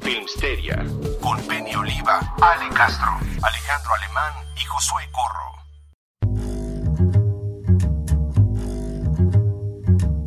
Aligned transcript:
Filmsteria 0.00 0.84
con 1.20 1.40
Penny 1.42 1.74
Oliva, 1.74 2.20
Ale 2.40 2.68
Castro, 2.74 3.08
Alejandro 3.42 3.90
Alemán 4.02 4.32
y 4.56 4.64
Josué 4.64 5.02
Corro. 5.12 5.48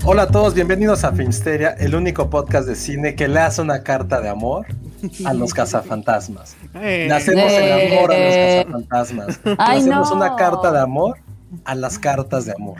Hola 0.03 0.23
a 0.23 0.27
todos, 0.27 0.53
bienvenidos 0.53 1.03
a 1.03 1.13
Filmsteria, 1.13 1.69
el 1.79 1.95
único 1.95 2.29
podcast 2.29 2.67
de 2.67 2.75
cine 2.75 3.15
que 3.15 3.27
le 3.27 3.39
hace 3.39 3.61
una 3.61 3.83
carta 3.83 4.19
de 4.19 4.29
amor 4.29 4.65
a 5.25 5.33
los 5.33 5.53
cazafantasmas. 5.53 6.57
Le 6.73 7.11
hacemos 7.11 7.51
el 7.51 7.93
amor 7.93 8.13
a 8.13 8.17
los 8.17 8.35
cazafantasmas. 8.35 9.39
Le 9.45 9.55
hacemos 9.57 10.11
una 10.11 10.35
carta 10.35 10.71
de 10.71 10.79
amor 10.79 11.17
a 11.65 11.75
las 11.75 11.99
cartas 11.99 12.45
de 12.45 12.53
amor. 12.53 12.77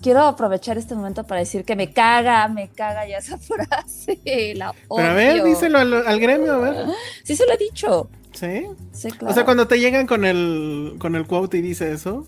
Quiero 0.00 0.22
aprovechar 0.22 0.78
este 0.78 0.94
momento 0.94 1.24
para 1.24 1.40
decir 1.40 1.64
que 1.64 1.76
me 1.76 1.92
caga, 1.92 2.48
me 2.48 2.68
caga 2.68 3.06
ya 3.06 3.18
esa 3.18 3.38
frase. 3.38 4.20
La 4.56 4.74
Pero 4.94 5.08
a 5.10 5.14
ver, 5.14 5.42
díselo 5.44 5.78
al, 5.78 6.06
al 6.06 6.20
gremio, 6.20 6.54
a 6.54 6.58
ver. 6.58 6.86
Sí, 7.24 7.36
se 7.36 7.46
lo 7.46 7.52
he 7.54 7.58
dicho. 7.58 8.08
¿Sí? 8.32 8.66
Sí, 8.92 9.10
claro. 9.10 9.30
O 9.30 9.34
sea, 9.34 9.44
cuando 9.44 9.66
te 9.68 9.78
llegan 9.78 10.06
con 10.06 10.24
el, 10.24 10.96
con 10.98 11.14
el 11.16 11.26
quote 11.26 11.58
y 11.58 11.62
dice 11.62 11.92
eso. 11.92 12.26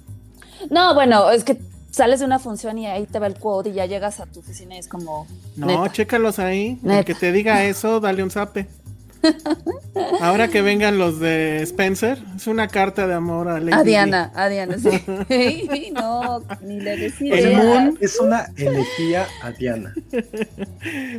No, 0.71 0.95
bueno, 0.95 1.31
es 1.31 1.45
que 1.45 1.59
sales 1.91 2.21
de 2.21 2.27
una 2.27 2.39
función 2.39 2.77
y 2.79 2.87
ahí 2.87 3.07
te 3.07 3.19
va 3.19 3.27
el 3.27 3.35
quote 3.35 3.71
y 3.71 3.73
ya 3.75 3.87
llegas 3.87 4.21
a 4.21 4.27
tu 4.27 4.41
oficina 4.41 4.77
y 4.77 4.79
es 4.79 4.89
como. 4.89 5.27
No, 5.57 5.67
neta. 5.67 5.93
chécalos 5.93 6.39
ahí. 6.39 6.79
El 6.83 6.89
Neta. 6.89 7.05
que 7.05 7.15
te 7.15 7.33
diga 7.33 7.65
eso, 7.65 8.01
dale 8.01 8.23
un 8.23 8.31
zape. 8.31 8.67
Ahora 10.21 10.49
que 10.49 10.63
vengan 10.63 10.99
los 10.99 11.21
de 11.21 11.63
Spencer, 11.63 12.19
es 12.37 12.47
una 12.47 12.69
carta 12.69 13.07
de 13.07 13.15
amor 13.15 13.49
a 13.49 13.61
Lady 13.61 13.73
A 13.73 13.83
Di. 13.83 13.91
Diana, 13.91 14.33
a 14.35 14.49
Diana, 14.49 14.77
sí. 14.79 15.91
no, 15.95 16.43
ni 16.63 16.81
le 16.81 16.97
decía. 16.97 17.35
El 17.39 17.57
Moon. 17.57 17.99
Es 18.01 18.19
una 18.21 18.47
elegía 18.57 19.27
a 19.43 19.51
Diana. 19.53 19.95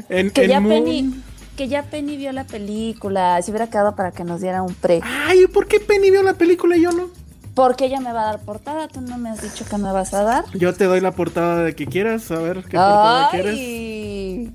En, 0.09 0.29
Que 0.31 0.43
en 0.43 0.49
ya 0.49 0.59
Moon- 0.59 0.69
Penny, 0.83 1.13
que 1.55 1.67
ya 1.67 1.83
Penny 1.83 2.17
vio 2.17 2.31
la 2.31 2.43
película, 2.43 3.41
se 3.41 3.51
hubiera 3.51 3.67
quedado 3.69 3.95
para 3.95 4.11
que 4.11 4.23
nos 4.23 4.41
diera 4.41 4.61
un 4.61 4.73
pre. 4.75 5.01
Ay, 5.03 5.47
¿por 5.47 5.67
qué 5.67 5.79
Penny 5.79 6.11
vio 6.11 6.23
la 6.23 6.33
película 6.33 6.75
y 6.77 6.81
yo 6.81 6.91
no? 6.91 7.09
Porque 7.55 7.85
ella 7.85 8.01
me 8.01 8.11
va 8.11 8.23
a 8.23 8.25
dar 8.25 8.39
portada, 8.41 8.87
tú 8.89 8.99
no 9.01 9.17
me 9.17 9.29
has 9.29 9.41
dicho 9.41 9.63
que 9.65 9.77
me 9.77 9.89
vas 9.91 10.13
a 10.13 10.23
dar. 10.23 10.43
Yo 10.53 10.73
te 10.73 10.83
doy 10.85 10.99
la 10.99 11.13
portada 11.13 11.63
de 11.63 11.73
que 11.73 11.87
quieras, 11.87 12.29
a 12.29 12.37
ver 12.39 12.57
qué 12.63 12.77
portada 12.77 13.29
quieres. 13.31 14.51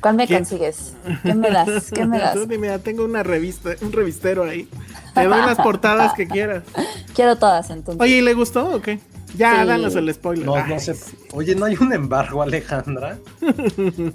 ¿Cuál 0.00 0.14
me 0.14 0.26
¿Qué? 0.28 0.36
consigues? 0.36 0.94
¿Qué 1.24 1.34
me 1.34 1.50
das? 1.50 1.90
¿Qué 1.94 2.06
me 2.06 2.18
das? 2.20 2.34
Tú 2.34 2.46
dime, 2.46 2.68
ah, 2.70 2.78
tengo 2.78 3.04
una 3.04 3.24
revista, 3.24 3.70
un 3.80 3.90
revistero 3.92 4.44
ahí. 4.44 4.68
Te 5.14 5.24
doy 5.24 5.40
las 5.40 5.56
portadas 5.56 6.14
que 6.14 6.28
quieras. 6.28 6.62
Quiero 7.14 7.34
todas 7.36 7.70
entonces. 7.70 8.00
Oye, 8.00 8.18
¿y 8.18 8.20
le 8.20 8.34
gustó 8.34 8.70
o 8.76 8.80
qué? 8.80 9.00
Ya, 9.36 9.60
Sí. 9.62 9.66
danos 9.66 9.94
el 9.96 10.14
spoiler. 10.14 10.46
No, 10.46 10.64
no 10.66 10.78
sé. 10.80 10.94
Oye, 11.32 11.54
¿no 11.56 11.64
hay 11.66 11.76
un 11.80 11.92
embargo, 11.92 12.40
Alejandra? 12.42 13.18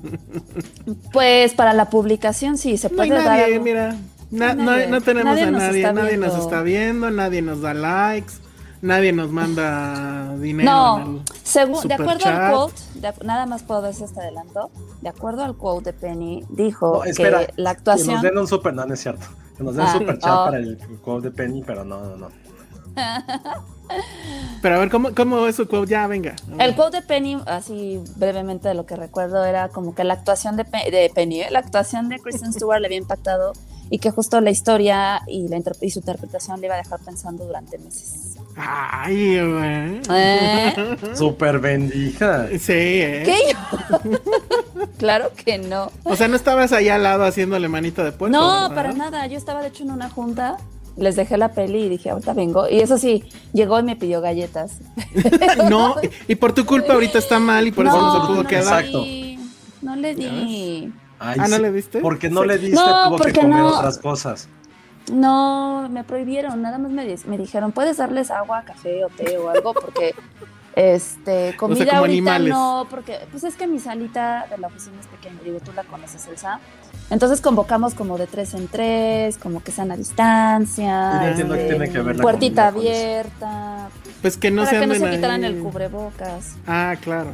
Pues 1.12 1.54
para 1.54 1.74
la 1.74 1.90
publicación 1.90 2.58
sí, 2.58 2.78
se 2.78 2.90
No 2.90 3.02
hay 3.04 3.10
puede 3.10 3.24
dar. 3.24 3.40
algo. 3.42 3.64
mira. 3.64 3.96
Na- 4.34 4.54
Nadie. 4.56 4.88
no 4.88 5.02
tenemos 5.02 5.32
Nadie 5.32 5.44
a 5.44 5.52
nos 5.52 5.62
nadie. 5.62 5.78
está 5.82 5.94
Nadie 5.94 6.18
nos 6.18 6.30
viendo. 6.30 6.44
está 6.46 6.62
viendo, 6.62 7.10
nadie 7.12 7.42
nos 7.42 7.62
da 7.62 7.74
likes, 7.74 8.34
nadie 8.82 9.14
nos 9.14 9.30
manda 9.32 10.36
dinero. 10.38 10.72
No, 10.72 11.24
según, 11.44 11.88
de 11.88 11.94
acuerdo 11.94 12.26
al 12.26 12.52
quote, 12.52 12.82
de- 12.96 13.14
nada 13.26 13.46
más 13.46 13.64
puedo 13.64 13.82
decir 13.84 14.06
este 14.06 14.20
adelanto. 14.22 14.72
De 15.02 15.10
acuerdo 15.10 15.44
al 15.44 15.56
quote 15.56 15.92
de 15.92 15.94
Penny, 16.00 16.44
dijo 16.50 16.98
No, 16.98 17.04
espera. 17.04 17.46
que 17.46 17.46
la 17.46 17.46
Que 17.54 17.62
nos 17.62 17.72
actuación. 17.78 18.22
den 18.22 18.38
un 18.38 18.48
super, 18.48 18.74
no, 18.74 18.86
no 18.86 18.94
es 18.94 19.00
cierto. 19.02 19.26
Que 19.58 19.64
nos 19.64 19.76
den 19.76 19.86
Ah, 19.86 19.92
un 19.94 20.00
super 20.00 20.18
chat 20.20 20.32
oh. 20.34 20.46
para 20.46 20.58
el 20.58 20.78
quote 21.04 21.30
de 21.30 21.36
Penny, 21.36 21.64
pero 21.66 21.84
no, 21.86 22.02
no, 22.04 22.18
no. 22.18 22.28
Pero 24.62 24.76
a 24.76 24.80
ver, 24.80 24.90
¿cómo, 24.90 25.14
cómo 25.14 25.46
es 25.46 25.56
su 25.58 25.68
quote? 25.68 25.92
Ya, 25.92 26.08
venga. 26.08 26.36
El 26.58 26.76
quote 26.76 26.98
de 26.98 27.04
Penny, 27.04 27.38
así 27.46 28.02
brevemente 28.16 28.68
de 28.70 28.74
lo 28.74 28.86
que 28.86 28.96
recuerdo, 28.96 29.44
era 29.44 29.70
como 29.70 29.94
que 29.94 30.04
la 30.04 30.14
actuación 30.14 30.56
de, 30.56 30.64
Pe- 30.66 30.90
de 30.90 31.12
Penny, 31.14 31.42
¿eh? 31.42 31.48
la 31.52 31.60
actuación 31.60 32.08
de 32.10 32.20
Kristen 32.20 32.54
Stewart 32.54 32.80
le 32.80 32.88
había 32.88 32.98
impactado 32.98 33.54
y 33.94 34.00
que 34.00 34.10
justo 34.10 34.42
la 34.42 34.50
historia 34.50 35.22
y, 35.28 35.48
la 35.50 35.62
y 35.82 35.92
su 35.92 36.00
interpretación 36.00 36.60
le 36.60 36.66
iba 36.66 36.74
a 36.74 36.80
dejar 36.80 37.00
pensando 37.02 37.46
durante 37.46 37.78
meses. 37.78 38.38
Ay, 38.56 39.36
güey. 39.36 40.02
¿Eh? 40.10 40.98
Super 41.14 41.60
bendita. 41.60 42.48
Sí, 42.58 42.74
¿eh? 42.74 43.22
¿Qué? 43.24 44.18
claro 44.98 45.30
que 45.36 45.60
no. 45.60 45.92
O 46.06 46.16
sea, 46.16 46.28
no 46.28 46.36
estabas 46.36 46.72
ahí 46.72 46.90
al 46.90 47.04
lado 47.04 47.24
haciéndole 47.24 47.68
manita 47.68 48.04
de 48.04 48.14
puerco. 48.14 48.36
No, 48.36 48.62
¿verdad? 48.62 48.76
para 48.76 48.94
nada. 48.94 49.28
Yo 49.28 49.38
estaba 49.38 49.62
de 49.62 49.68
hecho 49.68 49.84
en 49.84 49.92
una 49.92 50.10
junta, 50.10 50.58
les 50.98 51.16
dejé 51.16 51.38
la 51.38 51.52
peli 51.52 51.84
y 51.84 51.90
dije, 51.90 52.10
ahorita 52.10 52.34
vengo. 52.34 52.68
Y 52.68 52.80
eso 52.80 52.98
sí, 52.98 53.24
llegó 53.54 53.80
y 53.80 53.84
me 53.84 53.96
pidió 53.96 54.22
galletas. 54.22 54.72
No, 55.70 55.98
y 56.28 56.34
por 56.34 56.54
tu 56.54 56.66
culpa 56.66 56.94
ahorita 56.94 57.20
está 57.20 57.38
mal 57.38 57.68
y 57.68 57.72
por 57.72 57.86
eso 57.86 58.02
no 58.02 58.22
se 58.22 58.28
pudo 58.28 58.42
no 58.42 58.50
quedar. 58.50 58.86
le 58.86 58.90
di. 58.90 59.40
No 59.84 59.96
le 59.96 60.16
di. 60.16 60.94
Ay, 61.24 61.38
Ah, 61.40 61.48
¿no 61.48 61.56
sí, 61.58 61.62
le 61.62 61.72
diste? 61.72 62.00
Porque 62.00 62.30
no 62.30 62.42
Sí. 62.42 62.48
le 62.48 62.58
diste, 62.58 62.76
No, 62.76 63.08
tuvo 63.08 63.18
que 63.18 63.24
porque 63.24 63.40
comer 63.42 63.60
no. 63.60 63.78
otras 63.78 63.98
cosas. 64.00 64.50
No, 65.12 65.88
me 65.90 66.04
prohibieron. 66.04 66.62
Nada 66.62 66.78
más 66.78 66.92
me, 66.92 67.06
di- 67.06 67.16
me 67.26 67.38
dijeron, 67.38 67.72
puedes 67.72 67.98
darles 67.98 68.32
agua, 68.32 68.64
café 68.66 69.04
o 69.06 69.10
té 69.10 69.38
o 69.38 69.50
algo 69.50 69.74
porque... 69.74 70.14
Este, 70.76 71.56
comida 71.56 71.86
como 71.86 71.98
ahorita 72.00 72.06
animales. 72.36 72.50
no, 72.52 72.88
porque 72.90 73.20
pues 73.30 73.44
es 73.44 73.54
que 73.56 73.68
mi 73.68 73.78
salita 73.78 74.48
de 74.50 74.58
la 74.58 74.70
oficina 74.70 75.00
es 75.00 75.06
pequeña, 75.06 75.40
digo, 75.46 75.60
tú 75.60 75.72
la 75.76 75.84
conoces, 75.84 76.26
Elsa. 76.26 76.60
Entonces 77.12 77.42
convocamos 77.42 77.94
como 77.94 78.18
de 78.18 78.26
tres 78.26 78.56
en 78.56 78.68
tres, 78.68 79.38
como 79.38 79.62
que 79.62 79.72
sean 79.72 79.92
a 79.92 79.96
distancia, 79.98 81.12
Y 81.14 81.18
no 81.20 81.28
entiendo 81.28 81.54
qué 81.54 81.62
este, 81.62 81.76
tiene 81.76 81.92
que 81.94 82.02
ver 82.02 82.16
la 82.16 82.22
puertita 82.24 82.68
abierta, 82.70 83.90
Pues 84.24 84.36
que 84.36 84.50
no 84.50 84.64
para 84.64 84.72
se 84.72 84.80
que 84.80 84.88
no 84.88 84.96
se 84.96 85.10
quitaran 85.12 85.44
ahí. 85.44 85.54
el 85.54 85.60
cubrebocas. 85.62 86.56
Ah, 86.66 86.96
claro. 87.00 87.30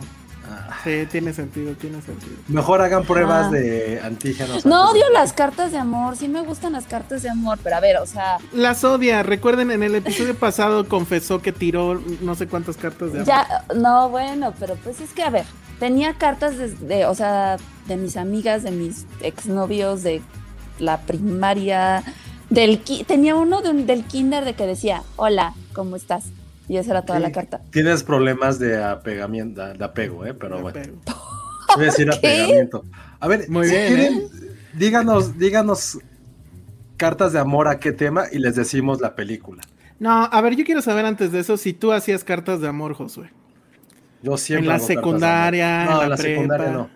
Sí, 0.83 1.05
tiene 1.11 1.33
sentido, 1.33 1.73
tiene 1.73 2.01
sentido. 2.01 2.35
Mejor 2.47 2.81
hagan 2.81 3.03
pruebas 3.03 3.47
Ah. 3.47 3.51
de 3.51 3.99
antígenos. 4.03 4.65
No 4.65 4.91
odio 4.91 5.09
las 5.11 5.33
cartas 5.33 5.71
de 5.71 5.77
amor, 5.77 6.15
sí 6.15 6.27
me 6.27 6.41
gustan 6.41 6.73
las 6.73 6.85
cartas 6.85 7.21
de 7.23 7.29
amor, 7.29 7.59
pero 7.63 7.75
a 7.75 7.79
ver, 7.79 7.97
o 7.97 8.05
sea, 8.05 8.37
Las 8.53 8.83
odia. 8.83 9.23
Recuerden, 9.23 9.71
en 9.71 9.83
el 9.83 9.95
episodio 9.95 10.35
pasado 10.35 10.87
confesó 10.87 11.41
que 11.41 11.51
tiró 11.51 12.01
no 12.21 12.35
sé 12.35 12.47
cuántas 12.47 12.77
cartas 12.77 13.11
de 13.13 13.19
amor. 13.21 13.27
ya, 13.27 13.65
no, 13.75 14.09
bueno, 14.09 14.53
pero 14.59 14.75
pues 14.75 15.01
es 15.01 15.11
que, 15.13 15.23
a 15.23 15.29
ver, 15.29 15.45
tenía 15.79 16.13
cartas 16.13 16.57
de, 16.57 16.69
de, 16.75 17.05
o 17.05 17.15
sea, 17.15 17.57
de 17.87 17.97
mis 17.97 18.17
amigas, 18.17 18.63
de 18.63 18.71
mis 18.71 19.05
exnovios, 19.21 20.03
de 20.03 20.21
la 20.79 20.97
primaria, 21.01 22.03
del 22.49 22.79
tenía 23.05 23.35
uno 23.35 23.61
de 23.61 23.69
un- 23.69 23.85
del 23.85 24.03
kinder 24.05 24.45
de 24.45 24.53
que 24.53 24.65
decía, 24.65 25.03
hola, 25.17 25.53
¿cómo 25.73 25.95
estás? 25.95 26.23
Y 26.69 26.77
esa 26.77 26.91
era 26.91 27.01
toda 27.03 27.17
Sí, 27.17 27.23
la 27.23 27.31
carta. 27.31 27.61
Tienes 27.71 28.03
problemas 28.03 28.59
de 28.59 28.81
apegamiento, 28.81 29.65
de 29.73 29.83
apego, 29.83 30.25
¿eh? 30.25 30.33
Pero 30.33 30.61
bueno. 30.61 30.79
Voy 31.75 31.83
a 31.83 31.85
decir 31.87 32.09
apegamiento. 32.11 32.83
A 33.19 33.27
ver, 33.27 33.49
Muy 33.49 33.67
si 33.67 33.73
bien, 33.75 33.87
quieren, 33.95 34.29
díganos, 34.73 35.37
díganos 35.37 35.99
cartas 36.95 37.33
de 37.33 37.39
amor 37.39 37.67
a 37.67 37.79
qué 37.79 37.91
tema 37.91 38.25
y 38.31 38.39
les 38.39 38.55
decimos 38.55 39.01
la 39.01 39.15
película. 39.15 39.63
No, 39.99 40.11
a 40.31 40.41
ver, 40.41 40.55
yo 40.55 40.63
quiero 40.63 40.81
saber 40.81 41.05
antes 41.05 41.31
de 41.31 41.39
eso 41.39 41.57
si 41.57 41.73
tú 41.73 41.91
hacías 41.91 42.23
cartas 42.23 42.61
de 42.61 42.67
amor, 42.67 42.93
Josué. 42.93 43.31
Yo 44.21 44.37
siempre. 44.37 44.65
En 44.65 44.67
la 44.69 44.75
hago 44.75 44.85
secundaria, 44.87 45.85
No, 45.85 46.03
en 46.03 46.09
la 46.09 46.17
secundaria 46.17 46.69
no. 46.71 46.89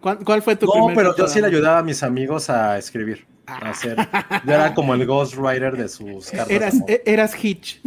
¿Cuál, 0.00 0.18
cuál 0.24 0.42
fue 0.42 0.56
tu 0.56 0.66
No, 0.66 0.72
primer 0.72 0.94
pero 0.94 1.16
yo 1.16 1.26
sí 1.26 1.40
le 1.40 1.46
ayudaba 1.48 1.78
a 1.78 1.82
mis 1.82 2.02
amigos 2.02 2.50
a 2.50 2.78
escribir. 2.78 3.26
Hacer. 3.56 3.96
Yo 4.44 4.52
era 4.54 4.74
como 4.74 4.94
el 4.94 5.06
ghostwriter 5.06 5.76
de 5.76 5.88
sus 5.88 6.30
cartas. 6.30 6.50
Eras, 6.50 6.74
eras 7.04 7.44
Hitch. 7.44 7.80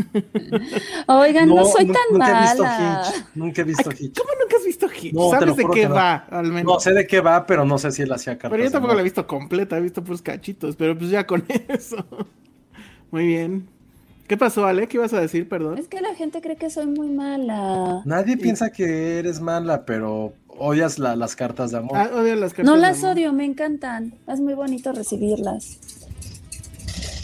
Oigan, 1.08 1.50
no, 1.50 1.66
soy 1.66 1.86
tan 1.86 1.96
nunca 2.12 2.38
he 2.40 2.42
visto 2.42 2.63
mala. 2.63 3.04
Hitch. 3.08 3.25
Nunca 3.36 3.62
he 3.62 3.63
visto 3.66 3.92
Hitch. 3.92 4.18
¿Cómo 4.18 4.30
nunca 4.42 4.58
has 4.58 4.66
visto 4.66 4.88
Hitch? 4.88 5.13
No, 5.13 5.30
¿Sabes 5.31 5.56
de 5.56 5.66
qué 5.66 5.72
que 5.81 5.90
no. 5.90 5.96
va, 5.96 6.16
al 6.30 6.48
menos? 6.52 6.74
No 6.74 6.80
sé 6.80 6.94
de 6.94 7.08
qué 7.08 7.22
va, 7.22 7.46
pero 7.46 7.66
no 7.66 7.78
sé 7.78 7.92
si 7.92 8.02
él 8.02 8.12
hacía 8.12 8.34
cartas. 8.34 8.52
pero 8.52 8.63
yo 8.63 8.72
tampoco 8.72 8.94
la 8.94 9.02
he 9.02 9.04
visto 9.04 9.25
completa, 9.28 9.78
he 9.78 9.81
visto 9.81 10.04
puros 10.04 10.22
cachitos, 10.22 10.75
pero 10.75 10.98
pues 10.98 11.10
ya 11.10 11.25
con 11.25 11.44
eso. 11.68 12.06
Muy 13.12 13.25
bien. 13.28 13.68
¿Qué 14.28 14.38
pasó, 14.38 14.66
Ale? 14.66 14.88
¿Qué 14.88 14.96
ibas 14.98 15.14
a 15.14 15.19
decir, 15.19 15.50
perdón? 15.50 15.78
Es 15.78 15.90
que 15.90 16.00
la 16.00 16.16
gente 16.16 16.40
cree 16.42 16.56
que 16.56 16.69
soy 16.69 16.86
muy 16.88 17.10
mala. 17.10 18.02
Nadie 18.06 18.38
piensa 18.38 18.72
que 18.72 19.19
eres 19.19 19.42
mala, 19.42 19.86
pero 19.86 20.34
odias 20.62 21.00
la- 21.00 21.16
las 21.16 21.36
cartas 21.36 21.72
de 21.72 21.78
amor. 21.80 21.98
Ah, 21.98 22.10
odio 22.13 22.36
las 22.36 22.54
cartas 22.54 22.66
No 22.66 22.75
de 22.75 22.81
las 22.81 23.00
amor. 23.04 23.16
odio, 23.18 23.34
me 23.34 23.46
encantan. 23.46 24.13
Es 24.28 24.40
muy 24.40 24.54
bonito 24.54 24.92
recibirlas. 24.92 25.80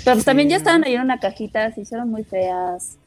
Pero 0.03 0.15
pues 0.15 0.25
también 0.25 0.49
ya 0.49 0.55
estaban 0.57 0.83
ahí 0.83 0.95
en 0.95 1.01
una 1.01 1.19
cajita, 1.19 1.71
se 1.73 1.81
hicieron 1.81 2.09
muy 2.09 2.23
feas. 2.23 2.97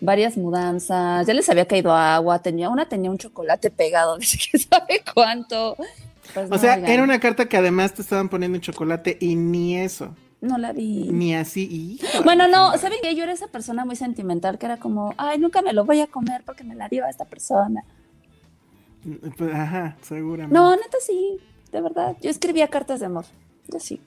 Varias 0.00 0.36
mudanzas, 0.36 1.26
ya 1.26 1.32
les 1.34 1.48
había 1.48 1.66
caído 1.66 1.92
agua, 1.94 2.40
tenía 2.40 2.68
una 2.68 2.86
tenía 2.88 3.10
un 3.10 3.18
chocolate 3.18 3.70
pegado, 3.70 4.16
sé 4.20 4.38
qué 4.50 4.58
sabe 4.58 5.02
cuánto. 5.14 5.76
Pues 6.34 6.46
O 6.46 6.54
no, 6.54 6.58
sea, 6.58 6.74
oigan, 6.76 6.90
era 6.90 7.02
una 7.02 7.20
carta 7.20 7.46
que 7.48 7.56
además 7.56 7.94
te 7.94 8.02
estaban 8.02 8.28
poniendo 8.28 8.56
en 8.56 8.62
chocolate 8.62 9.16
y 9.20 9.34
ni 9.36 9.76
eso. 9.78 10.14
no 10.40 10.58
la 10.58 10.72
vi. 10.72 11.08
Ni 11.10 11.34
así. 11.34 11.98
híjole. 12.02 12.24
Bueno, 12.24 12.48
no, 12.48 12.76
¿saben 12.78 12.98
que 13.02 13.14
Yo 13.14 13.22
era 13.24 13.32
esa 13.32 13.46
persona 13.46 13.84
muy 13.84 13.96
sentimental 13.96 14.58
que 14.58 14.66
era 14.66 14.76
como, 14.76 15.14
ay, 15.16 15.38
nunca 15.38 15.62
me 15.62 15.72
lo 15.72 15.84
voy 15.84 16.00
a 16.00 16.06
comer 16.08 16.42
porque 16.44 16.64
me 16.64 16.74
la 16.74 16.88
dio 16.88 17.04
a 17.04 17.10
esta 17.10 17.24
persona. 17.24 17.84
Pues, 19.36 19.54
ajá, 19.54 19.96
seguramente. 20.02 20.54
No, 20.54 20.76
neta 20.76 20.98
sí, 21.00 21.38
de 21.72 21.80
verdad. 21.80 22.16
Yo 22.20 22.30
escribía 22.30 22.68
cartas 22.68 23.00
de 23.00 23.06
amor. 23.06 23.24
Yo 23.68 23.80
sí. 23.80 24.00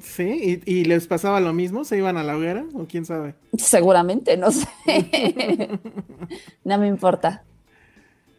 Sí, 0.00 0.60
¿Y, 0.64 0.72
y 0.72 0.84
les 0.84 1.06
pasaba 1.06 1.40
lo 1.40 1.52
mismo? 1.52 1.84
¿Se 1.84 1.98
iban 1.98 2.16
a 2.16 2.22
la 2.22 2.36
hoguera? 2.36 2.64
¿O 2.74 2.86
quién 2.86 3.04
sabe? 3.04 3.34
Seguramente, 3.58 4.36
no 4.38 4.50
sé. 4.50 4.66
no 6.64 6.78
me 6.78 6.88
importa. 6.88 7.44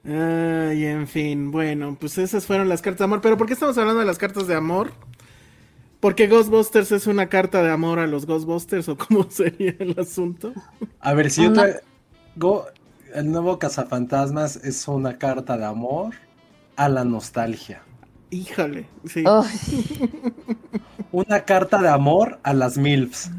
Ay, 0.06 0.86
en 0.86 1.08
fin, 1.08 1.52
bueno, 1.52 1.96
pues 2.00 2.18
esas 2.18 2.46
fueron 2.46 2.68
las 2.68 2.82
cartas 2.82 3.00
de 3.00 3.06
amor. 3.06 3.22
¿Pero 3.22 3.38
por 3.38 3.48
qué 3.48 3.54
estamos 3.54 3.78
hablando 3.78 4.00
de 4.00 4.06
las 4.06 4.18
cartas 4.18 4.48
de 4.48 4.56
amor? 4.56 4.92
¿Porque 6.00 6.28
Ghostbusters 6.28 6.92
es 6.92 7.08
una 7.08 7.30
carta 7.30 7.64
de 7.64 7.72
amor 7.72 8.00
a 8.00 8.08
los 8.08 8.26
Ghostbusters 8.26 8.90
o 8.90 8.98
cómo 8.98 9.24
sería 9.30 9.76
el 9.80 9.98
asunto? 9.98 10.52
A 11.00 11.14
ver, 11.14 11.32
si 11.32 11.44
yo 11.44 11.54
traigo 11.54 12.66
el 13.14 13.32
nuevo 13.32 13.60
Cazafantasmas 13.60 14.58
es 14.58 14.88
una 14.88 15.18
carta 15.18 15.58
de 15.58 15.66
amor 15.66 16.14
a 16.76 16.90
la 16.90 17.04
nostalgia. 17.04 17.82
Híjole, 18.30 18.88
sí. 19.06 19.24
Una 21.12 21.42
carta 21.46 21.80
de 21.82 21.88
amor 21.90 22.40
a 22.44 22.54
las 22.54 22.78
MILFs. 22.78 23.30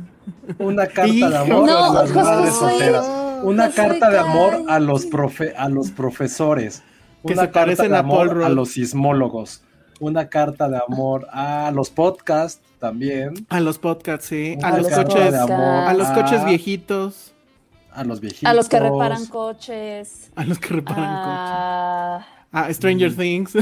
Una 0.58 0.86
carta 0.86 1.28
de 1.30 1.36
amor 1.36 1.66
No, 1.66 1.76
a 1.90 1.94
las 1.94 2.12
José 2.12 2.24
madres 2.24 2.54
solteras. 2.54 3.06
Una 3.42 3.70
carta 3.70 4.10
de 4.10 4.18
amor 4.18 4.62
a 4.68 4.78
los 4.78 5.06
profe 5.06 5.54
a 5.56 5.68
los 5.68 5.90
profesores. 5.90 6.82
Que 7.26 7.32
Una 7.32 7.42
se 7.42 7.48
carta 7.48 7.60
parecen 7.60 7.90
de 7.90 7.96
a 7.98 8.02
Paul 8.02 8.30
amor 8.30 8.44
a 8.44 8.48
los 8.50 8.70
sismólogos. 8.72 9.62
Una 10.00 10.28
carta 10.28 10.68
de 10.68 10.78
amor 10.88 11.26
a 11.32 11.70
los 11.74 11.90
podcasts 11.90 12.60
también. 12.78 13.34
A 13.48 13.58
los 13.60 13.78
podcasts, 13.78 14.26
sí. 14.26 14.56
A 14.62 14.76
los 14.78 14.88
coches. 14.88 15.32
de 15.32 15.38
amor 15.40 15.58
A 15.88 15.94
los 15.94 16.08
coches 16.08 16.40
a- 16.40 16.44
viejitos. 16.44 17.33
A 17.94 18.04
los 18.04 18.20
viejitos. 18.20 18.50
a 18.50 18.54
los 18.54 18.68
que 18.68 18.80
reparan 18.80 19.26
coches. 19.26 20.30
A 20.36 20.44
los 20.44 20.58
que 20.58 20.68
reparan 20.74 21.04
coches. 21.04 22.26
Ah, 22.52 22.66
A 22.66 22.72
Stranger 22.72 23.14
Things. 23.14 23.52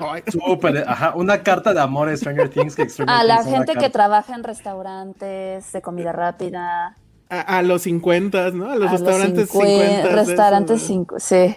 Ay, 0.00 0.22
Súper, 0.32 0.84
ajá, 0.88 1.12
una 1.14 1.42
carta 1.42 1.72
de 1.74 1.80
amor 1.80 2.08
a 2.08 2.16
Stranger 2.16 2.48
Things 2.48 2.74
que 2.74 2.88
Stranger 2.88 3.14
a 3.14 3.22
la 3.24 3.36
Things 3.38 3.48
una 3.48 3.56
gente 3.58 3.74
que 3.76 3.90
trabaja 3.90 4.34
en 4.34 4.42
restaurantes 4.44 5.72
de 5.72 5.82
comida 5.82 6.12
rápida. 6.12 6.96
a, 7.30 7.40
a 7.40 7.62
los 7.62 7.82
50, 7.82 8.50
¿no? 8.52 8.70
A 8.70 8.76
los 8.76 8.88
a 8.88 8.92
restaurantes 8.92 9.48
los 9.54 9.62
cincuen- 9.62 9.78
50. 9.78 10.08
de 10.08 10.14
Restaurantes 10.16 10.76
esos, 10.76 10.86
cinco, 10.88 11.16
sí. 11.20 11.56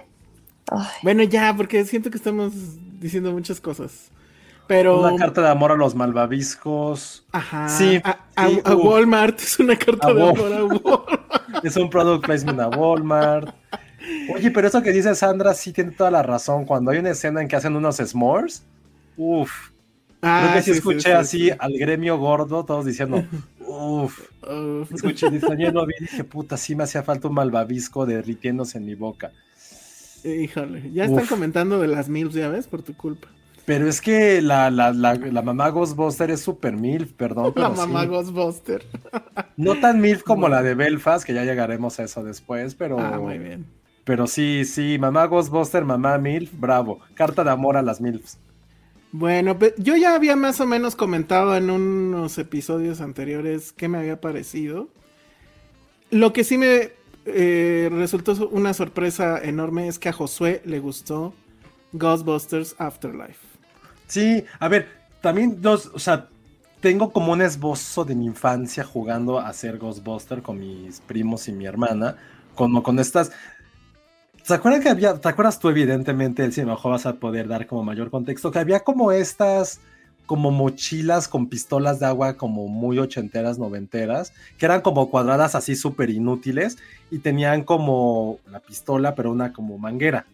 Ay, 0.69 0.87
Bueno, 1.03 1.23
ya, 1.23 1.53
porque 1.55 1.85
siento 1.85 2.09
que 2.11 2.17
estamos 2.17 2.51
diciendo 2.99 3.31
muchas 3.31 3.59
cosas. 3.61 4.11
Pero. 4.67 4.99
Una 5.01 5.15
carta 5.15 5.41
de 5.41 5.49
amor 5.49 5.71
a 5.71 5.75
los 5.75 5.95
malvaviscos. 5.95 7.25
Ajá. 7.31 7.69
Sí, 7.69 7.99
A, 8.03 8.19
a- 8.35 8.47
sí, 8.49 8.61
a 8.63 8.75
uf. 8.75 8.83
Walmart 8.85 9.39
es 9.39 9.59
una 9.59 9.75
carta 9.75 10.07
A 10.09 10.13
de 10.13 10.21
amor 10.21 10.53
a 10.53 10.63
Walmart. 10.65 11.09
Es 11.63 11.75
un 11.77 11.89
product 11.89 12.25
placement 12.25 12.59
a 12.59 12.67
Walmart. 12.69 13.49
Oye, 14.33 14.51
pero 14.51 14.67
eso 14.67 14.81
que 14.83 14.91
dice 14.91 15.15
Sandra 15.15 15.53
sí 15.53 15.73
tiene 15.73 15.91
toda 15.91 16.11
la 16.11 16.21
razón. 16.21 16.65
Cuando 16.65 16.91
hay 16.91 16.99
una 16.99 17.09
escena 17.11 17.41
en 17.41 17.47
que 17.47 17.55
hacen 17.55 17.75
unos 17.75 17.95
s'mores, 17.97 18.63
uff. 19.15 19.51
Ah, 20.21 20.41
Creo 20.43 20.53
que 20.55 20.61
sí, 20.61 20.71
sí, 20.71 20.77
escuché 20.77 20.99
sí, 20.99 21.05
sí, 21.05 21.11
así 21.11 21.39
sí. 21.49 21.51
al 21.57 21.73
gremio 21.77 22.17
gordo, 22.17 22.63
todos 22.65 22.85
diciendo, 22.85 23.23
uff. 23.67 24.19
Uf. 24.43 24.91
Escuché, 24.93 25.27
ayer 25.27 25.73
lo 25.73 25.85
vi 25.85 25.93
dije, 25.99 26.23
puta, 26.23 26.57
sí 26.57 26.75
me 26.75 26.83
hacía 26.83 27.03
falta 27.03 27.27
un 27.27 27.33
malvavisco 27.35 28.05
derritiéndose 28.05 28.77
en 28.77 28.85
mi 28.85 28.95
boca. 28.95 29.31
Híjole, 30.23 30.91
ya 30.93 31.05
están 31.05 31.23
Uf. 31.23 31.29
comentando 31.29 31.79
de 31.79 31.87
las 31.87 32.09
MILFs, 32.09 32.33
ya 32.35 32.49
ves, 32.49 32.67
por 32.67 32.81
tu 32.81 32.95
culpa. 32.95 33.27
Pero 33.67 33.89
es 33.89 33.99
que 33.99 34.41
la, 34.41 34.71
la, 34.71 34.93
la, 34.93 35.15
la 35.15 35.41
mamá 35.41 35.67
Ghostbuster 35.71 36.31
es 36.31 36.39
super 36.39 36.77
milf, 36.77 37.11
perdón. 37.11 37.51
La 37.57 37.67
mamá 37.67 38.03
sí. 38.03 38.07
Ghostbuster. 38.07 38.85
No 39.57 39.77
tan 39.81 39.99
milf 39.99 40.23
como 40.23 40.47
la 40.47 40.63
de 40.63 40.73
Belfast, 40.73 41.25
que 41.25 41.33
ya 41.33 41.43
llegaremos 41.43 41.99
a 41.99 42.05
eso 42.05 42.23
después, 42.23 42.75
pero... 42.75 42.97
Ah, 42.97 43.19
muy 43.19 43.37
bien. 43.37 43.65
Pero 44.05 44.25
sí, 44.25 44.63
sí, 44.63 44.97
mamá 44.97 45.25
Ghostbuster, 45.25 45.83
mamá 45.83 46.17
MILF, 46.17 46.49
bravo. 46.57 47.01
Carta 47.13 47.43
de 47.43 47.51
amor 47.51 47.75
a 47.75 47.81
las 47.81 47.99
MILFs. 47.99 48.37
Bueno, 49.11 49.57
yo 49.75 49.97
ya 49.97 50.15
había 50.15 50.37
más 50.37 50.61
o 50.61 50.65
menos 50.65 50.95
comentado 50.95 51.57
en 51.57 51.69
unos 51.69 52.37
episodios 52.37 53.01
anteriores 53.01 53.73
qué 53.73 53.89
me 53.89 53.97
había 53.97 54.21
parecido. 54.21 54.87
Lo 56.09 56.31
que 56.31 56.45
sí 56.45 56.57
me 56.57 56.93
eh, 57.25 57.89
resultó 57.91 58.47
una 58.49 58.73
sorpresa 58.73 59.37
enorme 59.43 59.89
es 59.89 59.99
que 59.99 60.07
a 60.07 60.13
Josué 60.13 60.61
le 60.63 60.79
gustó 60.79 61.33
Ghostbusters 61.91 62.75
Afterlife. 62.77 63.46
Sí, 64.07 64.43
a 64.59 64.67
ver, 64.67 64.87
también 65.21 65.61
dos, 65.61 65.91
o 65.93 65.99
sea, 65.99 66.27
tengo 66.79 67.11
como 67.11 67.33
un 67.33 67.41
esbozo 67.41 68.05
de 68.05 68.15
mi 68.15 68.25
infancia 68.25 68.83
jugando 68.83 69.39
a 69.39 69.51
ser 69.53 69.77
Ghostbuster 69.77 70.41
con 70.41 70.59
mis 70.59 71.01
primos 71.01 71.47
y 71.47 71.51
mi 71.51 71.65
hermana, 71.65 72.15
como 72.55 72.83
con 72.83 72.99
estas... 72.99 73.31
¿Se 74.43 74.53
acuerdan 74.53 74.81
que 74.81 74.89
había, 74.89 75.19
te 75.19 75.27
acuerdas 75.27 75.59
tú 75.59 75.67
evidentemente, 75.67 76.49
si 76.53 76.61
a 76.61 76.65
lo 76.65 76.71
mejor 76.71 76.93
vas 76.93 77.05
a 77.05 77.15
poder 77.15 77.49
dar 77.49 77.67
como 77.67 77.83
mayor 77.83 78.09
contexto, 78.09 78.49
que 78.49 78.59
había 78.59 78.79
como 78.79 79.11
estas 79.11 79.81
como 80.25 80.51
mochilas 80.51 81.27
con 81.27 81.47
pistolas 81.47 81.99
de 81.99 82.05
agua 82.05 82.35
como 82.35 82.67
muy 82.67 82.99
ochenteras, 82.99 83.57
noventeras, 83.57 84.33
que 84.57 84.65
eran 84.65 84.81
como 84.81 85.09
cuadradas 85.09 85.55
así 85.55 85.75
súper 85.75 86.09
inútiles 86.09 86.77
y 87.09 87.19
tenían 87.19 87.63
como 87.63 88.39
la 88.51 88.59
pistola, 88.59 89.15
pero 89.15 89.31
una 89.31 89.53
como 89.53 89.77
manguera. 89.77 90.25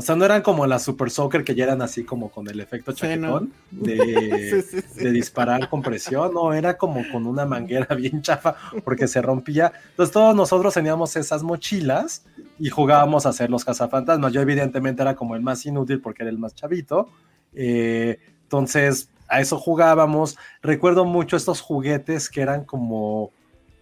O 0.00 0.02
sea, 0.02 0.16
no 0.16 0.24
eran 0.24 0.40
como 0.40 0.66
las 0.66 0.82
Super 0.82 1.10
Soccer 1.10 1.44
que 1.44 1.54
ya 1.54 1.64
eran 1.64 1.82
así 1.82 2.04
como 2.04 2.30
con 2.30 2.48
el 2.48 2.58
efecto 2.58 2.92
Sí, 2.92 3.06
¿no? 3.18 3.40
chaquetón 3.40 3.52
de, 3.70 4.50
Sí, 4.50 4.80
sí, 4.80 4.86
sí. 4.94 5.04
de 5.04 5.12
disparar 5.12 5.68
con 5.68 5.82
presión, 5.82 6.32
no, 6.32 6.54
era 6.54 6.78
como 6.78 7.02
con 7.12 7.26
una 7.26 7.44
manguera 7.44 7.94
bien 7.94 8.22
chafa 8.22 8.56
porque 8.84 9.06
se 9.06 9.20
rompía. 9.20 9.72
Entonces 9.90 10.12
todos 10.12 10.34
nosotros 10.34 10.72
teníamos 10.72 11.14
esas 11.16 11.42
mochilas 11.42 12.24
y 12.58 12.70
jugábamos 12.70 13.26
a 13.26 13.32
ser 13.32 13.50
los 13.50 13.64
cazafantasmas. 13.64 14.32
Yo 14.32 14.40
evidentemente 14.40 15.02
era 15.02 15.14
como 15.14 15.36
el 15.36 15.42
más 15.42 15.64
inútil 15.66 16.00
porque 16.00 16.22
era 16.22 16.30
el 16.30 16.38
más 16.38 16.54
chavito. 16.54 17.08
Eh, 17.52 18.18
entonces 18.44 19.10
a 19.28 19.40
eso 19.40 19.58
jugábamos. 19.58 20.38
Recuerdo 20.62 21.04
mucho 21.04 21.36
estos 21.36 21.60
juguetes 21.60 22.28
que 22.30 22.40
eran 22.40 22.64
como 22.64 23.32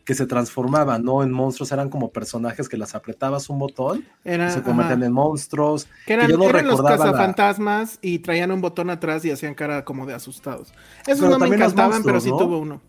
que 0.08 0.14
se 0.14 0.24
transformaban, 0.26 1.04
¿no? 1.04 1.22
En 1.22 1.30
monstruos, 1.30 1.70
eran 1.70 1.90
como 1.90 2.08
personajes 2.10 2.66
que 2.66 2.78
las 2.78 2.94
apretabas 2.94 3.50
un 3.50 3.58
botón 3.58 4.06
Era, 4.24 4.48
y 4.48 4.52
se 4.52 4.62
convertían 4.62 5.00
ajá. 5.00 5.06
en 5.06 5.12
monstruos. 5.12 5.86
Que 6.06 6.14
eran, 6.14 6.24
que 6.28 6.32
yo 6.32 6.38
no 6.38 6.44
eran 6.48 6.66
los 6.66 6.80
la- 6.80 6.96
cazafantasmas 6.96 7.98
y 8.00 8.20
traían 8.20 8.50
un 8.50 8.62
botón 8.62 8.88
atrás 8.88 9.22
y 9.26 9.30
hacían 9.30 9.52
cara 9.54 9.84
como 9.84 10.06
de 10.06 10.14
asustados. 10.14 10.72
Esos 11.06 11.26
Pero 11.26 11.38
no 11.38 11.46
me 11.46 11.54
encantaban, 11.54 12.02
pero 12.02 12.22
sí 12.22 12.30
¿no? 12.30 12.38
tuvo 12.38 12.56
uno. 12.56 12.80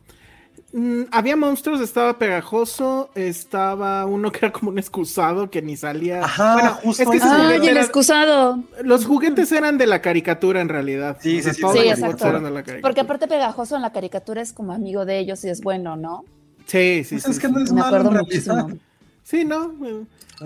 Mm, 0.71 1.07
había 1.11 1.35
monstruos, 1.35 1.81
estaba 1.81 2.17
pegajoso, 2.17 3.09
estaba 3.15 4.05
uno 4.05 4.31
que 4.31 4.38
era 4.45 4.51
como 4.53 4.71
un 4.71 4.79
excusado 4.79 5.49
que 5.49 5.61
ni 5.61 5.75
salía. 5.75 6.23
Ajá, 6.23 6.53
bueno, 6.53 6.71
justo 6.83 7.03
es 7.03 7.09
que 7.09 7.19
Ay, 7.21 7.41
juguete 7.41 7.65
el 7.65 7.69
era- 7.71 7.81
excusado. 7.81 8.59
los 8.81 9.05
juguetes 9.05 9.51
eran 9.51 9.77
de 9.77 9.88
la 9.88 10.01
caricatura 10.01 10.61
en 10.61 10.69
realidad. 10.69 11.17
Sí, 11.19 11.41
sí, 11.41 11.49
sí, 11.49 11.55
sí, 11.55 11.61
los 11.63 11.75
exacto. 11.75 11.97
juguetes 12.05 12.25
eran 12.27 12.43
de 12.45 12.49
la 12.51 12.63
caricatura. 12.63 12.81
Porque 12.81 13.01
aparte 13.01 13.27
Pegajoso 13.27 13.75
en 13.75 13.81
la 13.81 13.91
caricatura 13.91 14.41
es 14.41 14.53
como 14.53 14.71
amigo 14.71 15.03
de 15.03 15.19
ellos 15.19 15.43
y 15.43 15.49
es 15.49 15.59
bueno, 15.59 15.97
¿no? 15.97 16.23
Sí, 16.69 17.03
sí, 17.03 17.15
Pues 17.15 17.23
sí. 17.23 17.31
es 17.31 17.39
que 17.39 17.47
no 17.49 17.59
es 17.63 17.71
Me 17.71 17.81
malo 17.81 17.97
acuerdo 17.97 18.09
en 18.19 18.25
realidad. 18.25 18.55
muchísimo. 18.63 18.79
Sí, 19.23 19.43
¿no? 19.45 19.73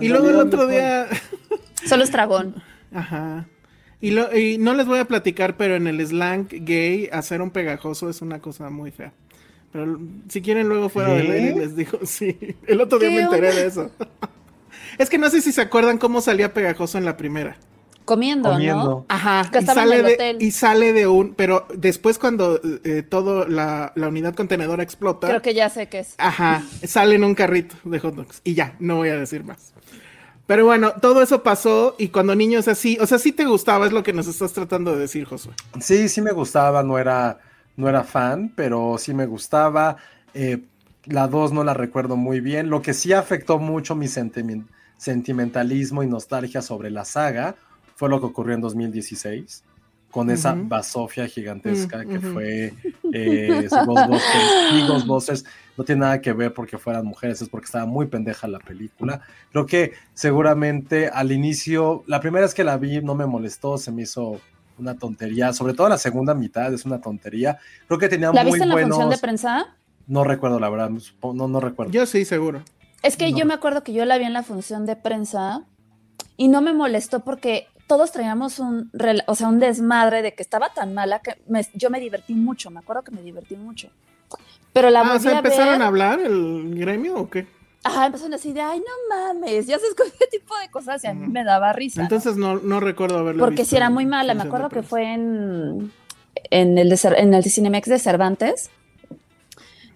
Y 0.00 0.08
luego 0.08 0.30
el 0.30 0.36
otro 0.36 0.66
día. 0.66 1.06
Solo 1.86 2.02
es 2.04 2.10
dragón. 2.12 2.54
Ajá. 2.94 3.46
Y, 4.00 4.10
lo- 4.10 4.36
y 4.36 4.58
no 4.58 4.74
les 4.74 4.86
voy 4.86 4.98
a 4.98 5.04
platicar, 5.06 5.56
pero 5.56 5.76
en 5.76 5.86
el 5.86 6.04
slang 6.06 6.46
gay, 6.50 7.08
hacer 7.12 7.40
un 7.42 7.50
pegajoso 7.50 8.08
es 8.10 8.20
una 8.22 8.38
cosa 8.40 8.68
muy 8.70 8.90
fea. 8.90 9.12
Pero 9.72 9.98
si 10.28 10.40
quieren, 10.40 10.68
luego 10.68 10.88
fuera 10.88 11.12
del 11.14 11.30
aire 11.30 11.56
les 11.56 11.76
digo, 11.76 11.98
sí. 12.04 12.36
El 12.66 12.80
otro 12.80 12.98
día 12.98 13.08
¿Qué 13.10 13.14
me 13.16 13.22
enteré 13.22 13.48
onda? 13.50 13.60
de 13.60 13.66
eso. 13.66 13.90
es 14.98 15.10
que 15.10 15.18
no 15.18 15.28
sé 15.30 15.40
si 15.40 15.52
se 15.52 15.60
acuerdan 15.62 15.98
cómo 15.98 16.20
salía 16.20 16.52
pegajoso 16.54 16.96
en 16.98 17.04
la 17.04 17.16
primera. 17.16 17.56
Comiendo, 18.04 18.58
¿no? 18.58 19.06
Ajá, 19.08 19.48
Que 19.50 19.58
y 19.58 19.60
estaba 19.60 19.82
en 19.82 19.88
sale, 19.88 20.00
el 20.00 20.06
de, 20.06 20.14
hotel. 20.14 20.36
y 20.40 20.50
sale 20.50 20.92
de 20.92 21.06
un, 21.06 21.34
pero 21.34 21.66
después 21.74 22.18
cuando 22.18 22.60
eh, 22.84 23.02
todo 23.02 23.46
la, 23.48 23.92
la 23.94 24.08
unidad 24.08 24.34
contenedora 24.34 24.82
explota, 24.82 25.28
Creo 25.28 25.42
que 25.42 25.54
ya 25.54 25.68
sé 25.70 25.88
qué 25.88 26.00
es. 26.00 26.14
ajá, 26.18 26.62
sale 26.86 27.14
en 27.14 27.24
un 27.24 27.34
carrito 27.34 27.76
de 27.84 27.98
hot 28.00 28.14
dogs 28.14 28.40
y 28.44 28.54
ya, 28.54 28.76
no 28.78 28.96
voy 28.96 29.08
a 29.08 29.16
decir 29.18 29.44
más. 29.44 29.72
Pero 30.46 30.66
bueno, 30.66 30.92
todo 31.00 31.22
eso 31.22 31.42
pasó 31.42 31.96
y 31.98 32.08
cuando 32.08 32.34
niño 32.34 32.58
es 32.58 32.68
así, 32.68 32.98
o 33.00 33.06
sea, 33.06 33.18
sí 33.18 33.32
te 33.32 33.46
gustaba, 33.46 33.86
es 33.86 33.92
lo 33.92 34.02
que 34.02 34.12
nos 34.12 34.26
estás 34.26 34.52
tratando 34.52 34.92
de 34.92 34.98
decir, 35.00 35.24
Josué. 35.24 35.54
Sí, 35.80 36.08
sí 36.10 36.20
me 36.20 36.32
gustaba, 36.32 36.82
no 36.82 36.98
era, 36.98 37.38
no 37.76 37.88
era 37.88 38.04
fan, 38.04 38.52
pero 38.54 38.96
sí 38.98 39.14
me 39.14 39.24
gustaba. 39.24 39.96
Eh, 40.34 40.58
la 41.06 41.28
2 41.28 41.52
no 41.52 41.64
la 41.64 41.72
recuerdo 41.72 42.16
muy 42.16 42.40
bien. 42.40 42.68
Lo 42.68 42.82
que 42.82 42.92
sí 42.92 43.14
afectó 43.14 43.58
mucho 43.58 43.94
mi 43.94 44.06
sentimen- 44.06 44.66
sentimentalismo 44.98 46.02
y 46.02 46.06
nostalgia 46.08 46.60
sobre 46.60 46.90
la 46.90 47.06
saga 47.06 47.54
fue 47.96 48.08
lo 48.08 48.20
que 48.20 48.26
ocurrió 48.26 48.54
en 48.54 48.60
2016 48.60 49.64
con 50.10 50.30
esa 50.30 50.52
Ujú. 50.54 50.68
basofia 50.68 51.26
gigantesca 51.26 52.04
que 52.04 52.20
fue 52.20 52.72
eh, 53.12 53.66
Ghostbusters 53.68 54.52
y 54.72 54.86
Ghostbusters. 54.86 55.44
No 55.76 55.82
tiene 55.82 56.02
nada 56.02 56.20
que 56.20 56.32
ver 56.32 56.54
porque 56.54 56.78
fueran 56.78 57.04
mujeres, 57.04 57.42
es 57.42 57.48
porque 57.48 57.64
estaba 57.64 57.84
muy 57.84 58.06
pendeja 58.06 58.46
la 58.46 58.60
película. 58.60 59.20
Creo 59.50 59.66
que 59.66 59.92
seguramente 60.12 61.08
al 61.08 61.32
inicio, 61.32 62.04
la 62.06 62.20
primera 62.20 62.44
vez 62.46 62.54
que 62.54 62.62
la 62.62 62.76
vi 62.76 63.02
no 63.02 63.16
me 63.16 63.26
molestó, 63.26 63.76
se 63.76 63.90
me 63.90 64.02
hizo 64.02 64.40
una 64.78 64.94
tontería, 64.96 65.52
sobre 65.52 65.74
todo 65.74 65.88
la 65.88 65.98
segunda 65.98 66.32
mitad 66.32 66.72
es 66.72 66.84
una 66.84 67.00
tontería. 67.00 67.58
Creo 67.88 67.98
que 67.98 68.08
tenía 68.08 68.30
¿La 68.32 68.42
muy 68.44 68.52
viste 68.52 68.64
en 68.64 68.68
la 68.68 68.78
función 68.82 69.10
de 69.10 69.18
prensa? 69.18 69.76
No 70.06 70.22
recuerdo 70.22 70.60
la 70.60 70.68
verdad, 70.68 70.90
no, 71.22 71.48
no 71.48 71.60
recuerdo. 71.60 71.92
Yo 71.92 72.06
sí, 72.06 72.24
seguro. 72.24 72.62
Es 73.02 73.16
que 73.16 73.32
No. 73.32 73.38
yo 73.38 73.46
me 73.46 73.54
acuerdo 73.54 73.82
que 73.82 73.92
yo 73.92 74.04
la 74.04 74.16
vi 74.16 74.24
en 74.24 74.32
la 74.32 74.42
función 74.44 74.86
de 74.86 74.94
prensa 74.96 75.64
y 76.36 76.48
no 76.48 76.60
me 76.60 76.72
molestó 76.72 77.20
porque 77.20 77.66
todos 77.86 78.12
traíamos 78.12 78.58
un, 78.58 78.90
o 79.26 79.34
sea, 79.34 79.48
un 79.48 79.60
desmadre 79.60 80.22
de 80.22 80.34
que 80.34 80.42
estaba 80.42 80.72
tan 80.72 80.94
mala 80.94 81.20
que 81.20 81.36
me- 81.48 81.66
yo 81.74 81.90
me 81.90 82.00
divertí 82.00 82.34
mucho, 82.34 82.70
me 82.70 82.80
acuerdo 82.80 83.02
que 83.02 83.10
me 83.12 83.22
divertí 83.22 83.56
mucho. 83.56 83.88
Pero 84.72 84.90
la 84.90 85.00
Ah, 85.00 85.14
o 85.14 85.18
sea, 85.20 85.32
a 85.32 85.36
¿empezaron 85.38 85.74
ver, 85.74 85.82
a 85.82 85.86
hablar 85.86 86.20
el 86.20 86.74
gremio 86.74 87.14
o 87.16 87.30
qué? 87.30 87.46
ajá, 87.86 88.06
empezaron 88.06 88.32
a 88.32 88.36
decir, 88.36 88.58
ay, 88.60 88.78
no 88.80 89.14
mames, 89.16 89.66
ya 89.66 89.78
con 89.94 90.06
ese 90.06 90.26
tipo 90.30 90.56
de 90.58 90.70
cosas 90.70 91.04
y 91.04 91.06
a 91.06 91.12
mí 91.14 91.28
me 91.28 91.44
daba 91.44 91.72
risa. 91.74 92.00
Entonces 92.00 92.36
no, 92.36 92.56
no 92.56 92.80
recuerdo 92.80 93.18
haberlo 93.18 93.40
Porque 93.40 93.56
visto 93.62 93.70
si 93.70 93.76
era 93.76 93.90
muy 93.90 94.06
mala, 94.06 94.32
me 94.34 94.42
acuerdo 94.42 94.70
que 94.70 94.82
fue 94.82 95.12
en, 95.12 95.92
en, 96.50 96.78
el 96.78 96.88
de, 96.88 96.98
en 97.18 97.34
el 97.34 97.44
Cinemex 97.44 97.88
de 97.88 97.98
Cervantes. 97.98 98.70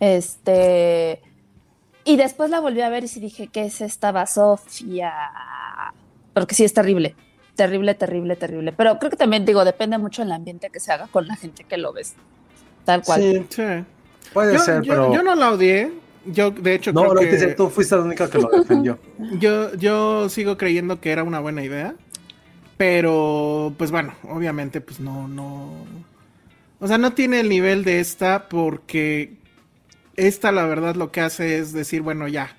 Este. 0.01 1.21
Y 2.05 2.17
después 2.17 2.51
la 2.51 2.61
volví 2.61 2.81
a 2.81 2.89
ver 2.89 3.05
y 3.05 3.09
sí 3.09 3.21
dije, 3.21 3.49
¿qué 3.49 3.65
es 3.65 3.81
esta 3.81 4.27
Sofía? 4.27 5.13
Porque 6.35 6.55
sí 6.55 6.65
es 6.65 6.73
terrible. 6.73 7.17
Terrible, 7.59 7.95
terrible, 7.97 8.37
terrible. 8.37 8.73
Pero 8.73 9.01
creo 9.01 9.11
que 9.11 9.17
también, 9.17 9.45
digo, 9.45 9.65
depende 9.65 9.99
mucho 9.99 10.23
del 10.23 10.31
ambiente 10.31 10.71
que 10.71 10.79
se 10.79 10.93
haga 10.93 11.09
con 11.09 11.27
la 11.27 11.35
gente 11.35 11.65
que 11.65 11.77
lo 11.77 11.93
ves. 11.93 12.15
Tal 12.85 13.03
cual. 13.03 13.21
Sí, 13.21 13.47
Sí. 13.49 13.63
puede 14.33 14.53
Yo, 14.53 14.59
ser, 14.61 14.83
yo- 14.83 14.93
pero. 14.93 15.13
yo 15.13 15.23
no 15.25 15.35
la 15.35 15.51
odié. 15.51 15.91
Yo, 16.25 16.53
de 16.53 16.75
hecho, 16.75 16.93
no, 16.93 17.01
creo 17.01 17.15
lo 17.15 17.21
que 17.21 17.27
que 17.31 17.33
dice, 17.33 17.55
tú 17.57 17.69
fuiste 17.69 17.97
la 17.97 18.03
única 18.03 18.31
que 18.31 18.39
lo 18.39 18.49
defendió. 18.49 19.01
yo, 19.41 19.75
yo 19.75 20.29
sigo 20.29 20.57
creyendo 20.57 21.01
que 21.01 21.11
era 21.11 21.25
una 21.25 21.41
buena 21.41 21.65
idea. 21.65 21.97
Pero, 22.77 23.75
pues 23.77 23.91
bueno, 23.91 24.15
obviamente, 24.23 24.81
pues 24.81 25.01
no, 25.01 25.27
no. 25.27 25.85
O 26.79 26.87
sea, 26.87 26.97
no 26.97 27.13
tiene 27.13 27.41
el 27.41 27.49
nivel 27.49 27.83
de 27.83 27.99
esta 27.99 28.49
porque 28.49 29.35
esta, 30.15 30.53
la 30.53 30.65
verdad, 30.65 30.95
lo 30.95 31.11
que 31.11 31.21
hace 31.23 31.59
es 31.59 31.73
decir, 31.73 32.03
bueno, 32.03 32.29
ya. 32.29 32.57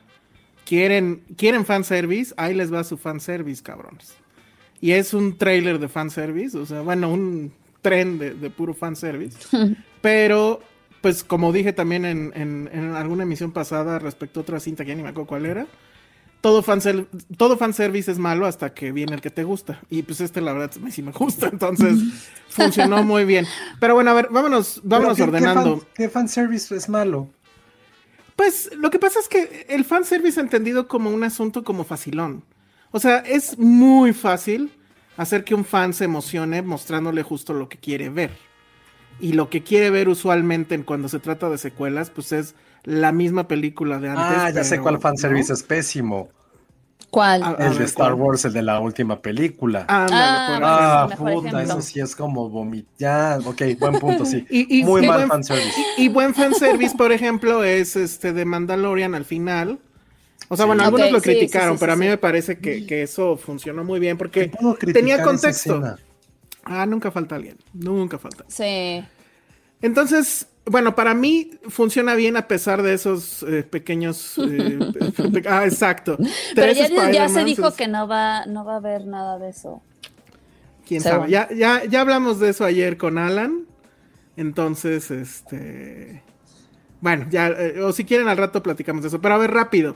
Quieren, 0.66 1.24
quieren 1.38 1.66
fanservice, 1.66 2.34
ahí 2.38 2.54
les 2.54 2.72
va 2.72 2.84
su 2.84 2.98
fanservice, 2.98 3.64
cabrones. 3.64 4.14
Y 4.82 4.92
es 4.92 5.14
un 5.14 5.38
trailer 5.38 5.80
de 5.80 5.90
fanservice, 5.90 6.58
o 6.58 6.66
sea, 6.66 6.82
bueno, 6.82 7.12
un 7.12 7.52
tren 7.82 8.18
de, 8.18 8.34
de 8.34 8.50
puro 8.50 8.74
fanservice. 8.74 9.38
Pero, 10.02 10.62
pues 11.02 11.24
como 11.24 11.52
dije 11.52 11.74
también 11.74 12.06
en, 12.06 12.32
en- 12.36 12.70
en 12.72 12.96
alguna 12.96 13.24
emisión 13.24 13.52
pasada 13.52 14.00
respecto 14.00 14.40
a 14.40 14.44
otra 14.44 14.60
cinta 14.60 14.84
que 14.86 14.90
ya 14.92 14.96
ni 14.96 15.04
me 15.04 15.10
acuerdo 15.10 15.28
cuál 15.28 15.46
era, 15.46 15.68
todo, 16.42 16.64
fansel- 16.64 17.08
todo 17.36 17.58
fanservice 17.58 18.10
es 18.10 18.18
malo 18.18 18.46
hasta 18.46 18.74
que 18.74 18.94
viene 18.94 19.14
el 19.16 19.20
que 19.22 19.30
te 19.30 19.44
gusta. 19.44 19.82
Y 19.90 20.04
pues 20.04 20.22
este 20.22 20.40
la 20.40 20.54
verdad 20.54 20.72
sí 20.90 21.02
me 21.04 21.12
gusta, 21.12 21.48
entonces 21.52 22.00
funcionó 22.48 23.04
muy 23.04 23.26
bien. 23.26 23.46
Pero 23.82 23.96
bueno, 23.96 24.12
a 24.12 24.14
ver, 24.14 24.30
vámonos, 24.32 24.80
vámonos 24.84 25.18
Pero 25.18 25.32
¿qué- 25.32 25.38
ordenando. 25.38 25.74
¿Qué, 25.80 25.80
fan, 25.80 25.88
qué 25.96 26.10
fanservice 26.10 26.74
es 26.76 26.88
malo? 26.88 27.28
Pues 28.38 28.70
lo 28.78 28.90
que 28.90 29.00
pasa 29.00 29.20
es 29.20 29.28
que 29.28 29.66
el 29.68 29.84
fanservice 29.84 30.40
entendido 30.40 30.88
como 30.88 31.10
un 31.10 31.24
asunto 31.26 31.64
como 31.66 31.84
facilón. 31.84 32.44
O 32.92 33.00
sea, 33.00 33.18
es 33.20 33.58
muy 33.58 34.14
fácil 34.14 34.72
hacer 35.18 35.44
que 35.44 35.54
un 35.56 35.66
fan 35.66 35.94
se 35.94 36.06
emocione 36.06 36.62
mostrándole 36.62 37.24
justo 37.24 37.54
lo 37.54 37.70
que 37.70 37.78
quiere 37.78 38.10
ver. 38.10 38.32
Y 39.20 39.34
lo 39.34 39.50
que 39.50 39.64
quiere 39.64 39.90
ver 39.90 40.08
usualmente 40.10 40.76
en 40.76 40.84
cuando 40.84 41.10
se 41.10 41.20
trata 41.20 41.50
de 41.50 41.58
secuelas, 41.58 42.10
pues 42.10 42.32
es 42.32 42.56
la 42.84 43.12
misma 43.12 43.48
película 43.48 44.00
de 44.00 44.10
antes. 44.10 44.26
ah, 44.28 44.50
ya 44.50 44.64
sé 44.64 44.80
cuál 44.80 45.00
fanservice 45.00 45.50
¿no? 45.50 45.56
es 45.56 45.64
pésimo. 45.64 46.30
¿Cuál? 47.12 47.42
Ah, 47.44 47.56
El 47.60 47.70
ver, 47.70 47.78
de 47.80 47.86
Star 47.86 48.12
¿cuál? 48.14 48.22
Wars, 48.22 48.46
el 48.46 48.54
de 48.54 48.62
la 48.62 48.80
última 48.80 49.20
película. 49.22 49.86
Ándale, 49.90 50.14
Ah, 50.14 50.56
por. 50.56 50.64
Ah, 50.64 51.08
mejor 51.28 51.44
puta, 51.44 51.64
eso 51.64 51.82
sí 51.82 52.00
es 52.00 52.16
como 52.16 52.50
vomitar. 52.50 53.42
Ok, 53.46 53.62
buen 53.80 54.00
punto, 54.00 54.26
sí. 54.26 54.46
Y- 54.50 54.80
y- 54.80 54.84
Muy 54.84 55.04
y 55.04 55.08
mal 55.08 55.18
buen- 55.18 55.28
fanservice. 55.30 55.82
Y 55.98 56.08
buen 56.10 56.34
fanservice, 56.36 56.96
por 56.96 57.12
ejemplo, 57.12 57.64
es 57.64 57.96
este 57.96 58.32
de 58.32 58.46
Mandalorian 58.46 59.16
al 59.16 59.26
final. 59.26 59.80
O 60.50 60.56
sea, 60.58 60.66
Sí. 60.66 60.68
bueno, 60.68 60.84
algunos 60.84 61.12
lo 61.12 61.20
sí, 61.20 61.30
criticaron, 61.30 61.78
sí, 61.78 61.80
pero 61.80 61.94
a 61.94 61.96
mí 61.96 62.06
sí. 62.06 62.10
me 62.10 62.18
parece 62.18 62.58
que, 62.60 62.86
que 62.86 63.04
eso 63.04 63.38
funcionó 63.38 63.84
muy 63.84 64.00
bien 64.00 64.18
porque 64.18 64.50
¿Puedo 64.50 64.76
criticar 64.76 64.94
tenía 65.02 65.24
contexto. 65.24 65.82
Ah, 66.64 66.86
nunca 66.86 67.12
falta 67.12 67.36
alguien. 67.36 67.58
Nunca 67.74 68.18
falta. 68.20 68.46
Sí. 68.48 69.04
Entonces, 69.82 70.48
bueno, 70.66 70.94
para 70.96 71.14
mí 71.14 71.52
funciona 71.70 72.16
bien 72.16 72.36
a 72.36 72.48
pesar 72.48 72.82
de 72.84 72.94
esos 72.94 73.44
eh, 73.44 73.64
pequeños. 73.64 74.38
eh, 74.38 74.80
pe- 75.34 75.48
ah, 75.50 75.66
exacto. 75.66 76.18
Pero 76.56 76.74
ya, 76.74 77.12
ya 77.12 77.30
se 77.30 77.44
dijo 77.44 77.74
que 77.76 77.88
no 77.88 78.08
va, 78.08 78.46
no 78.46 78.66
va 78.66 78.74
a 78.74 78.78
haber 78.78 79.06
nada 79.06 79.38
de 79.40 79.50
eso. 79.50 79.82
Quién 80.86 81.02
Según. 81.02 81.20
sabe. 81.22 81.32
Ya, 81.32 81.48
ya, 81.56 81.86
ya 81.86 82.02
hablamos 82.02 82.40
de 82.40 82.50
eso 82.50 82.66
ayer 82.66 82.98
con 82.98 83.18
Alan. 83.18 83.66
Entonces, 84.36 85.12
este. 85.12 86.24
Bueno, 87.02 87.28
ya, 87.30 87.48
eh, 87.48 87.82
o 87.82 87.94
si 87.94 88.04
quieren 88.04 88.28
al 88.28 88.38
rato 88.38 88.62
platicamos 88.64 89.04
de 89.04 89.08
eso. 89.10 89.22
Pero 89.22 89.36
a 89.36 89.38
ver, 89.38 89.52
rápido. 89.52 89.96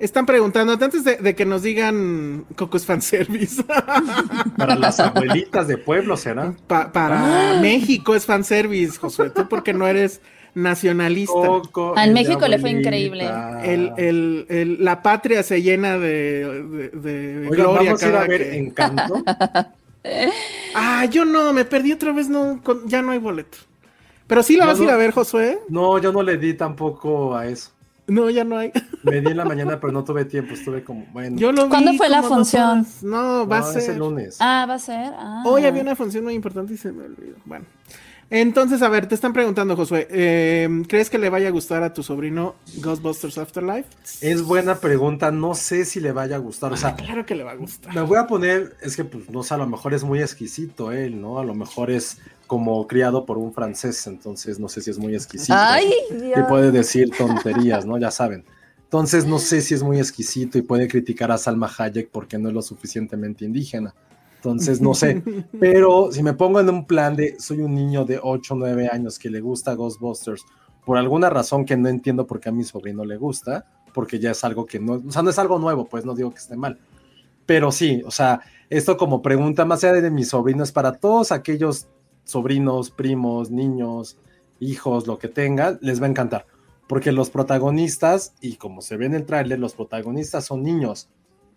Están 0.00 0.24
preguntando, 0.26 0.72
antes 0.72 1.04
de, 1.04 1.16
de 1.16 1.34
que 1.34 1.44
nos 1.44 1.62
digan 1.62 2.46
Coco 2.56 2.76
es 2.78 2.86
fanservice. 2.86 3.62
Para 4.56 4.74
las 4.74 4.98
abuelitas 4.98 5.68
de 5.68 5.76
pueblo 5.78 6.16
será. 6.16 6.54
Pa- 6.66 6.90
para 6.90 7.58
México 7.60 8.14
es 8.14 8.24
fanservice, 8.26 8.98
Josué. 8.98 9.30
Tú 9.30 9.46
porque 9.48 9.72
no 9.74 9.86
eres 9.86 10.20
nacionalista. 10.54 11.32
Coco 11.34 11.94
Ah, 11.96 12.04
en 12.04 12.10
y 12.10 12.14
México 12.14 12.48
le 12.48 12.58
fue 12.58 12.70
increíble. 12.70 13.28
El, 13.62 13.92
el- 13.98 14.46
el- 14.48 14.84
la 14.84 15.02
patria 15.02 15.42
se 15.42 15.60
llena 15.62 15.98
de, 15.98 16.44
de, 16.64 16.88
de 16.88 17.48
Oigan, 17.48 17.50
gloria 17.50 17.90
vamos 17.90 18.02
a 18.02 18.06
ir 18.06 18.12
cada 18.12 18.24
a 18.24 18.26
ver 18.26 18.42
que- 18.42 18.56
Encanto. 18.58 19.22
Ah, 20.74 21.04
yo 21.04 21.26
no, 21.26 21.52
me 21.52 21.66
perdí 21.66 21.92
otra 21.92 22.10
vez, 22.12 22.28
no, 22.30 22.60
con- 22.62 22.88
ya 22.88 23.02
no 23.02 23.12
hay 23.12 23.18
boleto. 23.18 23.58
Pero 24.26 24.42
sí 24.42 24.56
la 24.56 24.64
vas 24.64 24.80
a 24.80 24.82
ir 24.84 24.88
a 24.90 24.96
ver, 24.96 25.10
Josué. 25.10 25.58
No, 25.68 25.98
yo 25.98 26.10
no 26.10 26.22
le 26.22 26.38
di 26.38 26.54
tampoco 26.54 27.36
a 27.36 27.46
eso. 27.46 27.70
No, 28.10 28.28
ya 28.30 28.44
no 28.44 28.58
hay. 28.58 28.72
Me 29.02 29.20
di 29.20 29.28
en 29.28 29.36
la 29.36 29.44
mañana, 29.44 29.80
pero 29.80 29.92
no 29.92 30.04
tuve 30.04 30.24
tiempo. 30.24 30.54
Estuve 30.54 30.84
como, 30.84 31.06
bueno. 31.12 31.36
Yo 31.38 31.52
lo 31.52 31.64
vi 31.64 31.70
¿Cuándo 31.70 31.92
fue 31.94 32.08
la 32.08 32.22
función? 32.22 32.86
No, 33.02 33.46
va 33.46 33.60
no, 33.60 33.66
a 33.66 33.68
es 33.78 33.84
ser. 33.84 33.94
el 33.94 33.98
lunes. 34.00 34.36
Ah, 34.40 34.66
va 34.68 34.74
a 34.74 34.78
ser. 34.78 35.12
Ah. 35.16 35.42
Hoy 35.46 35.64
había 35.64 35.82
una 35.82 35.96
función 35.96 36.24
muy 36.24 36.34
importante 36.34 36.74
y 36.74 36.76
se 36.76 36.92
me 36.92 37.04
olvidó. 37.04 37.36
Bueno. 37.44 37.64
Entonces, 38.32 38.80
a 38.82 38.88
ver, 38.88 39.06
te 39.08 39.16
están 39.16 39.32
preguntando, 39.32 39.74
Josué, 39.74 40.06
eh, 40.08 40.68
¿crees 40.86 41.10
que 41.10 41.18
le 41.18 41.30
vaya 41.30 41.48
a 41.48 41.50
gustar 41.50 41.82
a 41.82 41.92
tu 41.92 42.04
sobrino 42.04 42.54
Ghostbusters 42.76 43.38
Afterlife? 43.38 43.88
Es 44.20 44.42
buena 44.42 44.76
pregunta. 44.76 45.32
No 45.32 45.56
sé 45.56 45.84
si 45.84 45.98
le 45.98 46.12
vaya 46.12 46.36
a 46.36 46.38
gustar. 46.38 46.72
O 46.72 46.76
sea, 46.76 46.94
Claro 46.94 47.26
que 47.26 47.34
le 47.34 47.42
va 47.42 47.52
a 47.52 47.56
gustar. 47.56 47.92
me 47.92 48.02
voy 48.02 48.18
a 48.18 48.28
poner. 48.28 48.76
Es 48.82 48.94
que, 48.96 49.04
pues, 49.04 49.28
no 49.30 49.42
sé, 49.42 49.54
a 49.54 49.56
lo 49.56 49.66
mejor 49.66 49.94
es 49.94 50.04
muy 50.04 50.20
exquisito 50.20 50.92
él, 50.92 51.20
¿no? 51.20 51.40
A 51.40 51.44
lo 51.44 51.54
mejor 51.54 51.90
es 51.90 52.18
como 52.50 52.84
criado 52.88 53.24
por 53.24 53.38
un 53.38 53.52
francés. 53.52 54.08
Entonces, 54.08 54.58
no 54.58 54.68
sé 54.68 54.80
si 54.80 54.90
es 54.90 54.98
muy 54.98 55.14
exquisito. 55.14 55.54
Ay, 55.56 55.88
y 56.10 56.14
Dios. 56.16 56.48
puede 56.48 56.72
decir 56.72 57.08
tonterías, 57.16 57.86
¿no? 57.86 57.96
Ya 57.96 58.10
saben. 58.10 58.44
Entonces 58.82 59.24
no 59.24 59.38
sé 59.38 59.60
si 59.60 59.74
es 59.74 59.84
muy 59.84 59.98
exquisito 59.98 60.58
y 60.58 60.62
puede 60.62 60.88
criticar 60.88 61.30
a 61.30 61.38
Salma 61.38 61.70
Hayek 61.78 62.10
porque 62.10 62.38
no 62.38 62.48
es 62.48 62.54
lo 62.56 62.60
suficientemente 62.60 63.44
indígena. 63.44 63.94
Entonces 64.34 64.80
no 64.80 64.94
sé. 64.94 65.22
Pero 65.60 66.10
si 66.10 66.24
me 66.24 66.32
pongo 66.32 66.58
en 66.58 66.68
un 66.68 66.84
plan 66.84 67.14
de 67.14 67.38
soy 67.38 67.60
un 67.60 67.72
niño 67.72 68.04
de 68.04 68.18
8 68.20 68.54
o 68.54 68.56
9 68.56 68.88
años 68.90 69.16
que 69.16 69.30
le 69.30 69.40
gusta 69.40 69.74
Ghostbusters 69.74 70.44
por 70.84 70.98
alguna 70.98 71.30
razón 71.30 71.64
que 71.64 71.76
no 71.76 71.88
entiendo 71.88 72.26
por 72.26 72.40
qué 72.40 72.48
a 72.48 72.52
mi 72.52 72.64
sobrino 72.64 73.04
le 73.04 73.16
gusta, 73.16 73.64
porque 73.94 74.18
ya 74.18 74.32
es 74.32 74.42
algo 74.42 74.66
que 74.66 74.80
no, 74.80 74.94
o 74.94 75.12
sea, 75.12 75.22
no 75.22 75.30
es 75.30 75.38
algo 75.38 75.60
nuevo, 75.60 75.86
pues 75.88 76.04
no 76.04 76.16
digo 76.16 76.32
que 76.32 76.38
esté 76.38 76.56
mal. 76.56 76.80
Pero 77.46 77.70
sí, 77.70 78.02
o 78.04 78.10
sea, 78.10 78.40
esto 78.68 78.96
como 78.96 79.22
pregunta 79.22 79.64
más 79.64 79.84
allá 79.84 80.00
de 80.00 80.10
mi 80.10 80.24
sobrino 80.24 80.64
es 80.64 80.72
para 80.72 80.94
todos 80.94 81.30
aquellos 81.30 81.86
sobrinos, 82.24 82.90
primos, 82.90 83.50
niños, 83.50 84.18
hijos, 84.58 85.06
lo 85.06 85.18
que 85.18 85.28
tengan, 85.28 85.78
les 85.80 86.00
va 86.00 86.06
a 86.06 86.10
encantar 86.10 86.46
porque 86.86 87.12
los 87.12 87.30
protagonistas, 87.30 88.34
y 88.40 88.56
como 88.56 88.82
se 88.82 88.96
ve 88.96 89.06
en 89.06 89.14
el 89.14 89.24
tráiler, 89.24 89.60
los 89.60 89.74
protagonistas 89.74 90.46
son 90.46 90.64
niños. 90.64 91.08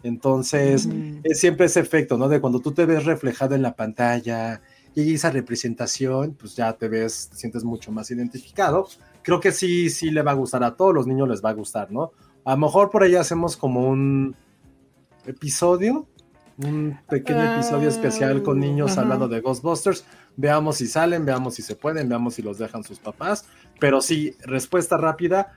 Entonces, 0.03 0.85
Mm. 0.85 1.21
es 1.23 1.39
siempre 1.39 1.65
ese 1.65 1.79
efecto, 1.79 2.19
¿no? 2.19 2.29
De 2.29 2.39
cuando 2.39 2.59
tú 2.59 2.71
te 2.71 2.85
ves 2.85 3.05
reflejado 3.05 3.55
en 3.55 3.63
la 3.63 3.75
pantalla 3.75 4.61
y 4.93 5.15
esa 5.15 5.31
representación, 5.31 6.35
pues 6.39 6.55
ya 6.55 6.73
te 6.73 6.87
ves, 6.87 7.29
te 7.29 7.37
sientes 7.37 7.63
mucho 7.63 7.91
más 7.91 8.11
identificado. 8.11 8.87
Creo 9.23 9.39
que 9.39 9.51
sí, 9.51 9.89
sí 9.89 10.11
le 10.11 10.21
va 10.21 10.31
a 10.31 10.35
gustar 10.35 10.63
a 10.63 10.75
todos 10.75 10.93
los 10.93 11.07
niños, 11.07 11.27
les 11.27 11.43
va 11.43 11.49
a 11.49 11.53
gustar, 11.53 11.91
¿no? 11.91 12.11
A 12.45 12.51
lo 12.51 12.57
mejor 12.57 12.91
por 12.91 13.01
ahí 13.01 13.15
hacemos 13.15 13.57
como 13.57 13.89
un 13.89 14.35
episodio, 15.25 16.05
un 16.57 16.99
pequeño 17.09 17.39
Ah, 17.41 17.55
episodio 17.55 17.89
especial 17.89 18.43
con 18.43 18.59
niños 18.59 18.91
ajá. 18.91 19.01
hablando 19.01 19.27
de 19.27 19.41
Ghostbusters. 19.41 20.05
Veamos 20.37 20.77
si 20.77 20.87
salen, 20.87 21.25
veamos 21.25 21.55
si 21.55 21.61
se 21.61 21.75
pueden, 21.75 22.07
veamos 22.09 22.35
si 22.35 22.41
los 22.41 22.57
dejan 22.57 22.83
sus 22.83 22.99
papás. 22.99 23.45
Pero 23.79 24.01
sí, 24.01 24.35
respuesta 24.45 24.97
rápida. 24.97 25.53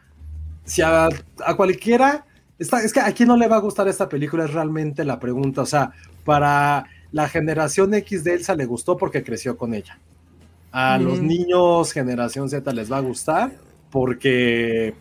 Si 0.65 0.83
a, 0.83 1.09
a 1.45 1.55
cualquiera, 1.57 2.25
está, 2.59 2.83
es 2.83 2.93
que 2.93 3.01
a 3.01 3.13
quién 3.13 3.29
no 3.29 3.37
le 3.37 3.47
va 3.49 3.57
a 3.57 3.61
gustar 3.61 3.89
esta 3.89 4.09
película 4.09 4.45
es 4.45 4.53
realmente 4.53 5.05
la 5.05 5.19
pregunta. 5.21 5.63
O 5.63 5.67
sea, 5.67 5.93
para 6.25 6.87
la 7.13 7.29
generación 7.29 7.95
X 7.95 8.25
de 8.25 8.35
Elsa 8.35 8.55
le 8.55 8.65
gustó 8.67 8.97
porque 8.97 9.23
creció 9.23 9.57
con 9.57 9.75
ella. 9.75 9.99
A 10.73 10.99
los 10.99 11.21
niños 11.23 11.93
generación 11.93 12.51
Z 12.51 12.71
les 12.73 12.91
va 12.91 12.99
a 12.99 13.01
gustar 13.01 13.53
porque 13.91 14.95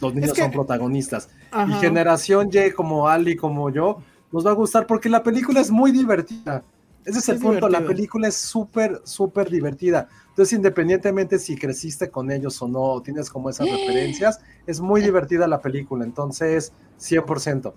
los 0.00 0.14
niños 0.14 0.32
que- 0.32 0.42
son 0.42 0.50
protagonistas. 0.50 1.28
Y 1.68 1.72
generación 1.74 2.50
Y 2.52 2.72
como 2.72 3.08
Ali, 3.08 3.36
como 3.36 3.70
yo, 3.70 4.02
nos 4.34 4.44
va 4.44 4.50
a 4.50 4.54
gustar 4.54 4.84
porque 4.88 5.08
la 5.08 5.22
película 5.22 5.60
es 5.60 5.70
muy 5.70 5.92
divertida. 5.92 6.64
Ese 7.04 7.20
es 7.20 7.28
el 7.28 7.36
Es 7.36 7.42
punto, 7.42 7.68
la 7.68 7.86
película 7.86 8.26
es 8.26 8.34
súper, 8.34 9.00
súper 9.04 9.48
divertida. 9.48 10.08
Entonces, 10.30 10.54
independientemente 10.54 11.38
si 11.38 11.56
creciste 11.56 12.10
con 12.10 12.32
ellos 12.32 12.60
o 12.60 12.66
no, 12.66 12.80
o 12.80 13.00
tienes 13.00 13.30
como 13.30 13.48
esas 13.48 13.68
referencias, 13.70 14.40
es 14.66 14.80
muy 14.80 15.02
divertida 15.02 15.46
la 15.46 15.60
película. 15.60 16.04
Entonces, 16.04 16.72
100%. 16.98 17.72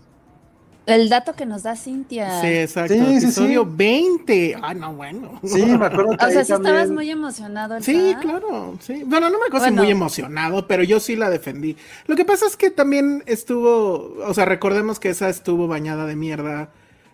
El 0.88 1.10
dato 1.10 1.36
que 1.36 1.46
nos 1.46 1.63
da 1.63 1.75
Cintia. 1.75 2.41
Sí, 2.41 2.48
exacto. 2.48 2.94
Sí, 2.94 3.00
sí, 3.20 3.25
Episodio 3.25 3.63
sí. 3.65 3.70
20. 3.75 4.56
Ah, 4.62 4.74
no, 4.74 4.94
bueno. 4.94 5.39
Sí, 5.44 5.63
me 5.65 5.86
acuerdo 5.86 6.17
que 6.17 6.25
O 6.25 6.29
sea, 6.32 6.46
sí 6.46 6.53
estabas 6.53 6.89
muy 6.89 7.12
emocionado. 7.12 7.79
Sí, 7.82 8.15
claro, 8.22 8.77
sí. 8.79 9.03
Bueno, 9.06 9.29
no 9.29 9.38
me 9.38 9.46
acuerdo 9.48 9.65
Bueno. 9.67 9.84
muy 9.84 9.91
emocionado, 9.91 10.65
pero 10.65 10.84
yo 10.84 11.00
sí 11.01 11.15
la 11.17 11.29
defendí. 11.29 11.75
Lo 12.08 12.15
que 12.15 12.24
pasa 12.25 12.48
es 12.48 12.56
que 12.56 12.72
también 12.72 13.22
estuvo, 13.25 14.15
o 14.25 14.34
sea, 14.34 14.46
recordemos 14.46 15.00
que 15.00 15.10
esa 15.10 15.27
estuvo 15.29 15.67
bañada 15.67 16.06
de 16.06 16.15
mierda 16.15 16.70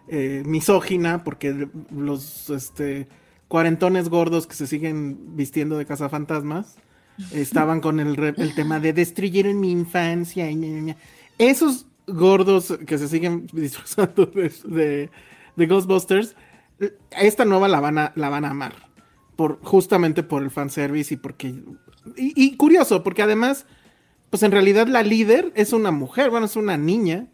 eh, 0.08 0.44
misógina, 0.46 1.24
porque 1.24 1.68
los 1.92 2.50
este 2.51 3.08
cuarentones 3.48 4.10
gordos 4.10 4.48
que 4.48 4.53
se 4.56 4.68
siguen 4.68 5.36
vistiendo 5.36 5.77
de 5.77 5.86
cazafantasmas 5.86 6.75
estaban 7.34 7.82
con 7.82 8.00
el, 8.00 8.15
re- 8.18 8.34
el 8.38 8.53
tema 8.53 8.80
de 8.80 8.94
destruyeron 8.94 9.60
mi 9.60 9.72
infancia 9.72 10.50
y 10.51 10.96
esos 11.38 11.88
gordos 12.08 12.78
que 12.86 12.98
se 12.98 13.08
siguen 13.08 13.48
disfrazando 13.54 14.26
de, 14.28 14.52
de- 14.66 15.10
de 15.56 15.68
Ghostbusters, 15.68 16.36
esta 17.12 17.46
nueva 17.46 17.68
la 17.68 17.80
van 17.80 17.98
a, 18.00 18.12
la 18.16 18.30
van 18.30 18.44
a 18.46 18.50
amar 18.50 18.74
por 19.36 19.60
justamente 19.62 20.24
por 20.24 20.42
el 20.44 20.50
fanservice 20.52 21.14
y 21.14 21.18
porque 21.18 21.48
y, 21.48 21.64
y 22.36 22.58
curioso 22.58 23.04
porque 23.04 23.22
además 23.22 23.66
pues 24.30 24.44
en 24.44 24.52
realidad 24.52 24.88
la 24.88 25.04
líder 25.04 25.52
es 25.56 25.74
una 25.74 25.92
mujer 25.92 26.30
bueno 26.32 26.48
es 26.48 26.56
una 26.56 26.76
niña 26.78 27.28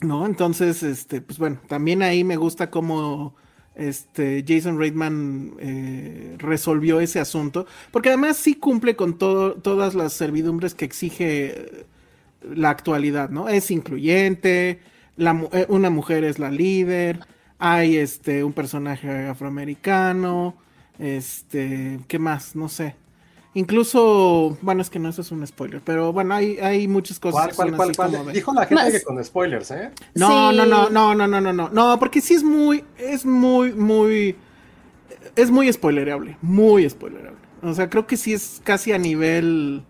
no 0.00 0.26
entonces 0.26 0.82
este 0.82 1.20
pues 1.20 1.38
bueno 1.38 1.60
también 1.68 2.02
ahí 2.02 2.24
me 2.24 2.36
gusta 2.36 2.70
cómo 2.70 3.34
este 3.74 4.44
Jason 4.46 4.78
Reitman 4.78 5.54
eh, 5.58 6.36
resolvió 6.38 7.00
ese 7.00 7.20
asunto 7.20 7.66
porque 7.90 8.08
además 8.10 8.36
sí 8.36 8.54
cumple 8.54 8.96
con 8.96 9.18
todo 9.18 9.54
todas 9.54 9.94
las 9.94 10.12
servidumbres 10.12 10.74
que 10.74 10.84
exige 10.84 11.86
la 12.54 12.70
actualidad 12.70 13.30
no 13.30 13.48
es 13.48 13.70
incluyente 13.70 14.80
la 15.16 15.40
eh, 15.52 15.66
una 15.68 15.90
mujer 15.90 16.24
es 16.24 16.38
la 16.38 16.50
líder 16.50 17.20
hay 17.58 17.96
este 17.96 18.42
un 18.44 18.52
personaje 18.52 19.26
afroamericano 19.28 20.56
este 20.98 22.00
qué 22.08 22.18
más 22.18 22.56
no 22.56 22.68
sé 22.68 22.96
incluso 23.54 24.56
bueno 24.62 24.82
es 24.82 24.90
que 24.90 24.98
no 24.98 25.08
eso 25.10 25.20
es 25.20 25.30
un 25.30 25.46
spoiler 25.46 25.80
pero 25.84 26.12
bueno 26.12 26.34
hay 26.34 26.58
hay 26.58 26.88
muchas 26.88 27.18
cosas 27.20 27.54
¿Cuál, 27.54 27.70
que 27.70 27.76
cuál, 27.76 27.76
cuál, 27.76 27.88
así 27.90 27.96
cuál? 27.96 28.10
como 28.12 28.24
de- 28.24 28.32
Dijo 28.32 28.52
la 28.54 28.66
gente 28.66 28.74
Más- 28.82 28.92
que 28.92 29.02
con 29.02 29.22
spoilers, 29.24 29.70
¿eh? 29.70 29.90
no, 30.14 30.50
Sí. 30.50 30.56
no, 30.56 30.66
no, 30.66 30.88
no, 30.90 31.14
no, 31.14 31.26
no, 31.28 31.40
no, 31.40 31.52
no, 31.52 31.68
no, 31.68 31.98
porque 31.98 32.20
sí 32.20 32.34
es 32.34 32.42
muy, 32.42 32.84
es 32.98 33.24
muy, 33.26 33.72
muy, 33.74 34.36
es 35.36 35.50
muy 35.50 35.70
spoilerable, 35.72 36.36
muy 36.42 36.88
spoilerable. 36.88 37.38
O 37.62 37.74
sea, 37.74 37.88
creo 37.90 38.06
que 38.06 38.16
sí 38.16 38.32
es 38.32 38.60
casi 38.64 38.92
a 38.92 38.98
nivel, 38.98 39.82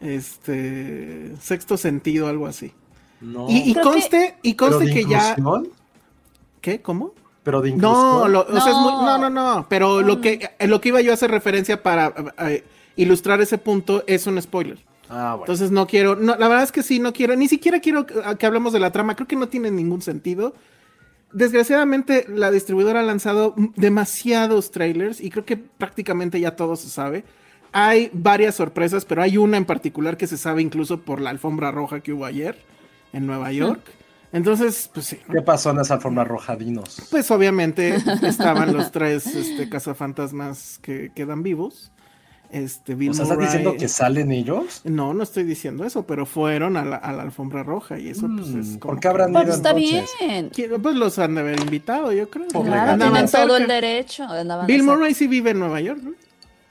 este, 0.00 1.32
sexto 1.40 1.76
sentido, 1.76 2.28
algo 2.28 2.46
así. 2.46 2.72
No. 3.20 3.46
Y, 3.48 3.70
y 3.70 3.72
Creo 3.72 3.84
que- 3.84 3.90
conste, 3.90 4.34
y 4.42 4.54
¿Pero 4.54 4.70
conste 4.72 4.84
de 4.86 4.94
que 4.94 5.04
ya? 5.10 5.36
¿qué? 6.60 6.80
¿Cómo? 6.82 7.12
Pero 7.42 7.60
de. 7.62 7.72
No, 7.72 8.28
lo- 8.28 8.42
o 8.42 8.60
sea, 8.60 8.70
es 8.72 8.76
muy- 8.78 8.92
No. 8.92 9.18
no, 9.18 9.30
no, 9.30 9.30
no, 9.30 9.66
pero 9.68 10.02
lo 10.02 10.20
que, 10.20 10.50
eh, 10.58 10.66
lo 10.66 10.80
que 10.80 10.90
iba 10.90 11.00
yo 11.00 11.10
a 11.10 11.14
hacer 11.14 11.30
referencia 11.30 11.82
para 11.82 12.12
eh, 12.46 12.64
ilustrar 12.96 13.40
ese 13.40 13.58
punto 13.58 14.04
es 14.06 14.26
un 14.26 14.40
spoiler. 14.40 14.78
Ah, 15.10 15.30
bueno. 15.30 15.44
Entonces 15.44 15.70
no 15.70 15.86
quiero, 15.86 16.16
no, 16.16 16.36
la 16.36 16.48
verdad 16.48 16.64
es 16.64 16.72
que 16.72 16.82
sí, 16.82 16.98
no 16.98 17.12
quiero, 17.14 17.34
ni 17.34 17.48
siquiera 17.48 17.80
quiero 17.80 18.04
que, 18.04 18.14
que 18.38 18.46
hablemos 18.46 18.72
de 18.74 18.80
la 18.80 18.92
trama, 18.92 19.16
creo 19.16 19.26
que 19.26 19.36
no 19.36 19.48
tiene 19.48 19.70
ningún 19.70 20.02
sentido. 20.02 20.54
Desgraciadamente 21.32 22.26
la 22.28 22.50
distribuidora 22.50 23.00
ha 23.00 23.02
lanzado 23.02 23.54
demasiados 23.76 24.70
trailers 24.70 25.20
y 25.20 25.30
creo 25.30 25.44
que 25.44 25.56
prácticamente 25.56 26.40
ya 26.40 26.56
todo 26.56 26.76
se 26.76 26.88
sabe. 26.88 27.24
Hay 27.72 28.10
varias 28.12 28.54
sorpresas, 28.54 29.04
pero 29.04 29.22
hay 29.22 29.36
una 29.38 29.56
en 29.56 29.64
particular 29.64 30.16
que 30.16 30.26
se 30.26 30.36
sabe 30.38 30.62
incluso 30.62 31.00
por 31.00 31.20
la 31.20 31.30
alfombra 31.30 31.70
roja 31.70 32.00
que 32.00 32.12
hubo 32.12 32.24
ayer 32.24 32.58
en 33.12 33.26
Nueva 33.26 33.52
York. 33.52 33.80
Entonces, 34.32 34.90
pues 34.92 35.06
sí. 35.06 35.18
¿no? 35.26 35.34
¿Qué 35.34 35.42
pasó 35.42 35.70
en 35.70 35.80
esa 35.80 35.98
forma 35.98 36.22
roja? 36.24 36.54
Dinos. 36.56 37.00
Pues 37.10 37.30
obviamente 37.30 37.96
estaban 38.22 38.74
los 38.74 38.90
tres 38.92 39.26
este, 39.26 39.68
cazafantasmas 39.68 40.78
que 40.82 41.10
quedan 41.14 41.42
vivos. 41.42 41.90
Este, 42.50 42.94
Bill 42.94 43.10
O 43.10 43.14
sea, 43.14 43.24
¿estás 43.24 43.36
Murray- 43.36 43.46
diciendo 43.46 43.74
que 43.78 43.88
salen 43.88 44.32
ellos? 44.32 44.80
no, 44.84 45.12
no 45.12 45.22
estoy 45.22 45.44
diciendo 45.44 45.84
eso, 45.84 46.06
pero 46.06 46.24
fueron 46.24 46.78
a 46.78 46.84
la, 46.86 46.96
a 46.96 47.12
la 47.12 47.22
alfombra 47.22 47.62
roja 47.62 47.98
y 47.98 48.08
eso 48.08 48.26
pues 48.34 48.48
Mm, 48.48 48.60
es 48.60 48.66
como 48.78 48.94
¿por 48.94 49.00
qué 49.00 49.08
habrán 49.08 49.28
que- 49.34 49.40
Pues 49.42 49.48
está 49.56 49.70
entonces? 49.72 50.10
bien. 50.18 50.48
Quiero- 50.54 50.78
Pues 50.80 50.94
los 50.96 51.18
han 51.18 51.34
de 51.34 51.42
haber 51.42 51.60
invitado, 51.60 52.10
yo 52.12 52.30
creo. 52.30 52.46
Claro, 52.48 52.96
tienen 53.04 53.30
todo 53.30 53.56
el 53.58 53.66
derecho. 53.66 54.26
Bill. 54.66 54.82
Murray 54.82 55.12
sí 55.12 55.26
vive 55.26 55.50
en 55.50 55.58
Nueva 55.58 55.80
York, 55.82 56.00
¿no? 56.02 56.12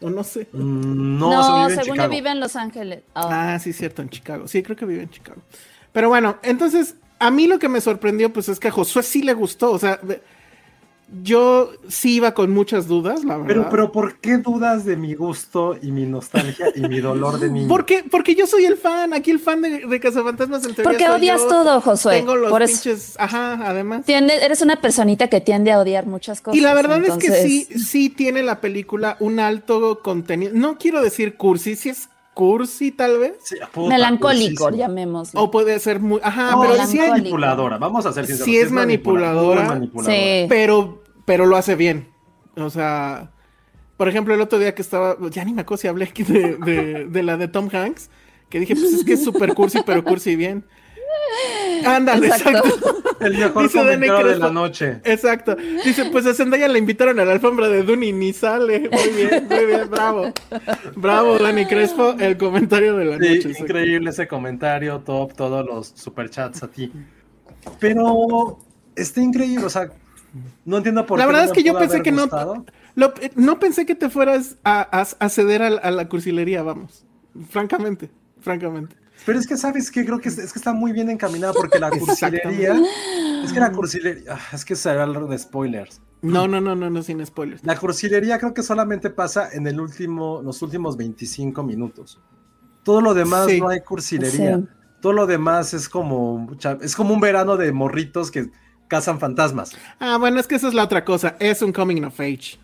O 0.02 0.10
no 0.10 0.24
sé. 0.24 0.48
Mm, 0.52 1.18
No, 1.20 1.30
No, 1.32 1.44
se 1.44 1.52
vive 1.52 1.74
en 1.74 1.84
según 1.84 1.98
yo 1.98 2.10
vive 2.10 2.30
en 2.32 2.40
Los 2.40 2.56
Ángeles. 2.56 3.04
Ah, 3.16 3.54
Ah, 3.56 3.60
sí, 3.60 3.74
cierto, 3.74 4.02
en 4.02 4.10
Chicago. 4.10 4.48
Sí, 4.48 4.62
creo 4.64 4.76
que 4.76 4.86
vive 4.86 5.04
en 5.04 5.10
Chicago. 5.10 5.42
Pero 5.92 6.10
bueno, 6.10 6.38
entonces, 6.44 6.96
a 7.20 7.32
mí 7.32 7.48
lo 7.48 7.58
que 7.60 7.70
me 7.70 7.82
sorprendió, 7.82 8.32
pues 8.32 8.50
es 8.50 8.60
que 8.60 8.68
a 8.68 8.72
Josué 8.72 9.02
sí 9.04 9.24
le 9.24 9.34
gustó. 9.34 9.72
O 9.72 9.80
sea, 9.80 10.00
yo 11.24 11.72
sí 11.88 12.16
iba 12.16 12.34
con 12.34 12.52
muchas 12.52 12.88
dudas, 12.88 13.24
la 13.24 13.38
verdad. 13.38 13.48
Pero, 13.48 13.70
pero, 13.70 13.92
¿por 13.92 14.20
qué 14.20 14.38
dudas 14.40 14.84
de 14.84 14.98
mi 14.98 15.14
gusto 15.16 15.78
y 15.82 15.92
mi 15.92 16.06
nostalgia 16.06 16.68
y 16.76 16.82
mi 16.82 17.00
dolor 17.00 17.40
de 17.40 17.50
niño? 17.50 17.68
¿Por 17.70 17.86
qué? 17.86 18.04
Porque 18.10 18.36
yo 18.36 18.46
soy 18.46 18.66
el 18.66 18.76
fan, 18.78 19.14
aquí 19.14 19.32
el 19.32 19.40
fan 19.40 19.62
de, 19.62 19.86
de 19.88 20.00
Cazafantasmas 20.00 20.66
en 20.66 20.76
teoría 20.76 20.84
Porque 20.92 21.10
odias 21.10 21.42
yo. 21.42 21.48
todo, 21.48 21.82
Josué. 21.82 22.18
Tengo 22.18 22.36
los 22.36 22.52
Por 22.52 22.62
eso- 22.62 22.74
pinches, 22.84 23.16
ajá, 23.20 23.60
además. 23.66 24.06
Tiende- 24.06 24.44
eres 24.44 24.62
una 24.62 24.82
personita 24.82 25.30
que 25.30 25.40
tiende 25.40 25.72
a 25.72 25.80
odiar 25.80 26.06
muchas 26.06 26.42
cosas. 26.42 26.58
Y 26.58 26.62
la 26.62 26.74
verdad 26.74 27.02
es 27.04 27.14
que 27.18 27.32
sí, 27.32 27.64
sí 27.66 28.10
tiene 28.10 28.44
la 28.44 28.60
película 28.60 29.16
un 29.22 29.40
alto 29.40 30.02
contenido. 30.04 30.52
No 30.56 30.78
quiero 30.78 31.02
decir 31.02 31.38
cursi, 31.38 31.76
si 31.78 31.90
es 31.90 32.10
cursi 32.38 32.92
tal 32.92 33.18
vez. 33.18 33.34
Sí, 33.44 33.56
puta, 33.74 33.90
Melancólico, 33.90 34.66
cursísimo. 34.66 34.88
llamémoslo. 34.88 35.42
O 35.42 35.50
puede 35.50 35.80
ser 35.80 36.00
muy. 36.00 36.20
Ajá, 36.24 36.52
No, 36.52 36.62
pero 36.62 36.74
sí 36.74 36.78
melancólico. 36.78 37.04
sí, 37.06 37.10
manipuladora, 37.22 37.78
vamos 37.80 38.06
a 38.06 38.14
ser 38.14 38.26
sinceros. 38.28 38.46
Sí 38.46 38.58
es 38.58 38.72
manipuladora. 38.72 39.62
muy 39.62 39.70
manipuladora. 39.70 40.16
Sí. 40.16 40.46
pero, 40.48 41.02
pero 41.26 41.46
lo 41.48 41.58
hace 41.58 41.76
bien. 41.76 42.08
O 42.56 42.70
sea, 42.70 43.32
por 43.98 44.08
ejemplo, 44.08 44.34
el 44.36 44.42
otro 44.42 44.60
día 44.60 44.76
que 44.76 44.82
estaba, 44.84 45.18
ya 45.32 45.44
ni 45.44 45.54
me 45.54 45.62
acuerdo 45.62 45.82
si 45.82 45.88
hablé 45.88 46.06
aquí 46.06 46.22
de, 46.24 46.56
de- 46.58 47.06
de 47.06 47.24
la 47.24 47.38
de 47.38 47.48
Tom 47.48 47.70
Hanks, 47.74 48.10
que 48.50 48.60
dije, 48.60 48.76
pues 48.76 48.94
es 48.94 49.04
que 49.04 49.14
es 49.14 49.24
súper 49.24 49.54
cursi, 49.56 49.80
pero 49.86 50.04
cursi 50.04 50.36
bien. 50.36 50.64
Ándale, 51.86 52.28
Exacto. 52.28 52.68
exacto. 52.68 53.04
El 53.20 53.38
mejor 53.38 53.64
Dice 53.64 53.78
Dani 53.80 53.90
comentario 54.08 54.28
de 54.28 54.40
la 54.40 54.52
noche. 54.52 55.00
Exacto. 55.04 55.56
Dice, 55.84 56.06
pues 56.12 56.26
a 56.28 56.34
Zendaya 56.34 56.68
la 56.68 56.78
invitaron 56.78 57.20
a 57.20 57.26
la 57.26 57.32
alfombra 57.34 57.68
de 57.70 57.84
Dune 57.84 58.08
y 58.08 58.14
ni 58.14 58.32
sale. 58.34 58.90
Muy 58.92 59.10
bien, 59.16 59.48
muy 59.50 59.66
bien, 59.66 59.90
bravo. 59.90 60.32
Bravo, 60.96 61.38
Dani 61.40 61.66
Crespo, 61.66 62.16
el 62.20 62.38
comentario 62.38 62.96
de 62.96 63.06
la 63.06 63.14
Sí, 63.14 63.20
noche. 63.20 63.36
exacto. 63.50 63.64
increíble 63.64 64.10
ese 64.12 64.28
comentario, 64.28 65.00
top, 65.00 65.34
todos 65.34 65.66
los 65.66 65.88
superchats 65.96 66.62
a 66.64 66.68
ti. 66.68 66.92
Pero 67.80 68.60
está 68.96 69.22
increíble, 69.22 69.66
o 69.66 69.70
sea, 69.70 69.90
no 70.66 70.78
entiendo 70.78 71.06
por 71.06 71.18
La 71.20 71.26
qué. 71.26 71.28
verdad 71.28 71.44
no 71.46 71.52
es 71.52 71.54
que 71.58 71.64
yo 71.64 71.78
pensé 71.78 72.02
que 72.02 72.12
no-. 72.12 72.28
Lo- 72.96 73.14
no 73.36 73.60
pensé 73.60 73.86
que 73.86 73.96
te 73.96 74.10
fueras 74.10 74.58
a, 74.64 74.82
a- 75.02 75.08
a 75.26 75.30
ceder 75.30 75.62
a, 75.64 75.68
a 75.68 75.92
la 75.92 76.08
cursilería, 76.10 76.64
vamos. 76.64 77.06
Francamente, 77.50 78.10
francamente. 78.42 78.96
Pero 79.26 79.40
es 79.40 79.48
que, 79.48 79.58
¿sabes 79.58 79.92
qué? 79.92 80.06
Creo 80.06 80.20
que 80.20 80.30
es, 80.30 80.38
es 80.38 80.54
que 80.54 80.60
está 80.60 80.74
muy 80.74 80.92
bien 80.94 81.10
encaminada 81.10 81.54
porque 81.54 81.80
la 81.80 81.90
cursilería. 82.00 82.76
es 83.44 83.52
que 83.52 83.60
la 83.60 83.72
cursilería. 83.72 84.34
ah, 84.36 84.40
Es 84.56 84.64
que 84.64 84.76
se 84.76 84.90
habla 84.90 85.20
de 85.22 85.38
spoilers. 85.38 86.02
No, 86.22 86.48
no, 86.48 86.60
no, 86.62 86.76
no, 86.76 86.90
no, 86.90 87.04
sin 87.04 87.24
spoilers. 87.26 87.64
La 87.64 87.78
cursilería 87.78 88.40
creo 88.40 88.54
que 88.54 88.64
solamente 88.64 89.10
pasa 89.10 89.50
en 89.52 89.68
el 89.68 89.80
último, 89.80 90.42
los 90.44 90.62
últimos 90.62 90.98
25 90.98 91.62
minutos. 91.64 92.20
Todo 92.84 93.02
lo 93.02 93.14
demás 93.14 93.48
Sí. 93.48 93.60
no 93.60 93.70
hay 93.70 93.82
cursilería. 93.82 94.58
Sí. 94.58 94.66
Todo 95.02 95.14
lo 95.14 95.28
demás 95.28 95.74
es 95.74 95.88
como, 95.90 96.48
es 96.82 96.96
como 96.96 97.14
un 97.14 97.20
verano 97.20 97.56
de 97.58 97.72
morritos 97.72 98.32
que 98.32 98.50
cazan 98.88 99.20
fantasmas. 99.20 99.76
Ah, 100.00 100.18
bueno, 100.18 100.40
es 100.40 100.48
que 100.48 100.56
esa 100.56 100.70
es 100.70 100.74
la 100.74 100.84
otra 100.86 101.06
cosa. 101.06 101.36
Es 101.40 101.62
un 101.62 101.72
coming 101.72 102.04
of 102.04 102.20
age. 102.20 102.58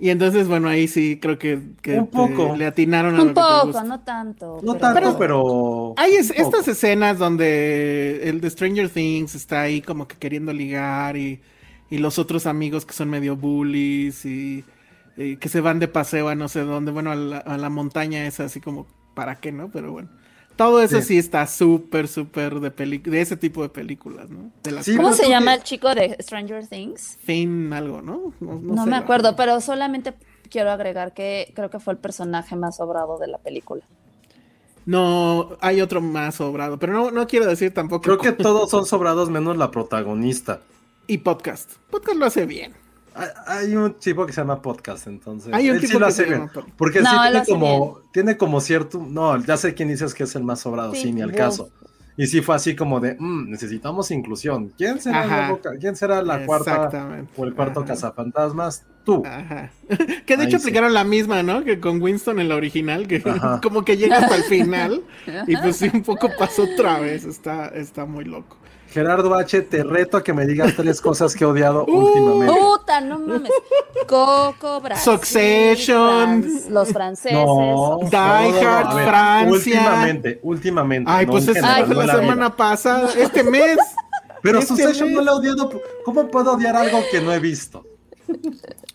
Y 0.00 0.10
entonces, 0.10 0.46
bueno, 0.48 0.68
ahí 0.68 0.86
sí 0.88 1.18
creo 1.20 1.38
que, 1.38 1.60
que 1.82 1.98
Un 1.98 2.06
poco. 2.08 2.54
le 2.56 2.66
atinaron 2.66 3.14
a 3.14 3.18
lo 3.18 3.22
Un 3.24 3.28
que 3.30 3.34
te 3.34 3.40
poco, 3.40 3.66
gusta. 3.66 3.84
no 3.84 4.00
tanto. 4.00 4.58
No 4.62 4.72
pero- 4.78 4.78
tanto, 4.94 5.18
Pero-. 5.18 5.94
Hay 5.96 6.12
es- 6.14 6.30
estas 6.30 6.68
escenas 6.68 7.18
donde 7.18 8.28
el 8.28 8.40
de 8.40 8.50
Stranger 8.50 8.88
Things 8.88 9.34
está 9.34 9.62
ahí 9.62 9.80
como 9.82 10.06
que 10.06 10.16
queriendo 10.16 10.52
ligar 10.52 11.16
y, 11.16 11.40
y 11.90 11.98
los 11.98 12.18
otros 12.18 12.46
amigos 12.46 12.84
que 12.86 12.92
son 12.92 13.10
medio 13.10 13.36
bullies 13.36 14.24
y, 14.24 14.64
y 15.16 15.36
que 15.36 15.48
se 15.48 15.60
van 15.60 15.78
de 15.80 15.88
paseo 15.88 16.28
a 16.28 16.34
no 16.34 16.48
sé 16.48 16.60
dónde, 16.60 16.92
bueno, 16.92 17.10
a 17.10 17.16
la, 17.16 17.38
a 17.38 17.56
la 17.58 17.68
montaña 17.70 18.26
es 18.26 18.38
así 18.40 18.60
como, 18.60 18.86
¿para 19.14 19.36
qué 19.40 19.50
no? 19.52 19.70
Pero 19.70 19.92
bueno. 19.92 20.08
Todo 20.58 20.82
eso 20.82 20.98
sí, 21.00 21.06
Sí. 21.06 21.18
está 21.18 21.46
súper, 21.46 22.08
súper 22.08 22.60
de, 22.60 22.70
peli- 22.70 22.98
de 22.98 23.20
ese 23.22 23.36
tipo 23.38 23.62
de 23.62 23.70
películas, 23.70 24.28
¿no? 24.28 24.50
De 24.62 24.72
las 24.72 24.84
Sí, 24.84 24.96
¿Cómo 24.96 25.12
se 25.14 25.28
llama 25.30 25.52
que- 25.52 25.58
el 25.58 25.62
chico 25.64 25.94
de 25.94 26.16
Stranger 26.20 26.66
Things? 26.66 27.16
Finn 27.24 27.72
algo, 27.72 28.02
¿no? 28.02 28.34
No, 28.40 28.58
No, 28.60 28.84
sé, 28.84 28.90
me 28.90 28.96
acuerdo, 28.96 29.36
pero 29.36 29.60
solamente 29.62 30.12
quiero 30.50 30.70
agregar 30.70 31.14
que 31.14 31.52
creo 31.54 31.70
que 31.70 31.78
fue 31.78 31.92
el 31.94 31.98
personaje 31.98 32.56
más 32.56 32.76
sobrado 32.76 33.18
de 33.18 33.28
la 33.28 33.38
película. 33.38 33.84
No, 34.84 35.56
hay 35.60 35.80
otro 35.80 36.00
más 36.00 36.36
sobrado, 36.36 36.78
pero 36.78 36.92
no, 36.92 37.10
no 37.10 37.26
quiero 37.26 37.46
decir 37.46 37.72
tampoco. 37.74 38.02
Creo 38.02 38.18
que 38.18 38.32
todos 38.32 38.70
son 38.70 38.84
sobrados 38.86 39.30
menos 39.30 39.56
la 39.56 39.70
protagonista. 39.70 40.60
Y 41.06 41.18
podcast. 41.18 41.72
Podcast 41.90 42.18
lo 42.18 42.26
hace 42.26 42.46
bien. 42.46 42.74
Hay- 43.46 43.74
un 43.76 43.94
tipo 43.94 44.26
que 44.26 44.32
se 44.32 44.40
llama 44.40 44.60
podcast, 44.62 45.06
entonces. 45.06 45.52
Hay 45.52 45.68
un 45.70 45.76
él 45.76 45.80
sí 45.82 45.86
tipo 45.88 45.98
lo 45.98 46.06
que 46.06 46.10
hace 46.10 46.22
se 46.22 46.28
bien. 46.28 46.40
llama 46.40 46.52
podcast. 46.52 46.76
Porque 46.76 47.00
No, 47.00 47.10
sí 47.10 47.16
tiene 47.30 47.44
como, 47.46 48.00
tiene 48.12 48.36
como 48.36 48.60
cierto. 48.60 49.04
No, 49.08 49.36
ya 49.44 49.56
sé 49.56 49.74
quién 49.74 49.88
dices 49.88 50.14
que 50.14 50.24
es 50.24 50.34
el 50.36 50.44
más 50.44 50.60
sobrado, 50.60 50.94
Sí, 50.94 51.02
sí, 51.02 51.12
ni 51.12 51.20
el 51.20 51.26
Wolf. 51.28 51.38
caso. 51.38 51.70
Y 52.20 52.26
sí 52.26 52.40
fue 52.40 52.56
así 52.56 52.74
como 52.74 52.98
de, 52.98 53.14
"Mm, 53.16 53.48
necesitamos 53.48 54.10
inclusión. 54.10 54.72
¿Quién 54.76 55.00
será, 55.00 55.56
ca- 55.62 55.76
¿Quién 55.78 55.94
será 55.94 56.20
la 56.20 56.44
cuarta 56.46 56.90
o 57.36 57.44
el 57.44 57.54
cuarto 57.54 57.80
Ajá. 57.80 57.88
cazafantasmas? 57.90 58.84
Tú. 59.04 59.22
Ajá. 59.24 59.70
Que 60.26 60.36
de 60.36 60.42
Ahí 60.42 60.48
hecho 60.48 60.58
sí. 60.58 60.64
aplicaron 60.64 60.92
la 60.92 61.04
misma, 61.04 61.42
¿no? 61.44 61.62
Que 61.64 61.78
con 61.80 62.02
Winston 62.02 62.40
en 62.40 62.48
la 62.48 62.56
original, 62.56 63.06
que 63.06 63.22
Ajá. 63.24 63.60
como 63.62 63.84
que 63.84 63.96
llega 63.96 64.18
hasta 64.18 64.34
el 64.34 64.42
final. 64.42 65.02
y 65.46 65.56
pues 65.58 65.76
sí, 65.76 65.88
un 65.94 66.02
poco 66.02 66.28
pasó 66.36 66.64
otra 66.64 66.98
vez. 66.98 67.24
Está, 67.24 67.68
está 67.68 68.04
muy 68.04 68.24
loco. 68.24 68.57
Gerardo 68.90 69.34
H, 69.34 69.62
te 69.62 69.82
reto 69.84 70.16
a 70.16 70.24
que 70.24 70.32
me 70.32 70.46
digas 70.46 70.74
tres 70.76 71.00
cosas 71.00 71.34
que 71.34 71.44
he 71.44 71.46
odiado 71.46 71.84
Uh. 71.86 71.92
últimamente. 71.98 72.54
Puta, 72.60 73.00
no 73.00 73.18
mames. 73.18 73.50
Coco, 74.06 74.80
Brasil, 74.80 75.12
Succession. 75.12 76.42
Fran- 76.42 76.70
los 76.70 76.88
franceses. 76.88 77.32
No, 77.32 77.98
Die 78.10 78.16
Hard, 78.16 78.94
ver, 78.94 79.04
Francia. 79.08 79.50
Últimamente, 79.50 80.40
últimamente. 80.42 81.10
Ay, 81.10 81.26
no 81.26 81.32
pues 81.32 81.46
general, 81.46 81.86
fue 81.86 81.94
la 81.96 82.02
vida. 82.04 82.16
semana 82.20 82.56
pasada, 82.56 83.10
este 83.16 83.42
mes. 83.44 83.78
Pero 84.42 84.60
este 84.60 84.68
Succession 84.68 85.08
mes. 85.08 85.16
no 85.16 85.22
la 85.22 85.32
he 85.32 85.34
odiado. 85.34 85.70
¿Cómo 86.04 86.28
puedo 86.28 86.52
odiar 86.54 86.76
algo 86.76 87.00
que 87.10 87.20
no 87.20 87.32
he 87.32 87.38
visto? 87.40 87.84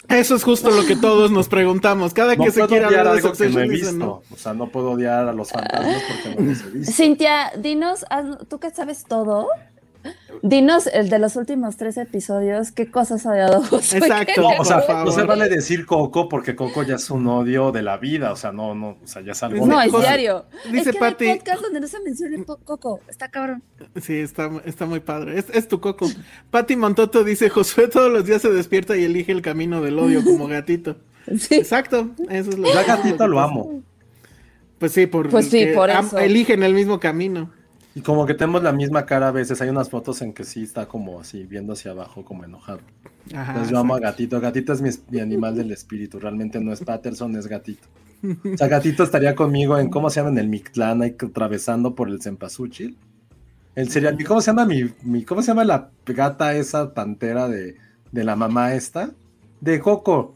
Eso 0.09 0.35
es 0.35 0.43
justo 0.43 0.69
lo 0.69 0.85
que 0.85 0.95
todos 0.95 1.31
nos 1.31 1.47
preguntamos. 1.47 2.13
Cada 2.13 2.35
No 2.35 2.43
que 2.45 2.51
se 2.51 2.61
odiar 2.61 2.85
hablar 2.85 3.03
de 3.05 3.09
algo 3.11 3.31
que 3.33 3.49
no 3.49 3.59
he 3.59 3.67
Succession, 3.67 3.69
visto. 3.69 3.85
dicen, 3.87 3.99
no. 3.99 4.21
O 4.31 4.37
sea, 4.37 4.53
no 4.53 4.67
puedo 4.67 4.91
odiar 4.91 5.27
a 5.27 5.33
los 5.33 5.49
fantasmas 5.51 6.01
porque 6.07 6.39
no 6.41 6.49
los 6.49 6.61
he 6.61 6.69
visto. 6.69 6.91
Cintia, 6.93 7.51
dinos, 7.57 8.05
tú 8.47 8.59
que 8.59 8.69
sabes 8.69 9.03
todo, 9.05 9.47
dinos 10.43 10.87
el 10.87 11.09
de 11.09 11.17
los 11.17 11.35
últimos 11.37 11.77
tres 11.77 11.97
episodios, 11.97 12.71
qué 12.71 12.91
cosas 12.91 13.25
ha 13.25 13.61
Josué? 13.61 13.97
Exacto. 13.99 14.41
No, 14.41 14.49
o 14.59 14.65
sea, 14.65 14.77
Por 14.77 14.85
favor. 14.87 15.05
no 15.05 15.11
se 15.11 15.23
vale 15.23 15.49
decir 15.49 15.85
Coco 15.87 16.29
porque 16.29 16.55
Coco 16.55 16.83
ya 16.83 16.95
es 16.95 17.09
un 17.09 17.25
odio 17.27 17.71
de 17.71 17.81
la 17.81 17.97
vida. 17.97 18.31
O 18.31 18.35
sea, 18.35 18.51
no, 18.51 18.75
no, 18.75 18.97
o 19.03 19.07
sea, 19.07 19.21
ya 19.23 19.31
es 19.31 19.41
algo. 19.41 19.65
No, 19.65 19.79
de- 19.79 19.87
es 19.87 19.91
diario. 19.91 20.45
dice 20.71 20.89
es 20.91 20.95
que 20.95 20.99
no 20.99 21.05
hay 21.05 21.11
Pati- 21.13 21.37
podcast 21.39 21.61
donde 21.63 21.79
no 21.79 21.87
se 21.87 21.99
mencione 22.01 22.37
po- 22.43 22.57
Coco. 22.57 22.99
Está 23.09 23.29
cabrón. 23.31 23.63
Sí, 23.99 24.17
está, 24.17 24.51
está 24.65 24.85
muy 24.85 24.99
padre. 24.99 25.39
Es, 25.39 25.45
es 25.51 25.67
tu 25.67 25.79
coco. 25.79 26.07
Patti 26.51 26.75
Montoto 26.75 27.23
dice, 27.23 27.49
Josué 27.49 27.87
todos 27.87 28.11
los 28.11 28.25
días 28.25 28.41
se 28.43 28.51
despierta 28.51 28.95
y 28.97 29.05
elige 29.05 29.31
el 29.31 29.41
camino 29.41 29.81
del 29.81 29.97
odio 29.97 30.23
como 30.23 30.47
gatito. 30.47 30.97
Sí. 31.39 31.55
Exacto, 31.55 32.09
eso 32.29 32.49
es 32.49 32.57
lo 32.57 32.67
Ya 32.73 32.81
que- 32.83 32.87
gatito 32.91 33.25
lo 33.29 33.39
amo. 33.39 33.81
Pues 34.77 34.91
sí, 34.91 35.05
por, 35.07 35.29
Pues 35.29 35.49
sí, 35.49 35.67
por 35.73 35.89
am- 35.89 36.05
eso. 36.07 36.19
eligen 36.19 36.63
el 36.63 36.73
mismo 36.73 36.99
camino. 36.99 37.49
Y 37.95 38.01
como 38.01 38.25
que 38.25 38.33
tenemos 38.33 38.63
la 38.63 38.71
misma 38.71 39.05
cara 39.05 39.27
a 39.27 39.31
veces. 39.31 39.61
Hay 39.61 39.69
unas 39.69 39.89
fotos 39.89 40.21
en 40.21 40.33
que 40.33 40.43
sí 40.43 40.63
está 40.63 40.87
como 40.87 41.19
así, 41.19 41.43
viendo 41.45 41.73
hacia 41.73 41.91
abajo, 41.91 42.25
como 42.25 42.43
enojado. 42.43 42.79
Ajá, 43.33 43.51
Entonces 43.51 43.71
yo 43.71 43.77
amo 43.79 43.95
a. 43.95 43.99
Gatito. 43.99 44.41
Gatito 44.41 44.73
es 44.73 44.81
mi, 44.81 44.89
mi 45.09 45.19
animal 45.19 45.55
del 45.55 45.71
espíritu. 45.71 46.19
Realmente 46.19 46.59
no 46.59 46.73
es 46.73 46.81
Patterson, 46.85 47.35
es 47.35 47.47
Gatito. 47.47 47.87
O 48.53 48.57
sea, 48.57 48.67
Gatito 48.67 49.03
estaría 49.03 49.35
conmigo 49.35 49.77
en, 49.77 49.89
¿cómo 49.89 50.09
se 50.09 50.19
llama? 50.21 50.29
En 50.31 50.37
el 50.39 50.47
Mictlán, 50.47 51.01
ahí 51.01 51.15
atravesando 51.19 51.93
por 51.93 52.09
el 52.09 52.21
Cempasúchil. 52.21 52.97
El 53.75 53.89
serial, 53.89 54.17
¿cómo 54.25 54.39
se 54.41 54.47
llama 54.51 54.65
mi, 54.65 54.83
mi- 55.03 55.23
cómo 55.25 55.41
se 55.41 55.47
llama 55.49 55.63
la 55.65 55.89
gata 56.05 56.55
esa 56.55 56.93
pantera 56.93 57.47
de, 57.49 57.75
de 58.11 58.23
la 58.23 58.35
mamá 58.35 58.73
esta? 58.75 59.11
De 59.61 59.79
Coco. 59.79 60.35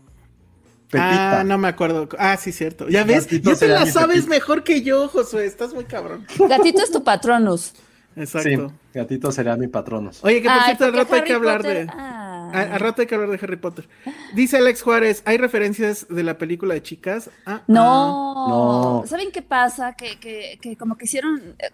Pepita. 0.90 1.40
Ah, 1.42 1.44
no 1.44 1.58
me 1.58 1.68
acuerdo. 1.68 2.08
Ah, 2.18 2.38
sí, 2.38 2.52
cierto. 2.52 2.88
Ya 2.88 3.04
ves, 3.04 3.26
Gatito 3.26 3.52
ya 3.54 3.60
te 3.60 3.68
la 3.68 3.86
sabes 3.86 4.18
Pepita. 4.18 4.30
mejor 4.30 4.64
que 4.64 4.82
yo, 4.84 5.08
Josué. 5.10 5.46
Estás 5.46 5.74
muy 5.74 5.84
cabrón. 5.86 6.26
Gatito 6.48 6.82
es 6.82 6.92
tu 6.92 7.04
patronus. 7.04 7.74
Exacto. 8.16 8.50
Sí, 8.50 8.58
Gatito 8.94 9.32
sería 9.32 9.56
mi 9.58 9.68
patronos. 9.68 10.24
Oye, 10.24 10.42
que 10.42 10.48
por 10.48 10.58
Ay, 10.58 10.64
cierto, 10.66 10.86
al 10.86 10.94
rato 10.94 11.14
hay 11.16 11.24
que 11.24 11.34
hablar 11.34 11.58
Potter- 11.62 11.86
de... 11.88 11.92
Ah. 11.94 12.50
a- 12.52 12.74
Al 12.74 12.80
rato 12.80 13.02
hay 13.02 13.08
que 13.08 13.14
hablar 13.16 13.30
de 13.30 13.40
Harry 13.44 13.58
Potter. 13.58 13.88
Dice 14.34 14.58
Alex 14.58 14.82
Juárez, 14.82 15.22
¿hay 15.26 15.38
referencias 15.38 16.08
de 16.10 16.24
la 16.24 16.38
película 16.38 16.74
de 16.74 16.82
chicas? 16.82 17.30
Ah, 17.46 17.62
No. 17.68 18.48
No. 18.48 19.04
¿Saben 19.06 19.32
qué 19.32 19.42
pasa? 19.44 19.94
Que, 19.94 20.18
que, 20.20 20.58
que 20.62 20.76
como 20.78 20.98
que 20.98 21.06
hicieron. 21.06 21.56
eh, 21.60 21.70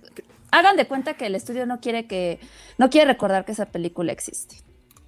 Hagan 0.52 0.76
de 0.76 0.86
cuenta 0.88 1.14
que 1.14 1.28
el 1.28 1.36
estudio 1.36 1.66
no 1.66 1.80
quiere 1.80 2.08
que. 2.08 2.40
No 2.78 2.90
quiere 2.90 3.08
recordar 3.08 3.46
que 3.46 3.54
esa 3.54 3.68
película 3.68 4.12
existe. 4.12 4.58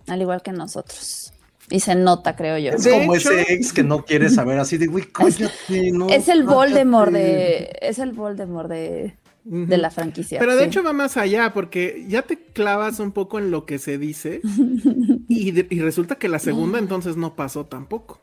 Al 0.08 0.22
igual 0.22 0.42
que 0.42 0.52
nosotros. 0.54 1.25
Y 1.70 1.80
se 1.80 1.96
nota, 1.96 2.36
creo 2.36 2.58
yo. 2.60 2.72
Es 2.72 2.88
como 2.88 3.16
hecho- 3.16 3.32
ese 3.32 3.54
ex 3.54 3.74
que 3.74 3.84
no 3.84 4.06
quiere 4.06 4.30
saber 4.30 4.60
así 4.60 4.78
de, 4.78 4.86
güey, 4.88 5.06
cállate, 5.12 5.92
no. 5.92 6.10
Es 6.10 6.28
el 6.30 6.44
Voldemort 6.44 7.12
cállate". 7.12 7.24
de. 7.32 7.78
Es 7.82 7.98
el 8.00 8.12
Voldemort 8.12 8.70
de, 8.70 9.16
la 9.46 9.90
franquicia. 9.90 10.40
Pero 10.40 10.56
de 10.56 10.62
sí. 10.64 10.68
hecho 10.68 10.84
va 10.84 10.94
más 10.94 11.18
allá, 11.18 11.54
porque 11.54 12.06
ya 12.08 12.22
te 12.22 12.38
clavas 12.38 13.00
un 13.00 13.12
poco 13.12 13.40
en 13.40 13.50
lo 13.52 13.66
que 13.66 13.80
se 13.80 13.98
dice 13.98 14.42
y, 15.28 15.52
de- 15.52 15.68
y 15.70 15.80
resulta 15.82 16.16
que 16.16 16.30
la 16.30 16.40
segunda 16.40 16.78
entonces 16.80 17.18
no 17.18 17.36
pasó 17.36 17.66
tampoco. 17.66 18.20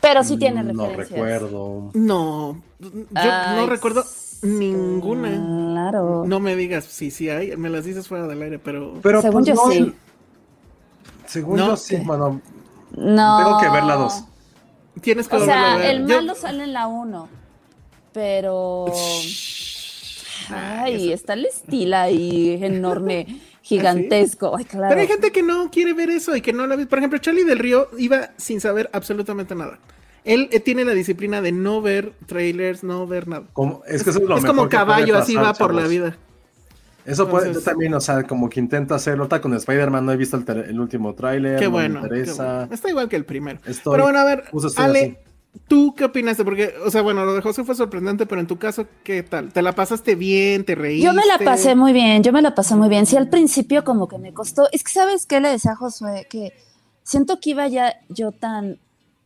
Pero 0.00 0.22
sí 0.22 0.36
tiene 0.36 0.62
Mm, 0.62 0.76
No 0.76 0.86
referencias. 0.94 1.18
No, 1.94 2.52
recuerdo. 2.54 2.56
yo 3.10 3.56
no 3.56 3.66
recuerdo 3.66 4.04
ninguna. 4.42 5.28
Claro. 5.72 6.24
No 6.26 6.40
me 6.40 6.54
digas 6.56 6.84
si 6.84 7.10
sí 7.10 7.28
hay, 7.30 7.56
me 7.56 7.68
las 7.68 7.84
dices 7.84 8.06
fuera 8.06 8.26
del 8.28 8.40
aire, 8.42 8.58
pero... 8.58 8.94
Pero 9.02 9.20
Según 9.22 9.44
pues, 9.44 9.56
yo 9.56 9.64
no, 9.66 9.72
sí. 9.72 9.92
Según 11.28 11.56
No, 11.58 11.66
yo 11.68 11.76
sí, 11.76 11.96
bueno, 12.04 12.40
No. 12.96 13.38
tengo 13.38 13.60
que 13.60 13.68
ver 13.68 13.84
la 13.84 13.94
dos. 13.96 14.24
Tienes 15.00 15.28
que 15.28 15.36
O 15.36 15.44
sea, 15.44 15.76
ver. 15.76 15.94
el 15.94 16.06
Yo- 16.08 16.16
malo 16.16 16.34
sale 16.34 16.64
en 16.64 16.72
la 16.72 16.88
1. 16.88 17.28
Pero. 18.12 18.86
Ay, 20.50 21.12
está 21.12 21.34
el 21.34 21.44
estilo 21.46 21.96
ahí 21.96 22.58
enorme, 22.62 23.26
gigantesco. 23.62 24.56
Ay, 24.56 24.64
claro. 24.64 24.88
Pero 24.88 25.00
hay 25.02 25.06
gente 25.06 25.30
que 25.30 25.42
no 25.42 25.70
quiere 25.70 25.92
ver 25.92 26.10
eso 26.10 26.34
y 26.34 26.40
que 26.40 26.52
no 26.52 26.66
la 26.66 26.74
ve. 26.76 26.86
Por 26.86 26.98
ejemplo, 26.98 27.18
Charlie 27.18 27.44
del 27.44 27.58
Río 27.58 27.88
iba 27.98 28.30
sin 28.38 28.60
saber 28.60 28.88
absolutamente 28.92 29.54
nada. 29.54 29.78
Él 30.24 30.48
eh, 30.50 30.60
tiene 30.60 30.84
la 30.84 30.92
disciplina 30.92 31.40
de 31.42 31.52
no 31.52 31.80
ver 31.80 32.12
trailers, 32.26 32.82
no 32.82 33.06
ver 33.06 33.28
nada. 33.28 33.44
como- 33.52 33.82
es 33.86 34.02
que 34.02 34.10
eso 34.10 34.18
es 34.20 34.24
lo 34.28 34.36
es 34.36 34.42
mejor 34.42 34.56
como 34.56 34.68
que 34.68 34.76
puede 34.76 34.86
caballo, 34.86 35.16
así 35.18 35.34
pasar, 35.34 35.48
va 35.50 35.54
por 35.54 35.74
la 35.74 35.86
vida. 35.86 36.16
Eso 37.08 37.28
puede, 37.28 37.54
yo 37.54 37.60
también, 37.62 37.94
o 37.94 38.00
sea, 38.00 38.22
como 38.24 38.50
que 38.50 38.60
intento 38.60 38.94
hacerlo. 38.94 39.22
Ahorita 39.24 39.40
con 39.40 39.54
Spider-Man 39.54 40.04
no 40.04 40.12
he 40.12 40.16
visto 40.16 40.36
el, 40.36 40.46
el 40.58 40.78
último 40.78 41.14
tráiler, 41.14 41.58
Qué 41.58 41.64
no 41.64 41.70
bueno, 41.70 42.02
qué. 42.08 42.20
Está 42.20 42.90
igual 42.90 43.08
que 43.08 43.16
el 43.16 43.24
primero. 43.24 43.60
Estoy- 43.66 43.92
pero 43.92 44.04
bueno, 44.04 44.18
a 44.18 44.24
ver, 44.24 44.44
Ale, 44.76 45.00
así. 45.00 45.16
¿tú 45.66 45.94
qué 45.96 46.04
opinaste? 46.04 46.44
Porque, 46.44 46.74
o 46.84 46.90
sea, 46.90 47.00
bueno, 47.00 47.24
lo 47.24 47.34
de 47.34 47.40
José 47.40 47.64
fue 47.64 47.74
sorprendente, 47.74 48.26
pero 48.26 48.40
en 48.42 48.46
tu 48.46 48.58
caso, 48.58 48.86
¿qué 49.04 49.22
tal? 49.22 49.52
¿Te 49.52 49.62
la 49.62 49.74
pasaste 49.74 50.14
bien? 50.16 50.64
¿Te 50.64 50.74
reíste? 50.74 51.06
Yo 51.06 51.14
me 51.14 51.24
la 51.24 51.38
pasé 51.38 51.74
muy 51.74 51.92
bien, 51.94 52.22
yo 52.22 52.32
me 52.32 52.42
la 52.42 52.54
pasé 52.54 52.76
muy 52.76 52.88
bien. 52.90 53.06
Sí, 53.06 53.16
al 53.16 53.30
principio 53.30 53.84
como 53.84 54.06
que 54.06 54.18
me 54.18 54.34
costó. 54.34 54.68
Es 54.70 54.84
que, 54.84 54.92
¿sabes 54.92 55.24
qué 55.24 55.40
le 55.40 55.48
decía 55.48 55.72
a 55.72 55.76
Josué? 55.76 56.26
Que 56.28 56.52
siento 57.04 57.40
que 57.40 57.50
iba 57.50 57.66
ya 57.68 57.94
yo 58.10 58.32
tan 58.32 58.78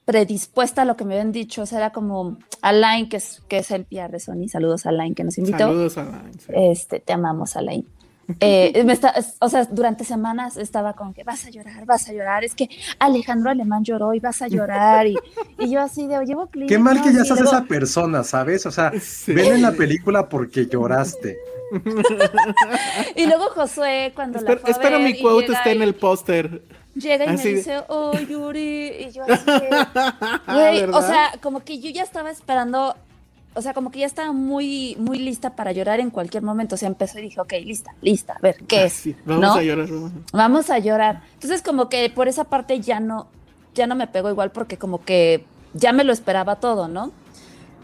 predispuesta 0.04 0.82
a 0.82 0.84
lo 0.84 0.96
que 0.96 1.04
me 1.04 1.14
habían 1.14 1.32
dicho. 1.32 1.62
O 1.62 1.66
sea, 1.66 1.78
era 1.78 1.90
como 1.92 2.38
Alain, 2.60 3.08
que 3.08 3.18
es, 3.18 3.42
que 3.48 3.58
es 3.58 3.70
el 3.70 3.84
PR 3.84 4.10
de 4.10 4.20
Sony. 4.20 4.48
Saludos 4.48 4.86
a 4.86 4.90
Alain, 4.90 5.14
que 5.14 5.24
nos 5.24 5.38
invitó. 5.38 5.58
Saludos 5.58 5.98
a 5.98 6.04
la... 6.04 6.22
sí. 6.38 6.52
Este, 6.54 7.00
te 7.00 7.12
amamos, 7.12 7.56
Alain. 7.56 7.86
Eh, 8.40 8.82
me 8.84 8.92
está- 8.92 9.10
es- 9.10 9.34
o 9.40 9.48
sea, 9.48 9.64
durante 9.64 10.04
semanas 10.04 10.56
estaba 10.56 10.92
con 10.94 11.12
que 11.12 11.24
vas 11.24 11.44
a 11.44 11.50
llorar, 11.50 11.84
vas 11.84 12.08
a 12.08 12.12
llorar. 12.12 12.44
Es 12.44 12.54
que 12.54 12.68
Alejandro 13.00 13.50
Alemán 13.50 13.82
lloró 13.84 14.14
y 14.14 14.20
vas 14.20 14.40
a 14.42 14.48
llorar. 14.48 15.06
Y, 15.08 15.16
y 15.58 15.70
yo 15.70 15.80
así 15.82 16.06
de, 16.06 16.24
llevo 16.24 16.46
clip. 16.46 16.68
Qué 16.68 16.78
mal 16.78 17.02
que 17.02 17.12
ya 17.12 17.24
luego- 17.24 17.42
esa 17.44 17.64
persona, 17.64 18.22
¿sabes? 18.24 18.64
O 18.64 18.70
sea, 18.70 18.92
Sí. 18.98 19.32
ven 19.34 19.54
en 19.56 19.62
la 19.62 19.72
película 19.72 20.28
porque 20.28 20.66
lloraste. 20.66 21.36
Y 23.16 23.26
luego 23.26 23.44
Josué, 23.54 24.12
cuando 24.14 24.40
la 24.40 24.52
Espero, 24.52 24.74
fue 24.80 24.86
a 24.86 24.90
ver 24.90 25.00
mi 25.00 25.10
y 25.18 25.22
quote 25.22 25.46
llega 25.48 25.58
esté 25.58 25.72
en 25.72 25.80
y- 25.80 25.84
el 25.84 25.94
póster. 25.94 26.62
Llega 26.94 27.24
y 27.24 27.28
Así 27.28 27.48
me 27.48 27.54
dice, 27.54 27.82
oh, 27.88 28.12
Yuri. 28.18 29.06
Y 29.06 29.10
yo 29.12 29.24
así 29.24 29.44
de, 29.46 29.68
güey, 30.52 30.82
o 30.84 31.02
sea, 31.02 31.32
como 31.40 31.60
que 31.60 31.80
yo 31.80 31.90
ya 31.90 32.02
estaba 32.02 32.30
esperando 32.30 32.94
o 33.54 33.60
sea, 33.60 33.74
como 33.74 33.90
que 33.90 33.98
ya 33.98 34.06
estaba 34.06 34.32
muy, 34.32 34.96
muy 34.98 35.18
lista 35.18 35.54
para 35.54 35.72
llorar 35.72 36.00
en 36.00 36.10
cualquier 36.10 36.42
momento. 36.42 36.74
O 36.74 36.78
sea, 36.78 36.88
empezó 36.88 37.18
y 37.18 37.22
dije, 37.22 37.40
ok, 37.40 37.52
lista, 37.64 37.94
lista, 38.00 38.34
a 38.34 38.38
ver, 38.40 38.56
¿qué 38.66 38.84
es? 38.84 39.08
vamos 39.26 39.56
a 39.56 39.62
llorar. 39.62 39.88
Vamos 40.32 40.70
a 40.70 40.78
llorar. 40.78 41.22
Entonces, 41.34 41.60
como 41.62 41.88
que 41.88 42.08
por 42.08 42.28
esa 42.28 42.44
parte 42.44 42.80
ya 42.80 42.98
no, 42.98 43.28
ya 43.74 43.86
no 43.86 43.94
me 43.94 44.06
pegó 44.06 44.30
igual 44.30 44.52
porque 44.52 44.78
como 44.78 45.04
que 45.04 45.44
ya 45.74 45.92
me 45.92 46.04
lo 46.04 46.12
esperaba 46.12 46.56
todo, 46.56 46.88
¿no? 46.88 47.12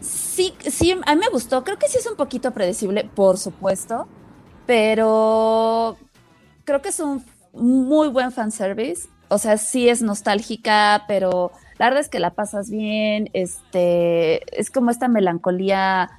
Sí, 0.00 0.54
sí, 0.60 0.92
a 0.92 1.14
mí 1.14 1.20
me 1.20 1.28
gustó. 1.28 1.64
Creo 1.64 1.78
que 1.78 1.88
sí 1.88 1.98
es 1.98 2.06
un 2.06 2.16
poquito 2.16 2.52
predecible, 2.52 3.04
por 3.04 3.36
supuesto, 3.36 4.08
pero 4.64 5.98
creo 6.64 6.80
que 6.80 6.88
es 6.88 7.00
un 7.00 7.22
muy 7.58 8.08
buen 8.08 8.32
fanservice. 8.32 9.08
O 9.28 9.38
sea, 9.38 9.58
sí 9.58 9.88
es 9.88 10.00
nostálgica, 10.02 11.04
pero 11.06 11.52
la 11.78 11.86
verdad 11.86 12.00
es 12.00 12.08
que 12.08 12.18
la 12.18 12.30
pasas 12.30 12.70
bien. 12.70 13.30
Este, 13.32 14.58
es 14.58 14.70
como 14.70 14.90
esta 14.90 15.08
melancolía 15.08 16.10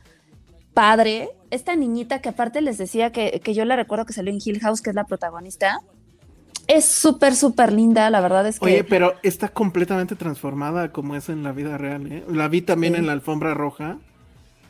padre. 0.73 1.30
Esta 1.49 1.75
niñita 1.75 2.19
que 2.19 2.30
aparte 2.30 2.62
les 2.62 2.78
decía 2.78 3.12
que, 3.12 3.41
que 3.43 3.54
yo 3.54 3.65
la 3.65 3.75
recuerdo 3.75 4.06
que 4.06 4.13
salió 4.13 4.32
en 4.32 4.39
Hill 4.43 4.60
House, 4.60 4.82
que 4.82 4.91
es 4.91 4.95
la 4.95 5.06
protagonista 5.06 5.80
es 6.69 6.86
súper, 6.86 7.36
súper 7.36 7.73
linda, 7.73 8.10
la 8.12 8.21
verdad 8.21 8.45
es 8.45 8.60
que. 8.60 8.65
Oye, 8.65 8.84
pero 8.84 9.15
está 9.23 9.49
completamente 9.49 10.15
transformada 10.15 10.91
como 10.91 11.15
es 11.15 11.28
en 11.28 11.41
la 11.41 11.52
vida 11.52 11.80
real, 11.80 12.06
¿eh? 12.12 12.23
La 12.30 12.47
vi 12.47 12.62
también 12.62 12.95
en 12.95 13.08
la 13.08 13.13
alfombra 13.13 13.56
roja. 13.56 13.97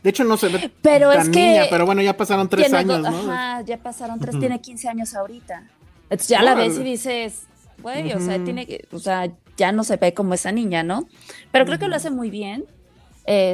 De 0.02 0.12
hecho, 0.12 0.24
no 0.24 0.38
se 0.38 0.48
ve 0.48 0.72
pero 0.82 1.12
tan 1.12 1.20
es 1.24 1.30
que 1.30 1.46
niña, 1.46 1.64
pero 1.70 1.86
bueno, 1.86 2.02
ya 2.02 2.16
pasaron 2.16 2.48
tres 2.48 2.72
años, 2.72 3.02
¿no? 3.02 3.10
Ajá, 3.10 3.62
ya 3.64 3.78
pasaron 3.78 4.18
tres, 4.18 4.40
tiene 4.40 4.62
15 4.62 4.88
años 4.88 5.14
ahorita. 5.14 5.64
Entonces 6.10 6.28
ya 6.28 6.42
la 6.44 6.56
ves 6.56 6.78
y 6.78 6.84
dices, 6.84 7.44
güey, 7.82 8.12
o 8.14 8.20
sea, 8.20 8.44
tiene 8.44 8.66
que, 8.66 8.88
o 8.92 9.00
sea, 9.00 9.30
ya 9.58 9.72
no 9.72 9.84
se 9.84 9.98
ve 9.98 10.14
como 10.14 10.34
esa 10.34 10.52
niña, 10.52 10.84
¿no? 10.84 11.08
Pero 11.52 11.66
creo 11.66 11.80
que 11.80 11.88
lo 11.88 11.96
hace 11.96 12.10
muy 12.10 12.30
bien. 12.30 12.66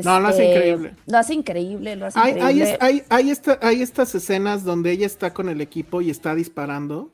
no, 0.03 0.19
lo 0.21 0.27
hace 0.29 0.43
Este, 0.45 0.55
increíble. 0.55 0.95
Lo 1.07 1.17
hace 1.17 1.33
increíble, 1.33 1.95
lo 1.97 2.05
hace 2.05 2.17
Hay, 2.19 2.31
hay, 2.33 2.37
increíble. 2.39 2.71
es- 2.73 2.77
hay, 2.81 3.03
hay 3.09 3.29
esta- 3.31 3.59
hay 3.61 3.81
estas 3.81 4.15
escenas 4.15 4.63
donde 4.63 4.91
ella 4.91 5.05
está 5.05 5.33
con 5.33 5.49
el 5.49 5.59
equipo 5.61 6.01
y 6.01 6.09
está 6.09 6.33
disparando. 6.35 7.09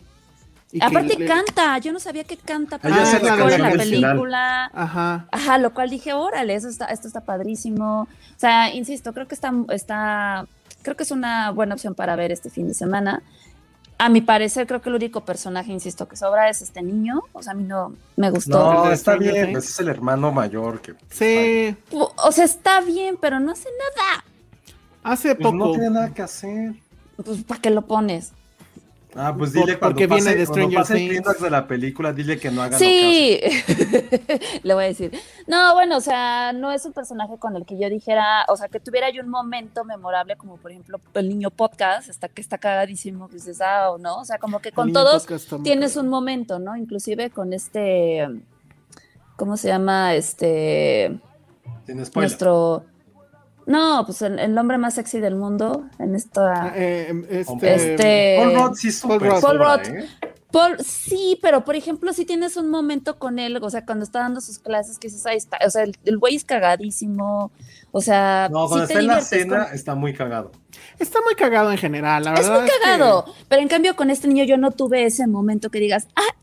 y 0.74 0.82
Aparte 0.82 1.18
le- 1.18 1.26
canta, 1.26 1.78
yo 1.80 1.92
no 1.92 2.00
sabía 2.00 2.24
que 2.24 2.38
canta 2.38 2.78
Ella 2.78 2.82
para 2.84 3.02
hace 3.04 3.20
la 3.22 3.58
la 3.58 3.72
película. 3.72 4.72
Ajá. 4.74 5.28
Ajá, 5.30 5.58
lo 5.58 5.74
cual 5.74 5.90
dije, 5.90 6.14
órale, 6.14 6.54
eso 6.56 6.70
está, 6.70 6.86
esto 6.86 7.08
está 7.08 7.22
padrísimo. 7.26 8.04
O 8.04 8.08
sea, 8.40 8.74
insisto, 8.74 9.12
creo 9.12 9.28
que 9.28 9.36
está, 9.36 9.52
está, 9.74 10.46
creo 10.82 10.96
que 10.96 11.04
es 11.04 11.12
una 11.12 11.52
buena 11.52 11.74
opción 11.76 11.94
para 11.94 12.16
ver 12.16 12.32
este 12.32 12.50
fin 12.50 12.70
de 12.70 12.74
semana. 12.74 13.22
A 14.04 14.10
mi 14.10 14.22
parecer, 14.22 14.66
creo 14.66 14.82
que 14.82 14.90
el 14.90 14.96
único 14.96 15.24
personaje, 15.24 15.72
insisto, 15.72 16.08
que 16.08 16.16
sobra 16.16 16.50
es 16.50 16.64
este 16.64 16.82
niño. 16.82 17.22
O 17.34 17.44
sea, 17.44 17.52
a 17.52 17.56
mí 17.56 17.64
no 17.66 17.94
me 18.16 18.32
gustó. 18.32 18.74
No, 18.74 18.92
está 18.92 19.16
bien, 19.16 19.50
ese 19.50 19.60
es 19.60 19.80
el 19.80 19.90
hermano 19.90 20.32
mayor 20.32 20.82
que. 20.82 20.96
Sí, 21.12 21.78
O 21.92 22.12
o 22.18 22.32
sea, 22.32 22.46
está 22.46 22.82
bien, 22.82 23.16
pero 23.22 23.40
no 23.40 23.52
hace 23.52 23.70
nada. 23.70 24.26
hace 25.04 25.36
Pues 25.36 25.44
poco. 25.46 25.56
no 25.56 25.72
tiene 25.74 25.92
nada 25.92 26.12
que 26.12 26.24
hacer. 26.24 26.74
Pues, 27.24 27.44
¿para 27.44 27.62
qué 27.62 27.70
lo 27.70 27.84
pones? 27.84 28.34
Ah, 29.13 29.36
pues 29.38 29.52
Por- 29.52 29.65
dile 29.65 29.78
cuando 29.78 29.95
porque 29.95 30.08
pase, 30.08 30.21
viene 30.24 30.38
de 30.38 30.45
Stranger 30.45 30.80
pase 30.80 30.93
el 30.93 31.00
Things. 31.00 31.12
clímax 31.21 31.41
de 31.41 31.50
la 31.50 31.67
película, 31.67 32.13
dile 32.13 32.39
que 32.39 32.50
no 32.50 32.62
haga 32.62 32.78
Sí, 32.78 33.39
le 34.63 34.74
voy 34.74 34.84
a 34.86 34.88
decir. 34.88 35.12
No, 35.47 35.74
bueno, 35.74 35.97
o 35.97 36.02
sea, 36.02 36.54
no 36.54 36.71
es 36.71 36.86
un 36.86 36.93
personaje 36.93 37.38
con 37.38 37.56
el 37.58 37.65
que 37.65 37.78
yo 37.78 37.89
dijera, 37.89 38.45
o 38.47 38.56
sea, 38.56 38.69
que 38.69 38.80
tuviera 38.80 39.10
yo 39.10 39.21
un 39.21 39.30
momento 39.30 39.84
memorable, 39.84 40.38
como 40.38 40.56
por 40.58 40.71
ejemplo 40.71 41.00
el 41.13 41.28
niño 41.28 41.50
podcast, 41.50 42.10
hasta 42.10 42.30
que 42.30 42.39
está 42.41 42.58
cagadísimo, 42.58 43.28
que 43.28 43.36
dices, 43.36 43.60
ah, 43.62 43.91
o 43.91 43.97
no, 43.97 44.17
o 44.19 44.24
sea, 44.26 44.38
como 44.38 44.60
que 44.60 44.69
El 44.69 44.76
con 44.76 44.93
todos 44.93 45.30
está 45.30 45.58
tienes 45.62 45.97
un 45.97 46.08
momento, 46.08 46.60
¿no? 46.60 46.78
Inclusive 46.78 47.32
con 47.32 47.52
este, 47.52 48.26
¿cómo 49.36 49.58
se 49.58 49.67
llama? 49.67 50.15
Este, 50.15 51.19
Sin 51.86 52.06
spoiler. 52.06 52.30
nuestro, 52.30 52.86
no, 53.72 54.04
pues 54.06 54.22
el, 54.22 54.38
el 54.40 54.58
hombre 54.58 54.78
más 54.78 54.94
sexy 54.96 55.20
del 55.20 55.36
mundo 55.36 55.86
en 56.00 56.14
Ah, 56.14 56.18
esta, 56.18 56.74
eh, 56.76 57.14
este, 57.30 57.74
este, 57.76 58.38
Paul 58.40 58.56
Rudd 58.70 58.76
sí 58.76 58.88
es 58.90 59.02
Paul 59.02 59.20
Rudd. 59.20 59.42
Paul 59.42 59.58
Rudd. 59.60 59.96
¿eh? 59.98 60.08
Sí, 60.84 61.40
pero 61.42 61.64
por 61.64 61.76
ejemplo, 61.78 62.12
si 62.12 62.26
tienes 62.26 62.58
un 62.58 62.70
momento 62.70 63.18
con 63.18 63.40
él, 63.40 63.58
o 63.62 63.70
sea, 63.70 63.86
cuando 63.86 64.04
está 64.04 64.20
dando 64.20 64.42
sus 64.42 64.60
clases, 64.60 65.00
que 65.00 65.08
dices, 65.08 65.26
ahí 65.26 65.38
está, 65.38 65.58
o 65.66 65.70
sea, 65.70 65.84
el, 65.84 65.96
el 66.04 66.18
güey 66.18 66.36
es 66.36 66.44
cagadísimo, 66.44 67.52
o 67.92 68.02
sea, 68.02 68.50
No, 68.52 68.68
cuando 68.68 68.84
está 68.86 69.00
en 69.00 69.08
la 69.08 69.22
cena 69.22 69.66
con- 69.68 69.76
está 69.76 69.96
muy 69.96 70.14
cagado. 70.14 70.52
Está 71.00 71.20
muy 71.24 71.36
cagado 71.36 71.72
en 71.72 71.78
general, 71.78 72.26
la 72.26 72.34
Es 72.34 72.42
verdad. 72.48 72.62
muy 72.62 72.70
que 72.70 72.76
cagado, 72.84 73.26
pero 73.48 73.62
en 73.62 73.70
cambio 73.70 73.96
con 73.96 74.10
este 74.10 74.28
niño 74.28 74.44
yo 74.44 74.58
no 74.58 74.72
tuve 74.72 75.06
ese 75.06 75.26
momento 75.26 75.70
que 75.70 75.80
digas, 75.80 76.08
ah, 76.18 76.36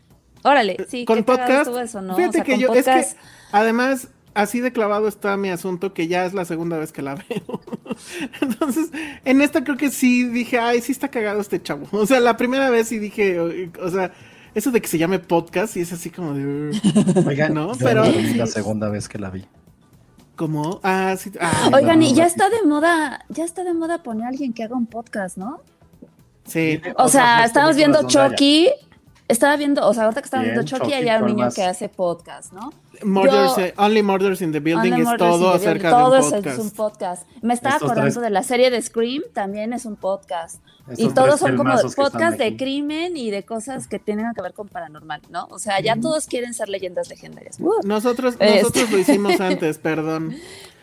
órale, 0.43 0.79
sí, 0.89 1.05
con 1.05 1.19
qué 1.19 1.23
podcast, 1.25 1.51
estuvo 1.67 1.79
eso, 1.81 2.01
¿no? 2.01 2.17
fíjate 2.17 2.41
o 2.41 2.45
sea, 2.45 2.45
que 2.45 2.59
yo, 2.59 2.69
podcast, 2.69 2.89
es 2.89 3.15
que 3.15 3.21
además, 3.53 4.09
así 4.41 4.61
de 4.61 4.73
clavado 4.73 5.09
está 5.09 5.37
mi 5.37 5.51
asunto 5.51 5.93
que 5.93 6.09
ya 6.09 6.25
es 6.25 6.35
la 6.35 6.45
segunda 6.45 6.79
vez 6.79 6.93
que 6.93 7.03
la 7.03 7.15
veo. 7.17 7.61
Entonces, 8.41 8.91
en 9.25 9.41
esta 9.43 9.65
creo 9.65 9.77
que 9.77 9.91
sí 9.91 10.25
dije, 10.25 10.59
ay, 10.59 10.81
sí 10.81 10.93
está 10.93 11.09
cagado 11.09 11.41
este 11.41 11.63
chavo. 11.63 11.87
O 11.93 12.07
sea, 12.07 12.21
la 12.21 12.37
primera 12.37 12.71
vez 12.71 12.89
sí 12.89 12.99
dije, 12.99 13.41
o, 13.41 13.51
o 13.85 13.91
sea, 13.91 14.13
eso 14.55 14.71
de 14.71 14.81
que 14.81 14.89
se 14.89 14.99
llame 14.99 15.19
podcast 15.19 15.77
y 15.77 15.81
es 15.81 15.93
así 15.93 16.11
como 16.11 16.35
de... 16.35 16.71
Oigan, 17.27 17.55
No, 17.55 17.73
pero- 17.79 18.05
vi 18.05 18.35
la 18.35 18.47
segunda 18.47 18.89
vez 18.89 19.09
que 19.09 19.19
la 19.19 19.31
vi. 19.31 19.45
¿Cómo? 20.37 20.79
Ah, 20.85 21.17
sí. 21.19 21.33
ah, 21.41 21.71
Oigan, 21.75 22.01
y 22.01 22.15
ya 22.15 22.23
no. 22.23 22.29
está 22.29 22.49
de 22.49 22.63
moda, 22.65 23.25
ya 23.29 23.45
está 23.45 23.65
de 23.65 23.75
moda 23.75 24.05
poner 24.05 24.25
a 24.27 24.29
alguien 24.29 24.53
que 24.53 24.63
haga 24.63 24.77
un 24.77 24.87
podcast, 24.87 25.37
¿no? 25.37 25.61
sí. 26.45 26.81
O 26.97 27.09
sea, 27.09 27.39
más 27.39 27.47
estábamos 27.47 27.77
viendo 27.77 27.99
haya. 27.99 28.09
Estaba 29.29 29.57
viendo, 29.57 29.87
o 29.87 29.93
sea, 29.93 30.05
ahorita 30.05 30.23
que 30.23 30.29
Bien, 30.33 30.43
viendo 30.45 30.63
Chucky, 30.63 30.81
Chucky, 30.85 30.93
hay 30.95 31.03
un 31.03 31.09
¿cuál 31.19 31.27
niño 31.27 31.45
más? 31.45 31.55
que 31.55 31.63
hace 31.63 31.89
podcast, 31.91 32.53
¿no? 32.55 32.73
Murders, 33.05 33.57
Yo- 33.57 33.83
Only 33.85 34.03
Murders 34.03 34.41
in 34.41 34.53
the 34.53 34.61
Building 34.61 34.95
es 34.95 35.09
todo 35.19 35.51
acerca 35.53 35.91
Building, 35.91 36.05
todo 36.05 36.11
de 36.15 36.19
un 36.21 36.25
es- 36.25 36.31
podcast. 36.33 36.59
es 36.59 36.65
un 36.65 36.71
podcast. 36.71 37.29
Me 37.43 37.55
estaba 37.55 37.75
Estos 37.77 37.91
acordando 37.91 38.15
tres- 38.15 38.23
de 38.23 38.31
la 38.31 38.43
serie 38.43 38.71
de 38.71 38.81
Scream, 38.83 39.23
también 39.35 39.73
es 39.75 39.85
un 39.85 39.97
podcast. 39.97 40.63
Estos 40.89 40.99
y 40.99 41.09
todos 41.15 41.39
son 41.41 41.51
como 41.59 41.65
pelmazos 41.71 41.95
que 41.95 42.01
están 42.03 42.13
podcast 42.13 42.39
de 42.39 42.57
crimen 42.57 43.17
y 43.19 43.31
de 43.31 43.43
cosas 43.45 43.87
que 43.87 43.99
tienen 43.99 44.27
que 44.35 44.41
ver 44.41 44.55
con 44.55 44.69
paranormal, 44.69 45.21
¿no? 45.29 45.47
O 45.51 45.59
sea, 45.59 45.79
ya 45.81 45.95
todos 45.97 46.27
quieren 46.27 46.55
ser 46.55 46.71
leyendas 46.71 47.11
legendarias. 47.11 47.61
Uh. 47.61 47.75
Nosotros, 47.85 48.33
Este- 48.41 48.63
nosotros 48.63 48.91
lo 48.91 48.99
hicimos 48.99 49.39
antes, 49.41 49.77
perdón. 49.79 50.35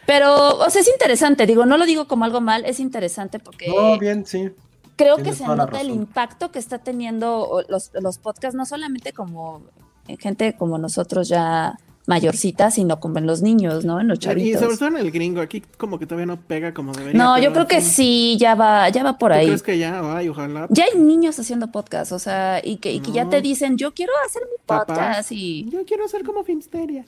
Pero, 0.06 0.60
o 0.60 0.70
sea, 0.70 0.82
es 0.82 0.88
interesante, 0.88 1.48
digo, 1.48 1.66
no 1.66 1.78
lo 1.78 1.86
digo 1.88 2.08
como 2.08 2.26
algo 2.26 2.40
mal, 2.40 2.64
es 2.66 2.80
interesante 2.80 3.40
porque 3.40 3.68
No, 3.70 3.98
bien, 3.98 4.24
sí. 4.28 4.52
Creo 4.96 5.18
que 5.18 5.34
se 5.34 5.46
nota 5.46 5.82
el 5.82 5.90
impacto 5.90 6.52
que 6.52 6.60
está 6.60 6.80
teniendo 6.80 7.64
los, 7.70 7.92
los 7.94 8.18
podcasts, 8.18 8.56
no 8.56 8.66
solamente 8.66 9.14
como 9.14 9.62
en 10.08 10.18
gente 10.18 10.56
como 10.56 10.78
nosotros 10.78 11.28
ya 11.28 11.78
mayorcitas, 12.08 12.76
sino 12.76 13.00
como 13.00 13.18
en 13.18 13.26
los 13.26 13.42
niños, 13.42 13.84
¿no? 13.84 14.00
En 14.00 14.08
los 14.08 14.20
Y 14.20 14.22
chavitos. 14.22 14.62
sobre 14.62 14.78
todo 14.78 14.90
en 14.90 14.98
el 14.98 15.10
gringo, 15.12 15.42
aquí 15.42 15.62
como 15.78 15.98
que 15.98 16.06
todavía 16.06 16.28
no 16.28 16.38
pega 16.40 16.72
como 16.72 16.94
debería. 16.94 17.18
No, 17.20 17.40
yo 17.40 17.52
creo 17.52 17.68
que 17.68 17.82
sí, 17.82 18.38
ya 18.40 18.54
va, 18.54 18.88
ya 18.90 19.04
va 19.04 19.18
por 19.18 19.32
¿Tú 19.32 19.38
ahí. 19.40 19.48
crees 19.48 19.64
que 19.64 19.78
ya? 19.80 20.16
Ay, 20.16 20.30
ojalá. 20.30 20.68
Ya 20.70 20.84
hay 20.86 21.00
niños 21.00 21.40
haciendo 21.40 21.72
podcast, 21.72 22.12
o 22.12 22.20
sea, 22.20 22.62
y 22.64 22.78
que, 22.78 22.94
y 22.94 23.00
que 23.00 23.12
ya 23.12 23.28
te 23.28 23.42
dicen, 23.42 23.78
yo 23.78 23.94
quiero 23.96 24.14
hacer 24.24 24.44
mi 24.44 24.58
podcast 24.68 25.32
y... 25.32 25.68
Yo 25.72 25.84
quiero 25.86 26.08
ser 26.08 26.24
como 26.24 26.44
Filmsteria. 26.44 27.06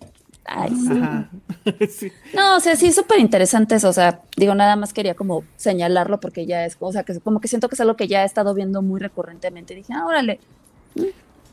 Ay, 0.47 0.71
sí. 1.89 2.11
No, 2.33 2.55
o 2.55 2.59
sea, 2.59 2.75
sí, 2.75 2.91
súper 2.93 3.19
interesante 3.19 3.75
eso, 3.75 3.89
o 3.89 3.93
sea, 3.93 4.21
digo, 4.37 4.55
nada 4.55 4.75
más 4.77 4.93
quería 4.93 5.13
como 5.13 5.43
señalarlo 5.57 6.19
porque 6.19 6.45
ya 6.45 6.65
es, 6.65 6.77
o 6.79 6.91
sea, 6.91 7.03
que 7.03 7.19
como 7.19 7.41
que 7.41 7.49
siento 7.49 7.67
que 7.67 7.75
es 7.75 7.81
algo 7.81 7.97
que 7.97 8.07
ya 8.07 8.23
he 8.23 8.25
estado 8.25 8.53
viendo 8.53 8.81
muy 8.81 8.99
recurrentemente. 8.99 9.75
Dije, 9.75 9.93
ah, 9.93 10.05
órale, 10.05 10.39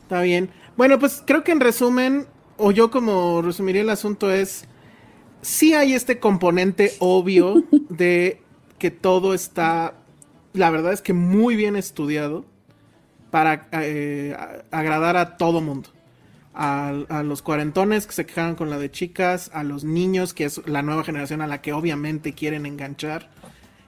Está 0.01 0.21
bien. 0.21 0.49
Bueno, 0.77 0.99
pues 0.99 1.23
creo 1.25 1.43
que 1.43 1.51
en 1.51 1.59
resumen, 1.59 2.27
o 2.57 2.71
yo 2.71 2.91
como 2.91 3.41
resumiría 3.41 3.81
el 3.81 3.89
asunto 3.89 4.31
es, 4.31 4.65
sí 5.41 5.73
hay 5.73 5.93
este 5.93 6.19
componente 6.19 6.93
obvio 6.99 7.63
de 7.89 8.41
que 8.77 8.91
todo 8.91 9.33
está, 9.33 9.95
la 10.53 10.69
verdad 10.69 10.93
es 10.93 11.01
que 11.01 11.13
muy 11.13 11.55
bien 11.55 11.75
estudiado 11.75 12.45
para 13.31 13.67
eh, 13.71 14.35
agradar 14.71 15.17
a 15.17 15.37
todo 15.37 15.59
mundo. 15.59 15.89
A, 16.57 17.23
los 17.23 17.41
cuarentones 17.41 18.07
que 18.07 18.13
se 18.13 18.25
quejaron 18.25 18.55
con 18.55 18.69
la 18.69 18.77
de 18.77 18.89
chicas, 18.89 19.51
a 19.53 19.63
los 19.63 19.83
niños, 19.83 20.33
que 20.33 20.45
es 20.45 20.61
la 20.65 20.81
nueva 20.81 21.03
generación 21.03 21.41
a 21.41 21.47
la 21.47 21.61
que 21.61 21.73
obviamente 21.73 22.33
quieren 22.33 22.65
enganchar. 22.65 23.29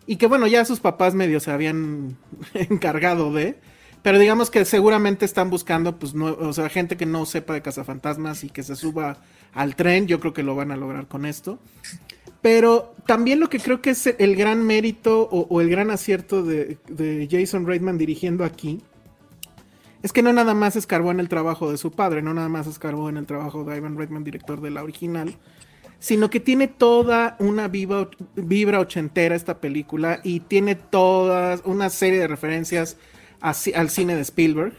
Y 0.06 0.18
que 0.18 0.28
bueno, 0.28 0.48
ya 0.48 0.66
sus 0.66 0.82
papás 0.82 1.16
medio 1.16 1.40
se 1.40 1.52
habían 1.52 2.18
encargado 2.54 3.32
de. 3.32 3.58
Pero 4.02 4.20
digamos 4.20 4.52
que 4.52 4.66
seguramente 4.66 5.26
están 5.26 5.50
buscando, 5.50 5.98
pues, 5.98 6.14
no, 6.14 6.26
o 6.26 6.54
sea, 6.54 6.70
gente 6.70 6.98
que 6.98 7.06
no 7.06 7.26
sepa 7.26 7.54
de 7.54 7.62
cazafantasmas 7.62 8.44
y 8.44 8.50
que 8.50 8.64
se 8.64 8.76
suba 8.76 9.18
al 9.54 9.76
tren. 9.76 10.08
Yo 10.08 10.20
creo 10.20 10.34
que 10.34 10.44
lo 10.44 10.56
van 10.56 10.72
a 10.72 10.78
lograr 10.78 11.08
con 11.08 11.26
esto. 11.26 11.60
Pero 12.42 12.96
también 13.06 13.40
lo 13.40 13.50
que 13.50 13.60
creo 13.60 13.82
que 13.82 13.92
es 13.92 14.08
el 14.08 14.36
gran 14.36 14.66
mérito 14.66 15.28
o, 15.30 15.62
el 15.62 15.70
gran 15.70 15.90
acierto 15.90 16.44
de 16.44 17.28
Jason 17.32 17.66
Reitman 17.66 17.98
dirigiendo 17.98 18.44
aquí 18.44 18.82
es 20.04 20.14
que 20.14 20.22
no 20.22 20.32
nada 20.34 20.54
más 20.54 20.76
escarbó 20.76 21.12
en 21.12 21.20
el 21.20 21.30
trabajo 21.30 21.72
de 21.72 21.78
su 21.78 21.92
padre, 21.92 22.22
no 22.22 22.34
nada 22.34 22.50
más 22.50 22.68
escarbó 22.68 23.10
en 23.10 23.18
el 23.18 23.26
trabajo 23.26 23.64
de 23.64 23.78
Ivan 23.78 23.98
Reitman, 23.98 24.24
director 24.24 24.62
de 24.62 24.70
la 24.72 24.84
original, 24.84 25.36
sino 26.00 26.30
que 26.30 26.40
tiene 26.40 26.68
toda 26.68 27.36
una 27.40 27.68
viva, 27.68 28.10
vibra 28.36 28.80
ochentera 28.80 29.36
esta 29.36 29.60
película 29.60 30.20
y 30.24 30.42
tiene 30.42 30.76
toda 30.76 31.60
una 31.66 31.90
serie 31.90 32.20
de 32.20 32.28
referencias 32.28 32.98
a 33.42 33.54
al 33.76 33.90
cine 33.90 34.16
de 34.16 34.22
Spielberg. 34.22 34.74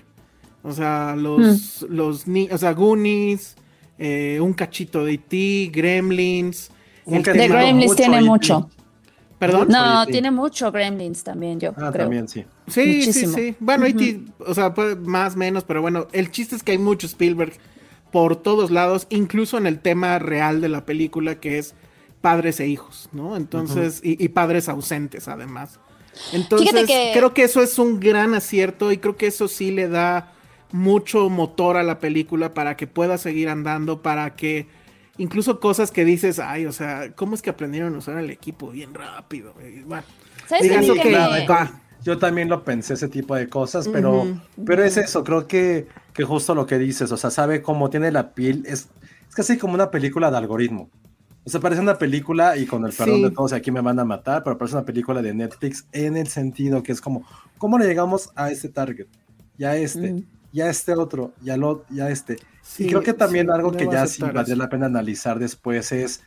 O 0.62 0.72
sea, 0.72 1.14
los, 1.16 1.82
los 1.88 2.26
ni- 2.26 2.48
o 2.50 2.58
sea, 2.58 2.72
Goonies, 2.72 3.56
eh, 3.98 4.38
un 4.40 4.52
cachito 4.52 5.04
de 5.04 5.14
E.T., 5.14 5.70
Gremlins. 5.72 6.70
Un 7.04 7.14
el 7.16 7.22
cachito 7.22 7.42
de 7.42 7.48
Gremlins 7.48 7.96
tiene 7.96 8.16
mucho. 8.22 8.70
¿Perdón? 9.38 9.68
No, 9.68 10.04
tiene 10.06 10.30
mucho 10.30 10.72
Gremlins 10.72 11.22
también, 11.22 11.60
yo 11.60 11.70
Ah, 11.76 11.90
creo. 11.92 12.04
también 12.04 12.28
sí. 12.28 12.44
Sí, 12.66 12.86
Muchísimo. 12.98 13.36
sí, 13.36 13.50
sí. 13.50 13.56
Bueno, 13.60 13.86
E.T., 13.86 14.20
o 14.40 14.54
sea, 14.54 14.74
puede- 14.74 14.96
más 14.96 15.36
menos, 15.36 15.64
pero 15.64 15.80
bueno, 15.80 16.08
el 16.12 16.30
chiste 16.30 16.56
es 16.56 16.62
que 16.62 16.72
hay 16.72 16.78
mucho 16.78 17.06
Spielberg 17.06 17.52
por 18.10 18.36
todos 18.36 18.70
lados, 18.70 19.06
incluso 19.10 19.58
en 19.58 19.66
el 19.66 19.78
tema 19.80 20.18
real 20.18 20.60
de 20.60 20.68
la 20.68 20.84
película, 20.84 21.40
que 21.40 21.58
es 21.58 21.74
padres 22.20 22.58
e 22.58 22.66
hijos, 22.66 23.08
¿no? 23.12 23.36
Entonces, 23.36 24.00
y, 24.02 24.22
y 24.22 24.28
padres 24.30 24.68
ausentes, 24.68 25.28
además. 25.28 25.78
Entonces, 26.32 26.86
que- 26.86 27.10
creo 27.14 27.32
que 27.32 27.44
eso 27.44 27.62
es 27.62 27.78
un 27.78 28.00
gran 28.00 28.34
acierto 28.34 28.90
y 28.90 28.98
creo 28.98 29.16
que 29.16 29.28
eso 29.28 29.46
sí 29.46 29.70
le 29.70 29.88
da 29.88 30.32
mucho 30.72 31.30
motor 31.30 31.76
a 31.76 31.82
la 31.82 31.98
película 32.00 32.52
para 32.54 32.76
que 32.76 32.86
pueda 32.86 33.18
seguir 33.18 33.48
andando, 33.48 34.02
para 34.02 34.34
que 34.36 34.66
incluso 35.18 35.60
cosas 35.60 35.90
que 35.90 36.04
dices, 36.04 36.38
ay, 36.38 36.66
o 36.66 36.72
sea, 36.72 37.12
¿cómo 37.14 37.34
es 37.34 37.42
que 37.42 37.50
aprendieron 37.50 37.94
a 37.94 37.98
usar 37.98 38.18
el 38.18 38.30
equipo 38.30 38.70
bien 38.70 38.94
rápido? 38.94 39.54
Y 39.62 39.82
bueno, 39.82 40.04
¿Sabes 40.46 40.70
que 41.02 41.46
va. 41.48 41.80
Yo 42.04 42.16
también 42.16 42.48
lo 42.48 42.62
pensé, 42.64 42.94
ese 42.94 43.08
tipo 43.08 43.34
de 43.34 43.48
cosas, 43.48 43.88
pero, 43.88 44.24
pero 44.64 44.84
es 44.84 44.96
eso, 44.96 45.24
creo 45.24 45.46
que, 45.48 45.88
que 46.14 46.22
justo 46.24 46.54
lo 46.54 46.64
que 46.64 46.78
dices, 46.78 47.10
o 47.10 47.16
sea, 47.16 47.30
sabe 47.30 47.60
cómo 47.60 47.90
tiene 47.90 48.12
la 48.12 48.32
piel, 48.34 48.62
es, 48.66 48.88
es 49.28 49.34
casi 49.34 49.58
como 49.58 49.74
una 49.74 49.90
película 49.90 50.30
de 50.30 50.36
algoritmo. 50.38 50.88
O 51.44 51.50
sea, 51.50 51.60
parece 51.60 51.80
una 51.82 51.98
película, 51.98 52.56
y 52.56 52.66
con 52.66 52.86
el 52.86 52.92
perdón 52.92 53.16
Sí. 53.16 53.22
de 53.24 53.30
todos, 53.32 53.52
y 53.52 53.56
aquí 53.56 53.70
me 53.72 53.80
van 53.80 53.98
a 53.98 54.04
matar, 54.04 54.44
pero 54.44 54.56
parece 54.56 54.76
una 54.76 54.84
película 54.86 55.20
de 55.22 55.34
Netflix 55.34 55.86
en 55.92 56.16
el 56.16 56.28
sentido 56.28 56.82
que 56.84 56.92
es 56.92 57.00
como, 57.00 57.26
¿cómo 57.58 57.78
le 57.78 57.86
llegamos 57.86 58.30
a 58.36 58.50
este 58.52 58.68
target? 58.68 59.06
Y 59.58 59.64
a 59.64 59.76
este, 59.76 60.12
Mm. 60.12 60.24
y 60.52 60.60
a 60.60 60.70
este 60.70 60.92
otro, 60.94 61.32
y, 61.42 61.50
al 61.50 61.62
ot- 61.62 61.82
y 61.90 62.00
a 62.00 62.10
este. 62.10 62.36
Sí, 62.68 62.84
y 62.84 62.88
creo 62.88 63.02
que 63.02 63.14
también 63.14 63.46
sí, 63.46 63.52
algo 63.52 63.72
que 63.72 63.88
ya 63.90 64.06
sí 64.06 64.22
eso. 64.22 64.56
la 64.56 64.68
pena 64.68 64.86
analizar 64.86 65.38
después 65.38 65.90
es, 65.90 66.22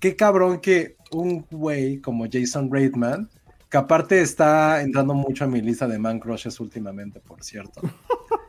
qué 0.00 0.16
cabrón 0.16 0.58
que 0.60 0.96
un 1.10 1.44
güey 1.50 1.98
como 1.98 2.24
Jason 2.32 2.72
Reitman, 2.72 3.28
que 3.68 3.76
aparte 3.76 4.22
está 4.22 4.80
entrando 4.80 5.12
mucho 5.12 5.44
a 5.44 5.48
mi 5.48 5.60
lista 5.60 5.86
de 5.86 5.98
man 5.98 6.18
crushes 6.18 6.58
últimamente, 6.60 7.20
por 7.20 7.44
cierto. 7.44 7.82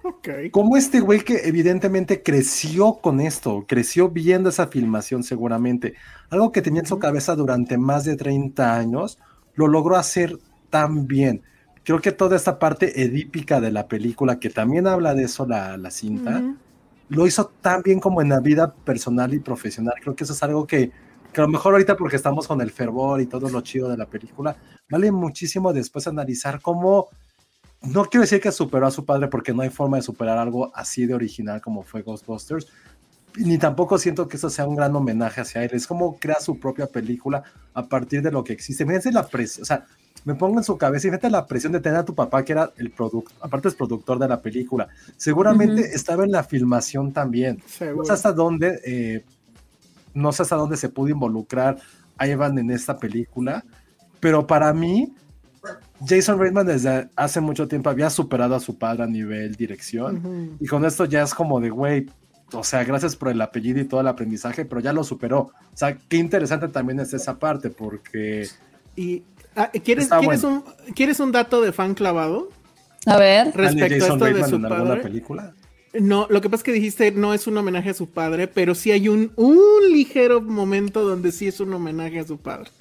Ok. 0.06 0.52
Como 0.52 0.76
este 0.76 1.00
güey 1.00 1.22
que 1.22 1.48
evidentemente 1.48 2.22
creció 2.22 2.96
con 2.96 3.22
esto, 3.22 3.64
creció 3.66 4.10
viendo 4.10 4.50
esa 4.50 4.68
filmación 4.68 5.24
seguramente, 5.24 5.94
algo 6.30 6.52
que 6.52 6.62
tenía 6.62 6.82
en 6.82 6.88
su 6.88 7.00
cabeza 7.00 7.36
durante 7.38 7.78
más 7.78 8.04
de 8.04 8.18
30 8.18 8.76
años, 8.76 9.18
lo 9.56 9.68
logró 9.68 9.96
hacer 9.96 10.38
tan 10.70 11.08
bien. 11.08 11.42
Creo 11.86 12.02
que 12.02 12.12
toda 12.12 12.36
esta 12.36 12.60
parte 12.60 13.02
edípica 13.02 13.62
de 13.62 13.72
la 13.72 13.88
película, 13.88 14.40
que 14.40 14.50
también 14.50 14.88
habla 14.88 15.14
de 15.14 15.24
eso 15.24 15.46
la, 15.46 15.78
la 15.78 15.90
cinta. 15.90 16.44
Lo 17.10 17.28
hizo 17.28 17.46
tan 17.62 17.82
bien 17.82 18.00
como 18.00 18.22
en 18.22 18.30
la 18.30 18.40
vida 18.40 18.74
personal 18.74 19.34
y 19.34 19.40
profesional. 19.40 19.96
Creo 20.02 20.16
que 20.16 20.24
eso 20.24 20.34
es 20.34 20.44
algo 20.44 20.66
que, 20.66 20.92
a 21.36 21.42
lo 21.42 21.48
mejor 21.48 21.74
ahorita 21.74 21.96
porque 21.98 22.16
estamos 22.16 22.48
con 22.48 22.62
el 22.62 22.72
fervor 22.72 23.22
y 23.22 23.26
todo 23.26 23.50
lo 23.50 23.62
chido 23.62 23.90
de 23.90 23.98
la 23.98 24.06
película, 24.06 24.56
vale 24.90 25.12
muchísimo 25.12 25.74
después 25.74 26.08
analizar 26.08 26.62
cómo, 26.62 27.10
no 27.82 28.06
quiero 28.06 28.22
decir 28.22 28.40
que 28.40 28.52
superó 28.52 28.88
a 28.88 28.92
su 28.92 29.06
padre 29.06 29.28
porque 29.28 29.54
no 29.54 29.62
hay 29.62 29.70
forma 29.70 29.98
de 29.98 30.04
superar 30.04 30.38
algo 30.38 30.72
así 30.76 31.06
de 31.06 31.16
original 31.16 31.62
como 31.62 31.84
fue 31.84 32.04
Ghostbusters, 32.04 32.68
ni 33.38 33.58
tampoco 33.58 33.98
siento 33.98 34.28
que 34.28 34.38
eso 34.38 34.50
sea 34.50 34.68
un 34.68 34.76
gran 34.76 34.96
homenaje 34.96 35.42
hacia 35.42 35.64
él, 35.64 35.72
es 35.74 35.88
como 35.88 36.18
crea 36.18 36.40
su 36.40 36.60
propia 36.60 36.88
película 36.88 37.44
a 37.74 37.86
partir 37.88 38.22
de 38.22 38.32
lo 38.32 38.44
que 38.44 38.54
existe. 38.54 38.86
Fíjense 38.86 39.12
la 39.12 39.28
presión, 39.28 39.64
o 39.64 39.66
sea, 39.66 39.86
me 40.26 40.36
pongo 40.36 40.60
en 40.60 40.64
su 40.64 40.78
cabeza 40.78 41.08
y 41.08 41.12
fíjate 41.12 41.30
la 41.30 41.46
presión 41.46 41.74
de 41.74 41.80
tener 41.82 41.98
a 42.00 42.06
tu 42.06 42.14
papá 42.16 42.46
que 42.46 42.54
era 42.54 42.72
el 42.78 42.92
producto, 42.92 43.32
aparte 43.42 43.68
es 43.68 43.76
productor 43.76 44.20
de 44.20 44.28
la 44.28 44.42
película, 44.42 44.88
seguramente 45.18 45.82
estaba 45.94 46.24
en 46.24 46.32
la 46.32 46.44
filmación 46.44 47.12
también. 47.12 47.62
No 47.96 48.06
sé 48.06 48.14
hasta 48.14 48.32
dónde, 48.32 48.80
eh, 48.86 49.26
no 50.14 50.32
sé 50.32 50.44
hasta 50.44 50.56
dónde 50.56 50.78
se 50.78 50.90
pudo 50.90 51.10
involucrar 51.10 51.78
a 52.18 52.28
Evan 52.28 52.58
en 52.60 52.70
esta 52.72 52.98
película, 52.98 53.66
pero 54.20 54.46
para 54.48 54.72
mí, 54.74 55.14
Jason 56.08 56.40
Reitman 56.40 56.68
desde 56.68 57.10
hace 57.16 57.42
mucho 57.42 57.68
tiempo 57.68 57.90
había 57.90 58.10
superado 58.10 58.56
a 58.56 58.60
su 58.60 58.78
padre 58.78 59.04
a 59.04 59.08
nivel 59.08 59.56
dirección, 59.56 60.18
Ujú. 60.18 60.58
y 60.60 60.68
con 60.68 60.86
esto 60.86 61.06
ya 61.06 61.24
es 61.24 61.34
como 61.34 61.60
de, 61.60 61.70
güey, 61.70 62.06
o 62.54 62.64
sea, 62.64 62.84
gracias 62.84 63.16
por 63.16 63.30
el 63.30 63.42
apellido 63.42 63.80
y 63.80 63.86
todo 63.86 64.02
el 64.02 64.08
aprendizaje, 64.08 64.66
pero 64.66 64.82
ya 64.82 64.94
lo 64.94 65.04
superó. 65.04 65.40
O 65.40 65.76
sea, 65.78 65.98
qué 65.98 66.18
interesante 66.18 66.68
también 66.68 67.00
es 67.00 67.14
esa 67.14 67.40
parte, 67.40 67.70
porque 67.70 68.48
Y, 68.96 69.24
ah, 69.56 69.70
¿quieres, 69.84 70.10
¿quieres, 70.10 70.44
un, 70.44 70.64
¿Quieres 70.96 71.20
un 71.20 71.32
dato 71.32 71.62
de 71.62 71.72
fan 71.72 71.94
clavado? 71.94 72.50
A 73.06 73.18
ver. 73.18 73.52
¿sale 73.52 73.88
Respecto 73.88 74.06
a 74.06 74.08
Jason 74.08 74.28
esto 74.28 74.38
de 74.38 74.44
su 74.50 74.56
en 74.56 74.66
alguna 74.66 74.90
padre. 74.90 75.02
película. 75.02 75.54
No, 75.94 76.28
lo 76.30 76.42
que 76.42 76.50
pasa 76.50 76.62
es 76.62 76.64
que 76.64 76.72
dijiste 76.72 77.12
no 77.12 77.34
es 77.34 77.46
un 77.46 77.58
homenaje 77.58 77.92
a 77.92 77.94
su 77.94 78.10
padre, 78.10 78.48
pero 78.48 78.74
sí 78.74 78.92
hay 78.92 79.10
un, 79.10 79.32
un 79.36 79.92
ligero 79.92 80.42
momento 80.42 81.04
donde 81.08 81.32
sí 81.32 81.48
es 81.48 81.60
un 81.60 81.74
homenaje 81.74 82.20
a 82.20 82.26
su 82.26 82.38
padre. 82.38 82.72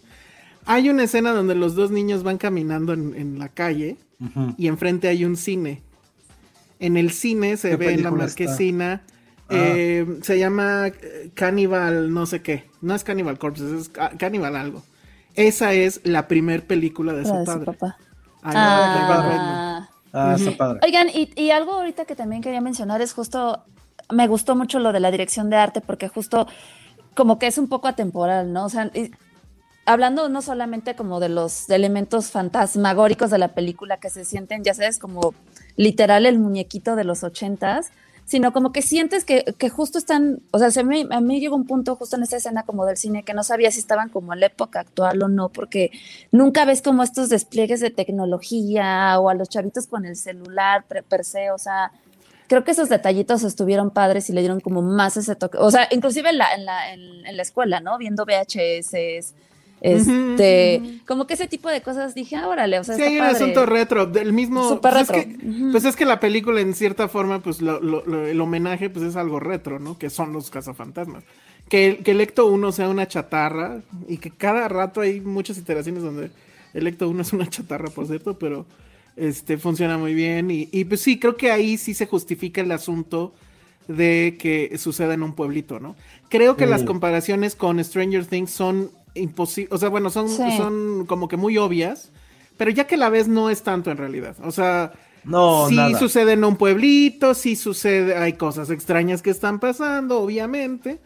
Hay 0.64 0.88
una 0.88 1.04
escena 1.04 1.32
donde 1.32 1.54
los 1.54 1.74
dos 1.74 1.90
niños 1.90 2.22
van 2.22 2.38
caminando 2.38 2.92
en, 2.92 3.14
en 3.16 3.38
la 3.38 3.48
calle 3.48 3.96
y 4.56 4.68
enfrente 4.68 5.08
hay 5.08 5.24
un 5.24 5.36
cine. 5.36 5.82
En 6.78 6.96
el 6.96 7.10
cine 7.10 7.56
se 7.56 7.70
¿Qué 7.70 7.76
ve 7.76 7.92
en 7.92 8.02
la 8.02 8.24
está? 8.26 9.02
Ah. 9.48 9.54
eh, 9.54 10.06
se 10.22 10.38
llama 10.38 10.88
eh, 10.88 11.30
Cannibal, 11.34 12.12
no 12.12 12.26
sé 12.26 12.42
qué. 12.42 12.70
No 12.80 12.94
es 12.94 13.04
Cannibal 13.04 13.38
Corpses, 13.38 13.70
es 13.72 13.88
Ca- 13.88 14.12
Cannibal 14.18 14.56
algo. 14.56 14.82
Esa 15.34 15.72
es 15.72 16.00
la 16.04 16.28
primer 16.28 16.66
película 16.66 17.12
de 17.12 17.24
su 17.24 17.32
de 17.34 17.40
su 17.40 17.44
padre. 17.44 17.64
papá. 17.66 17.96
Ahí 18.42 18.54
va, 18.54 18.94
ahí 18.94 19.10
va 19.10 19.22
Redman. 19.22 19.38
Ah. 19.54 19.88
Ah, 20.14 20.34
está 20.38 20.56
padre. 20.56 20.80
Oigan, 20.84 21.08
y, 21.08 21.30
y 21.40 21.50
algo 21.50 21.72
ahorita 21.72 22.04
que 22.04 22.14
también 22.14 22.42
quería 22.42 22.60
mencionar 22.60 23.00
es 23.00 23.14
justo, 23.14 23.64
me 24.10 24.26
gustó 24.28 24.54
mucho 24.56 24.78
lo 24.78 24.92
de 24.92 25.00
la 25.00 25.10
dirección 25.10 25.48
de 25.48 25.56
arte 25.56 25.80
porque 25.80 26.08
justo 26.08 26.46
como 27.14 27.38
que 27.38 27.46
es 27.46 27.56
un 27.56 27.68
poco 27.68 27.88
atemporal, 27.88 28.52
¿no? 28.52 28.66
O 28.66 28.68
sea, 28.68 28.90
y- 28.94 29.10
hablando 29.86 30.28
no 30.28 30.42
solamente 30.42 30.94
como 30.96 31.18
de 31.18 31.28
los 31.30 31.68
elementos 31.70 32.30
fantasmagóricos 32.30 33.30
de 33.30 33.38
la 33.38 33.48
película 33.48 33.96
que 33.98 34.10
se 34.10 34.24
sienten, 34.24 34.64
ya 34.64 34.74
sabes, 34.74 34.98
como 34.98 35.34
literal 35.76 36.26
el 36.26 36.38
muñequito 36.38 36.94
de 36.94 37.04
los 37.04 37.24
ochentas, 37.24 37.90
sino 38.24 38.52
como 38.52 38.72
que 38.72 38.82
sientes 38.82 39.24
que, 39.24 39.44
que 39.58 39.68
justo 39.68 39.98
están, 39.98 40.40
o 40.52 40.58
sea, 40.58 40.70
se 40.70 40.84
me- 40.84 41.06
a 41.10 41.20
mí 41.20 41.40
llegó 41.40 41.56
un 41.56 41.66
punto 41.66 41.96
justo 41.96 42.16
en 42.16 42.22
esa 42.22 42.36
escena 42.36 42.62
como 42.62 42.86
del 42.86 42.96
cine 42.96 43.24
que 43.24 43.34
no 43.34 43.42
sabía 43.44 43.70
si 43.70 43.80
estaban 43.80 44.08
como 44.08 44.32
en 44.32 44.40
la 44.40 44.46
época 44.46 44.80
actual 44.80 45.22
o 45.22 45.28
no, 45.28 45.48
porque 45.50 45.90
nunca 46.30 46.64
ves 46.64 46.80
como 46.82 47.02
estos 47.02 47.28
despliegues 47.28 47.80
de 47.80 47.90
tecnología 47.90 49.18
o 49.18 49.28
a 49.28 49.34
los 49.34 49.48
chavitos 49.48 49.86
con 49.86 50.06
el 50.06 50.16
celular 50.16 50.84
per, 50.84 51.24
se, 51.24 51.50
o 51.50 51.58
sea, 51.58 51.92
creo 52.48 52.64
que 52.64 52.70
esos 52.70 52.88
detallitos 52.88 53.42
estuvieron 53.44 53.90
padres 53.90 54.30
y 54.30 54.32
le 54.32 54.40
dieron 54.40 54.60
como 54.60 54.82
más 54.82 55.16
ese 55.16 55.34
toque, 55.36 55.58
o 55.58 55.70
sea, 55.70 55.88
inclusive 55.90 56.30
en 56.30 56.38
la, 56.38 56.54
en 56.54 56.64
la, 56.64 56.92
en 56.92 57.36
la 57.36 57.42
escuela, 57.42 57.80
¿no? 57.80 57.98
Viendo 57.98 58.24
VHS, 58.24 59.34
este, 59.82 61.00
como 61.06 61.26
que 61.26 61.34
ese 61.34 61.48
tipo 61.48 61.68
de 61.68 61.82
cosas 61.82 62.14
dije, 62.14 62.36
ah, 62.36 62.48
órale, 62.48 62.78
o 62.78 62.84
sea, 62.84 62.94
Sí, 62.96 63.02
está 63.02 63.10
hay 63.12 63.18
un 63.18 63.24
padre. 63.26 63.36
asunto 63.36 63.66
retro, 63.66 64.06
del 64.06 64.32
mismo... 64.32 64.80
Pues, 64.80 64.94
retro. 64.94 65.16
Es 65.16 65.26
que, 65.26 65.46
Ujú. 65.46 65.72
pues 65.72 65.84
es 65.84 65.96
que 65.96 66.04
la 66.04 66.20
película 66.20 66.60
en 66.60 66.74
cierta 66.74 67.08
forma, 67.08 67.40
pues 67.40 67.60
lo- 67.60 67.80
lo- 67.80 68.04
lo- 68.06 68.26
el 68.26 68.40
homenaje 68.40 68.90
pues 68.90 69.04
es 69.04 69.16
algo 69.16 69.40
retro, 69.40 69.78
¿no? 69.78 69.98
Que 69.98 70.10
son 70.10 70.32
los 70.32 70.50
cazafantasmas. 70.50 71.24
Que, 71.68 72.00
que 72.04 72.10
el 72.12 72.20
Ecto 72.20 72.46
1 72.46 72.72
sea 72.72 72.88
una 72.88 73.08
chatarra 73.08 73.80
y 74.08 74.18
que 74.18 74.30
cada 74.30 74.68
rato 74.68 75.00
hay 75.00 75.20
muchas 75.20 75.58
iteraciones 75.58 76.02
donde 76.02 76.30
el 76.74 76.86
Ecto 76.86 77.08
1 77.08 77.22
es 77.22 77.32
una 77.32 77.48
chatarra, 77.48 77.88
por 77.90 78.06
cierto, 78.06 78.38
pero 78.38 78.66
este 79.16 79.58
funciona 79.58 79.98
muy 79.98 80.14
bien 80.14 80.50
y, 80.50 80.68
y, 80.72 80.84
pues 80.84 81.00
sí, 81.02 81.18
creo 81.18 81.36
que 81.36 81.50
ahí 81.50 81.76
sí 81.76 81.92
se 81.94 82.06
justifica 82.06 82.60
el 82.60 82.72
asunto 82.72 83.32
de 83.88 84.36
que 84.40 84.76
suceda 84.78 85.12
en 85.14 85.22
un 85.22 85.34
pueblito, 85.34 85.80
¿no? 85.80 85.96
Creo 86.28 86.56
que 86.56 86.66
las 86.66 86.82
comparaciones 86.84 87.56
con 87.56 87.82
Stranger 87.82 88.24
Things 88.26 88.50
son 88.50 88.90
imposibles, 89.14 89.72
o 89.72 89.78
sea, 89.78 89.88
bueno, 89.88 90.10
son, 90.10 90.28
Sí. 90.28 90.42
son 90.56 91.06
como 91.06 91.28
que 91.28 91.36
muy 91.36 91.58
obvias, 91.58 92.10
pero 92.56 92.70
ya 92.70 92.86
que 92.86 92.96
la 92.96 93.08
ves 93.10 93.28
no 93.28 93.50
es 93.50 93.62
tanto 93.62 93.90
en 93.90 93.96
realidad, 93.98 94.36
o 94.42 94.50
sea, 94.50 94.92
No, 95.24 95.66
sí 95.68 95.76
nada. 95.76 95.98
sucede 95.98 96.32
en 96.32 96.44
un 96.44 96.56
pueblito, 96.56 97.34
sí 97.34 97.56
sucede, 97.56 98.16
hay 98.16 98.34
cosas 98.34 98.70
extrañas 98.70 99.22
que 99.22 99.30
están 99.30 99.60
pasando, 99.60 100.20
obviamente, 100.20 100.98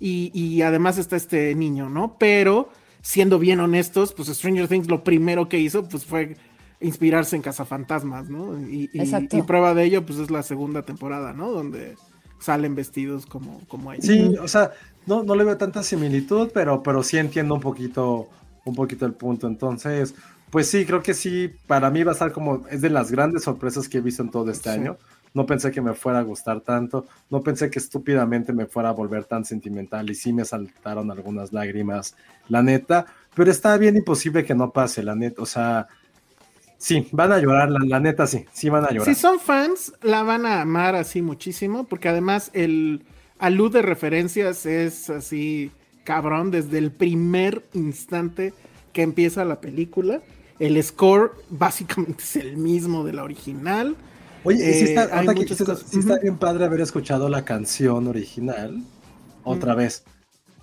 y, 0.00 0.30
y 0.34 0.62
además 0.62 0.98
está 0.98 1.16
este 1.16 1.54
niño, 1.54 1.88
¿no? 1.88 2.16
Pero, 2.18 2.68
siendo 3.02 3.38
bien 3.38 3.60
honestos, 3.60 4.12
pues 4.14 4.28
Stranger 4.28 4.68
Things 4.68 4.88
lo 4.88 5.04
primero 5.04 5.48
que 5.48 5.58
hizo, 5.58 5.88
pues 5.88 6.04
fue 6.04 6.36
inspirarse 6.80 7.36
en 7.36 7.42
Cazafantasmas, 7.42 8.28
¿no? 8.28 8.58
Y, 8.68 8.90
y- 8.92 9.00
Exacto. 9.00 9.36
y 9.38 9.42
prueba 9.42 9.72
de 9.74 9.84
ello, 9.84 10.04
pues 10.04 10.18
es 10.18 10.30
la 10.32 10.42
segunda 10.42 10.82
temporada, 10.82 11.32
¿no? 11.32 11.52
Donde 11.52 11.94
salen 12.40 12.74
vestidos 12.74 13.24
como, 13.26 13.60
como 13.68 13.92
ellos. 13.92 14.06
Sí, 14.06 14.34
o 14.40 14.48
sea, 14.48 14.72
no, 15.06 15.22
no 15.22 15.34
le 15.34 15.44
veo 15.44 15.56
tanta 15.56 15.82
similitud, 15.82 16.50
pero, 16.52 16.82
pero 16.82 17.02
sí 17.02 17.18
entiendo 17.18 17.54
un 17.54 17.60
poquito, 17.60 18.28
un 18.64 18.74
poquito 18.74 19.06
el 19.06 19.12
punto. 19.14 19.46
Entonces, 19.46 20.14
pues 20.50 20.68
sí, 20.68 20.84
creo 20.84 21.02
que 21.02 21.14
sí, 21.14 21.50
para 21.66 21.90
mí 21.90 22.02
va 22.02 22.12
a 22.12 22.14
estar 22.14 22.32
como, 22.32 22.66
es 22.68 22.80
de 22.80 22.90
las 22.90 23.10
grandes 23.10 23.44
sorpresas 23.44 23.88
que 23.88 23.98
he 23.98 24.00
visto 24.02 24.22
en 24.22 24.30
todo 24.30 24.50
este 24.50 24.70
Sí. 24.70 24.78
año. 24.78 24.96
No 25.34 25.46
pensé 25.46 25.70
que 25.70 25.80
me 25.80 25.94
fuera 25.94 26.18
a 26.18 26.22
gustar 26.22 26.60
tanto, 26.60 27.06
no 27.30 27.40
pensé 27.40 27.70
que 27.70 27.78
estúpidamente 27.78 28.52
me 28.52 28.66
fuera 28.66 28.90
a 28.90 28.92
volver 28.92 29.24
tan 29.24 29.46
sentimental 29.46 30.10
y 30.10 30.14
sí 30.14 30.30
me 30.30 30.44
saltaron 30.44 31.10
algunas 31.10 31.54
lágrimas, 31.54 32.14
la 32.50 32.62
neta, 32.62 33.06
pero 33.34 33.50
está 33.50 33.78
bien 33.78 33.96
imposible 33.96 34.44
que 34.44 34.54
no 34.54 34.72
pase, 34.72 35.02
la 35.02 35.14
neta, 35.14 35.40
o 35.40 35.46
sea, 35.46 35.88
sí, 36.76 37.08
van 37.12 37.32
a 37.32 37.38
llorar, 37.38 37.70
la, 37.70 37.78
la 37.86 37.98
neta 37.98 38.26
sí, 38.26 38.44
sí 38.52 38.68
van 38.68 38.84
a 38.84 38.90
llorar. 38.90 39.06
Si 39.06 39.18
son 39.18 39.40
fans, 39.40 39.94
la 40.02 40.22
van 40.22 40.44
a 40.44 40.60
amar 40.60 40.96
así 40.96 41.22
muchísimo, 41.22 41.84
porque 41.84 42.10
además 42.10 42.50
el 42.52 43.02
alud 43.42 43.72
de 43.72 43.82
referencias 43.82 44.64
es 44.66 45.10
así 45.10 45.70
cabrón 46.04 46.50
desde 46.50 46.78
el 46.78 46.90
primer 46.90 47.64
instante 47.74 48.54
que 48.92 49.02
empieza 49.02 49.44
la 49.44 49.60
película. 49.60 50.20
El 50.58 50.82
score 50.82 51.32
básicamente 51.50 52.22
es 52.22 52.36
el 52.36 52.56
mismo 52.56 53.04
de 53.04 53.12
la 53.12 53.24
original. 53.24 53.96
Oye, 54.44 54.58
sí 54.74 54.84
está, 54.84 55.04
Eh, 55.04 55.08
hay 55.12 55.26
ahorita 55.26 55.54
que 55.54 55.64
cosas. 55.64 55.84
sí 55.88 55.98
está 56.00 56.18
bien 56.18 56.36
padre 56.36 56.64
haber 56.64 56.80
escuchado 56.80 57.28
la 57.28 57.44
canción 57.44 58.06
original 58.08 58.82
otra 59.44 59.74
vez. 59.74 60.04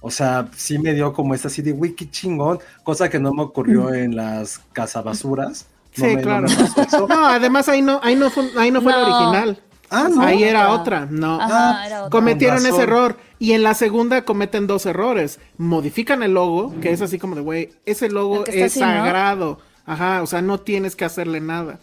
O 0.02 0.10
sea, 0.12 0.50
sí 0.56 0.80
me 0.80 0.94
dio 0.94 1.12
como 1.14 1.34
esta 1.34 1.50
así 1.50 1.62
de, 1.62 1.76
qué 1.96 2.10
chingón, 2.10 2.60
cosa 2.84 3.10
que 3.10 3.20
no 3.20 3.34
me 3.34 3.42
ocurrió 3.44 3.94
en 3.94 4.16
las 4.16 4.60
cazabasuras. 4.72 5.68
No 5.98 6.06
Sí, 6.06 6.16
me- 6.16 6.16
no 6.16 6.22
claro. 6.22 6.48
me 6.48 6.56
pasó 6.56 6.82
eso. 6.82 7.08
No, 7.10 7.26
además 7.26 7.68
ahí 7.68 7.82
no, 7.82 8.00
ahí 8.04 8.16
no 8.16 8.30
fue, 8.30 8.50
ahí 8.58 8.72
no 8.72 8.82
fue 8.82 8.92
la 8.94 9.02
original. 9.04 9.60
Ah, 9.90 10.08
no. 10.14 10.22
Ahí 10.22 10.44
era 10.44 10.72
Otra. 10.72 11.08
no. 11.10 11.42
Ajá, 11.42 11.88
era 11.88 12.00
otra. 12.00 12.10
Cometieron 12.10 12.66
ese 12.66 12.82
error. 12.82 13.18
Y 13.40 13.54
en 13.54 13.64
la 13.64 13.74
segunda 13.74 14.24
cometen 14.26 14.68
dos 14.68 14.86
errores. 14.86 15.40
Modifican 15.58 16.24
el 16.24 16.34
logo, 16.34 16.80
que 16.82 16.92
es 16.92 17.02
así 17.02 17.18
como 17.18 17.36
de, 17.36 17.42
güey, 17.42 17.70
ese 17.86 18.10
logo 18.10 18.46
es 18.46 18.64
así, 18.64 18.80
¿no? 18.80 18.86
sagrado. 18.88 19.60
Ajá, 19.86 20.22
o 20.22 20.28
sea, 20.28 20.42
no 20.42 20.60
tienes 20.60 20.96
que 20.96 21.06
hacerle 21.06 21.42
nada. 21.42 21.80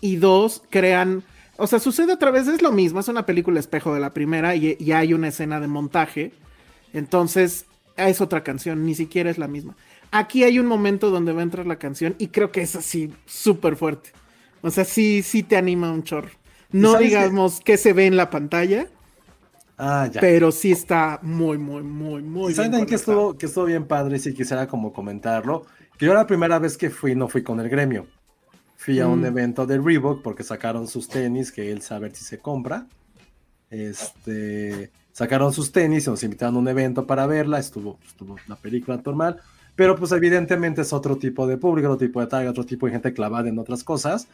Y 0.00 0.16
dos, 0.16 0.62
crean... 0.70 1.24
O 1.56 1.66
sea, 1.66 1.80
sucede 1.80 2.12
otra 2.12 2.30
vez, 2.30 2.46
es 2.46 2.62
lo 2.62 2.70
mismo, 2.70 3.00
es 3.00 3.08
una 3.08 3.26
película 3.26 3.58
espejo 3.58 3.92
de 3.92 3.98
la 3.98 4.14
primera 4.14 4.54
y, 4.54 4.76
y 4.78 4.92
hay 4.92 5.12
una 5.12 5.26
escena 5.28 5.58
de 5.58 5.66
montaje. 5.66 6.32
Entonces, 6.92 7.66
es 7.96 8.20
otra 8.20 8.44
canción, 8.44 8.84
ni 8.86 8.94
siquiera 8.94 9.28
es 9.28 9.38
la 9.38 9.48
misma. 9.48 9.74
Aquí 10.10 10.44
hay 10.44 10.58
un 10.58 10.66
momento 10.66 11.10
donde 11.10 11.32
va 11.32 11.40
a 11.40 11.42
entrar 11.42 11.66
la 11.66 11.76
canción 11.76 12.14
y 12.18 12.28
creo 12.28 12.52
que 12.52 12.62
es 12.62 12.76
así 12.76 13.12
súper 13.26 13.74
fuerte. 13.74 14.10
O 14.62 14.70
sea, 14.70 14.84
sí, 14.84 15.22
sí 15.22 15.42
te 15.42 15.56
anima 15.56 15.90
un 15.90 16.02
chorro. 16.04 16.30
No 16.70 16.92
sabes 16.92 17.08
qué? 17.10 17.16
digamos 17.16 17.60
que 17.60 17.76
se 17.76 17.92
ve 17.92 18.06
en 18.06 18.16
la 18.16 18.30
pantalla, 18.30 18.86
Ah, 19.76 20.08
ya. 20.12 20.20
pero 20.20 20.50
sí 20.52 20.72
está 20.72 21.18
muy, 21.22 21.56
muy, 21.58 21.82
muy, 21.82 22.22
muy 22.22 22.52
¿Y 22.52 22.54
¿Saben 22.54 22.72
bien 22.72 22.86
que 22.86 22.96
estuvo, 22.96 23.36
que 23.38 23.46
estuvo 23.46 23.64
bien 23.64 23.86
padre? 23.86 24.18
Si 24.18 24.34
quisiera 24.34 24.66
como 24.66 24.92
comentarlo. 24.92 25.66
Que 25.96 26.06
yo 26.06 26.14
la 26.14 26.26
primera 26.26 26.58
vez 26.58 26.76
que 26.76 26.90
fui, 26.90 27.14
no 27.14 27.28
fui 27.28 27.42
con 27.42 27.58
el 27.60 27.68
gremio. 27.68 28.06
Fui 28.76 29.00
a 29.00 29.08
un 29.08 29.22
Mm. 29.22 29.26
evento 29.26 29.66
de 29.66 29.78
Reebok 29.78 30.22
porque 30.22 30.42
sacaron 30.44 30.86
sus 30.86 31.08
tenis, 31.08 31.50
que 31.52 31.70
él 31.72 31.82
sabe 31.82 32.14
si 32.14 32.24
se 32.24 32.38
compra. 32.38 32.86
Este, 33.70 34.90
sacaron 35.12 35.52
sus 35.52 35.72
tenis 35.72 36.06
y 36.06 36.10
nos 36.10 36.22
invitaron 36.22 36.56
a 36.56 36.58
un 36.58 36.68
evento 36.68 37.06
para 37.06 37.26
verla. 37.26 37.58
Estuvo, 37.58 37.98
estuvo 38.06 38.36
la 38.46 38.56
película 38.56 39.00
normal. 39.04 39.40
Pero 39.76 39.96
pues 39.96 40.10
evidentemente 40.12 40.82
es 40.82 40.92
otro 40.92 41.16
tipo 41.16 41.46
de 41.46 41.56
público, 41.56 41.88
otro 41.90 42.06
tipo 42.06 42.20
de 42.20 42.26
target, 42.26 42.50
otro 42.50 42.64
tipo 42.64 42.86
de 42.86 42.92
gente 42.92 43.12
clavada 43.12 43.48
en 43.48 43.58
otras 43.58 43.84
cosas. 43.84 44.26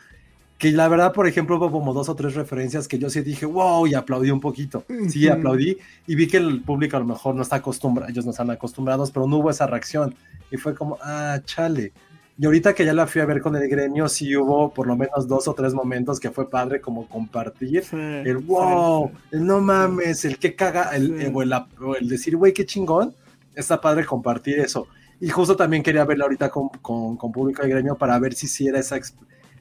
Que 0.65 0.73
la 0.73 0.89
verdad, 0.89 1.13
por 1.13 1.27
ejemplo, 1.29 1.59
hubo 1.59 1.71
como 1.71 1.93
dos 1.93 2.09
o 2.09 2.15
tres 2.17 2.35
referencias 2.35 2.89
que 2.89 2.99
yo 2.99 3.11
sí 3.11 3.21
dije, 3.21 3.45
wow, 3.45 3.87
y 3.87 3.93
aplaudí 3.93 4.31
un 4.31 4.41
poquito. 4.41 4.83
Sí, 5.11 5.27
Ujú. 5.27 5.35
aplaudí 5.37 5.77
y 6.07 6.15
vi 6.15 6.27
que 6.27 6.39
el 6.39 6.63
público 6.63 6.97
a 6.97 7.01
lo 7.01 7.05
mejor 7.05 7.35
no 7.35 7.43
está 7.43 7.57
acostumbrado, 7.57 8.11
ellos 8.11 8.25
no 8.25 8.31
están 8.31 8.51
acostumbrados, 8.51 9.11
pero 9.11 9.27
no 9.27 9.37
hubo 9.37 9.51
esa 9.51 9.67
reacción. 9.67 10.15
Y 10.51 10.57
fue 10.57 10.75
como, 10.75 10.97
ah, 11.03 11.39
chale. 11.45 11.93
Y 12.39 12.47
ahorita 12.47 12.73
que 12.73 12.87
ya 12.87 12.95
la 12.95 13.07
fui 13.07 13.21
a 13.21 13.27
ver 13.27 13.43
con 13.43 13.55
el 13.57 13.69
gremio, 13.69 14.09
sí 14.09 14.35
hubo 14.35 14.73
por 14.73 14.87
lo 14.87 14.97
menos 14.97 15.29
dos 15.29 15.47
o 15.49 15.53
tres 15.53 15.75
momentos 15.75 16.19
que 16.19 16.31
fue 16.31 16.49
padre 16.49 16.81
como 16.81 17.07
compartir. 17.11 17.85
Sí, 17.85 17.97
El 17.97 18.39
sí, 18.39 18.45
wow, 18.47 19.09
sí. 19.11 19.15
el 19.33 19.45
no 19.45 19.61
mames, 19.61 20.25
el 20.25 20.39
que 20.39 20.55
caga, 20.55 20.97
el, 20.97 21.09
Sí. 21.09 21.25
el- 21.27 21.37
el, 21.43 21.53
el 22.01 22.09
decir, 22.09 22.39
güey, 22.39 22.55
qué 22.55 22.65
chingón, 22.65 23.15
está 23.55 23.79
padre 23.83 24.07
compartir 24.07 24.61
eso. 24.61 24.87
Y 25.21 25.29
justo 25.29 25.57
también 25.57 25.83
quería 25.83 26.07
verla 26.07 26.25
ahorita 26.25 26.49
con, 26.49 26.71
con, 26.81 27.19
con 27.19 27.31
público 27.33 27.61
de 27.63 27.69
gremio 27.69 27.97
para 27.99 28.19
ver 28.19 28.33
si 28.33 28.49
sí 28.49 28.67
era 28.67 28.79
esa 28.81 28.97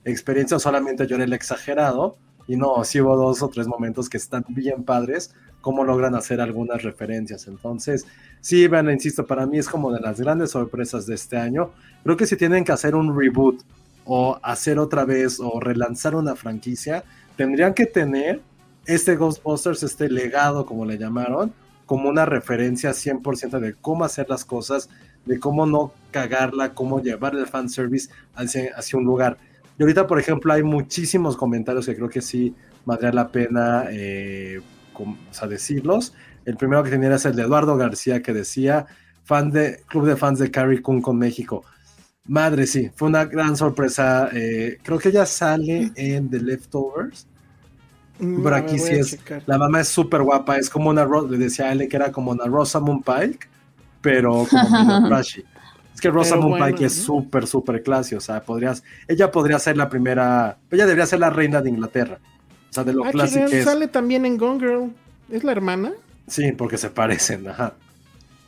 experiencia 0.05 0.59
solamente 0.59 1.07
yo 1.07 1.15
era 1.15 1.25
el 1.25 1.33
exagerado. 1.33 2.17
Y 2.45 2.57
no, 2.57 2.83
sí 2.83 2.99
hubo 2.99 3.15
dos 3.15 3.41
o 3.41 3.47
tres 3.47 3.67
momentos 3.67 4.09
que 4.09 4.17
están 4.17 4.43
bien 4.49 4.83
padres, 4.83 5.33
cómo 5.61 5.85
logran 5.85 6.13
hacer 6.13 6.41
algunas 6.41 6.83
referencias. 6.83 7.47
Entonces, 7.47 8.05
sí, 8.41 8.67
vean, 8.67 8.89
insisto, 8.89 9.25
para 9.25 9.45
mí 9.45 9.57
es 9.57 9.69
como 9.69 9.93
de 9.93 10.01
las 10.01 10.19
grandes 10.19 10.51
sorpresas 10.51 11.05
de 11.05 11.15
este 11.15 11.37
año. 11.37 11.71
Creo 12.03 12.17
que 12.17 12.25
si 12.25 12.35
tienen 12.35 12.65
que 12.65 12.73
hacer 12.73 12.95
un 12.95 13.17
reboot 13.17 13.63
o 14.03 14.37
hacer 14.43 14.77
otra 14.77 15.05
vez 15.05 15.39
o 15.39 15.61
relanzar 15.61 16.15
una 16.15 16.35
franquicia, 16.35 17.05
tendrían 17.37 17.73
que 17.73 17.85
tener 17.85 18.41
este 18.85 19.15
Ghostbusters, 19.15 19.83
este 19.83 20.09
legado, 20.09 20.65
como 20.65 20.85
le 20.85 20.97
llamaron, 20.97 21.53
como 21.85 22.09
una 22.09 22.25
referencia 22.25 22.91
100% 22.91 23.59
de 23.59 23.73
cómo 23.75 24.03
hacer 24.03 24.29
las 24.29 24.43
cosas, 24.43 24.89
de 25.25 25.39
cómo 25.39 25.65
no 25.65 25.93
cagarla, 26.11 26.73
cómo 26.73 27.01
llevar 27.01 27.35
el 27.35 27.47
fanservice 27.47 28.09
hacia, 28.35 28.73
hacia 28.75 28.99
un 28.99 29.05
lugar. 29.05 29.37
Y 29.77 29.83
ahorita, 29.83 30.07
por 30.07 30.19
ejemplo, 30.19 30.53
hay 30.53 30.63
muchísimos 30.63 31.35
comentarios 31.37 31.85
que 31.85 31.95
creo 31.95 32.09
que 32.09 32.21
sí 32.21 32.55
valdría 32.85 33.11
la 33.11 33.29
pena 33.31 33.85
eh, 33.89 34.61
o 34.93 35.15
sea, 35.31 35.47
decirlos. 35.47 36.13
El 36.45 36.57
primero 36.57 36.83
que 36.83 36.89
tenía 36.89 37.13
es 37.15 37.25
el 37.25 37.35
de 37.35 37.43
Eduardo 37.43 37.75
García 37.77 38.21
que 38.21 38.33
decía, 38.33 38.85
fan 39.23 39.51
de 39.51 39.81
Club 39.87 40.05
de 40.05 40.15
Fans 40.17 40.39
de 40.39 40.51
Carrie 40.51 40.81
Coon 40.81 41.01
con 41.01 41.17
México. 41.17 41.63
Madre, 42.25 42.67
sí, 42.67 42.89
fue 42.95 43.09
una 43.09 43.25
gran 43.25 43.57
sorpresa. 43.57 44.29
eh, 44.33 44.77
creo 44.83 44.97
que 44.99 45.09
ella 45.09 45.25
sale 45.25 45.91
en 45.95 46.29
The 46.29 46.39
Leftovers. 46.41 47.27
Mm, 48.19 48.43
Pero 48.43 48.55
aquí 48.55 48.79
sí 48.79 48.93
es. 48.95 49.11
checar. 49.11 49.43
La 49.45 49.57
mamá 49.57 49.81
es 49.81 49.87
súper 49.89 50.21
guapa. 50.21 50.57
Es 50.57 50.69
como 50.69 50.89
una. 50.89 51.05
Le 51.05 51.37
decía 51.37 51.65
a 51.65 51.71
él 51.73 51.87
que 51.89 51.95
era 51.95 52.11
como 52.11 52.31
una 52.31 52.45
Rosamund 52.45 53.03
Pike, 53.03 53.47
pero 54.01 54.45
como 54.49 55.07
trashy. 55.09 55.43
Es 55.93 56.01
que 56.01 56.09
Rosamund 56.09 56.49
bueno, 56.49 56.65
Pike 56.65 56.85
es 56.85 56.97
¿no? 56.99 57.03
súper, 57.05 57.47
súper 57.47 57.83
clase. 57.83 58.15
O 58.15 58.21
sea, 58.21 58.41
podrías. 58.43 58.83
Ella 59.07 59.31
podría 59.31 59.59
ser 59.59 59.77
la 59.77 59.89
primera. 59.89 60.57
Ella 60.71 60.85
debería 60.85 61.05
ser 61.05 61.19
la 61.19 61.29
reina 61.29 61.61
de 61.61 61.69
Inglaterra. 61.69 62.19
O 62.69 62.73
sea, 62.73 62.83
de 62.83 62.93
lo 62.93 63.05
Ah, 63.05 63.11
clásico 63.11 63.47
sale 63.63 63.87
también 63.87 64.25
en 64.25 64.37
Gone 64.37 64.59
Girl. 64.59 64.91
¿Es 65.29 65.43
la 65.43 65.51
hermana? 65.51 65.91
Sí, 66.27 66.51
porque 66.53 66.77
se 66.77 66.89
parecen. 66.89 67.47
Ajá. 67.47 67.73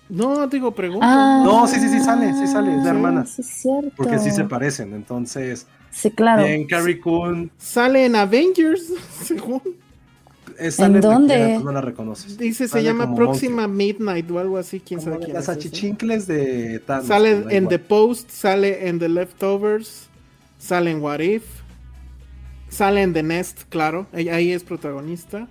No, 0.10 0.48
digo, 0.48 0.72
pregunto. 0.74 1.06
Ah, 1.08 1.42
No, 1.44 1.68
sí, 1.68 1.80
sí, 1.80 1.90
sí 1.90 2.00
sale, 2.00 2.34
sí 2.34 2.48
sale, 2.48 2.72
es 2.72 2.78
la 2.78 2.84
Sí. 2.84 2.90
hermana. 2.90 3.26
Sí, 3.26 3.42
es 3.42 3.48
cierto. 3.48 3.92
Porque 3.96 4.20
sí 4.20 4.32
se 4.32 4.44
parecen. 4.44 4.94
Entonces, 4.94 5.66
Sí, 5.92 6.12
claro. 6.12 6.44
bien, 6.44 6.68
Carrie 6.68 7.00
Coon. 7.00 7.50
Sale 7.58 8.06
en 8.06 8.16
Avengers, 8.16 8.92
según. 9.24 9.62
¿En 10.58 11.02
dónde? 11.02 11.60
No 11.64 11.72
la 11.72 11.82
reconoces. 11.82 12.38
Dice, 12.38 12.68
se 12.68 12.84
llama 12.84 13.14
Próxima 13.16 13.68
Midnight 13.68 14.30
o 14.32 14.40
algo 14.40 14.58
así, 14.58 14.80
quién 14.80 15.00
Como 15.00 15.12
sabe 15.14 15.26
quién 15.26 15.36
las 15.36 15.50
achichincles 15.50 16.28
de 16.28 16.80
Thanos. 16.80 17.08
Sale 17.08 17.32
en 17.32 17.40
igual. 17.64 17.68
The 17.70 17.80
Post, 17.80 18.30
sale 18.30 18.88
en 18.88 19.00
The 19.00 19.10
Leftovers, 19.10 20.08
sale 20.58 20.92
en 20.92 21.02
What 21.02 21.20
If, 21.20 21.44
sale 22.70 23.02
en 23.02 23.14
The 23.14 23.24
Nest, 23.24 23.64
claro, 23.70 24.08
ahí, 24.14 24.52
es 24.52 24.64
protagonista. 24.64 25.48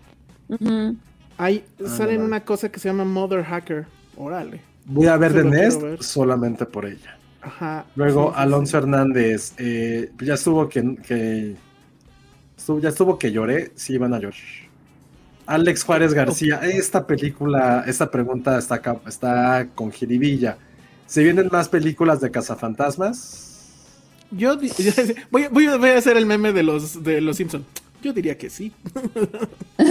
Ahí 1.37 1.65
Ah, 1.85 1.89
sale 1.89 2.15
en 2.15 2.21
no, 2.21 2.27
una 2.27 2.45
cosa 2.45 2.71
que 2.71 2.79
se 2.79 2.89
llama 2.89 3.05
Mother 3.05 3.43
Hacker. 3.45 3.87
Órale. 4.17 4.61
Voy 4.87 5.07
a 5.07 5.17
ver 5.17 5.33
The 5.33 5.45
Nest 5.45 5.83
ver. 5.83 6.03
solamente 6.03 6.67
por 6.67 6.87
ella. 6.87 7.19
Ajá. 7.41 7.85
Luego 7.97 8.29
sí, 8.29 8.35
sí, 8.37 8.41
Alonso 8.43 8.71
sí. 8.71 8.77
Hernández, 8.77 9.55
eh, 9.59 10.11
ya 10.21 10.35
estuvo 10.35 10.69
que, 10.69 10.97
que 11.07 11.57
estuvo- 12.57 12.81
ya 12.81 12.89
estuvo 12.91 13.19
que 13.19 13.33
lloré, 13.33 13.73
sí 13.75 13.99
van 13.99 14.15
a 14.15 14.19
llorar. 14.19 14.39
Alex 15.47 15.85
Juárez 15.85 16.15
García, 16.15 16.61
esta 16.63 17.07
película, 17.07 17.85
esta 17.87 18.11
pregunta 18.11 18.59
está, 18.59 18.77
acá- 18.77 19.01
está 19.07 19.67
con 19.75 19.93
jiribilla. 19.93 20.57
¿Se 21.07 21.23
vienen 21.23 21.49
más 21.53 21.69
películas 21.69 22.21
de 22.21 22.31
cazafantasmas? 22.31 23.41
Yo 24.31 24.57
voy, 25.31 25.45
a- 25.45 25.49
voy 25.51 25.67
a 25.67 25.77
voy 25.77 25.91
a 25.91 25.99
hacer 25.99 26.17
el 26.17 26.27
meme 26.27 26.53
de 26.53 26.63
los 26.63 27.03
de 27.05 27.21
los 27.21 27.37
Simpson. 27.37 27.65
Yo 28.03 28.13
diría 28.13 28.37
que 28.37 28.51
sí. 28.51 28.73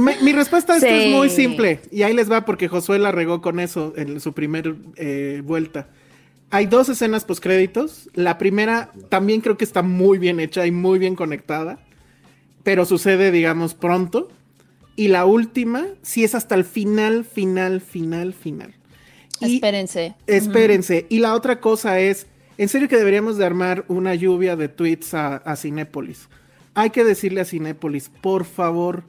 mi, 0.00 0.12
mi 0.22 0.32
respuesta 0.32 0.72
a 0.74 0.76
esto 0.76 0.88
es 0.88 1.14
muy 1.14 1.30
simple. 1.30 1.80
Y 1.90 2.02
ahí 2.02 2.14
les 2.14 2.30
va 2.30 2.44
porque 2.44 2.68
Josué 2.68 2.98
la 2.98 3.12
regó 3.12 3.40
con 3.40 3.60
eso 3.60 3.92
en 3.96 4.20
su 4.20 4.32
primer 4.32 4.74
eh, 4.96 5.42
vuelta. 5.44 5.88
Hay 6.50 6.66
dos 6.66 6.88
escenas 6.88 7.24
postcréditos. 7.24 8.08
La 8.14 8.38
primera 8.38 8.90
también 9.10 9.40
creo 9.42 9.56
que 9.56 9.64
está 9.64 9.82
muy 9.82 10.18
bien 10.18 10.40
hecha 10.40 10.66
y 10.66 10.70
muy 10.72 10.98
bien 10.98 11.14
conectada. 11.14 11.78
Pero 12.62 12.84
sucede, 12.84 13.30
digamos, 13.30 13.74
pronto. 13.74 14.28
Y 14.96 15.08
la 15.08 15.24
última 15.26 15.86
sí 16.02 16.24
es 16.24 16.34
hasta 16.34 16.54
el 16.54 16.64
final, 16.64 17.24
final, 17.24 17.80
final, 17.80 18.32
final. 18.34 18.74
Y- 19.40 19.54
Espérense. 19.56 20.16
Espérense. 20.26 21.06
Y 21.08 21.20
la 21.20 21.34
otra 21.34 21.60
cosa 21.60 22.00
es, 22.00 22.26
en 22.56 22.68
serio 22.68 22.88
que 22.88 22.96
deberíamos 22.96 23.36
de 23.38 23.46
armar 23.46 23.84
una 23.88 24.14
lluvia 24.14 24.56
de 24.56 24.68
tweets 24.68 25.14
a, 25.14 25.36
a 25.36 25.56
Cinépolis. 25.56 26.28
Hay 26.74 26.90
que 26.90 27.04
decirle 27.04 27.40
a 27.40 27.44
Cinépolis, 27.44 28.10
por 28.20 28.44
favor, 28.44 29.04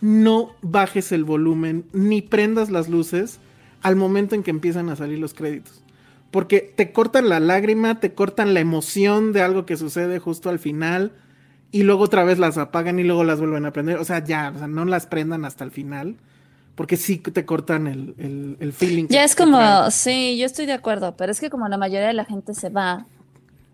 no 0.00 0.54
bajes 0.62 1.10
el 1.12 1.24
volumen 1.24 1.84
ni 1.92 2.22
prendas 2.22 2.70
las 2.70 2.88
luces 2.88 3.40
al 3.82 3.96
momento 3.96 4.34
en 4.34 4.42
que 4.42 4.50
empiezan 4.50 4.88
a 4.88 4.96
salir 4.96 5.18
los 5.18 5.34
créditos. 5.34 5.82
Porque 6.30 6.60
te 6.60 6.92
cortan 6.92 7.28
la 7.28 7.40
lágrima, 7.40 7.98
te 8.00 8.12
cortan 8.14 8.54
la 8.54 8.60
emoción 8.60 9.32
de 9.32 9.42
algo 9.42 9.64
que 9.66 9.76
sucede 9.76 10.18
justo 10.18 10.50
al 10.50 10.58
final 10.58 11.12
y 11.72 11.82
luego 11.82 12.04
otra 12.04 12.24
vez 12.24 12.38
las 12.38 12.58
apagan 12.58 12.98
y 12.98 13.04
luego 13.04 13.24
las 13.24 13.38
vuelven 13.40 13.66
a 13.66 13.72
prender. 13.72 13.98
O 13.98 14.04
sea, 14.04 14.24
ya, 14.24 14.52
o 14.54 14.58
sea, 14.58 14.68
no 14.68 14.84
las 14.84 15.06
prendan 15.06 15.44
hasta 15.44 15.64
el 15.64 15.70
final. 15.70 16.16
Porque 16.74 16.96
sí 16.96 17.18
te 17.18 17.46
cortan 17.46 17.86
el, 17.86 18.14
el, 18.18 18.56
el 18.60 18.72
feeling. 18.72 19.08
Ya 19.08 19.24
es 19.24 19.34
trae. 19.34 19.46
como, 19.50 19.90
sí, 19.90 20.36
yo 20.38 20.46
estoy 20.46 20.66
de 20.66 20.74
acuerdo, 20.74 21.16
pero 21.16 21.32
es 21.32 21.40
que 21.40 21.50
como 21.50 21.68
la 21.68 21.78
mayoría 21.78 22.08
de 22.08 22.14
la 22.14 22.24
gente 22.26 22.54
se 22.54 22.68
va 22.70 23.06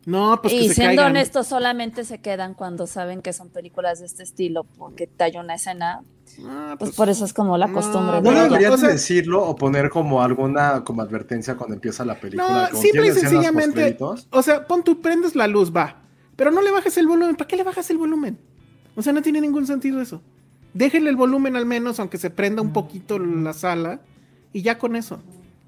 No, 0.05 0.40
pues 0.43 0.55
que 0.55 0.64
y 0.64 0.68
se 0.68 0.74
siendo 0.74 1.03
caigan. 1.03 1.07
honestos, 1.07 1.47
solamente 1.49 2.05
se 2.05 2.20
quedan 2.20 2.55
cuando 2.55 2.86
saben 2.86 3.22
que 3.22 3.32
son 3.32 3.51
películas 3.51 4.01
de 4.01 4.07
este 4.07 4.22
estilo, 4.24 4.64
porque 4.64 5.07
te 5.07 5.24
hay 5.24 5.36
una 5.36 5.55
escena. 5.55 6.05
Ah, 6.45 6.76
Pues 6.78 6.93
por 6.93 7.09
eso 7.09 7.24
es 7.24 7.32
como 7.34 7.59
la 7.59 7.70
costumbre 7.72 8.20
No 8.20 8.32
de 8.32 8.40
deberían 8.43 8.80
decirlo 8.80 9.45
o 9.45 9.57
poner 9.57 9.90
como 9.90 10.22
alguna 10.22 10.82
como 10.84 11.03
advertencia 11.03 11.57
cuando 11.57 11.74
empieza 11.74 12.05
la 12.05 12.20
película. 12.20 12.70
No, 12.72 12.78
simple 12.78 13.09
y 13.09 13.12
sencillamente. 13.12 13.97
O 14.30 14.43
sea, 14.43 14.66
pon 14.66 14.82
tú, 14.84 15.01
prendes 15.01 15.36
la 15.36 15.47
luz, 15.47 15.72
va. 15.74 16.01
Pero 16.43 16.51
no 16.51 16.61
le 16.61 16.72
bajes 16.72 16.99
el 16.99 17.07
volumen. 17.07 17.36
¿Para 17.36 17.47
qué 17.47 17.57
le 17.57 17.62
bajas 17.62 17.88
el 17.90 17.99
volumen? 17.99 18.36
O 18.97 19.03
sea, 19.03 19.12
no 19.12 19.22
tiene 19.22 19.40
ningún 19.40 19.64
sentido 19.64 20.03
eso. 20.03 20.20
Déjenle 20.74 21.11
el 21.11 21.14
volumen 21.14 21.55
al 21.55 21.66
menos, 21.66 22.01
aunque 22.01 22.18
se 22.18 22.30
prenda 22.30 22.62
un 22.62 22.72
poquito 22.72 23.16
la 23.20 23.53
sala. 23.53 24.01
Y 24.53 24.62
ya 24.62 24.76
con 24.76 24.97
eso. 24.97 25.22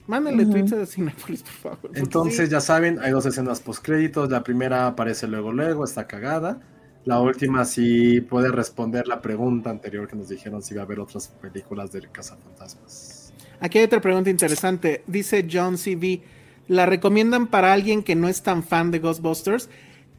Mándenle 0.09 0.47
tweets 0.47 0.73
a 0.73 0.85
Cinepolis, 0.85 1.45
por 1.45 1.53
favor. 1.53 1.91
Entonces, 1.95 2.47
sí. 2.47 2.51
ya 2.51 2.61
saben, 2.61 2.99
hay 2.99 3.13
dos 3.13 3.25
escenas 3.25 3.61
postcréditos. 3.61 4.29
La 4.31 4.43
primera 4.43 4.89
aparece 4.89 5.29
luego, 5.29 5.53
luego, 5.53 5.85
está 5.85 6.09
cagada. 6.09 6.59
La 7.05 7.21
última 7.21 7.65
sí 7.65 8.21
puede 8.21 8.51
responder 8.51 9.07
la 9.07 9.23
pregunta 9.23 9.71
anterior 9.71 10.09
que 10.09 10.17
nos 10.17 10.29
dijeron 10.29 10.61
si 10.61 10.75
va 10.75 10.81
a 10.81 10.85
haber 10.87 10.99
otras 10.99 11.29
películas 11.41 11.93
de 11.93 12.01
Cazafantasmas. 12.11 13.33
Aquí 13.61 13.79
hay 13.79 13.85
otra 13.85 14.01
pregunta 14.01 14.29
interesante. 14.29 15.05
Dice 15.07 15.47
John 15.49 15.79
CV. 15.79 16.25
¿La 16.67 16.85
recomiendan 16.85 17.47
para 17.47 17.73
alguien 17.73 18.03
que 18.03 18.17
no 18.17 18.27
es 18.27 18.43
tan 18.43 18.65
fan 18.65 18.91
de 18.91 18.99
Ghostbusters? 18.99 19.69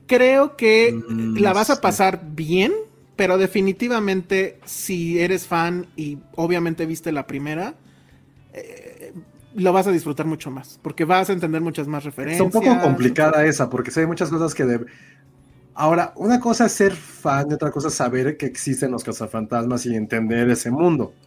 Creo 0.07 0.55
que 0.57 1.03
Mm, 1.09 1.35
la 1.35 1.53
vas 1.53 1.69
a 1.69 1.81
pasar 1.81 2.21
bien, 2.35 2.73
pero 3.15 3.37
definitivamente 3.37 4.59
si 4.65 5.19
eres 5.19 5.47
fan 5.47 5.87
y 5.95 6.19
obviamente 6.35 6.85
viste 6.85 7.11
la 7.11 7.27
primera, 7.27 7.75
eh, 8.53 9.13
lo 9.55 9.73
vas 9.73 9.87
a 9.87 9.91
disfrutar 9.91 10.25
mucho 10.27 10.51
más, 10.51 10.79
porque 10.83 11.05
vas 11.05 11.29
a 11.29 11.33
entender 11.33 11.61
muchas 11.61 11.87
más 11.87 12.03
Está 12.21 12.43
referencias. 12.43 12.43
un 12.43 12.51
poco 12.51 12.79
complicada 12.79 13.45
esa, 13.45 13.69
porque 13.69 13.91
hay 13.99 14.05
muchas 14.07 14.29
cosas 14.29 14.53
que... 14.55 14.65
de- 14.65 14.85
Ahora, 15.75 16.13
una 16.17 16.39
cosa 16.39 16.67
es 16.67 16.73
ser 16.73 16.93
fan 16.95 17.47
y 17.51 17.53
otra 17.55 17.71
cosa 17.71 17.89
es 17.89 17.95
saber 17.95 18.37
que 18.37 18.45
existen 18.47 18.91
los 18.91 19.03
cazafantasmas 19.03 19.85
y 19.87 19.95
entender 19.95 20.49
ese 20.49 20.71
mundo. 20.71 21.17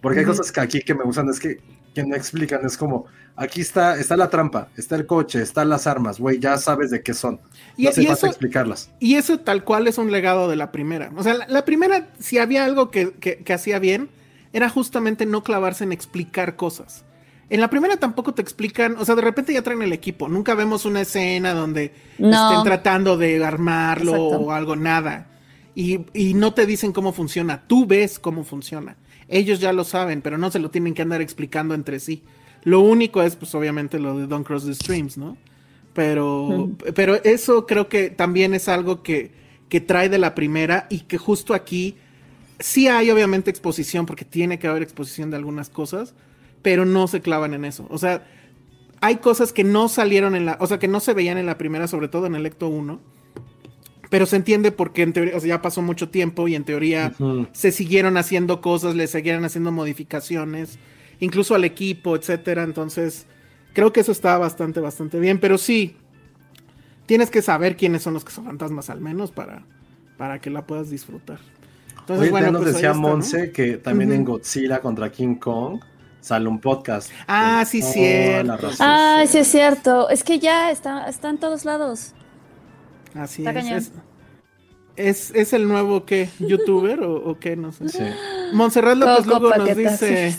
Porque 0.00 0.20
hay 0.20 0.26
cosas 0.26 0.52
que 0.52 0.60
aquí 0.60 0.80
que 0.82 0.94
me 0.94 1.04
gustan, 1.04 1.28
es 1.30 1.40
que, 1.40 1.64
que 1.94 2.04
no 2.04 2.14
explican, 2.14 2.64
es 2.64 2.76
como, 2.76 3.06
aquí 3.36 3.60
está, 3.60 3.98
está 3.98 4.16
la 4.16 4.30
trampa, 4.30 4.68
está 4.76 4.96
el 4.96 5.06
coche, 5.06 5.42
están 5.42 5.68
las 5.68 5.86
armas, 5.86 6.20
güey, 6.20 6.38
ya 6.38 6.56
sabes 6.58 6.90
de 6.90 7.02
qué 7.02 7.14
son. 7.14 7.40
Y- 7.76 7.84
No 7.84 7.90
hace 7.90 8.02
y 8.02 8.06
falta 8.06 8.18
eso- 8.18 8.26
explicarlas. 8.28 8.90
Y 9.00 9.16
eso 9.16 9.38
tal 9.40 9.64
cual 9.64 9.88
es 9.88 9.98
un 9.98 10.12
legado 10.12 10.48
de 10.48 10.56
la 10.56 10.70
primera. 10.72 11.10
O 11.16 11.22
sea, 11.22 11.34
la, 11.34 11.46
la 11.48 11.64
primera, 11.64 12.08
si 12.18 12.38
había 12.38 12.64
algo 12.64 12.90
que, 12.90 13.12
que- 13.14 13.38
que 13.38 13.52
hacía 13.52 13.78
bien, 13.78 14.08
era 14.52 14.68
justamente 14.68 15.26
no 15.26 15.42
clavarse 15.42 15.84
en 15.84 15.92
explicar 15.92 16.56
cosas. 16.56 17.04
En 17.48 17.60
la 17.60 17.68
primera 17.68 17.96
tampoco 17.96 18.32
te 18.34 18.42
explican, 18.42 18.94
o 18.96 19.04
sea, 19.04 19.16
de 19.16 19.22
repente 19.22 19.52
ya 19.52 19.62
traen 19.62 19.82
el 19.82 19.92
equipo. 19.92 20.28
Nunca 20.28 20.54
vemos 20.54 20.84
una 20.84 21.00
escena 21.00 21.52
donde 21.52 21.92
No. 22.18 22.48
estén 22.50 22.62
tratando 22.64 23.16
de 23.16 23.44
armarlo 23.44 24.12
Exacto. 24.14 24.38
o 24.40 24.52
algo, 24.52 24.76
nada. 24.76 25.26
Y, 25.74 26.06
y 26.14 26.34
no 26.34 26.54
te 26.54 26.66
dicen 26.66 26.92
cómo 26.92 27.12
funciona. 27.12 27.62
Tú 27.66 27.86
ves 27.86 28.20
cómo 28.20 28.44
funciona. 28.44 28.96
Ellos 29.30 29.60
ya 29.60 29.72
lo 29.72 29.84
saben, 29.84 30.20
pero 30.20 30.36
no 30.36 30.50
se 30.50 30.58
lo 30.58 30.70
tienen 30.70 30.92
que 30.92 31.02
andar 31.02 31.22
explicando 31.22 31.74
entre 31.74 32.00
sí. 32.00 32.22
Lo 32.64 32.80
único 32.80 33.22
es, 33.22 33.36
pues, 33.36 33.54
obviamente, 33.54 33.98
lo 33.98 34.18
de 34.18 34.26
Don't 34.26 34.46
Cross 34.46 34.66
the 34.66 34.74
Streams, 34.74 35.16
¿no? 35.16 35.38
Pero, 35.94 36.70
pero 36.94 37.14
eso 37.24 37.66
creo 37.66 37.88
que 37.88 38.10
también 38.10 38.54
es 38.54 38.68
algo 38.68 39.02
que, 39.02 39.32
que 39.68 39.80
trae 39.80 40.08
de 40.08 40.18
la 40.18 40.34
primera 40.34 40.86
y 40.90 41.00
que 41.00 41.16
justo 41.16 41.54
aquí 41.54 41.96
sí 42.58 42.88
hay 42.88 43.10
obviamente 43.10 43.50
exposición, 43.50 44.06
porque 44.06 44.24
tiene 44.24 44.58
que 44.58 44.68
haber 44.68 44.82
exposición 44.82 45.30
de 45.30 45.36
algunas 45.36 45.70
cosas, 45.70 46.14
pero 46.62 46.84
no 46.84 47.08
se 47.08 47.20
clavan 47.20 47.54
en 47.54 47.64
eso. 47.64 47.86
O 47.90 47.98
sea, 47.98 48.24
hay 49.00 49.16
cosas 49.16 49.52
que 49.52 49.64
no 49.64 49.88
salieron 49.88 50.36
en 50.36 50.46
la, 50.46 50.58
o 50.60 50.66
sea, 50.66 50.78
que 50.78 50.88
no 50.88 51.00
se 51.00 51.14
veían 51.14 51.38
en 51.38 51.46
la 51.46 51.58
primera, 51.58 51.88
sobre 51.88 52.08
todo 52.08 52.26
en 52.26 52.34
el 52.34 52.46
Ecto 52.46 52.68
1. 52.68 53.00
Pero 54.10 54.26
se 54.26 54.36
entiende 54.36 54.72
porque 54.72 55.02
en 55.02 55.12
teoría, 55.12 55.36
o 55.36 55.40
sea, 55.40 55.48
ya 55.48 55.62
pasó 55.62 55.82
mucho 55.82 56.08
tiempo 56.08 56.48
y 56.48 56.56
en 56.56 56.64
teoría 56.64 57.12
se 57.52 57.70
siguieron 57.70 58.16
haciendo 58.16 58.60
cosas, 58.60 58.96
le 58.96 59.06
siguieron 59.06 59.44
haciendo 59.44 59.70
modificaciones, 59.70 60.78
incluso 61.20 61.54
al 61.54 61.64
equipo, 61.64 62.16
etcétera. 62.16 62.64
Entonces, 62.64 63.26
creo 63.72 63.92
que 63.92 64.00
eso 64.00 64.10
está 64.10 64.36
bastante, 64.36 64.80
bastante 64.80 65.20
bien. 65.20 65.38
Pero 65.38 65.58
sí, 65.58 65.94
tienes 67.06 67.30
que 67.30 67.40
saber 67.40 67.76
quiénes 67.76 68.02
son 68.02 68.14
los 68.14 68.24
que 68.24 68.32
son 68.32 68.46
fantasmas 68.46 68.90
al 68.90 69.00
menos 69.00 69.30
para, 69.30 69.62
para 70.18 70.40
que 70.40 70.50
la 70.50 70.66
puedas 70.66 70.90
disfrutar. 70.90 71.38
Entonces, 72.00 72.22
Oye, 72.22 72.30
bueno, 72.32 72.46
ya 72.48 72.52
nos 72.52 72.62
pues 72.62 72.74
decía. 72.74 72.92
Monse 72.92 73.52
que 73.52 73.76
también 73.76 74.10
en. 74.10 74.24
Godzilla 74.24 74.80
contra 74.80 75.12
King 75.12 75.36
Kong 75.36 75.80
sale 76.20 76.48
un 76.48 76.58
podcast. 76.58 77.12
Ah, 77.28 77.64
sí, 77.64 77.80
cierto. 77.80 78.70
Ah, 78.80 79.22
sí 79.28 79.38
es 79.38 79.46
cierto. 79.46 80.08
Es 80.08 80.24
que 80.24 80.40
ya 80.40 80.72
está, 80.72 81.08
está 81.08 81.30
en 81.30 81.38
todos 81.38 81.64
lados. 81.64 82.14
Así 83.14 83.44
Está 83.46 83.58
es, 83.58 83.64
cañón. 83.64 83.78
es. 83.78 83.92
es- 84.96 85.34
es 85.34 85.52
el 85.52 85.66
nuevo 85.68 86.04
qué, 86.04 86.28
youtuber 86.38 87.02
o, 87.02 87.14
o 87.16 87.38
qué, 87.38 87.56
no 87.56 87.72
sé. 87.72 87.88
Sí. 87.88 87.98
Montserrat 88.52 88.96
López 88.96 89.26
Coco 89.26 89.40
Lugo 89.40 89.56
nos 89.56 89.76
dice 89.76 90.34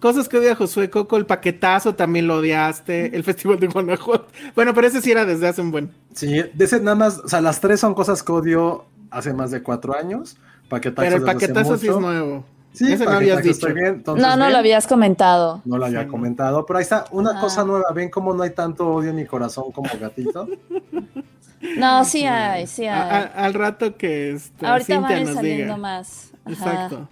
cosas 0.00 0.28
que 0.28 0.38
odia 0.38 0.54
Josué 0.54 0.90
Coco, 0.90 1.16
el 1.16 1.26
paquetazo 1.26 1.94
también 1.94 2.26
lo 2.26 2.36
odiaste, 2.38 3.16
el 3.16 3.24
Festival 3.24 3.58
de 3.58 3.66
Guanajuato. 3.68 4.26
Bueno, 4.54 4.74
pero 4.74 4.86
ese 4.86 5.00
sí 5.00 5.10
era 5.10 5.24
desde 5.24 5.48
hace 5.48 5.60
un 5.62 5.70
buen. 5.70 5.90
Sí, 6.14 6.42
de 6.52 6.64
ese 6.64 6.80
nada 6.80 6.94
más, 6.96 7.18
o 7.18 7.28
sea, 7.28 7.40
las 7.40 7.60
tres 7.60 7.80
son 7.80 7.94
cosas 7.94 8.22
que 8.22 8.32
odio 8.32 8.84
hace 9.10 9.32
más 9.32 9.50
de 9.50 9.62
cuatro 9.62 9.96
años. 9.96 10.36
Paquetazo 10.68 11.02
Pero 11.06 11.16
el 11.16 11.22
paquetazo 11.24 11.78
sí 11.78 11.88
es 11.88 11.96
nuevo. 11.96 12.44
Sí, 12.76 12.92
Ese 12.92 13.04
no 13.06 13.12
habías 13.12 13.38
dicho. 13.38 13.52
estoy 13.52 13.72
bien, 13.72 13.86
entonces, 13.86 14.22
No, 14.26 14.36
no 14.36 14.44
ven, 14.44 14.52
lo 14.52 14.58
habías 14.58 14.86
comentado. 14.86 15.62
No 15.64 15.78
lo 15.78 15.86
había 15.86 16.02
Sí, 16.02 16.08
comentado, 16.08 16.66
pero 16.66 16.78
ahí 16.78 16.82
está 16.82 17.06
una 17.10 17.30
Ajá. 17.30 17.40
cosa 17.40 17.64
nueva. 17.64 17.90
¿Ven 17.94 18.10
cómo 18.10 18.34
no 18.34 18.42
hay 18.42 18.50
tanto 18.50 18.86
odio 18.88 19.10
en 19.10 19.16
mi 19.16 19.24
corazón 19.24 19.72
como 19.72 19.88
gatito? 19.98 20.46
No, 21.78 22.04
sí 22.04 22.24
hay, 22.24 22.66
sí 22.66 22.86
A- 22.86 23.02
a- 23.02 23.16
hay. 23.18 23.30
al 23.46 23.54
rato 23.54 23.96
que 23.96 24.32
este, 24.32 24.66
Ahorita 24.66 25.00
van 25.00 25.04
a 25.04 25.08
Cintia 25.08 25.20
ir 25.20 25.26
nos 25.26 25.34
saliendo 25.36 25.64
diga. 25.64 25.76
más. 25.78 26.30
Ajá. 26.44 26.52
Exacto. 26.52 27.08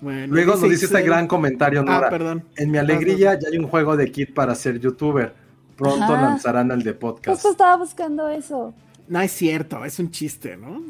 Bueno, 0.00 0.34
Luego 0.34 0.52
nos 0.52 0.62
dice 0.70 0.86
este 0.86 1.02
gran 1.02 1.28
comentario, 1.28 1.82
Nora. 1.84 2.06
Ah, 2.08 2.10
perdón. 2.10 2.44
En 2.56 2.70
mi 2.70 2.78
alegría 2.78 3.38
ya 3.38 3.48
hay 3.52 3.58
un 3.58 3.68
juego 3.68 3.96
de 3.96 4.10
kit 4.10 4.34
para 4.34 4.54
ser 4.54 4.80
youtuber. 4.80 5.34
Pronto 5.76 6.02
Ajá. 6.14 6.22
lanzarán 6.22 6.70
el 6.72 6.82
de 6.82 6.94
podcast. 6.94 7.36
Justo 7.36 7.50
estaba 7.52 7.76
buscando 7.76 8.28
eso. 8.28 8.72
No 9.06 9.20
es 9.20 9.30
cierto, 9.32 9.84
es 9.84 9.98
un 9.98 10.10
chiste, 10.10 10.56
¿no? 10.56 10.82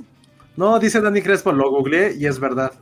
No, 0.57 0.79
dice 0.79 1.01
Dani 1.01 1.21
Crespo, 1.21 1.51
lo 1.53 1.69
googleé 1.71 2.15
y 2.17 2.27
es 2.27 2.39
verdad. 2.39 2.73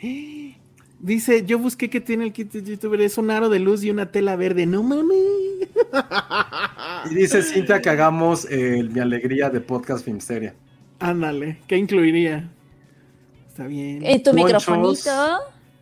Dice, 1.00 1.44
yo 1.46 1.60
busqué 1.60 1.88
que 1.88 2.00
tiene 2.00 2.24
el 2.24 2.32
kit 2.32 2.50
de 2.52 2.62
youtuber, 2.72 3.00
es 3.02 3.18
un 3.18 3.30
aro 3.30 3.48
de 3.48 3.60
luz 3.60 3.84
y 3.84 3.90
una 3.90 4.10
tela 4.10 4.34
verde. 4.34 4.66
No 4.66 4.82
mames. 4.82 5.16
Y 7.10 7.14
dice 7.14 7.42
Cintia 7.42 7.80
que 7.80 7.88
hagamos 7.90 8.44
eh, 8.50 8.78
el 8.80 8.90
mi 8.90 8.98
alegría 8.98 9.48
de 9.48 9.60
podcast 9.60 10.04
Filmsteria. 10.04 10.54
Ándale, 10.98 11.58
¿qué 11.68 11.76
incluiría? 11.76 12.50
Está 13.48 13.68
bien. 13.68 14.04
Y 14.04 14.18
tu 14.18 14.32
Ponchos. 14.32 14.34
microfonito. 14.34 15.38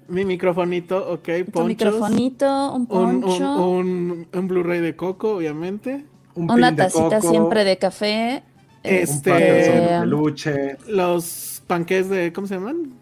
Mi 0.09 0.25
microfonito, 0.27 1.13
ok, 1.15 1.25
Tu 1.25 1.45
ponchos. 1.53 1.67
microfonito, 1.69 2.75
un 2.75 2.87
poncho. 2.87 3.69
un, 3.71 4.11
un, 4.11 4.29
un 4.33 4.49
Blu-ray 4.49 4.81
de 4.81 4.95
Coco, 4.97 5.37
obviamente. 5.37 6.05
Un 6.35 6.51
una 6.51 6.71
de 6.71 6.77
tacita 6.77 7.21
coco, 7.21 7.31
siempre 7.31 7.65
de 7.65 7.79
café. 7.79 8.43
Este- 8.83 9.31
Un 9.33 9.39
Patterson 9.39 9.81
de 9.81 9.99
peluche. 10.01 10.77
Los 10.89 11.63
panqués 11.67 12.09
de, 12.11 12.33
¿cómo 12.35 12.47
se 12.47 12.55
llaman? 12.55 12.93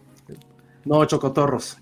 No, 0.85 1.03
chocotorros. 1.05 1.77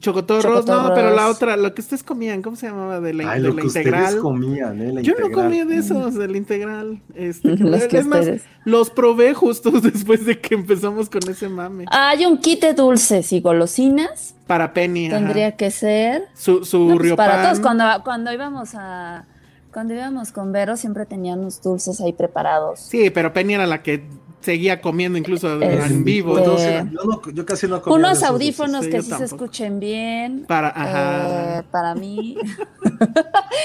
Chocotorros, 0.00 0.44
no, 0.44 0.60
Chocotorros. 0.60 0.92
pero 0.94 1.14
la 1.16 1.28
otra, 1.28 1.56
lo 1.56 1.74
que 1.74 1.80
ustedes 1.80 2.02
comían, 2.04 2.42
¿cómo 2.42 2.56
se 2.56 2.66
llamaba? 2.68 3.00
De 3.00 3.14
la, 3.14 3.32
Ay, 3.32 3.40
de 3.42 3.48
lo 3.48 3.54
la 3.54 3.62
que 3.62 3.66
integral. 3.68 4.02
ustedes 4.04 4.22
comían, 4.22 4.80
¿eh? 4.82 4.92
La 4.92 5.00
Yo 5.00 5.14
no 5.18 5.30
comía 5.30 5.64
de 5.64 5.76
esos, 5.78 6.14
de 6.14 6.28
la 6.28 6.36
integral. 6.36 7.00
Este, 7.14 7.56
que- 7.56 7.64
Los 7.64 7.84
que 7.84 7.98
es 7.98 8.06
más, 8.06 8.26
los 8.64 8.90
probé 8.90 9.32
justo 9.34 9.70
después 9.80 10.24
de 10.26 10.38
que 10.40 10.54
empezamos 10.54 11.08
con 11.08 11.20
ese 11.28 11.48
mame. 11.48 11.86
Hay 11.90 12.26
un 12.26 12.38
kit 12.38 12.60
de 12.60 12.74
dulces 12.74 13.32
y 13.32 13.40
golosinas. 13.40 14.34
Para 14.46 14.72
Penny, 14.72 15.06
ajá. 15.06 15.16
Tendría 15.16 15.56
que 15.56 15.70
ser. 15.70 16.24
su, 16.34 16.64
su 16.64 16.80
No, 16.86 16.98
pues, 16.98 17.14
para 17.14 17.42
todos, 17.44 17.60
cuando, 17.60 17.84
cuando 18.04 18.32
íbamos 18.32 18.74
a. 18.74 19.24
Cuando 19.72 19.94
íbamos 19.94 20.32
con 20.32 20.52
Vero, 20.52 20.76
siempre 20.76 21.06
tenían 21.06 21.42
los 21.42 21.60
dulces 21.62 22.00
ahí 22.00 22.12
preparados. 22.12 22.80
Sí, 22.80 23.10
pero 23.10 23.32
Penny 23.32 23.54
era 23.54 23.66
la 23.66 23.82
que 23.82 24.04
seguía 24.40 24.80
comiendo 24.80 25.18
incluso 25.18 25.60
Este- 25.60 25.86
en 25.86 26.04
vivo. 26.04 26.38
Entonces, 26.38 26.84
yo, 26.92 27.04
no- 27.04 27.22
yo 27.32 27.44
casi 27.46 27.66
no 27.66 27.82
comía 27.82 27.98
Unos 27.98 28.22
audífonos 28.22 28.84
sí, 28.84 28.90
que 28.90 29.02
sí 29.02 29.10
se 29.12 29.24
escuchen 29.24 29.80
bien. 29.80 30.44
Para, 30.46 30.68
ajá. 30.68 31.58
eh, 31.58 31.62
para 31.70 31.94
mí. 31.94 32.36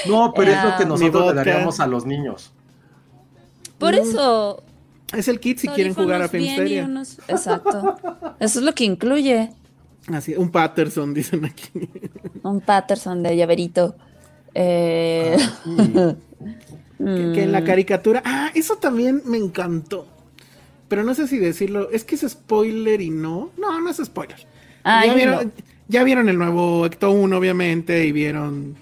No, 0.07 0.33
pero 0.35 0.51
es 0.51 0.63
lo 0.63 0.75
que 0.77 0.83
Eh, 0.83 0.85
nosotros 0.85 1.27
le 1.27 1.33
daríamos 1.33 1.79
a 1.79 1.87
los 1.87 2.05
niños. 2.05 2.51
Por 3.77 3.95
eso. 3.95 4.61
Es 5.13 5.27
el 5.27 5.39
kit 5.39 5.59
si 5.59 5.67
quieren 5.69 5.93
jugar 5.93 6.21
a 6.21 6.27
Filmsteria. 6.27 6.85
unos- 6.85 7.19
Exacto. 7.27 7.95
Eso 8.39 8.59
es 8.59 8.65
lo 8.65 8.73
que 8.73 8.83
incluye. 8.83 9.51
Así, 10.11 10.35
un 10.35 10.49
Patterson, 10.51 11.13
dicen 11.13 11.45
aquí. 11.45 11.69
Un 12.43 12.59
Patterson 12.61 13.23
de 13.23 13.37
llaverito. 13.37 13.95
Eh, 14.53 15.37
que, 15.65 16.15
que 16.97 17.43
en 17.43 17.49
Mm. 17.49 17.51
la 17.51 17.63
caricatura. 17.63 18.21
Ah, 18.25 18.51
eso 18.53 18.75
también 18.75 19.21
me 19.25 19.37
encantó. 19.37 20.07
Pero 20.93 21.03
no 21.03 21.15
sé 21.15 21.27
si 21.27 21.39
decirlo. 21.39 21.89
Es 21.89 22.03
que 22.03 22.13
es 22.13 22.21
spoiler 22.21 23.01
y 23.01 23.09
no. 23.09 23.49
No, 23.57 23.81
no 23.81 23.89
es 23.89 23.97
spoiler. 23.97 24.45
Ay, 24.83 25.07
ya, 25.09 25.15
dilo. 25.15 25.31
vieron, 25.31 25.53
ya 25.87 26.03
vieron 26.03 26.29
el 26.29 26.37
nuevo 26.37 26.85
Ecto 26.85 27.09
1, 27.09 27.35
obviamente, 27.35 28.05
y 28.05 28.11
vieron 28.11 28.75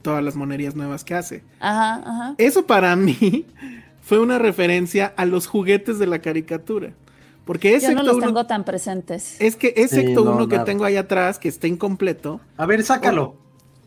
todas 0.00 0.22
las 0.22 0.36
monerías 0.36 0.76
nuevas 0.76 1.02
que 1.02 1.14
hace. 1.14 1.42
Ajá, 1.58 1.94
ajá. 2.06 2.34
Eso 2.38 2.66
para 2.66 2.94
mí 2.96 3.46
fue 4.00 4.20
una 4.20 4.38
referencia 4.38 5.12
a 5.16 5.24
los 5.24 5.48
juguetes 5.48 5.98
de 5.98 6.06
la 6.06 6.20
caricatura. 6.20 6.92
Porque 7.44 7.74
ese 7.74 7.88
Yo 7.88 7.94
no 7.96 8.04
los 8.04 8.14
uno- 8.18 8.26
tengo 8.26 8.46
tan 8.46 8.64
presentes. 8.64 9.34
es 9.40 9.56
que 9.56 9.74
ese 9.76 10.02
Sí, 10.02 10.06
Ecto 10.06 10.24
no, 10.24 10.36
1 10.36 10.46
que 10.48 10.60
tengo 10.60 10.84
ahí 10.84 10.94
atrás, 10.96 11.40
que 11.40 11.48
está 11.48 11.66
incompleto, 11.66 12.40
A 12.56 12.66
ver, 12.66 12.84
sácalo. 12.84 13.34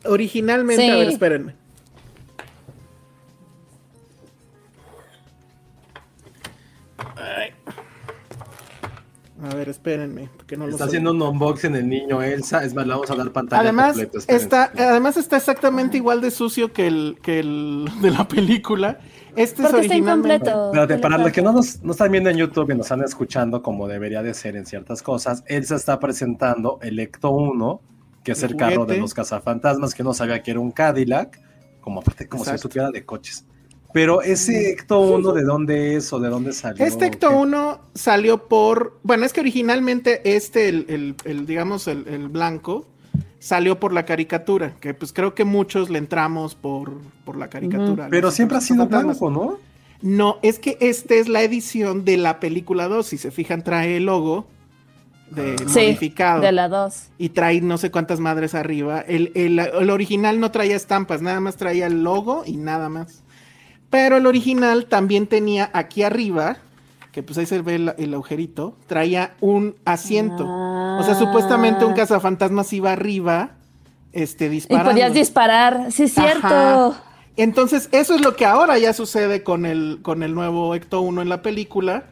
originalmente, 0.04 0.84
Sí. 0.84 0.90
a 0.90 0.96
ver, 0.98 1.08
espérenme. 1.08 1.56
A 9.42 9.56
ver, 9.56 9.70
espérenme, 9.70 10.30
porque 10.36 10.58
no 10.58 10.66
lo 10.66 10.74
Está 10.74 10.86
haciendo 10.86 11.12
un 11.12 11.22
unboxing 11.22 11.74
el 11.76 11.88
niño 11.88 12.22
Elsa. 12.22 12.64
Es 12.64 12.74
más, 12.74 12.86
le 12.86 12.94
vamos 12.94 13.10
a 13.10 13.16
dar 13.16 13.32
pantalla 13.32 13.62
Además 13.62 13.98
completa, 13.98 14.34
está, 14.36 14.72
además 14.78 15.16
está 15.16 15.38
exactamente 15.38 15.96
igual 15.96 16.20
de 16.20 16.30
sucio 16.30 16.74
que 16.74 16.88
el, 16.88 17.18
que 17.22 17.40
el 17.40 17.90
de 18.02 18.12
la 18.12 18.28
película. 18.28 19.00
Este 19.36 19.62
es 19.62 19.70
Porque 19.70 19.86
está 19.86 19.94
originalmente. 19.94 20.50
incompleto. 20.50 20.66
Espérate, 20.66 20.94
¿Qué 20.94 20.98
le 20.98 21.02
para 21.02 21.18
los 21.18 21.32
que 21.32 21.42
no 21.42 21.54
nos 21.54 21.82
no 21.82 21.92
están 21.92 22.12
viendo 22.12 22.30
en 22.30 22.38
YouTube 22.38 22.72
y 22.72 22.76
nos 22.76 22.88
están 22.88 23.02
escuchando 23.04 23.62
como 23.62 23.88
debería 23.88 24.22
de 24.22 24.34
ser 24.34 24.58
en 24.58 24.66
ciertas 24.66 25.02
cosas, 25.02 25.44
Elsa 25.48 25.76
está 25.76 26.00
presentando 26.00 26.80
el 26.82 27.00
Ecto 27.00 27.30
1, 27.30 27.82
que 28.24 28.34
es 28.34 28.44
El 28.44 28.52
el, 28.52 28.58
carro 28.58 28.86
de 28.86 28.98
los 28.98 29.14
cazafantasmas, 29.14 29.96
que 29.96 30.04
no 30.04 30.14
sabía 30.14 30.44
que 30.44 30.52
era 30.52 30.60
un 30.60 30.72
Cadillac, 30.72 31.40
como 31.80 32.02
aparte 32.02 32.28
como 32.28 32.44
si 32.44 32.50
Exacto. 32.50 32.64
supiera 32.68 32.92
de 32.92 33.06
coches. 33.06 33.46
Pero 33.94 34.22
ese 34.22 34.70
Ecto 34.72 35.00
1, 35.00 35.32
¿de 35.34 35.44
dónde 35.44 35.96
es 35.96 36.14
o 36.14 36.20
de 36.20 36.30
dónde 36.30 36.54
salió? 36.54 36.86
Este 36.86 37.08
Ecto 37.08 37.30
¿Qué? 37.30 37.36
1 37.36 37.80
salió 37.96 38.48
por. 38.48 39.00
Bueno, 39.04 39.26
es 39.26 39.34
que 39.34 39.40
originalmente 39.42 40.36
este, 40.36 40.70
el, 40.70 40.86
el- 40.90 41.16
el, 41.26 41.46
digamos, 41.48 41.88
el, 41.88 42.08
el 42.08 42.28
blanco, 42.30 42.86
salió 43.40 43.80
por 43.80 43.92
la 43.94 44.06
caricatura. 44.06 44.76
Que 44.80 44.94
pues 44.94 45.12
creo 45.12 45.34
que 45.34 45.44
muchos 45.44 45.90
le 45.90 45.98
entramos 45.98 46.54
por, 46.56 46.94
por 47.26 47.36
la 47.38 47.50
caricatura. 47.50 48.08
Pero 48.12 48.30
siempre 48.32 48.58
ha 48.58 48.62
sido 48.62 48.88
cazafantasmas. 48.88 49.20
blanco, 49.20 49.32
¿no? 49.32 49.70
No, 50.02 50.38
es 50.44 50.60
que 50.60 50.78
esta 50.82 51.16
es 51.16 51.28
la 51.28 51.42
edición 51.42 52.06
de 52.06 52.18
la 52.18 52.40
película 52.40 52.88
2. 52.88 53.06
Si 53.06 53.18
se 53.18 53.32
fijan, 53.32 53.64
trae 53.64 53.98
el 53.98 54.06
logo 54.06 54.46
de 55.32 55.58
Sí, 55.58 55.66
modificado. 55.66 56.42
de 56.42 56.52
la 56.52 56.70
2. 56.70 57.10
Y 57.18 57.30
trae 57.30 57.60
no 57.62 57.78
sé 57.78 57.92
cuántas 57.92 58.20
madres 58.20 58.54
arriba. 58.56 59.02
El, 59.02 59.32
el- 59.36 59.60
el 59.60 59.90
original 59.90 60.40
no 60.40 60.52
traía 60.52 60.76
estampas, 60.76 61.22
nada 61.22 61.40
más 61.40 61.58
traía 61.58 61.88
el 61.88 62.04
logo 62.04 62.44
y 62.46 62.56
nada 62.58 62.88
más. 62.88 63.24
Pero 63.90 64.18
el 64.18 64.26
original 64.28 64.86
también 64.86 65.26
tenía 65.28 65.70
aquí 65.74 66.04
arriba, 66.04 66.58
que 67.12 67.24
pues 67.24 67.38
ahí 67.40 67.46
se 67.46 67.62
ve 67.62 67.76
el, 67.76 67.94
el 67.98 68.14
agujerito, 68.14 68.76
traía 68.88 69.36
un 69.42 69.76
asiento. 69.86 70.46
O 70.48 71.04
sea, 71.04 71.16
supuestamente 71.16 71.86
un 71.86 71.94
Ah. 71.94 71.96
cazafantasmas 71.96 72.72
iba 72.74 72.92
arriba, 72.92 73.52
este, 74.14 74.46
Y 74.46 74.50
disparando. 74.50 74.92
podías 74.92 75.14
disparar, 75.14 75.92
sí 75.92 76.04
es 76.04 76.14
cierto. 76.14 76.48
Ajá. 76.48 77.04
Entonces, 77.36 77.90
eso 77.92 78.14
es 78.16 78.22
lo 78.22 78.36
que 78.36 78.46
ahora 78.46 78.78
ya 78.78 78.92
sucede 78.94 79.44
con 79.44 79.66
el, 79.66 80.00
con 80.02 80.24
el 80.24 80.36
nuevo 80.36 80.76
Ecto 80.76 81.02
1 81.02 81.22
en 81.22 81.30
la 81.30 81.42
película. 81.42 82.04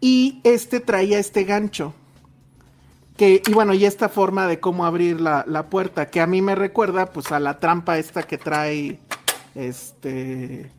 Y 0.00 0.40
este 0.44 0.80
traía 0.80 1.18
este 1.18 1.44
gancho. 1.44 1.94
Que, 3.16 3.42
y 3.46 3.52
bueno, 3.52 3.72
y 3.72 3.86
esta 3.86 4.10
forma 4.10 4.46
de 4.46 4.60
cómo 4.60 4.84
abrir 4.84 5.20
la, 5.22 5.42
la 5.48 5.70
puerta, 5.70 6.10
que 6.10 6.20
a 6.20 6.26
mí 6.26 6.42
me 6.42 6.54
recuerda 6.54 7.06
pues 7.06 7.32
a 7.32 7.40
la 7.40 7.58
trampa 7.58 7.96
esta 7.98 8.22
que 8.24 8.36
trae 8.36 9.00
este 9.54 10.70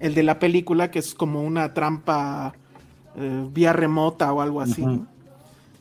el 0.00 0.14
de 0.14 0.22
la 0.22 0.38
película, 0.38 0.90
que 0.90 0.98
es 0.98 1.14
como 1.14 1.42
una 1.42 1.74
trampa 1.74 2.54
eh, 3.16 3.46
vía 3.52 3.72
remota 3.72 4.32
o 4.32 4.40
algo 4.40 4.60
así. 4.60 4.90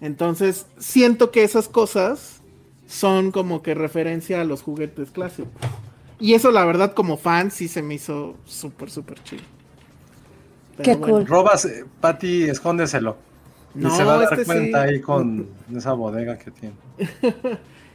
Entonces, 0.02 0.68
siento 0.78 1.32
que 1.32 1.44
esas 1.44 1.68
cosas 1.70 2.42
son 2.88 3.32
como 3.32 3.62
que 3.62 3.74
referencia 3.74 4.42
a 4.42 4.44
los 4.44 4.62
juguetes 4.62 5.12
clásicos. 5.12 5.52
Y 6.20 6.34
eso, 6.34 6.52
la 6.52 6.66
verdad, 6.66 6.94
como 6.94 7.18
fan, 7.18 7.52
sí 7.52 7.68
se 7.68 7.82
me 7.82 7.96
hizo 7.96 8.36
súper, 8.46 8.90
súper 8.92 9.22
chido. 9.24 9.44
Pero 10.76 10.84
Qué 10.84 10.96
bueno. 10.98 11.20
cool. 11.20 11.28
Robas, 11.28 11.66
eh, 11.66 11.86
Patty, 12.00 12.44
escóndeselo. 12.44 13.18
No, 13.76 13.88
y 13.88 13.92
se 13.92 14.04
va 14.04 14.16
a 14.16 14.18
dar 14.18 14.40
este 14.40 14.46
cuenta 14.46 14.84
sí. 14.84 14.90
ahí 14.90 15.02
con 15.02 15.48
esa 15.76 15.94
bodega 15.94 16.38
que 16.38 16.52
tiene. 16.52 16.76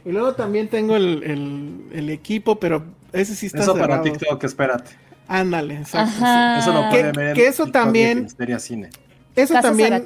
Y 0.05 0.11
luego 0.11 0.33
también 0.35 0.69
tengo 0.69 0.95
el, 0.95 1.23
el- 1.23 1.85
el 1.91 2.09
equipo, 2.09 2.59
pero 2.59 2.83
ese 3.11 3.35
sí 3.35 3.45
está 3.47 3.63
Eso 3.63 3.73
para 3.73 3.97
cerrado. 3.97 4.03
TikTok, 4.03 4.43
espérate. 4.43 4.91
Ándale, 5.29 5.75
exacto. 5.77 6.25
Eso 6.59 6.73
lo 6.73 6.89
pueden 6.89 7.13
ver 7.13 7.35
que 7.35 7.47
eso 7.47 7.65
de 7.65 7.71
también- 7.71 8.27
Cine. 8.59 8.89
Eso 9.35 9.53
Casas 9.53 9.69
también, 9.69 10.03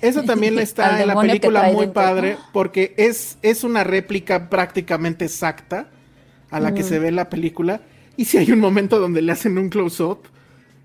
eso 0.00 0.22
también 0.24 0.58
está 0.58 1.00
en 1.00 1.06
la 1.06 1.20
película 1.20 1.64
muy 1.64 1.84
dentro. 1.84 1.92
padre, 1.92 2.36
porque 2.52 2.92
es, 2.96 3.38
es 3.42 3.62
una 3.62 3.84
réplica 3.84 4.48
prácticamente 4.50 5.26
exacta 5.26 5.86
a 6.50 6.58
la 6.58 6.74
que 6.74 6.82
se 6.82 6.98
ve 6.98 7.08
en 7.08 7.16
la 7.16 7.28
película. 7.28 7.82
Y 8.16 8.24
si 8.24 8.38
hay 8.38 8.50
un 8.50 8.58
momento 8.60 8.98
donde 8.98 9.22
le 9.22 9.30
hacen 9.30 9.58
un 9.58 9.68
close-up, 9.68 10.20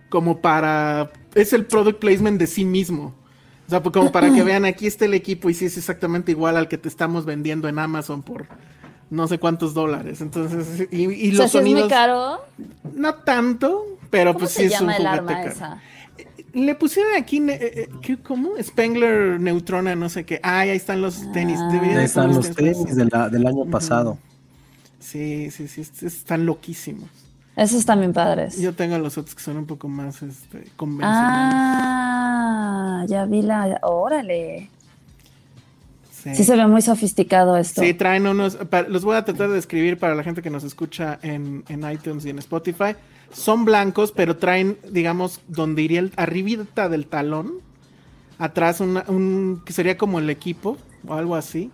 como 0.09 0.39
para... 0.41 1.09
Es 1.34 1.53
el 1.53 1.65
product 1.65 1.99
placement 1.99 2.38
de 2.39 2.47
sí 2.47 2.65
mismo. 2.65 3.15
O 3.65 3.69
sea, 3.69 3.82
pues 3.82 3.93
como 3.93 4.11
para 4.11 4.32
que 4.32 4.43
vean, 4.43 4.65
aquí 4.65 4.86
está 4.86 5.05
el 5.05 5.13
equipo 5.13 5.49
y 5.49 5.53
sí 5.53 5.65
es 5.65 5.77
exactamente 5.77 6.32
igual 6.32 6.57
al 6.57 6.67
que 6.67 6.77
te 6.77 6.89
estamos 6.89 7.25
vendiendo 7.25 7.67
en 7.69 7.80
Amazon 7.80 8.21
por 8.23 8.45
no 9.10 9.28
sé 9.28 9.38
cuántos 9.39 9.74
dólares. 9.74 10.22
Entonces, 10.22 10.88
y, 10.91 11.03
y 11.05 11.32
O 11.32 11.36
sea, 11.36 11.43
los 11.43 11.51
sí 11.51 11.57
es 11.57 11.64
muy 11.64 11.72
sonidos... 11.72 11.89
caro. 11.89 12.39
No 12.95 13.16
tanto, 13.16 13.86
pero 14.10 14.34
¿Cómo 14.34 14.39
pues 14.39 14.51
se 14.51 14.68
sí 14.70 14.74
es 14.74 14.82
un 14.82 14.88
llama 14.88 14.97
el 14.97 15.03
juguete 15.03 15.18
arma 15.20 15.34
caro. 15.34 15.49
esa? 15.51 15.82
Le 16.53 16.74
pusieron 16.76 17.14
aquí, 17.16 17.38
eh, 17.38 17.60
eh, 17.62 17.89
¿qué- 18.01 18.18
¿cómo? 18.18 18.51
Spengler 18.62 19.39
Neutrona, 19.39 19.95
no 19.95 20.10
sé 20.10 20.26
qué. 20.26 20.39
Ah, 20.41 20.60
ahí 20.62 20.70
están 20.72 20.99
los 21.01 21.32
tenis. 21.32 21.60
Ah. 21.62 21.70
Deberían 21.72 21.99
Ahí 21.99 22.05
están 22.05 22.34
los 22.34 22.49
tenis 22.55 22.78
tenis. 22.78 22.95
de 22.95 23.05
la- 23.05 23.30
del 23.30 23.45
año 23.45 23.66
pasado. 23.66 24.18
Sí, 24.99 25.51
sí, 25.51 25.68
sí, 25.68 25.82
est- 25.82 26.03
están 26.03 26.45
loquísimos. 26.47 27.07
Esos 27.55 27.86
también 27.86 28.14
padres. 28.14 28.57
Yo 28.60 28.74
tengo 28.74 28.97
los 28.97 29.18
otros 29.18 29.36
que 29.36 29.41
son 29.43 29.57
un 29.57 29.66
poco 29.66 29.88
más 29.89 30.22
este, 30.24 30.66
convencionales. 30.76 31.53
Ah, 31.55 33.05
ya 33.07 33.26
vi 33.26 33.41
la. 33.41 33.80
Órale. 33.84 34.70
Sí. 36.32 36.36
Sí 36.38 36.43
se 36.45 36.55
ve 36.55 36.67
muy 36.67 36.82
sofisticado 36.82 37.57
esto. 37.57 37.82
Sí, 37.82 37.93
traen 37.93 38.27
unos. 38.27 38.57
los 38.88 39.03
voy 39.03 39.15
a 39.17 39.25
tratar 39.25 39.49
de 39.49 39.55
describir 39.55 39.97
para 39.97 40.15
la 40.15 40.23
gente 40.23 40.41
que 40.41 40.49
nos 40.49 40.63
escucha 40.63 41.19
en, 41.21 41.63
en 41.69 41.89
iTunes 41.91 42.25
y 42.25 42.30
en 42.30 42.39
Spotify. 42.39 42.95
Son 43.32 43.63
blancos, 43.65 44.11
pero 44.11 44.38
traen, 44.38 44.77
digamos, 44.89 45.39
donde 45.47 45.82
iría 45.84 45.99
el, 45.99 46.11
arribita 46.15 46.89
del 46.89 47.05
talón, 47.05 47.53
atrás 48.38 48.80
una- 48.80 49.05
un 49.07 49.61
que 49.65 49.73
sería 49.73 49.97
como 49.97 50.19
el 50.19 50.30
equipo 50.30 50.77
o 51.07 51.13
algo 51.13 51.36
así. 51.36 51.71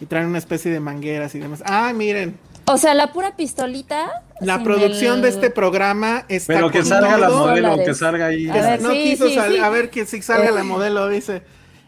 Y 0.00 0.06
traen 0.06 0.26
una 0.26 0.38
especie 0.38 0.70
de 0.72 0.80
mangueras 0.80 1.34
y 1.34 1.38
demás. 1.38 1.62
Ah, 1.66 1.92
miren, 1.94 2.36
O 2.66 2.78
sea, 2.78 2.94
la 2.94 3.12
pura 3.12 3.36
pistolita. 3.36 4.10
la 4.40 4.62
producción 4.64 5.16
el- 5.16 5.22
de 5.22 5.28
este 5.28 5.50
programa 5.50 6.24
está 6.28 6.54
Pero 6.54 6.70
que 6.70 6.78
con 6.80 6.88
salga 6.88 7.18
la 7.18 7.28
modelo, 7.28 7.68
dólares. 7.68 7.86
que 7.86 7.94
salga 7.94 8.26
ahí. 8.26 8.48
A 8.48 8.54
ver, 8.54 8.82
no 8.82 8.90
sí, 8.90 9.02
quiso 9.04 9.28
sí, 9.28 9.34
sal- 9.34 9.52
sí. 9.52 9.58
a 9.58 9.68
ver 9.68 9.90
que 9.90 10.06
si 10.06 10.20
salga 10.22 10.50
la 10.50 10.60
Eh. 10.62 10.64
modelo, 10.64 11.08
dice. 11.08 11.42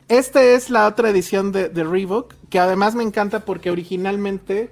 Esta 0.09 0.43
es 0.43 0.71
la 0.71 0.87
otra 0.87 1.11
edición 1.11 1.51
de, 1.53 1.69
de 1.69 1.83
Reebok, 1.85 2.33
que 2.49 2.59
además 2.61 2.95
me 2.95 3.03
encanta 3.03 3.41
porque 3.41 3.71
originalmente 3.71 4.71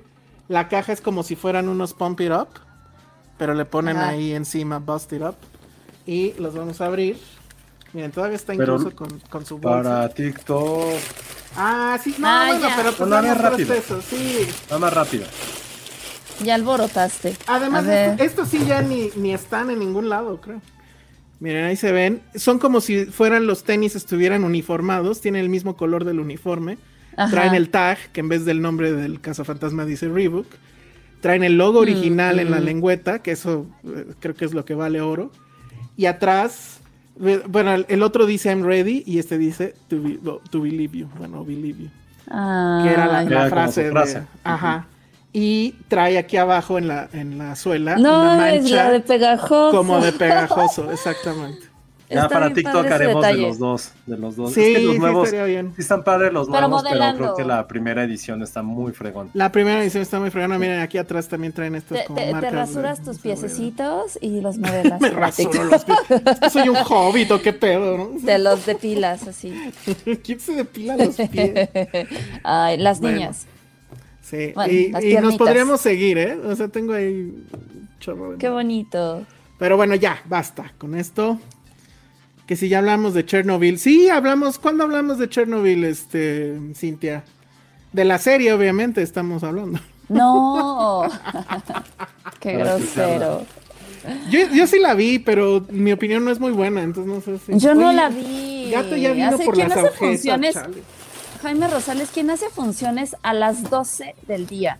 la 0.49 0.69
caja 0.69 0.93
es 0.93 1.01
como 1.01 1.23
si 1.25 1.35
fueran 1.35 1.69
unos 1.69 1.93
Pump 1.93 2.21
It 2.21 2.31
Up, 2.31 2.49
pero 3.37 3.55
le 3.55 3.65
ponen 3.65 3.97
Ajá. 3.97 4.11
ahí 4.11 4.33
encima 4.33 4.79
Bust 4.79 5.13
It 5.13 5.23
Up. 5.23 5.35
Y 6.07 6.35
los 6.35 6.55
vamos 6.55 6.81
a 6.81 6.87
abrir. 6.87 7.19
Miren, 7.93 8.13
todavía 8.13 8.37
está 8.37 8.53
Pero 8.57 8.75
incluso 8.77 8.95
con, 8.95 9.19
con 9.31 9.45
su 9.47 9.59
bolsa. 9.59 9.83
Para 9.83 10.09
TikTok. 10.11 10.95
Ah, 11.57 11.99
sí, 12.03 12.15
no, 12.19 12.29
Ah, 12.29 12.47
bueno, 12.51 12.69
ya. 12.69 12.77
pero 12.77 12.93
pues 12.93 13.11
ver, 13.11 13.23
no 13.23 13.29
mostraste 13.29 13.65
rápido. 13.65 13.75
eso, 13.75 14.03
sí. 14.03 14.47
Va 14.73 14.79
más 14.79 14.93
rápido. 14.93 15.25
Ya 16.43 16.55
alborotaste. 16.57 17.37
Además, 17.47 17.87
esto- 17.87 18.23
estos 18.25 18.49
sí 18.49 18.65
ya 18.67 18.83
ni, 18.83 19.11
ni 19.17 19.33
están 19.33 19.71
en 19.71 19.79
ningún 19.79 20.09
lado, 20.09 20.41
creo. 20.41 20.61
Miren, 21.41 21.65
ahí 21.65 21.77
se 21.77 21.93
ven. 21.93 22.23
Son 22.35 22.59
como 22.59 22.81
si 22.81 23.05
fueran 23.07 23.47
los 23.47 23.65
tenis 23.65 23.97
estuvieran 23.97 24.45
uniformados. 24.45 25.21
Tienen 25.21 25.43
el 25.43 25.49
mismo 25.49 25.77
color 25.77 26.05
del 26.05 26.21
uniforme. 26.21 26.79
Ajá. 27.17 27.31
Traen 27.31 27.55
el 27.55 27.69
tag, 27.71 27.99
que 28.13 28.21
en 28.21 28.29
vez 28.29 28.45
del 28.45 28.61
nombre 28.63 28.93
del 28.93 29.21
cazafantasma 29.21 29.85
dice 29.85 30.09
Reebok. 30.09 30.47
Traen 31.21 31.43
el 31.45 31.57
logo 31.57 31.79
original 31.81 32.39
en 32.39 32.51
la 32.51 32.61
Mm. 32.61 32.65
lengüeta, 32.65 33.19
que 33.21 33.31
eso 33.33 33.67
eh, 33.85 34.07
creo 34.21 34.35
que 34.35 34.45
es 34.45 34.53
lo 34.55 34.65
que 34.65 34.75
vale 34.75 35.01
oro. 35.01 35.31
Y 35.97 36.07
atrás, 36.07 36.81
bueno, 37.49 37.73
el, 37.75 37.87
el 37.89 38.03
otro 38.03 38.27
dice 38.27 38.51
I'm 38.51 38.63
ready 38.65 39.03
y 39.07 39.19
este 39.19 39.39
dice 39.39 39.75
to, 39.89 40.03
be- 40.03 40.19
to 40.51 40.61
believe 40.61 40.99
you. 40.99 41.07
Bueno, 41.17 41.45
believe 41.45 41.85
you 41.85 41.89
Ah, 42.31 42.83
que 42.85 42.93
era 42.93 43.07
la, 43.07 43.23
la 43.25 43.49
frase, 43.49 43.75
su 43.75 43.81
de- 43.87 43.91
frase. 43.91 44.23
ajá. 44.45 44.87
Y 45.37 45.73
trae 45.89 46.17
aquí 46.17 46.37
abajo 46.37 46.79
en 46.79 46.87
la, 46.87 47.09
en 47.13 47.37
la 47.39 47.57
suela 47.57 47.97
No, 47.97 48.23
una 48.23 48.55
es 48.55 48.71
la 48.71 48.91
de 48.93 49.01
pegajoso. 49.01 49.77
como 49.77 49.99
de 50.01 50.13
pegajoso, 50.13 50.91
exactamente. 50.93 51.67
Ya 52.09 52.23
Está 52.23 52.29
para 52.29 52.53
TikTok 52.53 52.87
haremos 52.87 53.27
de 53.27 53.35
los 53.35 53.59
dos. 53.59 53.93
De 54.07 54.17
los 54.17 54.37
dos. 54.37 54.53
Sí, 54.53 54.61
es 54.61 54.77
que 54.79 54.85
los 54.85 54.93
sí 54.93 54.99
nuevos. 55.01 55.25
estaría 55.25 55.47
bien. 55.47 55.73
Sí 55.75 55.81
están 55.83 56.05
padres 56.05 56.33
los 56.33 56.47
Pero 56.49 56.61
nuevos, 56.69 56.85
pero 56.89 57.17
creo 57.17 57.35
que 57.35 57.45
la 57.45 57.67
primera 57.67 58.05
edición 58.05 58.43
está 58.45 58.63
muy 58.63 58.93
fregón. 58.93 59.31
La 59.35 59.51
primera 59.51 59.83
edición 59.83 60.03
está 60.03 60.21
muy 60.21 60.31
fregona. 60.31 60.57
Miren, 60.59 60.81
aquí 60.81 60.99
atrás 60.99 61.27
también 61.27 61.53
traen 61.53 61.75
estas 61.75 61.99
Te, 62.01 62.05
como 62.05 62.19
te- 62.21 62.27
te 62.27 62.33
marcas 62.33 62.53
de- 62.53 62.57
rasuras 62.59 62.99
de 63.01 63.05
tus 63.07 63.19
piececitos 63.19 64.19
y 64.21 64.41
los 64.41 64.57
modelas. 64.59 65.01
Me 65.01 65.11
rasuro 65.11 65.65
los 65.65 65.85
pies. 65.85 65.99
Es 66.11 66.41
que 66.41 66.51
soy 66.51 66.69
un 66.69 66.77
hobbit 66.77 67.31
o 67.33 67.43
qué 67.43 67.53
pedo, 67.55 67.97
¿no? 67.99 68.11
Te 68.25 68.39
los 68.39 68.65
depilas 68.67 69.27
así. 69.27 69.53
¿Quién 70.23 70.39
se 70.39 70.53
depila 70.53 70.97
los 70.97 71.17
pies? 71.17 71.69
Ay, 72.45 72.77
las 72.77 73.01
Bueno. 73.01 73.17
niñas. 73.17 73.47
Sí, 74.25 74.53
Bueno, 74.55 74.73
y, 74.73 75.15
nos 75.21 75.37
podríamos 75.37 75.83
seguir, 75.83 76.17
¿eh? 76.17 76.39
O 76.47 76.57
sea, 76.57 76.69
tengo 76.69 76.95
ahí 76.95 77.13
un 77.13 77.89
chorro 78.01 78.33
de... 78.33 78.39
Qué 78.39 78.49
bonito. 78.49 79.27
Pero 79.59 79.77
bueno, 79.77 79.95
ya, 79.95 80.23
basta. 80.27 80.73
Con 80.79 80.95
esto 80.95 81.39
Que 82.47 82.57
si 82.57 82.69
ya 82.69 82.79
hablamos 82.79 83.13
de 83.13 83.27
Chernobyl. 83.27 83.79
Sí, 83.79 84.09
hablamos. 84.09 84.59
¿Cuándo 84.59 84.85
hablamos 84.85 85.19
de 85.19 85.29
Chernobyl, 85.29 85.85
este, 85.85 86.59
Cintia? 86.75 87.25
De 87.93 88.05
la 88.05 88.19
serie, 88.19 88.53
obviamente, 88.53 89.03
estamos 89.03 89.45
hablando. 89.45 89.79
No. 90.09 91.03
Qué 92.41 92.55
Para 92.55 92.77
grosero. 92.77 93.47
Yo, 94.31 94.41
yo 94.55 94.67
sí 94.67 94.79
la 94.79 94.95
vi, 94.95 95.19
pero 95.19 95.65
mi 95.71 95.93
opinión 95.93 96.25
no 96.25 96.31
es 96.31 96.41
muy 96.41 96.53
buena, 96.53 96.83
entonces 96.83 97.13
no 97.13 97.21
sé 97.21 97.39
si. 97.39 97.59
Yo 97.59 97.75
no 97.75 97.93
la 97.93 98.09
vi. 98.09 98.71
Gato 98.71 98.97
ya 98.97 99.13
vino 99.13 99.29
Hace- 99.29 99.45
por 99.45 99.55
¿quién 99.55 99.69
las 99.69 99.79
agujetas, 99.79 99.99
funciones? 99.99 100.57
Jaime 101.45 101.69
Rosales, 101.69 102.09
¿quién 102.11 102.31
hace 102.31 102.49
funciones 102.49 103.17
a 103.23 103.35
las 103.35 103.69
12 103.69 104.15
del 104.27 104.47
día? 104.47 104.79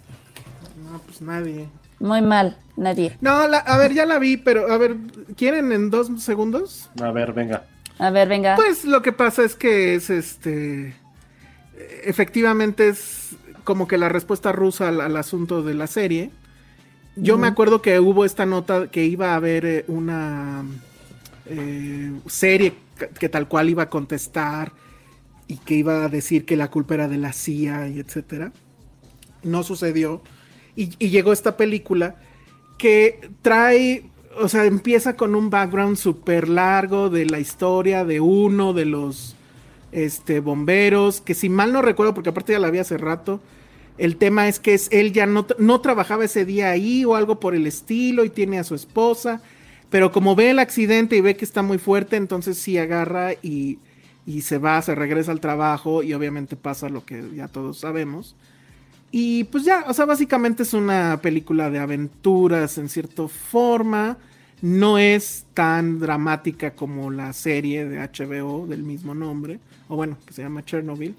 No, 0.83 0.99
pues 1.01 1.21
nadie. 1.21 1.69
Muy 2.01 2.23
mal, 2.23 2.57
nadie. 2.75 3.19
No, 3.21 3.47
la- 3.47 3.59
a 3.59 3.77
ver, 3.77 3.93
ya 3.93 4.07
la 4.07 4.19
vi, 4.19 4.39
pero 4.39 4.73
a 4.73 4.79
ver, 4.79 4.97
¿quieren 5.37 5.73
en 5.73 5.91
dos 5.91 6.09
segundos? 6.23 6.89
A 7.03 7.11
ver, 7.11 7.35
venga. 7.35 7.67
A 7.99 8.09
ver, 8.09 8.29
venga. 8.29 8.57
Pues 8.57 8.87
lo 8.87 9.03
que 9.03 9.13
pasa 9.13 9.45
es 9.45 9.55
que 9.57 9.95
es 9.95 10.09
este. 10.09 10.97
Efectivamente 12.05 12.89
es 12.89 13.37
como 13.65 13.87
que 13.87 13.99
la 13.99 14.09
respuesta 14.09 14.51
rusa 14.51 14.89
al, 14.89 15.03
al 15.03 15.19
asunto 15.19 15.63
de 15.63 15.75
la 15.75 15.87
serie. 15.87 16.31
Yo 17.15 17.37
me 17.37 17.47
acuerdo 17.47 17.83
que 17.83 18.01
hubo 18.01 18.25
esta 18.25 18.47
nota 18.47 18.89
que 18.89 19.05
iba 19.05 19.33
a 19.33 19.35
haber 19.37 19.67
eh, 19.67 19.85
una 19.87 20.65
eh, 21.45 22.11
serie 22.27 22.73
que, 22.99 23.09
que 23.09 23.29
tal 23.29 23.49
cual 23.49 23.69
iba 23.69 23.83
a 23.83 23.91
contestar 23.91 24.73
y 25.47 25.57
que 25.59 25.75
iba 25.75 26.05
a 26.05 26.09
decir 26.09 26.45
que 26.45 26.57
la 26.57 26.71
culpa 26.71 26.95
era 26.95 27.09
de 27.09 27.19
la 27.19 27.33
CIA 27.33 27.89
y 27.89 28.01
etcétera. 28.01 28.53
No 29.43 29.63
sucedió. 29.63 30.23
Y, 30.77 30.89
llegó 31.09 31.33
esta 31.33 31.57
película 31.57 32.17
que 32.79 33.31
trae, 33.43 34.05
o 34.41 34.49
sea, 34.49 34.65
empieza 34.65 35.17
con 35.17 35.35
un 35.35 35.51
background 35.51 35.97
súper 35.97 36.49
largo 36.49 37.11
de 37.11 37.27
la 37.27 37.39
historia 37.39 38.05
de 38.05 38.21
uno 38.21 38.73
de 38.73 38.85
los 38.85 39.37
este, 39.93 40.41
bomberos, 40.41 41.21
que 41.21 41.35
si 41.35 41.49
mal 41.49 41.73
no 41.73 41.83
recuerdo, 41.83 42.15
porque 42.15 42.31
aparte 42.31 42.53
ya 42.53 42.59
la 42.59 42.71
vi 42.71 42.79
hace 42.79 42.99
rato, 42.99 43.41
el 43.97 44.17
tema 44.17 44.49
es 44.49 44.59
que 44.59 44.75
es, 44.75 44.89
él 44.91 45.13
ya 45.13 45.27
no, 45.27 45.47
no 45.59 45.81
trabajaba 45.81 46.25
ese 46.25 46.45
día 46.45 46.71
ahí 46.71 47.05
o 47.05 47.15
algo 47.15 47.39
por 47.39 47.55
el 47.55 47.67
estilo 47.67 48.25
y 48.25 48.31
tiene 48.31 48.59
a 48.59 48.65
su 48.65 48.75
esposa, 48.75 49.41
pero 49.91 50.11
como 50.11 50.35
ve 50.35 50.51
el 50.51 50.59
accidente 50.59 51.15
y 51.15 51.21
ve 51.21 51.37
que 51.37 51.45
está 51.45 51.63
muy 51.63 51.79
fuerte, 51.79 52.17
entonces 52.17 52.59
sí 52.59 52.77
agarra 52.77 53.35
y, 53.35 53.79
y 54.27 54.43
se 54.43 54.59
va, 54.59 54.81
se 54.83 54.95
regresa 54.95 55.33
al 55.33 55.41
trabajo 55.41 56.03
y 56.03 56.15
obviamente 56.15 56.57
pasa 56.57 56.89
lo 56.89 57.05
que 57.05 57.23
ya 57.35 57.49
todos 57.49 57.79
sabemos. 57.79 58.37
Y 59.11 59.45
pues 59.45 59.65
ya, 59.65 59.85
o 59.87 59.95
sea, 59.95 60.07
básicamente 60.07 60.65
es 60.65 60.75
una 60.75 61.21
película 61.23 61.71
de 61.71 61.79
aventuras 61.79 62.79
en 62.79 62.89
cierta 62.89 63.29
forma. 63.29 64.19
No 64.61 64.99
es 64.99 65.47
tan 65.55 66.01
dramática 66.01 66.73
como 66.73 67.11
la 67.11 67.33
serie 67.33 67.85
de 67.85 67.99
HBO 67.99 68.67
del 68.67 68.83
mismo 68.83 69.15
nombre, 69.15 69.61
o 69.89 69.97
bueno, 69.97 70.17
que 70.27 70.33
se 70.33 70.43
llama 70.43 70.65
Chernobyl. 70.65 71.15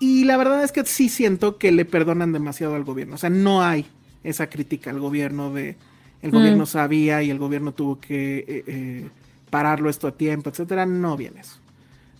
Y 0.00 0.24
la 0.24 0.36
verdad 0.36 0.64
es 0.64 0.72
que 0.72 0.84
sí 0.84 1.08
siento 1.08 1.58
que 1.58 1.70
le 1.70 1.84
perdonan 1.84 2.32
demasiado 2.32 2.74
al 2.74 2.84
gobierno. 2.84 3.16
O 3.16 3.18
sea, 3.18 3.30
no 3.30 3.62
hay 3.62 3.86
esa 4.24 4.48
crítica 4.48 4.90
al 4.90 5.00
gobierno 5.00 5.52
de 5.52 5.76
el 6.22 6.32
gobierno 6.32 6.66
sabía 6.66 7.22
y 7.22 7.30
el 7.30 7.38
gobierno 7.38 7.72
tuvo 7.72 8.00
que 8.00 8.38
eh, 8.38 8.64
eh, 8.66 9.08
pararlo 9.50 9.88
esto 9.88 10.08
a 10.08 10.12
tiempo, 10.12 10.50
etcétera. 10.50 10.84
No 10.86 11.16
viene 11.16 11.40
eso. 11.40 11.58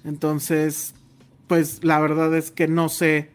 Entonces, 0.08 0.94
pues 1.48 1.84
la 1.84 2.00
verdad 2.00 2.34
es 2.34 2.50
que 2.50 2.66
no 2.66 2.88
sé. 2.88 3.30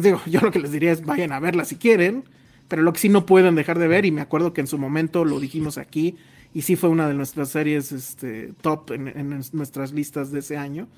Digo, 0.00 0.20
yo 0.26 0.40
lo 0.40 0.50
que 0.50 0.58
les 0.58 0.70
diría 0.70 0.92
es 0.92 1.04
vayan 1.04 1.32
a 1.32 1.40
verla 1.40 1.64
si 1.64 1.76
quieren, 1.76 2.24
pero 2.68 2.82
lo 2.82 2.92
que 2.92 3.00
sí 3.00 3.08
no 3.08 3.24
pueden 3.24 3.54
dejar 3.54 3.78
de 3.78 3.88
ver, 3.88 4.04
y 4.04 4.10
me 4.10 4.20
acuerdo 4.20 4.52
que 4.52 4.60
en 4.60 4.66
su 4.66 4.78
momento 4.78 5.24
lo 5.24 5.40
dijimos 5.40 5.78
aquí, 5.78 6.16
y 6.54 6.62
sí 6.62 6.76
fue 6.76 6.90
una 6.90 7.08
de 7.08 7.14
nuestras 7.14 7.48
series 7.48 7.90
este, 7.90 8.52
top 8.60 8.92
en, 8.92 9.40
nuestras 9.52 9.92
listas 9.92 10.30
de 10.30 10.40
ese 10.40 10.58
año, 10.58 10.88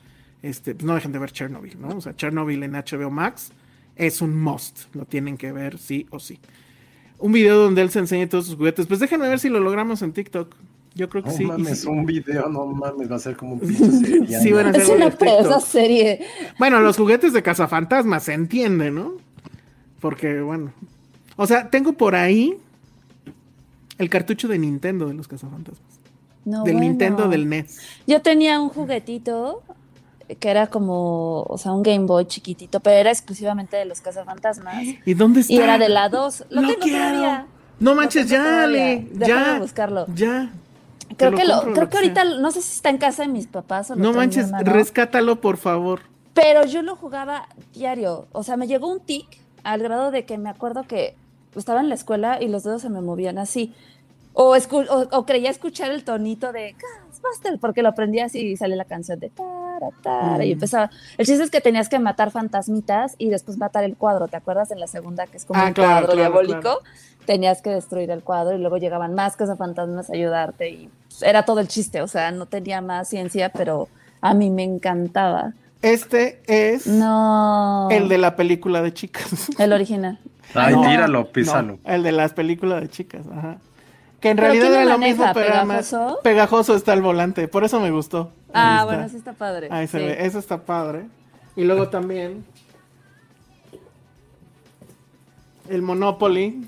este, 0.42 0.74
pues 0.74 0.84
no 0.84 0.94
dejen 0.94 1.12
de 1.12 1.20
ver 1.20 1.30
Chernobyl, 1.30 1.80
¿no? 1.80 1.88
O 1.96 2.00
sea, 2.00 2.14
Chernobyl 2.16 2.62
en 2.64 2.72
HBO 2.72 3.10
Max 3.10 3.52
es 3.94 4.20
un 4.20 4.36
must, 4.36 4.92
lo 4.94 5.04
tienen 5.04 5.36
que 5.36 5.52
ver 5.52 5.78
sí 5.78 6.06
o 6.10 6.18
sí. 6.18 6.40
Un 7.18 7.30
video 7.30 7.56
donde 7.58 7.80
él 7.82 7.90
se 7.90 8.00
enseña 8.00 8.28
todos 8.28 8.46
sus 8.46 8.56
juguetes, 8.56 8.86
pues 8.86 8.98
déjenme 8.98 9.28
ver 9.28 9.38
si 9.38 9.48
lo 9.48 9.60
logramos 9.60 10.02
en 10.02 10.12
TikTok. 10.12 10.54
Yo 10.94 11.08
creo 11.08 11.24
que 11.24 11.30
No 11.30 11.36
sí. 11.36 11.42
y 11.42 11.46
mames, 11.46 11.80
sí. 11.80 11.88
un 11.88 12.06
video, 12.06 12.48
no 12.48 12.66
mames, 12.66 13.10
va 13.10 13.16
a 13.16 13.18
ser 13.18 13.36
como 13.36 13.54
un 13.54 13.60
pinche 13.60 13.90
serie. 13.90 14.38
Sí, 14.42 14.52
van 14.52 14.66
a 14.66 14.70
es 14.78 14.88
una 14.88 15.60
serie. 15.60 16.24
Bueno, 16.58 16.80
los 16.80 16.96
juguetes 16.96 17.32
de 17.32 17.42
cazafantasmas, 17.42 18.22
se 18.22 18.34
entiende, 18.34 18.90
¿no? 18.90 19.14
Porque, 20.00 20.40
bueno. 20.40 20.72
O 21.36 21.46
sea, 21.46 21.68
tengo 21.70 21.94
por 21.94 22.14
ahí 22.14 22.56
el 23.98 24.08
cartucho 24.08 24.46
de 24.48 24.58
Nintendo 24.58 25.06
de 25.06 25.14
los 25.14 25.26
cazafantasmas. 25.26 25.82
No, 26.44 26.62
del 26.62 26.74
bueno. 26.74 26.88
Nintendo 26.90 27.28
del 27.28 27.48
NES. 27.48 27.80
Yo 28.06 28.20
tenía 28.22 28.60
un 28.60 28.68
juguetito 28.68 29.62
que 30.38 30.48
era 30.48 30.68
como, 30.68 31.42
o 31.42 31.58
sea, 31.58 31.72
un 31.72 31.82
Game 31.82 32.06
Boy 32.06 32.26
chiquitito, 32.26 32.80
pero 32.80 32.96
era 32.96 33.10
exclusivamente 33.10 33.76
de 33.76 33.84
los 33.84 34.00
cazafantasmas. 34.00 34.84
¿Y 35.04 35.14
dónde 35.14 35.40
está? 35.40 35.52
Y 35.52 35.56
era 35.58 35.76
de 35.78 35.88
la 35.88 36.08
2. 36.08 36.44
Lo, 36.50 36.60
Lo 36.62 36.68
tengo 36.68 36.80
quiero. 36.82 36.98
todavía. 36.98 37.46
No 37.80 37.94
manches, 37.94 38.28
ya. 38.28 38.62
Ale. 38.64 39.08
Déjame 39.12 39.44
Ya. 39.44 39.58
buscarlo. 39.58 40.06
Ya. 40.14 40.52
Creo 41.16 41.32
que, 41.32 41.44
lo 41.44 41.62
creo 41.72 41.88
que 41.88 41.96
ahorita, 41.98 42.24
no 42.24 42.50
sé 42.50 42.60
si 42.62 42.72
está 42.76 42.90
en 42.90 42.98
casa 42.98 43.22
de 43.22 43.28
mis 43.28 43.46
papás 43.46 43.90
o 43.90 43.94
lo 43.94 44.02
No 44.02 44.10
en 44.10 44.16
manches, 44.16 44.50
rescátalo, 44.64 45.40
por 45.40 45.56
favor. 45.56 46.00
Pero 46.32 46.64
yo 46.64 46.82
lo 46.82 46.96
jugaba 46.96 47.48
diario. 47.72 48.26
O 48.32 48.42
sea, 48.42 48.56
me 48.56 48.66
llegó 48.66 48.88
un 48.88 49.00
tic 49.00 49.26
al 49.62 49.80
grado 49.82 50.10
de 50.10 50.24
que 50.24 50.36
me 50.38 50.50
acuerdo 50.50 50.82
que 50.84 51.14
estaba 51.54 51.80
en 51.80 51.88
la 51.88 51.94
escuela 51.94 52.42
y 52.42 52.48
los 52.48 52.64
dedos 52.64 52.82
se 52.82 52.90
me 52.90 53.00
movían 53.00 53.38
así. 53.38 53.72
O, 54.32 54.56
escu- 54.56 54.88
o, 54.90 55.16
o 55.16 55.26
creía 55.26 55.48
escuchar 55.50 55.92
el 55.92 56.02
tonito 56.02 56.52
de 56.52 56.74
Ghostbuster, 56.74 57.60
porque 57.60 57.82
lo 57.82 57.90
aprendía 57.90 58.24
así 58.24 58.40
y 58.40 58.56
sale 58.56 58.74
la 58.74 58.84
canción 58.84 59.20
de 59.20 59.30
tara, 59.30 59.90
tara, 60.02 60.44
y 60.44 60.48
Mm. 60.48 60.52
empezaba. 60.54 60.90
El 61.16 61.26
chiste 61.26 61.44
es 61.44 61.50
que 61.52 61.60
tenías 61.60 61.88
que 61.88 62.00
matar 62.00 62.32
fantasmitas 62.32 63.14
y 63.18 63.30
después 63.30 63.58
matar 63.58 63.84
el 63.84 63.96
cuadro. 63.96 64.26
¿Te 64.26 64.36
acuerdas 64.36 64.72
en 64.72 64.80
la 64.80 64.88
segunda 64.88 65.28
que 65.28 65.36
es 65.36 65.44
como 65.44 65.60
Ah, 65.60 65.66
un 65.68 65.72
claro, 65.72 65.90
cuadro 66.06 66.06
claro, 66.14 66.16
diabólico? 66.42 66.60
claro. 66.60 66.80
Tenías 67.26 67.62
que 67.62 67.70
destruir 67.70 68.10
el 68.10 68.22
cuadro 68.22 68.54
y 68.56 68.60
luego 68.60 68.76
llegaban 68.76 69.14
más 69.14 69.36
fantasmas 69.36 70.10
a 70.10 70.12
ayudarte 70.14 70.68
y 70.70 70.90
pues, 71.08 71.22
era 71.22 71.44
todo 71.44 71.60
el 71.60 71.68
chiste. 71.68 72.02
O 72.02 72.08
sea, 72.08 72.30
no 72.32 72.46
tenía 72.46 72.80
más 72.80 73.08
ciencia, 73.08 73.50
pero 73.50 73.88
a 74.20 74.34
mí 74.34 74.50
me 74.50 74.62
encantaba. 74.64 75.52
Este 75.82 76.40
es 76.46 76.86
No. 76.86 77.88
el 77.90 78.08
de 78.08 78.18
la 78.18 78.36
película 78.36 78.80
de 78.82 78.92
chicas. 78.94 79.48
El 79.58 79.72
original. 79.72 80.18
Ay, 80.54 80.74
No, 80.74 80.82
tíralo, 80.82 81.32
písalo. 81.32 81.78
no, 81.84 81.90
el 81.92 82.02
de 82.02 82.12
las 82.12 82.32
películas 82.32 82.80
de 82.80 82.88
chicas, 82.88 83.22
ajá. 83.30 83.58
Que 84.20 84.30
en 84.30 84.36
¿Pero 84.36 84.48
realidad 84.48 84.72
era 84.74 84.84
lo 84.84 84.98
mismo, 84.98 85.24
pero 85.34 85.46
era 85.46 85.64
más- 85.64 85.90
¿Pegajoso? 85.90 86.20
pegajoso 86.22 86.76
está 86.76 86.92
el 86.94 87.02
volante, 87.02 87.48
por 87.48 87.64
eso 87.64 87.80
me 87.80 87.90
gustó. 87.90 88.30
Ah, 88.54 88.80
Ahí 88.80 88.84
bueno, 88.86 89.00
está. 89.00 89.10
sí 89.10 89.16
está 89.18 89.32
padre. 89.32 89.68
Ahí 89.70 89.86
se 89.86 89.98
sí. 89.98 90.04
ve, 90.06 90.24
eso 90.24 90.38
está 90.38 90.58
padre. 90.62 91.06
Y 91.56 91.64
luego 91.64 91.88
también 91.88 92.44
el 95.68 95.82
Monopoly. 95.82 96.64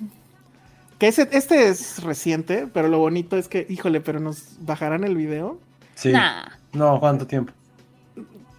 Que 0.98 1.08
ese, 1.08 1.28
este 1.32 1.68
es 1.68 2.02
reciente, 2.02 2.66
pero 2.72 2.88
lo 2.88 2.98
bonito 2.98 3.36
es 3.36 3.48
que, 3.48 3.66
híjole, 3.68 4.00
pero 4.00 4.18
nos 4.20 4.44
bajarán 4.60 5.04
el 5.04 5.14
video. 5.14 5.58
Sí. 5.94 6.10
Nah. 6.12 6.44
No, 6.72 6.98
¿cuánto 7.00 7.26
tiempo? 7.26 7.52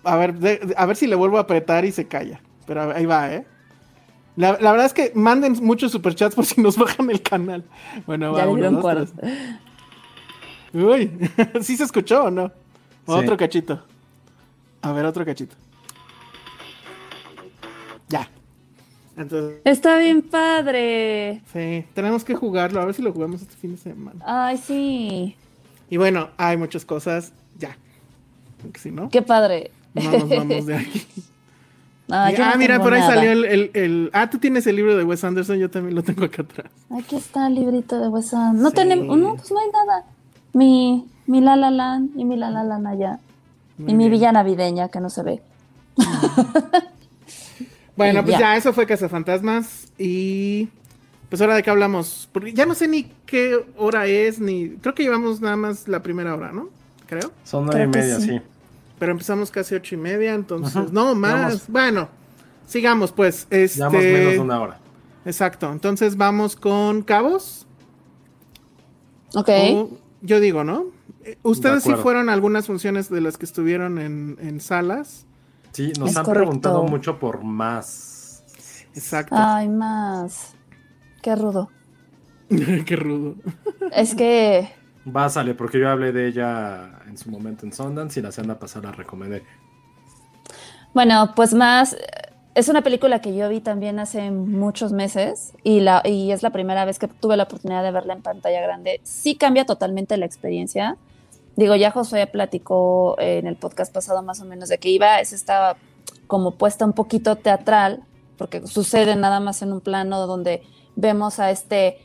A 0.04 0.16
ver, 0.18 0.36
de- 0.36 0.74
a 0.78 0.86
ver 0.86 0.96
si 0.96 1.08
le 1.08 1.16
vuelvo 1.16 1.38
a 1.38 1.42
apretar 1.42 1.84
y 1.86 1.92
se 1.92 2.08
calla. 2.08 2.40
Pero 2.66 2.94
ahí 2.96 3.06
va, 3.06 3.34
¿eh? 3.34 3.46
La, 4.36 4.58
la 4.62 4.72
verdad 4.72 4.86
es 4.86 4.94
que 4.94 5.12
manden 5.16 5.58
muchos 5.64 5.92
superchats 5.92 6.36
por 6.36 6.46
si 6.46 6.62
nos 6.62 6.78
bajan 6.78 7.10
el 7.10 7.22
canal. 7.24 7.64
Bueno, 8.06 8.32
va, 8.34 8.40
Ya 8.40 8.46
le 8.46 8.52
uno, 8.52 8.72
dos, 8.72 8.82
cuarto. 8.82 9.12
Uy, 10.74 11.12
¿sí 11.62 11.76
se 11.76 11.84
escuchó 11.84 12.26
o 12.26 12.32
no? 12.32 12.52
O 13.08 13.18
Sí. 13.18 13.24
Otro 13.24 13.38
cachito. 13.38 13.84
A 14.82 14.92
ver, 14.92 15.06
otro 15.06 15.26
cachito. 15.26 15.56
Entonces, 19.18 19.60
Está 19.66 19.98
bien 19.98 20.22
padre. 20.22 21.42
sí, 21.52 21.84
tenemos 21.94 22.24
que 22.24 22.36
jugarlo. 22.36 22.80
A 22.82 22.86
ver 22.86 22.94
si 22.94 23.02
lo 23.02 23.12
jugamos 23.12 23.42
este 23.42 23.56
fin 23.56 23.72
de 23.72 23.78
semana. 23.78 24.24
Ay, 24.26 24.58
sí. 24.58 25.36
Y 25.90 25.98
bueno, 25.98 26.30
hay 26.38 26.56
muchas 26.58 26.86
cosas. 26.86 27.34
Ya. 27.58 27.76
Porque 28.62 28.80
si 28.80 28.92
no, 28.92 29.10
Qué 29.10 29.22
padre. 29.22 29.72
no 29.94 30.12
nos 30.12 30.30
vamos 30.30 30.66
de 30.66 30.76
aquí. 30.76 31.06
Yo 32.10 32.16
ah, 32.16 32.52
no 32.54 32.58
mira, 32.58 32.80
por 32.82 32.94
ahí 32.94 33.02
nada. 33.02 33.16
salió 33.16 33.32
el, 33.34 33.44
el- 33.44 33.72
el- 33.74 34.10
Ah, 34.14 34.30
tú 34.30 34.38
tienes 34.38 34.66
el 34.66 34.78
libro 34.78 34.96
de 34.96 35.04
Wes 35.04 35.26
Anderson, 35.26 35.58
yo 35.58 35.70
también 35.70 35.94
lo 35.94 36.04
tengo 36.04 36.24
acá 36.24 36.42
atrás. 36.44 36.72
Aquí 36.90 37.18
está 37.18 37.48
el 37.48 37.56
librito 37.56 38.00
de 38.00 38.08
Wes 38.08 38.34
Anderson. 38.34 38.62
No 38.64 38.70
Sí. 38.70 38.76
tenemos, 38.76 39.18
no, 39.18 39.36
pues 39.36 39.52
no 39.52 39.60
hay 39.60 39.68
nada. 39.74 40.06
Mi, 40.54 41.06
mi 41.26 41.42
La 41.42 41.58
La 41.58 41.70
Land 41.70 42.12
y 42.18 42.24
mi 42.24 42.38
La 42.38 42.50
La 42.50 42.64
Land 42.64 42.88
allá. 42.88 43.20
Muy 43.78 43.92
y 43.92 43.96
mi 43.96 44.10
villa 44.10 44.32
navideña 44.32 44.88
que 44.88 45.02
no 45.02 45.10
se 45.10 45.22
ve. 45.24 45.42
Bueno, 47.98 48.22
pues 48.24 48.34
ya. 48.34 48.40
ya. 48.40 48.58
eso 48.58 48.72
fue 48.74 48.86
Cazafantasmas. 48.86 49.92
Y 49.98 50.70
pues 51.30 51.42
ahora 51.42 51.56
de 51.56 51.64
qué 51.64 51.70
hablamos. 51.70 52.30
Porque 52.32 52.54
ya 52.54 52.66
no 52.66 52.76
sé 52.76 52.88
ni 52.88 53.12
qué 53.26 53.66
hora 53.78 54.06
es, 54.06 54.40
ni. 54.40 54.70
Creo 54.70 54.96
que 54.96 55.04
llevamos 55.04 55.42
nada 55.42 55.58
más 55.58 55.88
la 55.88 56.02
primera 56.04 56.36
hora, 56.36 56.52
¿no? 56.52 56.70
Creo. 57.08 57.32
Son 57.44 57.66
nueve 57.66 57.84
y 57.84 57.88
media, 57.88 58.20
sí. 58.20 58.30
sí. 58.30 58.42
Pero 59.00 59.12
empezamos 59.12 59.52
casi 59.52 59.76
ocho 59.76 59.96
y 59.96 59.98
media, 59.98 60.34
entonces. 60.34 60.76
Ajá. 60.76 60.88
No, 60.92 61.16
más. 61.16 61.68
Bueno, 61.70 62.10
sigamos 62.66 63.12
pues. 63.12 63.48
Este... 63.50 63.78
Llevamos 63.80 64.02
menos 64.02 64.34
de 64.34 64.40
una 64.40 64.62
hora. 64.62 64.80
Exacto. 65.26 65.72
Entonces 65.72 66.16
vamos 66.16 66.56
con 66.56 67.02
cabos. 67.02 67.66
Ok. 69.34 69.50
O- 69.74 69.90
yo 70.22 70.40
digo, 70.40 70.64
¿no? 70.64 70.86
Eh, 71.24 71.38
¿Ustedes 71.44 71.84
sí 71.84 71.94
fueron 71.96 72.30
a 72.30 72.34
algunas 72.34 72.66
funciones 72.68 73.10
de 73.10 73.22
las 73.22 73.38
que 73.38 73.46
estuvieron 73.46 74.00
en, 74.00 74.38
en 74.42 74.60
salas? 74.62 75.26
Sí, 75.78 75.94
nos 76.00 76.10
Es 76.10 76.18
han 76.18 76.26
correcto. 76.26 76.46
preguntado 76.46 76.84
mucho 76.86 77.20
por 77.20 77.44
más. 77.44 78.44
Exacto. 78.96 79.36
Ay, 79.38 79.70
más. 79.70 80.56
Qué 81.22 81.36
rudo. 81.36 81.70
Qué 82.50 82.96
rudo. 82.96 83.36
Es 83.92 84.16
que 84.16 84.68
Básale, 85.06 85.54
porque 85.54 85.80
yo 85.80 85.88
hablé 85.88 86.12
de 86.12 86.30
ella 86.30 87.00
en 87.08 87.16
su 87.16 87.30
momento 87.30 87.64
en 87.68 87.74
Sundance 87.74 88.20
y 88.20 88.24
la 88.24 88.32
semana 88.32 88.58
pasada 88.58 88.90
la 88.90 88.94
recomendé. 88.94 89.44
Bueno, 90.96 91.34
pues 91.36 91.54
más, 91.54 91.96
es 92.56 92.70
una 92.70 92.82
película 92.82 93.22
que 93.22 93.36
yo 93.36 93.48
vi 93.48 93.62
también 93.62 94.00
hace 94.00 94.32
muchos 94.32 94.94
meses 94.94 95.54
y, 95.64 95.82
la, 95.82 96.02
y 96.04 96.32
es 96.32 96.42
la 96.42 96.50
primera 96.50 96.86
vez 96.86 96.98
que 96.98 97.08
tuve 97.08 97.38
la 97.38 97.44
oportunidad 97.44 97.84
de 97.84 97.92
verla 97.92 98.14
en 98.14 98.24
pantalla 98.24 98.62
grande. 98.62 99.00
Sí 99.04 99.36
cambia 99.36 99.64
totalmente 99.68 100.18
la 100.18 100.26
experiencia. 100.26 100.98
Digo, 101.58 101.76
ya 101.76 101.92
Josué 101.92 102.26
platicó 102.28 103.20
en 103.20 103.48
el 103.48 103.58
podcast 103.58 103.94
pasado 103.94 104.24
más 104.24 104.40
o 104.40 104.46
menos 104.46 104.70
de 104.70 104.78
que 104.78 104.90
iba, 104.90 105.20
es 105.20 105.34
esta 105.34 105.76
como 106.28 106.52
puesta 106.52 106.86
un 106.86 106.94
poquito 106.94 107.36
teatral, 107.36 108.04
porque 108.38 108.66
sucede 108.66 109.18
nada 109.18 109.42
más 109.42 109.62
en 109.62 109.74
un 109.74 109.82
plano 109.82 110.26
donde 110.26 110.64
vemos 110.96 111.40
a 111.40 111.52
este 111.52 111.98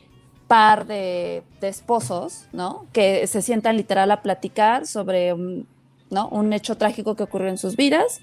par 0.47 0.85
de, 0.85 1.43
de 1.61 1.69
esposos, 1.69 2.47
¿no? 2.51 2.85
Que 2.91 3.25
se 3.27 3.41
sientan 3.41 3.77
literal 3.77 4.11
a 4.11 4.21
platicar 4.21 4.85
sobre 4.85 5.31
un, 5.31 5.67
¿no? 6.09 6.27
un 6.27 6.51
hecho 6.51 6.75
trágico 6.75 7.15
que 7.15 7.23
ocurrió 7.23 7.47
en 7.47 7.57
sus 7.57 7.77
vidas 7.77 8.19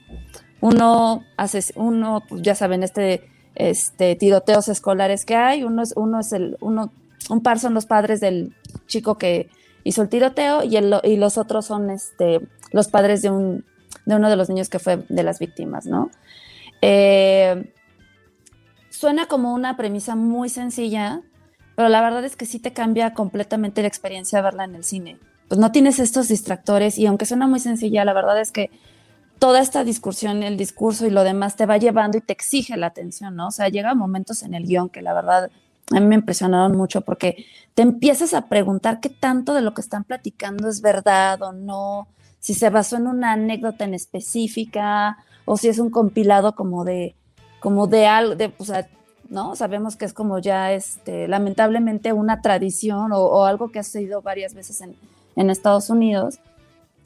uno 0.61 1.25
hace, 1.37 1.61
uno, 1.77 2.23
pues, 2.29 2.43
ya 2.43 2.55
saben, 2.55 2.83
este, 2.83 3.23
este 3.55 4.15
tiroteos 4.17 4.69
escolares 4.69 5.25
que 5.25 5.35
hay, 5.35 5.65
uno 5.65 5.83
es, 5.83 5.93
uno 5.97 6.21
es 6.21 6.33
el, 6.33 6.57
uno, 6.61 6.93
un 7.29 7.43
par 7.43 7.59
son 7.59 7.75
los 7.75 7.87
padres 7.87 8.21
del 8.21 8.55
chico 8.87 9.17
que 9.17 9.49
hizo 9.85 10.03
el 10.03 10.09
tiroteo 10.09 10.63
y, 10.65 10.77
el, 10.77 10.95
y 11.05 11.17
los 11.17 11.39
otros 11.39 11.67
son 11.67 11.91
este, 11.91 12.41
los 12.73 12.89
padres 12.89 13.23
de 13.23 13.31
un, 13.31 13.65
de 14.07 14.15
uno 14.17 14.29
de 14.29 14.37
los 14.37 14.49
niños 14.49 14.69
que 14.69 14.79
fue 14.79 15.05
de 15.09 15.23
las 15.23 15.39
víctimas, 15.39 15.87
¿no? 15.87 16.11
Eh, 16.83 17.73
suena 18.91 19.27
como 19.27 19.55
una 19.55 19.77
premisa 19.77 20.17
muy 20.17 20.49
sencilla, 20.49 21.23
pero 21.77 21.89
la 21.89 22.01
verdad 22.01 22.25
es 22.25 22.37
que 22.37 22.47
sí 22.47 22.59
te 22.59 22.73
cambia 22.73 23.15
completamente 23.15 23.83
la 23.83 23.89
experiencia 23.89 24.43
verla 24.43 24.65
en 24.65 24.75
el 24.75 24.85
cine. 24.85 25.19
Pues 25.49 25.59
no 25.59 25.73
tienes 25.73 25.99
estos 25.99 26.29
distractores 26.29 26.99
y 26.99 27.07
aunque 27.07 27.27
suena 27.27 27.47
muy 27.47 27.61
sencilla, 27.61 28.05
la 28.05 28.13
verdad 28.13 28.41
es 28.41 28.53
que 28.53 28.71
toda 29.39 29.61
esta 29.61 29.85
discusión, 29.85 30.43
el 30.43 30.57
discurso 30.57 31.07
y 31.07 31.11
lo 31.11 31.25
demás 31.25 31.57
te 31.57 31.67
va 31.67 31.79
llevando 31.79 32.19
y 32.19 32.21
te 32.21 32.33
exige 32.33 32.77
la 32.77 32.87
atención, 32.87 33.35
¿no? 33.35 33.49
O 33.49 33.51
sea, 33.51 33.69
llega 33.69 33.95
momentos 33.95 34.43
en 34.43 34.55
el 34.55 34.67
guion 34.67 34.91
que 34.91 35.03
la 35.03 35.15
verdad 35.15 35.51
a 35.93 35.99
mí 35.99 36.07
me 36.07 36.15
impresionaron 36.15 36.77
mucho 36.77 37.01
porque 37.01 37.47
te 37.81 37.85
empiezas 37.85 38.35
a 38.35 38.47
preguntar 38.47 39.01
qué 39.01 39.09
tanto 39.09 39.55
de 39.55 39.63
lo 39.63 39.73
que 39.73 39.81
están 39.81 40.05
platicando 40.05 40.69
es 40.69 40.83
verdad 40.83 41.41
o 41.41 41.53
no, 41.55 42.09
si 42.39 42.53
se 42.53 42.69
basó 42.69 42.99
en 42.99 43.07
una 43.07 43.33
anécdota 43.33 43.85
en 43.85 43.95
específica 43.95 45.17
o 45.47 45.57
si 45.57 45.69
es 45.69 45.79
un 45.79 45.89
compilado 45.89 46.55
como 46.55 46.85
de, 46.85 47.15
como 47.59 47.87
de 47.87 48.07
algo, 48.07 48.35
o 48.59 48.65
sea, 48.67 48.87
¿no? 49.31 49.57
Sabemos 49.57 49.97
que 49.97 50.05
es 50.05 50.13
como 50.13 50.39
ya, 50.41 50.75
este, 50.75 51.27
lamentablemente 51.27 52.13
una 52.13 52.43
tradición 52.43 53.13
o, 53.15 53.47
algo 53.47 53.73
que 53.73 53.79
ha 53.79 53.83
sucedido 53.83 54.21
varias 54.21 54.53
veces 54.53 54.83
en, 54.83 54.95
en 55.37 55.49
Estados 55.49 55.89
Unidos. 55.89 56.39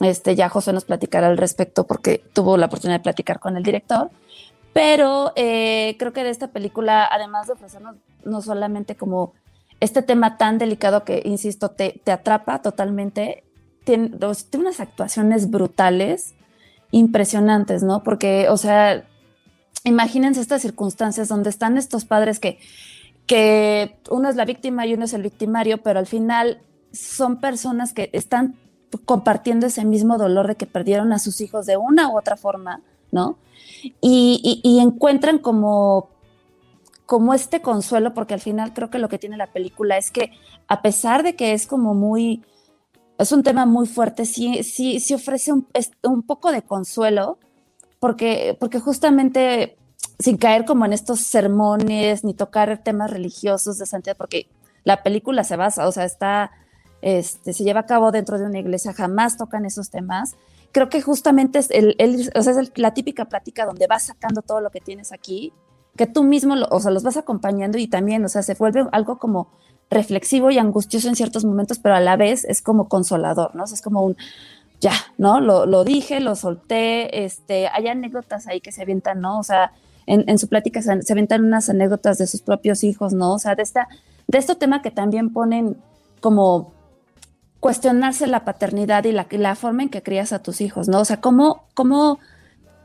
Este, 0.01 0.35
ya 0.35 0.49
José 0.49 0.73
nos 0.73 0.87
platicará 0.87 1.29
al 1.29 1.39
respecto 1.39 1.87
porque 1.87 2.21
tuvo 2.33 2.57
la 2.57 2.67
oportunidad 2.67 2.99
de 2.99 3.05
platicar 3.05 3.39
con 3.39 3.57
el 3.57 3.63
director. 3.63 4.11
Pero 4.73 5.31
eh, 5.37 5.95
creo 6.01 6.13
que 6.13 6.25
de 6.25 6.31
esta 6.31 6.49
película, 6.49 7.09
además 7.09 7.47
de 7.47 7.53
ofrecernos 7.53 7.95
no 8.25 8.43
solamente 8.43 8.97
como 8.97 9.35
este 9.81 10.03
tema 10.03 10.37
tan 10.39 10.59
delicado 10.59 11.05
que, 11.05 11.23
insisto, 11.25 11.71
te, 11.71 12.01
te 12.05 12.13
atrapa 12.13 12.63
totalmente, 12.63 13.45
tiene, 13.85 14.09
dos- 14.09 14.47
tiene 14.47 14.67
unas 14.67 14.81
actuaciones 14.81 15.51
brutales, 15.51 16.35
impresionantes, 16.91 17.83
¿no? 17.83 18.03
Porque, 18.03 18.49
o 18.49 18.57
sea, 18.57 19.05
imagínense 19.85 20.41
estas 20.41 20.63
circunstancias 20.63 21.29
donde 21.29 21.51
están 21.51 21.77
estos 21.77 22.05
padres 22.05 22.39
que, 22.41 22.59
que 23.27 23.97
uno 24.11 24.29
es 24.29 24.37
la 24.37 24.45
víctima 24.45 24.87
y 24.87 24.95
uno 24.95 25.05
es 25.05 25.13
el 25.13 25.23
victimario, 25.23 25.79
pero 25.83 25.99
al 25.99 26.07
final 26.07 26.61
son 26.93 27.41
personas 27.41 27.93
que 27.93 28.11
están 28.13 28.57
compartiendo 29.05 29.67
ese 29.67 29.85
mismo 29.85 30.19
dolor 30.19 30.47
de 30.47 30.55
que 30.55 30.67
perdieron 30.67 31.13
a 31.13 31.19
sus 31.19 31.41
hijos 31.41 31.67
de 31.67 31.77
una 31.77 32.09
u 32.11 32.17
otra 32.17 32.37
forma, 32.37 32.81
¿no? 33.11 33.37
Y, 34.01 34.41
y- 34.43 34.61
y 34.63 34.79
encuentran 34.81 35.39
como, 35.39 36.11
como 37.07 37.35
este 37.35 37.61
consuelo, 37.61 38.15
porque 38.15 38.35
al 38.35 38.41
final 38.41 38.73
creo 38.73 38.91
que 38.91 38.99
lo 38.99 39.09
que 39.09 39.19
tiene 39.19 39.37
la 39.37 39.53
película 39.53 39.99
es 39.99 40.11
que 40.11 40.33
a 40.69 40.83
pesar 40.83 41.23
de 41.23 41.37
que 41.37 41.53
es 41.53 41.67
como 41.67 41.95
muy, 41.95 42.43
es 43.19 43.33
un 43.33 43.43
tema 43.43 43.67
muy 43.67 43.87
fuerte, 43.87 44.25
sí, 44.25 44.63
sí, 44.63 45.01
sí 45.01 45.15
ofrece 45.15 45.53
un, 45.53 45.67
un 46.03 46.23
poco 46.23 46.51
de 46.51 46.63
consuelo, 46.63 47.39
porque, 48.01 48.57
porque 48.59 48.81
justamente 48.81 49.77
sin 50.19 50.37
caer 50.37 50.65
como 50.65 50.85
en 50.85 50.93
estos 50.93 51.21
sermones 51.21 52.25
ni 52.25 52.35
tocar 52.35 52.83
temas 52.83 53.11
religiosos 53.11 53.79
de 53.79 53.87
santidad, 53.87 54.17
porque 54.17 54.49
la 54.85 55.03
película 55.03 55.45
se 55.45 55.57
basa, 55.57 55.89
o 55.89 55.93
sea, 55.93 56.05
está, 56.05 56.53
este, 57.03 57.53
se 57.53 57.65
lleva 57.65 57.81
a 57.81 57.87
cabo 57.87 58.13
dentro 58.13 58.39
de 58.39 58.47
una 58.47 58.59
iglesia, 58.59 58.93
jamás 58.93 59.37
tocan 59.37 59.65
esos 59.65 59.91
temas. 59.91 60.37
Creo 60.73 60.89
que 60.89 61.01
justamente 61.03 61.59
es, 61.59 61.71
el, 61.71 61.97
o 62.35 62.43
sea, 62.43 62.61
es 62.61 62.73
la 62.77 62.95
típica 62.95 63.27
plática 63.27 63.65
donde 63.65 63.87
vas 63.87 64.05
sacando 64.05 64.43
todo 64.43 64.61
lo 64.61 64.71
que 64.71 64.81
tienes 64.81 65.13
aquí, 65.13 65.53
que 65.97 66.07
tú 66.07 66.25
mismo, 66.25 66.55
o 66.71 66.81
sea, 66.81 66.91
los 66.91 67.03
vas 67.03 67.17
acompañando 67.17 67.79
y 67.79 67.87
también, 67.87 68.25
o 68.25 68.29
sea, 68.29 68.43
se 68.43 68.55
vuelve 68.55 68.87
algo 68.93 69.19
como 69.19 69.49
reflexivo 69.91 70.51
y 70.51 70.59
angustioso 70.59 71.09
en 71.09 71.17
ciertos 71.17 71.45
momentos, 71.45 71.79
pero 71.79 71.95
a 71.95 72.01
la 72.01 72.17
vez 72.17 72.45
es 72.45 72.63
como 72.63 72.89
consolador, 72.89 73.55
¿no? 73.55 73.65
Es 73.65 73.81
como 73.81 74.03
un, 74.03 74.17
ya, 74.81 74.93
¿no? 75.19 75.41
Lo, 75.41 75.67
lo 75.67 75.85
dije, 75.85 76.21
lo 76.21 76.35
solté, 76.35 77.25
este, 77.25 77.69
hay 77.69 77.89
anécdotas 77.89 78.47
ahí 78.47 78.61
que 78.61 78.73
se 78.73 78.83
avientan, 78.83 79.21
¿no? 79.21 79.39
O 79.39 79.43
sea, 79.43 79.73
en, 80.07 80.39
su 80.39 80.49
plática 80.49 80.83
se, 80.83 81.01
se 81.03 81.13
aventan 81.13 81.45
unas 81.45 81.71
anécdotas 81.71 82.19
de 82.19 82.27
sus 82.27 82.43
propios 82.43 82.85
hijos, 82.85 83.15
¿no? 83.15 83.33
O 83.33 83.39
sea, 83.39 83.55
de 83.55 83.63
esta, 83.63 83.89
de 84.27 84.39
este 84.39 84.55
tema 84.55 84.83
que 84.83 84.91
también 84.91 85.33
ponen 85.33 85.77
como 86.21 86.73
cuestionarse 87.61 88.27
la 88.27 88.45
paternidad 88.45 89.05
y 89.05 89.13
la, 89.13 89.27
y 89.31 89.39
la 89.39 89.55
forma 89.55 89.85
en 89.85 89.89
que 89.89 90.03
crías 90.03 90.35
a 90.35 90.43
tus 90.43 90.61
hijos, 90.61 90.89
¿no? 90.89 91.01
O 91.01 91.05
sea, 91.07 91.23
¿cómo, 91.23 91.65
cómo 91.73 92.19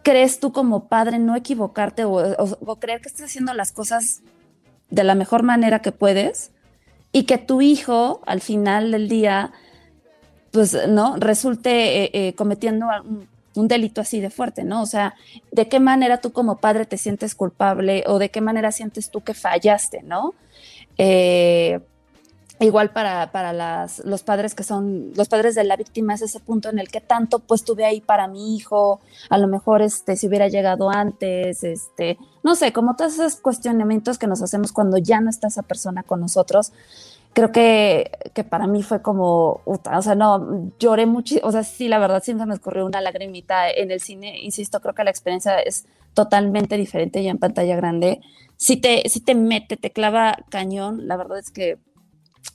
crees 0.03 0.39
tú 0.39 0.51
como 0.51 0.87
padre 0.87 1.19
no 1.19 1.35
equivocarte 1.35 2.05
o, 2.05 2.77
creer 2.79 3.01
que 3.01 3.09
estás 3.09 3.25
haciendo 3.25 3.53
las 3.53 3.71
cosas 3.71 4.21
de 4.89 5.03
la 5.03 5.15
mejor 5.15 5.43
manera 5.43 5.81
que 5.81 5.91
puedes 5.91 6.51
y 7.11 7.23
que 7.23 7.37
tu 7.37 7.61
hijo 7.61 8.21
al 8.25 8.41
final 8.41 8.91
del 8.91 9.09
día, 9.09 9.51
pues, 10.51 10.77
¿no? 10.87 11.15
Resulte 11.17 12.03
eh, 12.03 12.11
eh, 12.13 12.33
cometiendo 12.35 12.87
un, 13.05 13.27
un 13.55 13.67
delito 13.67 14.01
así 14.01 14.19
de 14.19 14.29
fuerte, 14.29 14.63
¿no? 14.63 14.81
O 14.81 14.85
sea, 14.85 15.15
¿de 15.51 15.67
qué 15.67 15.79
manera 15.79 16.21
tú 16.21 16.31
como 16.31 16.57
padre 16.57 16.85
te 16.85 16.97
sientes 16.97 17.35
culpable 17.35 18.03
o 18.07 18.19
de 18.19 18.29
qué 18.29 18.41
manera 18.41 18.71
sientes 18.71 19.11
tú 19.11 19.21
que 19.21 19.33
fallaste, 19.33 20.01
¿no? 20.03 20.33
Eh, 20.97 21.79
igual 22.59 22.91
para, 22.91 23.31
para 23.31 23.53
las, 23.53 23.99
los 24.05 24.23
padres 24.23 24.53
que 24.53 24.63
son, 24.63 25.11
los 25.15 25.29
padres 25.29 25.55
de 25.55 25.63
la 25.63 25.77
víctima 25.77 26.13
es 26.13 26.21
ese 26.21 26.39
punto 26.39 26.69
en 26.69 26.79
el 26.79 26.89
que 26.89 26.99
tanto 26.99 27.39
pues 27.39 27.61
estuve 27.61 27.85
ahí 27.85 28.01
para 28.01 28.27
mi 28.27 28.55
hijo, 28.55 28.99
a 29.29 29.37
lo 29.37 29.47
mejor 29.47 29.81
este, 29.81 30.15
si 30.15 30.27
hubiera 30.27 30.47
llegado 30.49 30.89
antes, 30.89 31.63
este, 31.63 32.17
no 32.43 32.55
sé, 32.55 32.73
como 32.73 32.95
todos 32.95 33.13
esos 33.13 33.37
cuestionamientos 33.37 34.17
que 34.17 34.27
nos 34.27 34.41
hacemos 34.41 34.71
cuando 34.71 34.97
ya 34.97 35.21
no 35.21 35.29
está 35.29 35.47
esa 35.47 35.63
persona 35.63 36.03
con 36.03 36.19
nosotros, 36.19 36.73
creo 37.33 37.51
que, 37.51 38.11
que 38.33 38.43
para 38.43 38.67
mí 38.67 38.83
fue 38.83 39.01
como, 39.01 39.61
uta, 39.65 39.97
o 39.97 40.01
sea, 40.01 40.15
no, 40.15 40.71
lloré 40.79 41.05
mucho, 41.05 41.35
o 41.43 41.51
sea, 41.51 41.63
sí, 41.63 41.87
la 41.87 41.99
verdad, 41.99 42.21
siempre 42.23 42.45
me 42.45 42.55
escurrió 42.55 42.85
una 42.85 42.99
lagrimita 42.99 43.69
en 43.69 43.91
el 43.91 44.01
cine, 44.01 44.39
insisto, 44.41 44.81
creo 44.81 44.93
que 44.93 45.03
la 45.05 45.11
experiencia 45.11 45.59
es 45.59 45.85
totalmente 46.13 46.75
diferente 46.75 47.23
ya 47.23 47.31
en 47.31 47.37
pantalla 47.37 47.75
grande, 47.77 48.19
si 48.57 48.75
te, 48.75 49.07
si 49.07 49.21
te 49.21 49.35
mete, 49.35 49.77
te 49.77 49.91
clava 49.91 50.39
cañón, 50.49 51.07
la 51.07 51.15
verdad 51.15 51.39
es 51.39 51.49
que 51.49 51.77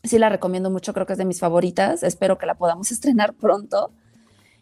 sí 0.02 0.18
la 0.18 0.28
recomiendo 0.28 0.70
mucho, 0.70 0.92
creo 0.94 1.06
que 1.06 1.12
es 1.12 1.18
de 1.18 1.24
mis 1.24 1.40
favoritas, 1.40 2.02
espero 2.02 2.38
que 2.38 2.46
la 2.46 2.54
podamos 2.54 2.90
estrenar 2.92 3.34
pronto. 3.34 3.90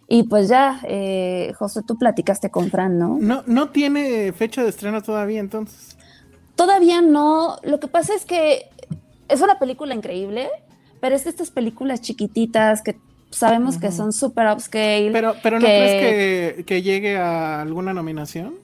Y 0.08 0.24
pues 0.24 0.48
ya, 0.48 0.80
eh, 0.84 1.52
José, 1.58 1.80
tú 1.86 1.96
platicaste 1.96 2.50
con 2.50 2.70
Fran, 2.70 2.98
¿no? 2.98 3.16
No, 3.20 3.42
no 3.46 3.70
tiene 3.70 4.32
fecha 4.32 4.62
de 4.62 4.68
estreno 4.68 5.00
todavía, 5.00 5.40
entonces. 5.40 5.96
Todavía 6.54 7.00
no, 7.00 7.56
lo 7.62 7.80
que 7.80 7.88
pasa 7.88 8.14
es 8.14 8.24
que 8.26 8.66
es 9.28 9.40
una 9.40 9.58
película 9.58 9.94
increíble, 9.94 10.50
pero 11.00 11.14
es 11.16 11.24
de 11.24 11.30
estas 11.30 11.50
películas 11.50 12.02
chiquititas 12.02 12.82
que 12.82 12.98
sabemos 13.30 13.78
que 13.78 13.90
son 13.90 14.12
super 14.12 14.46
upscale. 14.52 15.10
Pero, 15.12 15.34
pero 15.42 15.58
¿no 15.58 15.66
que- 15.66 15.72
crees 15.72 16.56
que, 16.56 16.64
que 16.64 16.82
llegue 16.82 17.16
a 17.16 17.62
alguna 17.62 17.94
nominación? 17.94 18.54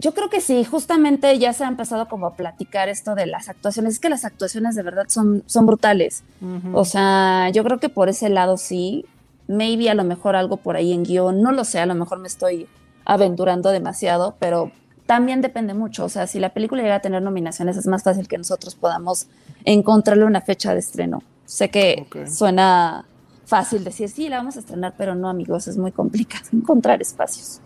Yo 0.00 0.14
creo 0.14 0.30
que 0.30 0.40
sí, 0.40 0.64
justamente 0.64 1.38
ya 1.38 1.52
se 1.52 1.64
ha 1.64 1.68
empezado 1.68 2.08
como 2.08 2.26
a 2.26 2.34
platicar 2.34 2.88
esto 2.88 3.14
de 3.14 3.26
las 3.26 3.48
actuaciones. 3.48 3.94
Es 3.94 4.00
que 4.00 4.08
las 4.08 4.24
actuaciones 4.24 4.74
de 4.74 4.82
verdad 4.82 5.04
son, 5.08 5.42
son 5.46 5.66
brutales. 5.66 6.24
O 6.72 6.84
sea, 6.86 7.50
yo 7.50 7.62
creo 7.64 7.78
que 7.78 7.88
por 7.88 8.08
ese 8.08 8.28
lado 8.30 8.56
sí. 8.56 9.04
Maybe 9.46 9.90
a 9.90 9.94
lo 9.94 10.04
mejor 10.04 10.36
algo 10.36 10.58
por 10.58 10.76
ahí 10.76 10.92
en 10.92 11.02
guion, 11.02 11.42
no 11.42 11.50
lo 11.50 11.64
sé, 11.64 11.80
a 11.80 11.86
lo 11.86 11.96
mejor 11.96 12.20
me 12.20 12.28
estoy 12.28 12.68
aventurando 13.04 13.70
demasiado, 13.70 14.36
pero 14.38 14.70
también 15.06 15.40
depende 15.40 15.74
mucho. 15.74 16.04
O 16.04 16.08
sea, 16.08 16.28
si 16.28 16.38
la 16.38 16.50
película 16.50 16.82
llega 16.82 16.94
a 16.94 17.00
tener 17.00 17.20
nominaciones, 17.20 17.76
es 17.76 17.88
más 17.88 18.04
fácil 18.04 18.28
que 18.28 18.38
nosotros 18.38 18.76
podamos 18.76 19.26
encontrarle 19.64 20.24
una 20.24 20.40
fecha 20.40 20.72
de 20.72 20.78
estreno. 20.78 21.24
Sé 21.46 21.68
que 21.68 22.06
suena 22.32 23.04
fácil 23.44 23.82
decir, 23.82 24.08
sí, 24.08 24.28
la 24.28 24.36
vamos 24.36 24.56
a 24.56 24.60
estrenar, 24.60 24.94
pero 24.96 25.16
no, 25.16 25.28
amigos, 25.28 25.66
es 25.66 25.76
muy 25.76 25.90
complicado 25.90 26.44
encontrar 26.52 27.02
espacios. 27.02 27.60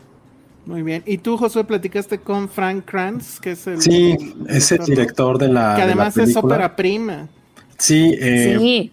Muy 0.67 0.83
bien. 0.83 1.03
¿Y 1.05 1.19
tú, 1.19 1.37
Josué, 1.37 1.65
platicaste 1.65 2.21
con 2.21 2.49
Frank 2.49 2.85
Kranz, 2.87 3.39
que 3.39 3.53
es 3.53 3.67
el... 3.67 3.81
Sí, 3.81 4.17
es 4.49 4.73
el 4.73 4.85
director 4.85 5.39
de 5.39 5.49
la 5.49 5.75
Que 5.77 5.83
de 5.83 5.95
la 5.95 6.05
además 6.07 6.17
es 6.17 6.35
ópera 6.37 6.75
prima. 6.75 7.29
Sí, 7.79 8.17
eh, 8.19 8.57
sí, 8.59 8.93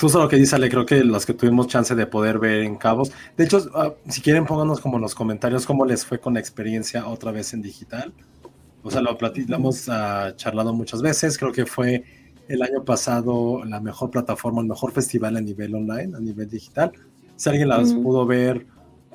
justo 0.00 0.20
lo 0.20 0.28
que 0.28 0.36
dice 0.36 0.56
Ale, 0.56 0.68
creo 0.68 0.84
que 0.86 1.04
los 1.04 1.24
que 1.24 1.34
tuvimos 1.34 1.68
chance 1.68 1.94
de 1.94 2.06
poder 2.06 2.38
ver 2.38 2.62
en 2.62 2.76
Cabos. 2.76 3.12
De 3.36 3.44
hecho, 3.44 3.70
ah, 3.74 3.92
si 4.08 4.20
quieren, 4.20 4.46
pónganos 4.46 4.80
como 4.80 4.96
en 4.96 5.02
los 5.02 5.14
comentarios 5.14 5.66
cómo 5.66 5.84
les 5.84 6.04
fue 6.04 6.18
con 6.18 6.34
la 6.34 6.40
experiencia 6.40 7.06
otra 7.06 7.30
vez 7.30 7.52
en 7.52 7.62
digital. 7.62 8.12
O 8.82 8.90
sea, 8.90 9.00
lo, 9.00 9.16
plati- 9.16 9.46
lo 9.46 9.56
hemos 9.56 9.88
ah, 9.88 10.32
charlado 10.34 10.72
muchas 10.72 11.02
veces. 11.02 11.38
Creo 11.38 11.52
que 11.52 11.66
fue 11.66 12.04
el 12.48 12.62
año 12.62 12.84
pasado 12.84 13.64
la 13.64 13.80
mejor 13.80 14.10
plataforma, 14.10 14.60
el 14.60 14.66
mejor 14.66 14.92
festival 14.92 15.36
a 15.36 15.40
nivel 15.40 15.74
online, 15.74 16.16
a 16.16 16.20
nivel 16.20 16.48
digital. 16.48 16.90
Si 17.36 17.48
alguien 17.48 17.68
las 17.68 17.92
pudo 17.92 18.26
ver, 18.26 18.66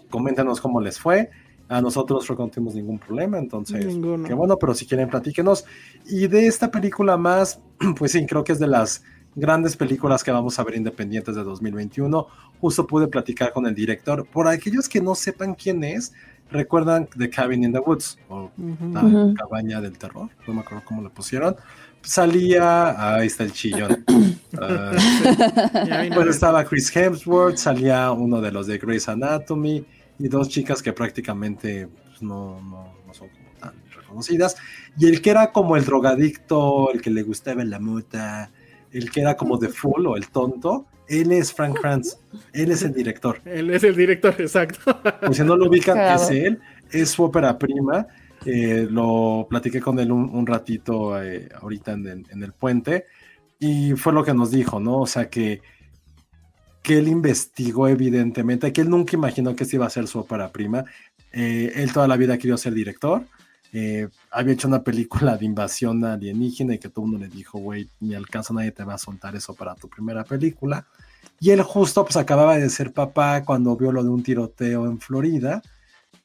coméntenos 0.09 0.61
cómo 0.61 0.79
les 0.79 0.99
fue. 0.99 1.29
A 1.69 1.81
nosotros 1.81 2.29
no 2.29 2.47
tuvimos 2.47 2.75
ningún 2.75 2.97
problema, 2.97 3.37
entonces, 3.37 3.85
Ninguno. 3.85 4.25
qué 4.27 4.33
bueno, 4.33 4.57
pero 4.57 4.73
si 4.73 4.85
quieren, 4.85 5.09
platíquenos. 5.09 5.65
Y 6.05 6.27
de 6.27 6.47
esta 6.47 6.71
película 6.71 7.17
más, 7.17 7.59
pues 7.97 8.11
sí, 8.13 8.25
creo 8.25 8.43
que 8.43 8.53
es 8.53 8.59
de 8.59 8.67
las 8.67 9.03
grandes 9.35 9.75
películas 9.75 10.23
que 10.23 10.31
vamos 10.31 10.57
a 10.59 10.63
ver 10.63 10.75
independientes 10.75 11.35
de 11.35 11.43
2021. 11.43 12.25
Justo 12.61 12.87
pude 12.87 13.07
platicar 13.07 13.51
con 13.53 13.67
el 13.67 13.75
director. 13.75 14.25
Por 14.25 14.47
aquellos 14.47 14.87
que 14.89 15.01
no 15.01 15.13
sepan 15.13 15.53
quién 15.55 15.83
es, 15.83 16.13
recuerdan 16.49 17.07
The 17.17 17.29
Cabin 17.29 17.65
in 17.65 17.73
the 17.73 17.79
Woods 17.79 18.17
o 18.29 18.49
Ujú. 18.57 18.93
la 18.93 19.03
Ujú. 19.03 19.33
cabaña 19.35 19.81
del 19.81 19.97
terror, 19.97 20.29
no 20.47 20.53
me 20.53 20.61
acuerdo 20.61 20.83
cómo 20.85 21.01
le 21.03 21.09
pusieron. 21.09 21.55
Salía, 22.01 23.15
ahí 23.15 23.27
está 23.27 23.43
el 23.43 23.51
chillón. 23.51 24.05
Ah, 24.59 24.91
Ya 25.85 26.01
vino. 26.01 26.15
pues 26.15 26.27
estaba 26.29 26.63
Chris 26.63 26.95
Hemsworth, 26.95 27.57
salía 27.57 28.09
uno 28.11 28.39
de 28.41 28.51
los 28.51 28.65
de 28.65 28.77
Grey's 28.77 29.07
Anatomy 29.09 29.85
y 30.19 30.27
dos 30.27 30.49
chicas 30.49 30.81
que 30.81 30.93
prácticamente 30.93 31.87
pues, 31.87 32.21
no, 32.21 32.61
no, 32.61 32.93
no 33.05 33.13
son 33.13 33.29
como 33.29 33.49
tan 33.59 33.73
reconocidas. 33.95 34.55
Y 34.97 35.07
el 35.07 35.21
que 35.21 35.29
era 35.29 35.51
como 35.51 35.75
el 35.77 35.85
drogadicto, 35.85 36.91
el 36.91 37.01
que 37.01 37.09
le 37.09 37.23
gustaba 37.23 37.63
la 37.63 37.79
muta, 37.79 38.51
el 38.91 39.11
que 39.11 39.21
era 39.21 39.35
como 39.35 39.59
The 39.59 39.69
Fool 39.69 40.07
o 40.07 40.17
el 40.17 40.27
tonto, 40.29 40.87
él 41.07 41.31
es 41.31 41.53
Frank 41.53 41.79
Kranz, 41.79 42.17
él 42.53 42.71
es 42.71 42.83
el 42.83 42.93
director. 42.93 43.39
Él 43.45 43.69
es 43.69 43.83
el 43.83 43.95
director, 43.95 44.35
exacto. 44.39 44.99
Por 45.21 45.33
si 45.35 45.43
no 45.43 45.55
lo 45.55 45.69
ubican, 45.69 45.95
Cagado. 45.95 46.23
es 46.23 46.31
él, 46.31 46.59
es 46.91 47.09
su 47.09 47.23
ópera 47.23 47.57
prima. 47.57 48.07
eh, 48.45 48.87
lo 48.89 49.47
platiqué 49.49 49.79
con 49.81 49.99
él 49.99 50.11
un, 50.11 50.29
un 50.29 50.45
ratito 50.45 51.21
eh, 51.21 51.49
ahorita 51.61 51.93
en 51.93 52.07
el, 52.07 52.25
en 52.29 52.43
el 52.43 52.53
puente 52.53 53.05
y 53.59 53.93
fue 53.93 54.13
lo 54.13 54.23
que 54.23 54.33
nos 54.33 54.51
dijo, 54.51 54.79
¿no? 54.79 54.99
O 54.99 55.07
sea 55.07 55.29
que, 55.29 55.61
que 56.87 56.97
él 56.97 57.09
investigó 57.09 57.89
evidentemente, 57.89 58.71
que 58.71 58.79
él 58.79 58.89
nunca 58.89 59.17
imaginó 59.17 59.53
que 59.53 59.65
esta 59.65 59.75
iba 59.75 59.85
a 59.85 59.89
ser 59.89 60.07
su 60.07 60.19
ópera 60.19 60.53
prima. 60.53 60.85
Eh, 61.33 61.73
él 61.75 61.91
toda 61.91 62.07
la 62.07 62.15
vida 62.15 62.37
quería 62.37 62.55
ser 62.55 62.73
director. 62.73 63.25
eh, 63.73 64.07
había 64.31 64.53
hecho 64.53 64.69
una 64.69 64.81
película 64.83 65.35
de 65.35 65.43
invasión 65.43 66.05
alienígena 66.05 66.75
y 66.75 66.79
que 66.79 66.87
todo 66.87 67.03
el 67.03 67.11
mundo 67.11 67.27
le 67.27 67.35
dijo, 67.35 67.59
güey, 67.59 67.89
ni 67.99 68.15
al 68.15 68.29
caso 68.29 68.53
nadie 68.53 68.71
te 68.71 68.85
va 68.85 68.93
a 68.93 68.97
soltar 68.97 69.35
eso 69.35 69.53
para 69.53 69.75
tu 69.75 69.89
primera 69.89 70.23
película. 70.23 70.87
Y 71.41 71.49
él 71.49 71.61
justo 71.61 72.05
pues 72.05 72.15
acababa 72.15 72.57
de 72.57 72.69
ser 72.69 72.93
papá 72.93 73.43
cuando 73.43 73.75
vio 73.75 73.91
lo 73.91 74.01
de 74.01 74.09
un 74.09 74.23
tiroteo 74.23 74.85
en 74.85 75.01
Florida 75.01 75.61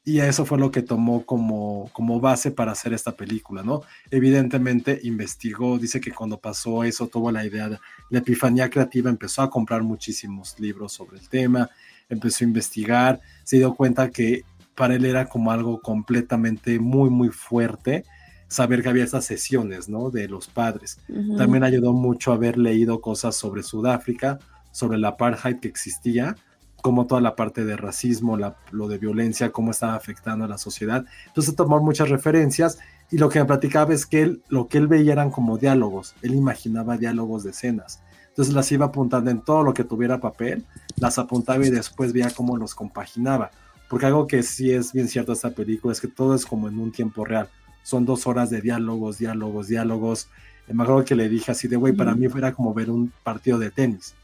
y 0.05 0.19
eso 0.19 0.45
fue 0.45 0.57
lo 0.57 0.69
que 0.69 0.81
tomó 0.81 1.25
como, 1.25 1.89
como 1.93 2.19
base 2.19 2.51
para 2.51 2.73
hacer 2.73 2.93
esta 2.93 3.13
película, 3.13 3.63
¿no? 3.63 3.81
Evidentemente 4.11 4.99
investigó, 5.03 5.77
dice 5.77 6.01
que 6.01 6.11
cuando 6.11 6.37
pasó 6.37 6.83
eso 6.83 7.07
tuvo 7.07 7.31
la 7.31 7.45
idea, 7.45 7.69
de, 7.69 7.79
la 8.09 8.19
epifanía 8.19 8.69
creativa, 8.69 9.09
empezó 9.09 9.41
a 9.41 9.49
comprar 9.49 9.81
muchísimos 9.81 10.59
libros 10.59 10.91
sobre 10.91 11.19
el 11.19 11.29
tema, 11.29 11.69
empezó 12.09 12.43
a 12.43 12.47
investigar, 12.47 13.21
se 13.43 13.57
dio 13.57 13.73
cuenta 13.75 14.09
que 14.09 14.43
para 14.75 14.95
él 14.95 15.05
era 15.05 15.29
como 15.29 15.51
algo 15.51 15.79
completamente 15.79 16.79
muy, 16.79 17.09
muy 17.09 17.29
fuerte 17.29 18.03
saber 18.47 18.83
que 18.83 18.89
había 18.89 19.03
estas 19.03 19.25
sesiones, 19.25 19.89
¿no? 19.89 20.09
De 20.09 20.27
los 20.27 20.47
padres. 20.47 20.99
También 21.37 21.63
ayudó 21.63 21.93
mucho 21.93 22.33
haber 22.33 22.57
leído 22.57 23.01
cosas 23.01 23.35
sobre 23.35 23.63
Sudáfrica, 23.63 24.37
sobre 24.71 24.97
la 24.97 25.09
apartheid 25.09 25.59
que 25.59 25.67
existía, 25.67 26.35
como 26.83 27.07
toda 27.07 27.21
la 27.21 27.35
parte 27.35 27.63
de 27.65 27.77
racismo, 27.77 28.37
la- 28.37 28.57
lo 28.71 28.87
de 28.87 28.97
violencia, 28.99 29.51
cómo 29.51 29.71
estaba 29.71 29.95
afectando 29.95 30.45
a 30.45 30.47
la 30.47 30.57
sociedad. 30.57 31.05
Entonces 31.27 31.55
tomó 31.55 31.79
muchas 31.79 32.09
referencias 32.09 32.77
y 33.09 33.17
lo 33.17 33.29
que 33.29 33.39
me 33.39 33.45
platicaba 33.45 33.93
es 33.93 34.05
que 34.05 34.21
él, 34.21 34.43
lo 34.49 34.67
que 34.67 34.77
él 34.79 34.87
veía 34.87 35.13
eran 35.13 35.31
como 35.31 35.57
diálogos, 35.57 36.13
él 36.21 36.35
imaginaba 36.35 36.97
diálogos 36.97 37.43
de 37.43 37.51
escenas. 37.51 38.01
Entonces 38.29 38.53
las 38.53 38.71
iba 38.71 38.87
apuntando 38.87 39.31
en 39.31 39.41
todo 39.41 39.63
lo 39.63 39.73
que 39.73 39.83
tuviera 39.85 40.19
papel, 40.19 40.65
las 40.97 41.17
apuntaba 41.19 41.65
y 41.65 41.69
después 41.69 42.11
veía 42.11 42.29
cómo 42.31 42.57
los 42.57 42.75
compaginaba. 42.75 43.49
Porque 43.89 44.07
algo 44.07 44.27
que 44.27 44.43
sí 44.43 44.71
es 44.71 44.91
bien 44.91 45.07
cierto 45.07 45.31
de 45.31 45.35
esta 45.37 45.51
película 45.51 45.93
es 45.93 46.01
que 46.01 46.07
todo 46.09 46.35
es 46.35 46.45
como 46.45 46.67
en 46.67 46.79
un 46.79 46.91
tiempo 46.91 47.23
real. 47.25 47.47
Son 47.83 48.05
dos 48.05 48.27
horas 48.27 48.49
de 48.49 48.59
diálogos, 48.59 49.19
diálogos, 49.19 49.67
diálogos. 49.67 50.27
Eh, 50.67 50.73
Me 50.73 50.83
acuerdo 50.83 51.05
que 51.05 51.15
le 51.15 51.29
dije 51.29 51.51
así 51.51 51.67
de, 51.67 51.75
güey, 51.75 51.93
para 51.93 52.15
mí 52.15 52.25
era 52.25 52.51
como 52.53 52.73
ver 52.73 52.89
un 52.89 53.11
partido 53.23 53.57
de 53.59 53.69
tenis. 53.71 54.15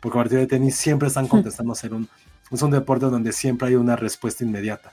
Porque 0.00 0.18
el 0.18 0.24
partido 0.24 0.40
de 0.40 0.46
tenis 0.46 0.76
siempre 0.76 1.08
están 1.08 1.28
contestando 1.28 1.74
ser 1.74 1.94
un... 1.94 2.08
Es 2.50 2.62
un 2.62 2.70
deporte 2.72 3.06
donde 3.06 3.32
siempre 3.32 3.68
hay 3.68 3.74
una 3.76 3.94
respuesta 3.94 4.42
inmediata. 4.42 4.92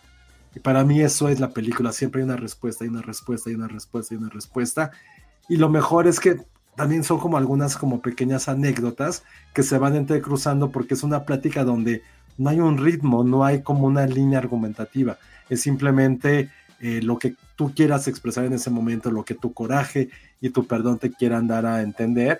Y 0.54 0.60
para 0.60 0.84
mí 0.84 1.02
eso 1.02 1.28
es 1.28 1.40
la 1.40 1.50
película. 1.50 1.92
Siempre 1.92 2.22
hay 2.22 2.26
una 2.26 2.36
respuesta, 2.36 2.84
hay 2.84 2.90
una 2.90 3.02
respuesta, 3.02 3.50
hay 3.50 3.56
una 3.56 3.68
respuesta, 3.68 4.14
hay 4.14 4.20
una 4.20 4.30
respuesta. 4.30 4.92
Y 5.50 5.58
lo 5.58 5.70
mejor 5.70 6.08
es 6.08 6.20
que 6.20 6.38
también 6.76 7.04
son 7.04 7.20
como 7.20 7.38
algunas 7.38 7.76
como 7.76 8.02
pequeñas 8.02 8.48
anécdotas 8.48 9.24
que 9.54 9.64
se 9.64 9.80
van 9.80 9.96
entrecruzando 9.96 10.70
porque 10.70 10.94
es 10.94 11.02
una 11.02 11.26
plática 11.26 11.64
donde 11.64 12.04
no 12.38 12.52
hay 12.52 12.60
un 12.60 12.78
ritmo, 12.78 13.24
no 13.24 13.44
hay 13.44 13.64
como 13.64 13.88
una 13.88 14.06
línea 14.06 14.38
argumentativa. 14.38 15.18
Es 15.50 15.62
simplemente 15.62 16.52
eh, 16.80 17.02
lo 17.02 17.18
que 17.18 17.36
tú 17.56 17.74
quieras 17.74 18.08
expresar 18.08 18.46
en 18.46 18.54
ese 18.54 18.70
momento, 18.70 19.10
lo 19.10 19.26
que 19.26 19.34
tu 19.34 19.54
coraje 19.54 20.10
y 20.40 20.52
tu 20.52 20.68
perdón 20.68 21.00
te 21.00 21.12
quieran 21.12 21.48
dar 21.48 21.66
a 21.66 21.82
entender. 21.82 22.40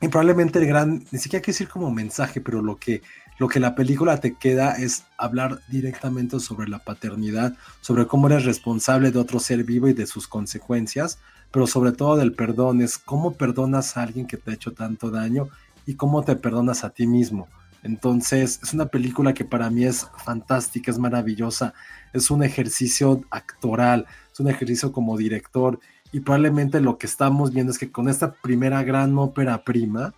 Y 0.00 0.08
probablemente 0.08 0.58
el 0.58 0.66
gran, 0.66 1.04
ni 1.10 1.18
siquiera 1.18 1.42
quiero 1.42 1.54
decir 1.54 1.68
como 1.68 1.90
mensaje, 1.90 2.40
pero 2.40 2.62
lo 2.62 2.76
que, 2.76 3.02
lo 3.38 3.48
que 3.48 3.60
la 3.60 3.74
película 3.74 4.18
te 4.18 4.34
queda 4.34 4.72
es 4.72 5.04
hablar 5.18 5.60
directamente 5.68 6.40
sobre 6.40 6.68
la 6.68 6.78
paternidad, 6.78 7.54
sobre 7.82 8.06
cómo 8.06 8.28
eres 8.28 8.44
responsable 8.44 9.10
de 9.10 9.18
otro 9.18 9.40
ser 9.40 9.62
vivo 9.64 9.88
y 9.88 9.92
de 9.92 10.06
sus 10.06 10.26
consecuencias, 10.26 11.18
pero 11.50 11.66
sobre 11.66 11.92
todo 11.92 12.16
del 12.16 12.32
perdón, 12.32 12.80
es 12.80 12.96
cómo 12.96 13.34
perdonas 13.34 13.96
a 13.96 14.02
alguien 14.02 14.26
que 14.26 14.38
te 14.38 14.50
ha 14.50 14.54
hecho 14.54 14.72
tanto 14.72 15.10
daño 15.10 15.48
y 15.84 15.94
cómo 15.94 16.22
te 16.24 16.34
perdonas 16.36 16.82
a 16.82 16.90
ti 16.90 17.06
mismo. 17.06 17.48
Entonces, 17.82 18.60
es 18.62 18.74
una 18.74 18.86
película 18.86 19.34
que 19.34 19.44
para 19.44 19.70
mí 19.70 19.84
es 19.84 20.06
fantástica, 20.24 20.90
es 20.90 20.98
maravillosa, 20.98 21.72
es 22.12 22.30
un 22.30 22.42
ejercicio 22.42 23.22
actoral, 23.30 24.06
es 24.32 24.40
un 24.40 24.48
ejercicio 24.48 24.92
como 24.92 25.16
director 25.16 25.80
y 26.12 26.20
probablemente 26.20 26.80
lo 26.80 26.98
que 26.98 27.06
estamos 27.06 27.52
viendo 27.52 27.72
es 27.72 27.78
que 27.78 27.92
con 27.92 28.08
esta 28.08 28.32
primera 28.32 28.82
gran 28.82 29.16
ópera 29.18 29.62
prima, 29.62 30.14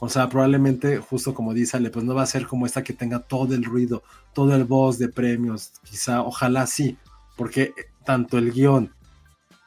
o 0.00 0.08
sea, 0.08 0.28
probablemente 0.28 0.98
justo 0.98 1.34
como 1.34 1.54
dice 1.54 1.76
Ale, 1.76 1.90
pues 1.90 2.04
no 2.04 2.14
va 2.14 2.22
a 2.22 2.26
ser 2.26 2.46
como 2.46 2.66
esta 2.66 2.82
que 2.82 2.92
tenga 2.92 3.20
todo 3.20 3.54
el 3.54 3.64
ruido, 3.64 4.02
todo 4.32 4.54
el 4.54 4.64
voz 4.64 4.98
de 4.98 5.08
premios, 5.08 5.72
quizá, 5.82 6.22
ojalá 6.22 6.66
sí, 6.66 6.96
porque 7.36 7.74
tanto 8.04 8.38
el 8.38 8.52
guion 8.52 8.92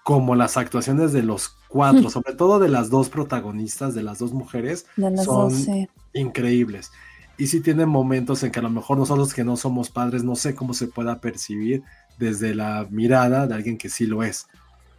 como 0.03 0.35
las 0.35 0.55
actuaciones 0.55 1.11
de 1.11 1.23
los 1.23 1.49
cuatro, 1.67 2.09
sobre 2.09 2.33
todo 2.33 2.59
de 2.59 2.69
las 2.69 2.89
dos 2.89 3.09
protagonistas, 3.09 3.93
de 3.93 4.03
las 4.03 4.19
dos 4.19 4.31
mujeres, 4.31 4.85
las 4.95 5.25
son 5.25 5.49
dos, 5.49 5.63
sí. 5.63 5.87
increíbles. 6.13 6.91
Y 7.37 7.47
sí 7.47 7.59
tienen 7.59 7.89
momentos 7.89 8.41
en 8.43 8.51
que 8.51 8.59
a 8.59 8.63
lo 8.63 8.69
mejor 8.69 8.97
nosotros 8.97 9.33
que 9.33 9.43
no 9.43 9.57
somos 9.57 9.89
padres, 9.89 10.23
no 10.23 10.35
sé 10.35 10.55
cómo 10.55 10.73
se 10.73 10.87
pueda 10.87 11.19
percibir 11.21 11.83
desde 12.17 12.55
la 12.55 12.87
mirada 12.89 13.45
de 13.45 13.53
alguien 13.53 13.77
que 13.77 13.89
sí 13.89 14.07
lo 14.07 14.23
es. 14.23 14.47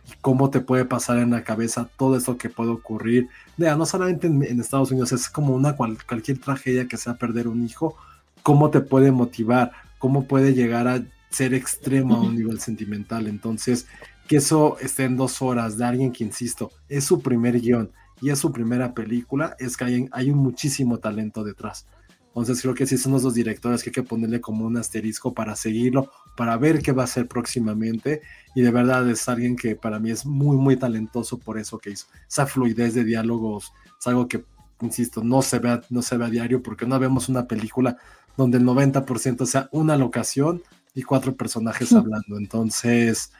Y 0.08 0.12
cómo 0.20 0.48
te 0.50 0.60
puede 0.60 0.84
pasar 0.86 1.18
en 1.18 1.30
la 1.30 1.44
cabeza 1.44 1.88
todo 1.98 2.16
esto 2.16 2.38
que 2.38 2.48
puede 2.48 2.70
ocurrir. 2.70 3.28
Vea, 3.56 3.76
no 3.76 3.84
solamente 3.84 4.26
en, 4.26 4.42
en 4.42 4.60
Estados 4.60 4.90
Unidos, 4.90 5.12
es 5.12 5.28
como 5.28 5.54
una 5.54 5.76
cual- 5.76 5.98
cualquier 6.06 6.38
tragedia 6.38 6.88
que 6.88 6.96
sea 6.96 7.14
perder 7.14 7.46
un 7.46 7.64
hijo, 7.64 7.94
cómo 8.42 8.70
te 8.70 8.80
puede 8.80 9.12
motivar, 9.12 9.72
cómo 9.98 10.24
puede 10.24 10.54
llegar 10.54 10.88
a 10.88 11.02
ser 11.30 11.52
extremo 11.52 12.16
a 12.16 12.22
un 12.22 12.36
nivel 12.36 12.58
sentimental. 12.60 13.26
Entonces, 13.26 13.86
que 14.26 14.36
eso 14.36 14.78
esté 14.80 15.04
en 15.04 15.16
dos 15.16 15.42
horas 15.42 15.76
de 15.76 15.84
alguien 15.84 16.12
que, 16.12 16.24
insisto, 16.24 16.70
es 16.88 17.04
su 17.04 17.20
primer 17.20 17.60
guion 17.60 17.90
y 18.22 18.30
es 18.30 18.38
su 18.38 18.50
primera 18.50 18.94
película, 18.94 19.56
es 19.58 19.76
que 19.76 19.84
hay, 19.84 20.08
hay 20.12 20.30
un 20.30 20.38
muchísimo 20.38 20.98
talento 20.98 21.44
detrás. 21.44 21.84
Entonces 22.28 22.62
creo 22.62 22.74
que 22.74 22.86
sí 22.86 22.96
son 22.98 23.12
los 23.12 23.22
dos 23.22 23.34
directores 23.34 23.82
que 23.82 23.90
hay 23.90 23.94
que 23.94 24.02
ponerle 24.02 24.40
como 24.40 24.64
un 24.66 24.76
asterisco 24.76 25.34
para 25.34 25.56
seguirlo, 25.56 26.10
para 26.36 26.56
ver 26.56 26.82
qué 26.82 26.92
va 26.92 27.02
a 27.02 27.04
hacer 27.06 27.26
próximamente. 27.26 28.22
Y 28.54 28.60
de 28.62 28.70
verdad 28.70 29.08
es 29.10 29.28
alguien 29.28 29.56
que 29.56 29.74
para 29.74 29.98
mí 29.98 30.10
es 30.10 30.24
muy, 30.24 30.56
muy 30.56 30.76
talentoso 30.76 31.38
por 31.38 31.58
eso 31.58 31.78
que 31.78 31.90
hizo. 31.90 32.06
Esa 32.28 32.46
fluidez 32.46 32.94
de 32.94 33.04
diálogos 33.04 33.72
es 33.98 34.06
algo 34.06 34.28
que, 34.28 34.44
insisto, 34.80 35.24
no 35.24 35.42
se 35.42 35.58
ve, 35.58 35.70
a- 35.70 35.82
no 35.90 36.02
se 36.02 36.16
ve 36.16 36.26
a 36.26 36.30
diario 36.30 36.62
porque 36.62 36.86
no 36.86 36.98
vemos 36.98 37.28
una 37.28 37.46
película 37.48 37.96
donde 38.36 38.58
el 38.58 38.64
90% 38.64 39.44
sea 39.46 39.68
una 39.72 39.96
locación 39.96 40.62
y 40.94 41.02
cuatro 41.02 41.34
personajes 41.36 41.92
hablando. 41.92 42.38
Entonces, 42.38 43.32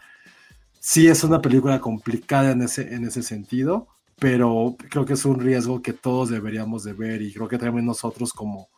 sí 0.81 1.09
es 1.09 1.25
una 1.25 1.41
película 1.41 1.81
complicada 1.81 2.53
en 2.53 2.63
ese, 2.63 2.95
en 2.95 3.05
ese 3.05 3.23
sentido, 3.23 3.89
pero 4.19 4.77
creo 4.91 5.05
que 5.05 5.13
es 5.15 5.25
un 5.25 5.41
riesgo 5.41 5.83
que 5.83 5.93
todos 5.93 6.29
deberíamos 6.31 6.85
de 6.85 6.93
ver 6.93 7.23
y 7.23 7.33
creo 7.33 7.49
que 7.49 7.59
también 7.59 7.87
nosotros 7.87 8.33
como, 8.33 8.69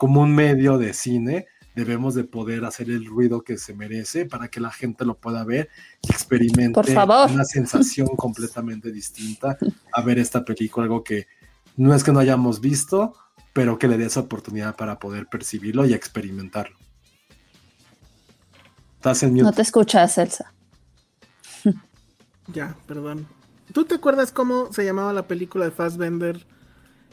como 0.00 0.22
un 0.22 0.34
medio 0.34 0.78
de 0.78 0.94
cine, 0.94 1.46
debemos 1.74 2.14
de 2.14 2.24
poder 2.24 2.64
hacer 2.64 2.88
el 2.88 3.04
ruido 3.04 3.42
que 3.42 3.58
se 3.58 3.74
merece 3.74 4.24
para 4.24 4.48
que 4.48 4.58
la 4.58 4.70
gente 4.70 5.04
lo 5.04 5.18
pueda 5.18 5.44
ver 5.44 5.68
y 6.00 6.10
experimente 6.10 6.72
Por 6.72 6.90
favor. 6.90 7.30
una 7.30 7.44
sensación 7.44 8.08
completamente 8.16 8.90
distinta 8.92 9.58
a 9.92 10.00
ver 10.00 10.18
esta 10.18 10.42
película, 10.42 10.84
algo 10.84 11.04
que 11.04 11.26
no 11.76 11.94
es 11.94 12.02
que 12.02 12.12
no 12.12 12.18
hayamos 12.18 12.62
visto, 12.62 13.12
pero 13.52 13.78
que 13.78 13.88
le 13.88 13.98
dé 13.98 14.06
esa 14.06 14.20
oportunidad 14.20 14.74
para 14.74 14.98
poder 14.98 15.26
percibirlo 15.26 15.84
y 15.84 15.92
experimentarlo. 15.92 16.78
Estás 18.94 19.22
en 19.22 19.32
mute. 19.32 19.42
No 19.42 19.52
te 19.52 19.60
escuchas, 19.60 20.16
Elsa. 20.16 20.50
Ya, 22.54 22.74
perdón. 22.86 23.26
¿Tú 23.74 23.84
te 23.84 23.96
acuerdas 23.96 24.32
cómo 24.32 24.72
se 24.72 24.82
llamaba 24.82 25.12
la 25.12 25.28
película 25.28 25.66
de 25.66 25.72
Fassbender 25.72 26.46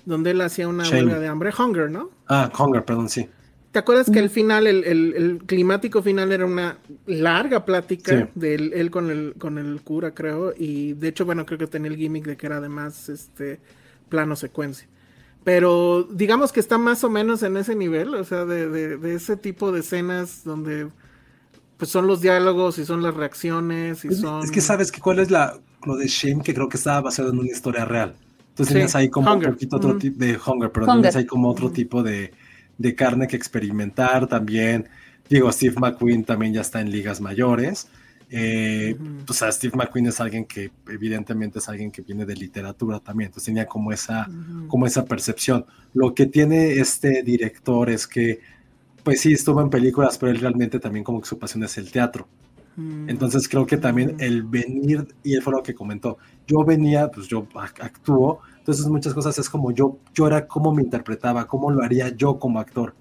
donde 0.08 0.32
él 0.32 0.41
hacía 0.41 0.68
una 0.68 0.84
Shame. 0.84 1.03
huelga 1.03 1.20
de 1.20 1.28
hambre? 1.28 1.51
Hunger, 1.58 1.91
¿no? 1.91 2.10
Ah, 2.28 2.51
Hunger, 2.58 2.84
perdón, 2.86 3.10
sí. 3.10 3.30
¿Te 3.72 3.80
acuerdas 3.80 4.10
que 4.10 4.20
el 4.20 4.30
final, 4.30 4.66
el, 4.66 4.84
el- 4.86 5.14
el 5.16 5.38
climático 5.45 6.01
final 6.01 6.32
era 6.32 6.45
una 6.45 6.78
larga 7.05 7.66
plática 7.66 8.18
Sí. 8.18 8.26
de 8.34 8.55
él, 8.55 8.72
él 8.74 8.89
con 8.89 9.12
el, 9.12 9.36
con 9.38 9.58
el 9.58 9.82
cura, 9.82 10.14
creo? 10.16 10.53
Y 10.58 10.93
de 10.93 11.10
hecho, 11.10 11.26
bueno, 11.26 11.45
creo 11.45 11.60
que 11.60 11.68
tenía 11.68 11.91
el 11.91 11.97
gimmick 11.97 12.26
de 12.26 12.38
que 12.38 12.45
era 12.47 12.58
además 12.58 13.10
este 13.10 13.60
plano 14.10 14.36
secuencia. 14.36 14.88
Pero 15.43 16.03
digamos 16.12 16.51
que 16.51 16.60
está 16.60 16.78
más 16.78 17.03
o 17.03 17.10
menos 17.10 17.43
en 17.43 17.58
ese 17.58 17.76
nivel, 17.76 18.16
o 18.16 18.24
sea, 18.24 18.45
de, 18.45 18.70
de- 18.70 18.97
de 18.97 19.14
ese 19.16 19.38
tipo 19.38 19.72
de 19.72 19.82
escenas 19.82 20.43
donde 20.43 20.89
pues 21.78 21.91
son 21.91 22.08
los 22.08 22.22
diálogos 22.22 22.80
y 22.80 22.86
son 22.86 23.03
las 23.03 23.14
reacciones 23.16 24.05
y 24.05 24.10
Es, 24.10 24.20
son... 24.22 24.43
es 24.43 24.51
que 24.51 24.62
sabes 24.62 24.91
que 24.91 25.01
cuál 25.01 25.20
es 25.20 25.32
la 25.32 25.60
lo 25.86 25.95
de 25.95 26.08
Shame 26.08 26.43
que 26.43 26.53
creo 26.53 26.70
que 26.70 26.78
estaba 26.78 27.01
basado 27.01 27.30
en 27.32 27.39
una 27.39 27.49
historia 27.51 27.86
real. 27.86 28.16
Entonces 28.58 28.70
Sí, 28.70 28.74
tenías 28.74 28.95
ahí 28.95 29.10
como 29.10 29.32
Hunger. 29.32 29.49
un 29.49 29.49
poquito 29.53 29.78
otro 29.78 29.97
tipo 29.97 30.18
de 30.20 30.38
Hunger, 30.38 30.72
pero 30.72 30.88
Hunger. 30.88 31.12
tenías 31.12 31.16
ahí 31.16 31.26
como 31.26 31.49
otro 31.49 31.72
tipo 31.72 32.03
de, 32.03 32.34
de 32.78 32.95
carne 32.95 33.28
que 33.28 33.36
experimentar 33.36 34.28
también. 34.28 34.89
Digo, 35.30 35.51
Steve 35.51 35.76
McQueen 35.80 36.24
también 36.26 36.53
ya 36.53 36.62
está 36.62 36.82
en 36.82 36.89
ligas 36.91 37.22
mayores. 37.22 37.88
Eh, 38.30 38.97
Ujú. 38.99 39.26
O 39.30 39.34
sea, 39.34 39.51
Steve 39.51 39.76
McQueen 39.78 40.08
es 40.08 40.20
alguien 40.20 40.45
que 40.45 40.72
evidentemente 40.89 41.60
es 41.60 41.70
alguien 41.70 41.91
que 41.91 42.01
viene 42.01 42.26
de 42.26 42.36
literatura 42.36 42.99
también. 42.99 43.28
Entonces 43.28 43.45
tenía 43.45 43.68
como 43.68 43.91
esa, 43.91 44.32
como 44.68 44.86
esa 44.88 45.05
percepción. 45.05 45.66
Lo 45.93 46.14
que 46.14 46.26
tiene 46.26 46.74
este 46.80 47.24
director 47.24 47.89
es 47.89 48.08
que, 48.08 48.39
pues 49.03 49.22
sí, 49.22 49.34
estuvo 49.34 49.62
en 49.62 49.70
películas, 49.70 50.18
pero 50.18 50.32
él 50.32 50.39
realmente 50.39 50.80
también 50.80 51.03
como 51.03 51.22
que 51.22 51.28
su 51.28 51.39
pasión 51.39 51.64
es 51.64 51.78
el 51.78 51.91
teatro. 51.91 52.28
Mm. 52.78 53.09
Entonces 53.09 53.47
creo 53.49 53.65
que 53.65 53.78
también 53.78 54.09
Ujú. 54.11 54.17
el 54.19 54.43
venir, 54.43 55.07
y 55.23 55.36
él 55.36 55.41
fue 55.41 55.53
lo 55.53 55.63
que 55.63 55.73
comentó, 55.75 56.17
yo 56.47 56.63
venía, 56.63 57.09
pues 57.11 57.28
yo 57.28 57.47
ac- 57.49 57.84
actúo, 57.84 58.39
entonces 58.59 58.88
muchas 58.88 59.13
cosas 59.13 59.38
es 59.39 59.49
como 59.49 59.71
yo, 59.71 59.97
yo 60.13 60.28
era 60.28 60.47
cómo 60.47 60.73
me 60.73 60.84
interpretaba, 60.84 61.47
cómo 61.47 61.71
lo 61.71 61.84
haría 61.84 62.09
yo 62.09 62.39
como 62.39 62.59
actor. 62.59 62.93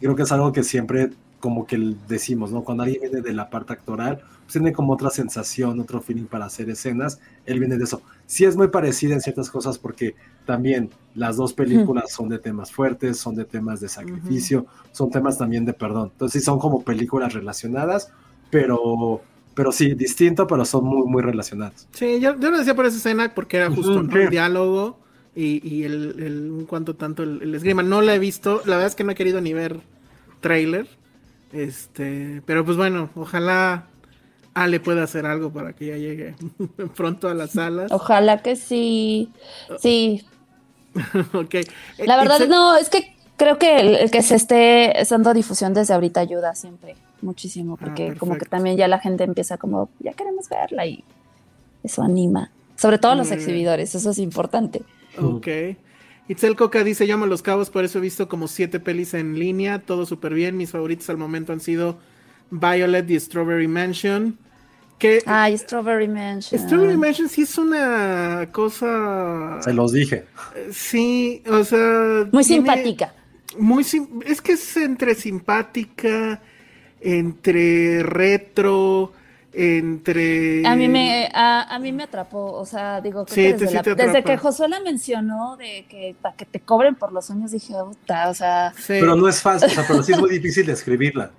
Creo 0.00 0.16
que 0.16 0.22
es 0.22 0.32
algo 0.32 0.52
que 0.52 0.62
siempre 0.64 1.12
como 1.40 1.66
que 1.66 1.76
decimos, 2.08 2.52
¿no? 2.52 2.62
Cuando 2.64 2.84
alguien 2.84 3.02
viene 3.02 3.20
de 3.20 3.32
la 3.32 3.50
parte 3.50 3.72
actoral, 3.72 4.18
pues 4.44 4.52
tiene 4.52 4.72
como 4.72 4.92
otra 4.92 5.10
sensación, 5.10 5.80
otro 5.80 6.00
feeling 6.00 6.26
para 6.26 6.46
hacer 6.46 6.70
escenas, 6.70 7.20
él 7.46 7.58
viene 7.58 7.78
de 7.78 7.84
eso. 7.84 8.02
Sí 8.26 8.44
es 8.44 8.56
muy 8.56 8.68
parecida 8.68 9.14
en 9.14 9.20
ciertas 9.20 9.50
cosas 9.50 9.78
porque 9.78 10.14
también 10.46 10.90
las 11.14 11.36
dos 11.36 11.52
películas 11.52 12.12
son 12.12 12.28
de 12.28 12.38
temas 12.38 12.72
fuertes, 12.72 13.18
son 13.18 13.34
de 13.34 13.44
temas 13.44 13.80
de 13.80 13.88
sacrificio, 13.88 14.66
son 14.92 15.10
temas 15.10 15.38
también 15.38 15.64
de 15.64 15.72
perdón. 15.72 16.10
Entonces 16.12 16.42
sí 16.42 16.44
son 16.44 16.58
como 16.60 16.82
películas 16.82 17.32
relacionadas, 17.34 18.12
pero, 18.52 19.20
pero 19.54 19.72
sí, 19.72 19.94
distinto, 19.94 20.46
pero 20.46 20.64
son 20.66 20.84
muy, 20.84 21.06
muy 21.08 21.22
relacionadas. 21.22 21.88
Sí, 21.92 22.20
yo, 22.20 22.38
yo 22.38 22.50
lo 22.50 22.58
decía 22.58 22.74
por 22.76 22.86
esa 22.86 22.98
escena 22.98 23.32
porque 23.34 23.56
era 23.56 23.70
justo 23.70 23.98
el 24.00 24.30
diálogo 24.30 24.98
y, 25.34 25.66
y 25.66 25.84
el, 25.84 26.16
el- 26.22 26.50
un 26.52 26.66
cuanto 26.66 26.94
tanto 26.94 27.22
el, 27.22 27.40
el 27.42 27.54
esgrima. 27.54 27.82
No 27.82 28.02
la 28.02 28.14
he 28.14 28.18
visto, 28.18 28.58
la 28.66 28.76
verdad 28.76 28.88
es 28.88 28.94
que 28.94 29.04
no 29.04 29.12
he 29.12 29.14
querido 29.14 29.40
ni 29.40 29.54
ver 29.54 29.80
trailer. 30.40 30.86
Este, 31.52 32.42
pero 32.46 32.64
pues 32.64 32.76
bueno, 32.76 33.10
ojalá 33.14 33.86
Ale 34.54 34.80
pueda 34.80 35.02
hacer 35.04 35.26
algo 35.26 35.50
para 35.50 35.72
que 35.72 35.86
ya 35.86 35.96
llegue 35.96 36.34
pronto 36.96 37.28
a 37.28 37.34
las 37.34 37.52
salas. 37.52 37.90
Ojalá 37.90 38.42
que 38.42 38.56
sí. 38.56 39.30
Sí, 39.80 40.24
Ok. 41.32 41.54
La 42.06 42.16
verdad, 42.18 42.40
Itzel- 42.40 42.48
no, 42.48 42.76
es 42.76 42.90
que 42.90 43.14
creo 43.38 43.58
que 43.58 43.80
el, 43.80 43.94
el 43.96 44.10
que 44.10 44.22
se 44.22 44.34
esté 44.34 44.92
dando 45.08 45.32
difusión 45.34 45.74
desde 45.74 45.94
ahorita 45.94 46.20
ayuda 46.20 46.54
siempre 46.54 46.96
muchísimo, 47.22 47.74
Ah, 47.80 47.84
porque 47.84 48.14
como 48.16 48.36
que 48.36 48.46
también 48.46 48.76
ya 48.76 48.88
la 48.88 48.98
gente 48.98 49.24
empieza 49.24 49.56
como, 49.58 49.88
ya 50.00 50.12
queremos 50.12 50.48
verla 50.48 50.86
y 50.86 51.04
eso 51.82 52.02
anima. 52.02 52.50
Sobre 52.76 52.98
todo 52.98 53.14
los 53.14 53.30
exhibidores, 53.30 53.94
eso 53.94 54.10
es 54.10 54.18
importante. 54.18 54.82
Ok. 55.20 55.46
Itzel 56.28 56.56
Coca 56.56 56.82
dice, 56.84 57.06
yo 57.06 57.14
amo 57.14 57.26
Los 57.26 57.42
Cabos, 57.42 57.68
por 57.70 57.84
eso 57.84 57.98
he 57.98 58.00
visto 58.00 58.28
como 58.28 58.48
siete 58.48 58.80
pelis 58.80 59.12
en 59.14 59.38
línea, 59.38 59.80
todo 59.80 60.06
súper 60.06 60.34
bien. 60.34 60.56
Mis 60.56 60.70
favoritos 60.70 61.08
al 61.10 61.18
momento 61.18 61.52
han 61.52 61.60
sido 61.60 61.98
Violet 62.50 63.08
y 63.10 63.18
Strawberry 63.20 63.68
Mansion. 63.68 64.38
Que 64.98 65.20
Ay, 65.26 65.58
Strawberry 65.58 66.06
Mansion. 66.08 66.60
Strawberry 66.60 66.96
Mansion 66.96 67.28
sí 67.28 67.42
es 67.42 67.58
una 67.58 68.48
cosa... 68.52 69.58
Se 69.62 69.72
los 69.74 69.92
dije. 69.92 70.26
Sí, 70.70 71.42
o 71.50 71.64
sea... 71.64 72.28
Muy 72.30 72.44
tiene- 72.44 72.62
simpática. 72.68 73.14
Muy 73.58 73.82
sim- 73.84 74.20
es 74.24 74.40
que 74.40 74.52
es 74.52 74.76
entre 74.76 75.14
simpática, 75.14 76.40
entre 77.02 78.02
retro, 78.02 79.12
entre... 79.52 80.66
A 80.66 80.74
mí 80.76 80.88
me, 80.88 81.28
a, 81.34 81.62
a 81.74 81.78
mí 81.78 81.92
me 81.92 82.04
atrapó, 82.04 82.52
o 82.52 82.64
sea, 82.64 83.00
digo, 83.00 83.24
creo 83.26 83.34
Sí, 83.34 83.42
que 83.42 83.52
te- 83.52 83.64
desde, 83.66 83.82
sí 83.82 83.90
la- 83.90 83.94
desde 84.06 84.24
que 84.24 84.36
Josué 84.38 84.68
la 84.68 84.80
mencionó 84.80 85.56
de 85.56 85.84
que 85.88 86.16
para 86.20 86.34
que 86.36 86.46
te 86.46 86.60
cobren 86.60 86.94
por 86.94 87.12
los 87.12 87.26
sueños, 87.26 87.50
dije, 87.52 87.74
puta, 87.84 88.30
o 88.30 88.34
sea, 88.34 88.72
Sí. 88.76 88.94
Pero 89.00 89.14
no 89.16 89.28
es 89.28 89.40
fácil, 89.42 89.68
o 89.68 89.70
sea, 89.70 89.84
pero 89.86 90.02
sí 90.02 90.12
es 90.12 90.18
muy 90.20 90.30
difícil 90.30 90.64
de 90.66 90.72
escribirla. 90.72 91.30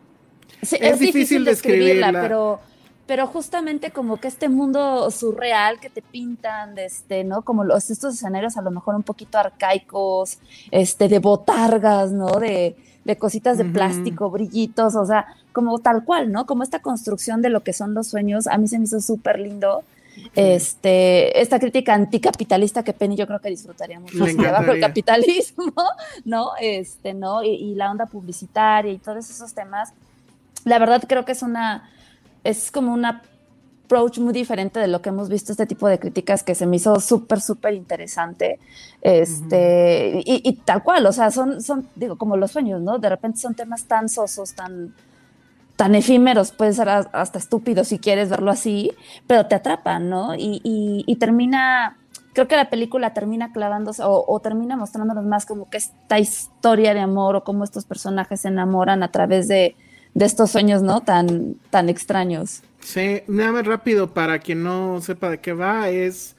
Sí, 0.62 0.78
Es 0.80 0.94
es, 0.94 1.00
difícil 1.00 1.44
difícil 1.44 1.46
describirla, 1.46 2.08
describirla. 2.08 2.22
pero, 2.22 2.60
pero 3.08 3.28
justamente 3.28 3.92
como 3.92 4.18
que 4.18 4.28
este 4.30 4.48
mundo 4.48 5.10
surreal 5.12 5.80
que 5.80 5.90
te 5.90 6.02
pintan, 6.02 6.76
de 6.76 6.86
este, 6.86 7.24
¿no? 7.24 7.42
Como 7.42 7.64
los, 7.64 7.90
estos 7.90 8.14
escenarios 8.16 8.56
a 8.58 8.62
lo 8.62 8.72
mejor 8.72 8.96
un 8.96 9.04
poquito 9.04 9.38
arcaicos, 9.40 10.38
este, 10.72 11.08
de 11.10 11.20
botargas, 11.20 12.12
¿no? 12.12 12.28
De, 12.40 12.76
de 13.06 13.18
cositas 13.18 13.58
de 13.58 13.66
plástico, 13.66 14.30
brillitos, 14.30 14.96
o 14.96 15.06
sea, 15.06 15.28
como 15.52 15.80
tal 15.80 16.04
cual, 16.06 16.32
¿no? 16.32 16.46
Como 16.46 16.64
esta 16.64 16.80
construcción 16.80 17.42
de 17.42 17.50
lo 17.50 17.64
que 17.64 17.74
son 17.74 17.94
los 17.94 18.08
sueños, 18.08 18.48
a 18.48 18.58
mí 18.58 18.68
se 18.68 18.80
me 18.80 18.86
hizo 18.86 19.02
súper 19.02 19.40
lindo. 19.40 19.84
Este, 20.36 21.42
esta 21.42 21.60
crítica 21.60 21.96
anticapitalista 21.96 22.84
que 22.84 22.94
Penny 22.94 23.16
yo 23.16 23.26
creo 23.26 23.40
que 23.40 23.50
disfrutaría 23.50 24.00
mucho 24.00 24.20
bajo 24.38 24.72
el 24.72 24.80
capitalismo, 24.80 25.74
¿no? 26.26 26.52
Este, 26.62 27.16
¿no? 27.16 27.44
Y, 27.44 27.50
y 27.50 27.76
la 27.76 27.90
onda 27.90 28.06
publicitaria 28.06 28.92
y 28.92 29.00
todos 29.00 29.30
esos 29.30 29.54
temas 29.54 29.92
la 30.66 30.80
verdad 30.80 31.04
creo 31.08 31.26
que 31.26 31.34
es 31.34 31.42
una, 31.42 31.90
es 32.44 32.72
como 32.72 32.94
un 32.94 33.06
approach 33.96 34.20
muy 34.20 34.34
diferente 34.34 34.80
de 34.80 34.88
lo 34.88 35.02
que 35.02 35.10
hemos 35.10 35.30
visto, 35.30 35.52
este 35.52 35.66
tipo 35.66 35.88
de 35.88 36.00
críticas 36.00 36.44
que 36.44 36.56
se 36.56 36.66
me 36.66 36.78
hizo 36.78 37.00
súper, 37.00 37.42
súper 37.42 37.74
interesante. 37.74 38.60
Este, 39.02 40.22
y, 40.26 40.42
y 40.48 40.54
tal 40.54 40.84
cual, 40.84 41.06
o 41.06 41.12
sea, 41.12 41.32
son, 41.32 41.62
son, 41.62 41.88
digo, 41.96 42.18
como 42.18 42.38
los 42.38 42.52
sueños, 42.52 42.82
¿no? 42.82 42.98
De 43.00 43.10
repente 43.10 43.40
son 43.40 43.54
temas 43.56 43.86
tan 43.86 44.10
sosos, 44.10 44.54
tan, 44.54 44.94
tan 45.76 45.96
efímeros, 45.96 46.52
pueden 46.52 46.74
ser 46.74 46.90
hasta 46.90 47.38
estúpidos 47.40 47.88
si 47.90 48.00
quieres 48.00 48.30
verlo 48.30 48.52
así, 48.52 48.92
pero 49.28 49.46
te 49.48 49.56
atrapan, 49.56 50.10
¿no? 50.10 50.36
Y, 50.36 50.62
y- 50.64 51.04
y 51.08 51.16
termina, 51.18 51.98
creo 52.34 52.48
que 52.48 52.56
la 52.56 52.70
película 52.70 53.14
termina 53.14 53.52
clavándose 53.52 54.04
o, 54.04 54.24
o 54.28 54.40
termina 54.40 54.78
mostrándonos 54.78 55.26
más 55.26 55.46
como 55.46 55.70
que 55.70 55.78
esta 55.78 56.20
historia 56.20 56.94
de 56.94 57.00
amor 57.02 57.36
o 57.36 57.44
cómo 57.44 57.64
estos 57.64 57.86
personajes 57.86 58.42
se 58.42 58.50
enamoran 58.50 59.04
a 59.04 59.12
través 59.12 59.48
de, 59.48 59.76
de 60.14 60.26
estos 60.26 60.52
sueños, 60.52 60.82
¿no? 60.84 61.02
Tan, 61.02 61.56
tan 61.72 61.90
extraños. 61.90 62.62
Sí, 62.84 63.22
nada 63.28 63.52
más 63.54 63.66
rápido 63.66 64.14
para 64.14 64.40
quien 64.40 64.64
no 64.64 65.00
sepa 65.02 65.30
de 65.30 65.40
qué 65.40 65.54
va, 65.54 65.90
es... 65.90 66.36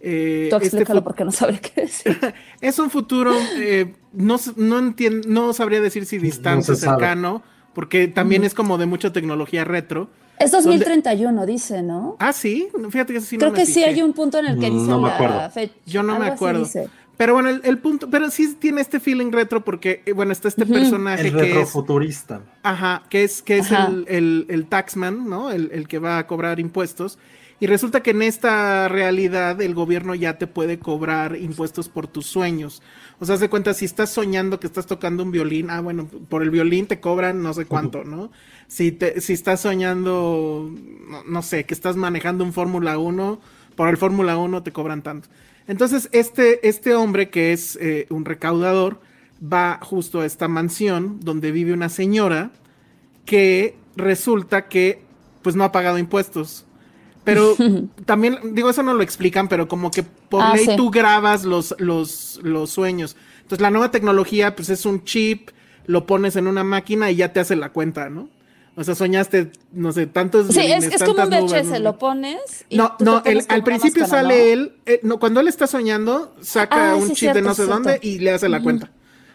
eh, 0.00 0.50
Tú 0.50 0.56
este 0.56 0.66
explícalo 0.66 1.02
porque 1.04 1.24
no 1.24 1.32
sabré 1.32 1.60
qué 1.60 1.82
decir. 1.82 2.16
es 2.60 2.78
un 2.78 2.90
futuro, 2.90 3.32
eh, 3.56 3.94
no, 4.12 4.36
no, 4.56 4.78
entien- 4.80 5.24
no 5.26 5.52
sabría 5.52 5.80
decir 5.80 6.06
si 6.06 6.18
distante, 6.18 6.72
No 6.72 6.76
cercano, 6.76 7.42
porque 7.74 8.08
también 8.08 8.44
es 8.44 8.54
como 8.54 8.78
de 8.78 8.86
mucha 8.86 9.12
tecnología 9.12 9.64
retro. 9.64 10.10
Es 10.38 10.52
¿Dónde? 10.62 10.84
2031, 10.86 11.46
dice, 11.46 11.82
¿no? 11.82 12.16
Ah, 12.20 12.32
sí, 12.32 12.68
fíjate 12.90 13.12
que 13.12 13.18
eso 13.18 13.26
sí 13.28 13.36
no 13.36 13.42
Creo 13.42 13.52
me 13.52 13.58
que 13.58 13.66
sí 13.66 13.84
hay 13.84 14.02
un 14.02 14.12
punto 14.12 14.38
en 14.38 14.46
el 14.46 14.58
que 14.58 14.70
Mm, 14.70 14.74
dice 14.74 14.90
no 14.90 14.98
me 14.98 15.08
la 15.08 15.14
acuerdo. 15.14 15.50
fecha. 15.50 15.74
Yo 15.86 16.02
no 16.02 16.16
me 16.16 16.24
Algo 16.24 16.34
acuerdo. 16.34 16.70
Pero 17.18 17.34
bueno, 17.34 17.50
el, 17.50 17.60
el 17.64 17.78
punto, 17.80 18.08
pero 18.10 18.30
sí 18.30 18.54
tiene 18.60 18.80
este 18.80 19.00
feeling 19.00 19.32
retro 19.32 19.64
porque, 19.64 20.02
eh, 20.06 20.12
bueno, 20.14 20.32
está 20.32 20.48
este 20.48 20.66
personaje 20.66 21.28
El 21.28 21.36
que 21.36 21.52
es, 21.52 21.68
retrofuturista. 21.68 22.42
ajá, 22.62 23.04
que 23.10 23.24
es, 23.24 23.42
que 23.42 23.58
es 23.58 23.72
Ajá. 23.72 23.88
el, 23.88 24.06
el, 24.08 24.46
el 24.48 24.68
taxman, 24.68 25.28
¿no? 25.28 25.50
El, 25.50 25.70
el 25.72 25.88
que 25.88 25.98
va 25.98 26.18
a 26.18 26.26
cobrar 26.28 26.60
impuestos. 26.60 27.18
Y 27.60 27.66
resulta 27.66 28.02
que 28.04 28.12
en 28.12 28.22
esta 28.22 28.88
realidad 28.88 29.60
el 29.60 29.74
gobierno 29.74 30.14
ya 30.14 30.38
te 30.38 30.46
puede 30.46 30.78
cobrar 30.78 31.36
impuestos 31.36 31.88
por 31.88 32.06
tus 32.06 32.26
sueños. 32.26 32.82
O 33.18 33.26
sea, 33.26 33.36
se 33.36 33.50
cuenta, 33.50 33.74
si 33.74 33.84
estás 33.84 34.10
soñando 34.10 34.60
que 34.60 34.68
estás 34.68 34.86
tocando 34.86 35.24
un 35.24 35.32
violín, 35.32 35.70
ah, 35.70 35.80
bueno, 35.80 36.06
por 36.28 36.44
el 36.44 36.50
violín 36.50 36.86
te 36.86 37.00
cobran 37.00 37.42
no 37.42 37.52
sé 37.54 37.66
cuánto, 37.66 38.04
¿no? 38.04 38.30
Si, 38.68 38.92
te, 38.92 39.20
si 39.20 39.32
estás 39.32 39.60
soñando, 39.62 40.70
no, 41.10 41.24
no 41.24 41.42
sé, 41.42 41.64
que 41.64 41.74
estás 41.74 41.96
manejando 41.96 42.44
un 42.44 42.52
Fórmula 42.52 42.96
1, 42.98 43.40
por 43.74 43.88
el 43.88 43.96
Fórmula 43.96 44.36
1 44.38 44.62
te 44.62 44.72
cobran 44.72 45.02
tanto. 45.02 45.28
Entonces, 45.68 46.08
este, 46.12 46.66
este 46.66 46.94
hombre 46.94 47.30
que 47.30 47.52
es 47.52 47.76
eh, 47.80 48.06
un 48.10 48.24
recaudador, 48.24 49.00
va 49.40 49.78
justo 49.82 50.20
a 50.20 50.26
esta 50.26 50.48
mansión 50.48 51.20
donde 51.20 51.52
vive 51.52 51.72
una 51.72 51.88
señora 51.88 52.50
que 53.24 53.76
resulta 53.94 54.68
que 54.68 55.02
pues 55.42 55.54
no 55.54 55.64
ha 55.64 55.70
pagado 55.70 55.98
impuestos. 55.98 56.64
Pero 57.24 57.54
también, 58.06 58.38
digo, 58.54 58.70
eso 58.70 58.82
no 58.82 58.94
lo 58.94 59.02
explican, 59.02 59.48
pero 59.48 59.68
como 59.68 59.90
que 59.90 60.02
por 60.02 60.42
Ah, 60.42 60.54
ley 60.56 60.64
sí. 60.64 60.76
tú 60.76 60.90
grabas 60.90 61.44
los, 61.44 61.74
los, 61.78 62.40
los 62.42 62.70
sueños. 62.70 63.16
Entonces 63.42 63.60
la 63.60 63.70
nueva 63.70 63.90
tecnología 63.90 64.56
pues 64.56 64.70
es 64.70 64.84
un 64.86 65.04
chip, 65.04 65.50
lo 65.86 66.06
pones 66.06 66.36
en 66.36 66.46
una 66.48 66.64
máquina 66.64 67.10
y 67.10 67.16
ya 67.16 67.32
te 67.32 67.40
hace 67.40 67.54
la 67.56 67.70
cuenta, 67.70 68.08
¿no? 68.10 68.28
O 68.80 68.84
sea, 68.84 68.94
soñaste, 68.94 69.50
no 69.72 69.90
sé, 69.90 70.06
tantos... 70.06 70.46
Sí, 70.54 70.60
es, 70.60 70.84
líneas, 70.84 70.84
es 70.84 71.02
como 71.02 71.24
un 71.24 71.30
nubes, 71.30 71.52
VHS, 71.52 71.70
¿no? 71.70 71.78
lo 71.80 71.98
pones. 71.98 72.64
Y 72.68 72.76
No, 72.76 72.94
no, 73.00 73.22
al 73.48 73.64
principio 73.64 74.02
máscara, 74.02 74.22
sale 74.22 74.36
¿no? 74.38 74.52
él, 74.52 74.72
eh, 74.86 75.00
no, 75.02 75.18
cuando 75.18 75.40
él 75.40 75.48
está 75.48 75.66
soñando, 75.66 76.32
saca 76.40 76.92
Ah, 76.92 76.96
un 76.96 77.08
sí, 77.08 77.14
chip 77.14 77.32
de 77.32 77.42
no 77.42 77.50
sé 77.54 77.64
cierto. 77.64 77.74
dónde 77.74 77.98
y 78.02 78.20
le 78.20 78.30
hace 78.30 78.48
la 78.48 78.62
cuenta, 78.62 78.92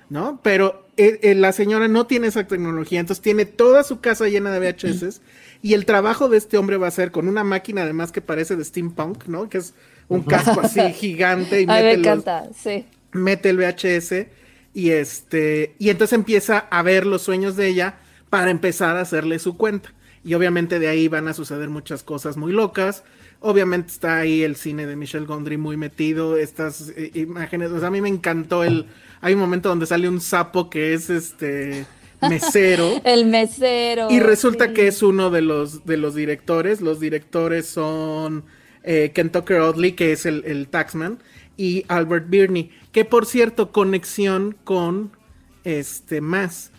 ¿no? 0.10 0.40
Pero 0.41 0.88
eh, 0.95 1.20
eh, 1.24 1.36
la 1.36 1.52
señora 1.52 1.90
no 1.90 2.07
tiene 2.07 2.28
esa 2.28 2.48
tecnología, 2.48 3.02
entonces 3.02 3.22
tiene 3.22 3.45
toda 3.45 3.84
su 3.84 3.99
casa 3.99 4.30
llena 4.30 4.49
de 4.57 4.60
VHS 4.72 5.20
y 5.61 5.74
el 5.74 5.86
trabajo 5.86 6.30
de 6.30 6.38
este 6.38 6.57
hombre 6.57 6.78
va 6.78 6.88
a 6.88 6.91
ser 6.91 7.11
con 7.11 7.28
una 7.28 7.44
máquina 7.44 7.82
además 7.84 8.14
que 8.14 8.22
parece 8.22 8.56
de 8.56 8.64
steampunk, 8.64 9.26
¿no? 9.26 9.49
Que 9.49 9.57
es 9.57 9.74
un 10.07 10.22
casco 10.24 10.61
así 10.61 10.80
gigante 10.94 11.60
y 11.61 11.68
me 11.68 11.74
mete, 11.84 11.98
los- 11.98 12.07
encanta, 12.07 12.49
sí. 12.57 12.86
mete 13.11 13.49
el 13.49 13.57
VHS 13.57 14.28
y 14.74 14.91
este 14.91 15.76
y 15.80 15.90
entonces 15.90 16.14
empieza 16.18 16.60
a 16.60 16.82
ver 16.82 17.06
los 17.06 17.22
sueños 17.24 17.57
de 17.57 17.68
ella 17.68 17.95
para 18.34 18.49
empezar 18.49 18.97
a 18.97 19.01
hacerle 19.01 19.38
su 19.38 19.57
cuenta. 19.57 19.93
Y 20.26 20.34
obviamente 20.34 20.80
de 20.80 20.88
ahí 20.88 21.07
van 21.07 21.27
a 21.27 21.35
suceder 21.35 21.69
muchas 21.69 22.01
cosas 22.01 22.35
muy 22.35 22.51
locas. 22.51 23.03
Obviamente 23.41 23.91
está 23.91 24.18
ahí 24.18 24.41
el 24.41 24.55
cine 24.55 24.88
de 24.88 24.95
Michel 24.95 25.27
Gondry 25.27 25.57
muy 25.57 25.77
metido, 25.77 26.35
estas 26.35 26.91
eh, 26.97 27.11
imágenes, 27.14 27.69
o 27.69 27.77
sea, 27.77 27.89
a 27.89 27.91
mí 27.91 28.01
me 28.01 28.10
encantó 28.10 28.64
el 28.64 28.88
hay 29.22 29.35
un 29.35 29.39
momento 29.39 29.69
donde 29.69 29.85
sale 29.85 30.10
un 30.10 30.19
sapo 30.19 30.72
que 30.72 30.95
es 30.95 31.11
este 31.11 31.85
mesero 32.27 32.99
El 33.03 33.27
mesero. 33.27 34.07
y 34.10 34.19
resulta 34.19 34.69
sí. 34.69 34.73
que 34.73 34.88
es 34.88 35.03
uno 35.03 35.30
de 35.30 35.43
los 35.43 35.85
de 35.85 35.97
los 35.97 36.15
directores. 36.15 36.81
Los 36.81 36.99
directores 36.99 37.68
son 37.68 38.45
eh, 38.81 39.11
Ken 39.14 39.31
Tucker 39.31 39.57
Audley, 39.57 39.91
que 39.91 40.11
es 40.11 40.26
el, 40.26 40.43
el 40.45 40.69
taxman, 40.69 41.19
y 41.55 41.85
Albert 41.88 42.31
Birney, 42.31 42.72
que 42.91 43.05
por 43.05 43.27
cierto, 43.27 43.72
conexión 43.72 44.57
con 44.64 45.11
este 45.64 46.19
más. 46.19 46.73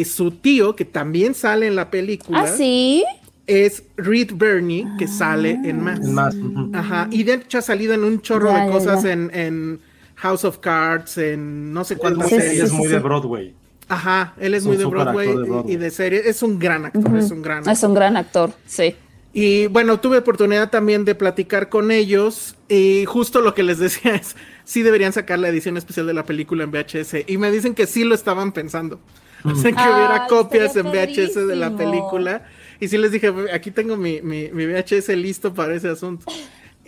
Es 0.00 0.12
su 0.12 0.30
tío, 0.30 0.74
que 0.76 0.84
también 0.84 1.34
sale 1.34 1.66
en 1.66 1.76
la 1.76 1.90
película, 1.90 2.42
Ah, 2.42 2.46
sí. 2.48 3.04
es 3.46 3.82
Reed 3.96 4.32
Birney, 4.34 4.86
que 4.98 5.06
sale 5.08 5.58
en 5.64 5.82
más. 5.82 6.00
Es 6.00 6.08
más. 6.08 6.34
Ajá, 6.74 7.08
y 7.10 7.22
de 7.24 7.34
hecho 7.34 7.58
ha 7.58 7.62
salido 7.62 7.92
en 7.94 8.04
un 8.04 8.20
chorro 8.20 8.50
Ya, 8.50 8.64
de 8.66 8.70
cosas 8.72 9.02
ya. 9.02 9.12
En, 9.12 9.30
en 9.34 9.80
House 10.16 10.44
of 10.44 10.58
Cards, 10.58 11.18
en 11.18 11.72
no 11.72 11.84
sé 11.84 11.96
cuántas 11.96 12.30
muy, 12.30 12.40
Sí, 12.40 12.44
sí, 12.44 12.48
series. 12.50 12.64
es 12.64 12.72
muy 12.72 12.86
sí. 12.86 12.92
de 12.92 12.98
Broadway. 13.00 13.54
Ajá, 13.88 14.34
él 14.38 14.54
es 14.54 14.62
Es 14.62 14.66
muy 14.66 14.76
Broadway, 14.76 15.28
de 15.28 15.34
Broadway. 15.34 15.74
y 15.74 15.76
de 15.76 15.90
serie. 15.90 16.22
Es 16.24 16.42
un 16.42 16.58
gran 16.58 16.84
actor, 16.86 17.16
es 17.18 17.30
un 17.30 17.42
gran 17.42 17.58
actor. 17.58 17.72
Es 17.72 17.82
un 17.82 17.94
gran 17.94 18.16
actor, 18.16 18.52
sí. 18.66 18.94
Y 19.34 19.66
bueno, 19.68 19.98
tuve 19.98 20.18
oportunidad 20.18 20.70
también 20.70 21.04
de 21.06 21.14
platicar 21.14 21.68
con 21.70 21.90
ellos 21.90 22.54
y 22.68 23.04
justo 23.06 23.40
lo 23.40 23.54
que 23.54 23.62
les 23.62 23.78
decía 23.78 24.14
es, 24.16 24.36
sí 24.64 24.82
deberían 24.82 25.12
sacar 25.12 25.38
la 25.38 25.48
edición 25.48 25.76
especial 25.76 26.06
de 26.06 26.14
la 26.14 26.24
película 26.24 26.64
en 26.64 26.70
VHS 26.70 27.24
y 27.26 27.38
me 27.38 27.50
dicen 27.50 27.74
que 27.74 27.86
sí 27.86 28.04
lo 28.04 28.14
estaban 28.14 28.52
pensando. 28.52 29.00
Que 29.62 29.68
hubiera 29.68 30.26
copias 30.28 30.76
en 30.76 30.86
VHS 30.86 31.46
de 31.48 31.56
la 31.56 31.76
película. 31.76 32.46
Y 32.80 32.88
sí 32.88 32.98
les 32.98 33.12
dije, 33.12 33.32
aquí 33.52 33.70
tengo 33.70 33.96
mi, 33.96 34.20
mi, 34.22 34.50
mi 34.50 34.66
VHS 34.66 35.08
listo 35.10 35.54
para 35.54 35.74
ese 35.74 35.88
asunto. 35.88 36.26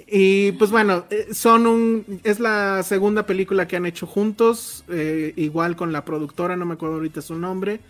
Y 0.06 0.52
pues 0.52 0.70
bueno, 0.70 1.06
eh, 1.10 1.28
son 1.32 1.66
un, 1.66 2.20
es 2.24 2.38
la 2.38 2.82
segunda 2.82 3.26
película 3.26 3.66
que 3.66 3.76
han 3.76 3.86
hecho 3.86 4.06
juntos, 4.06 4.84
eh, 4.88 5.32
igual 5.36 5.76
con 5.76 5.92
la 5.92 6.04
productora, 6.04 6.56
no 6.56 6.66
me 6.66 6.74
acuerdo 6.74 6.96
ahorita 6.96 7.22
su 7.22 7.36
nombre. 7.36 7.80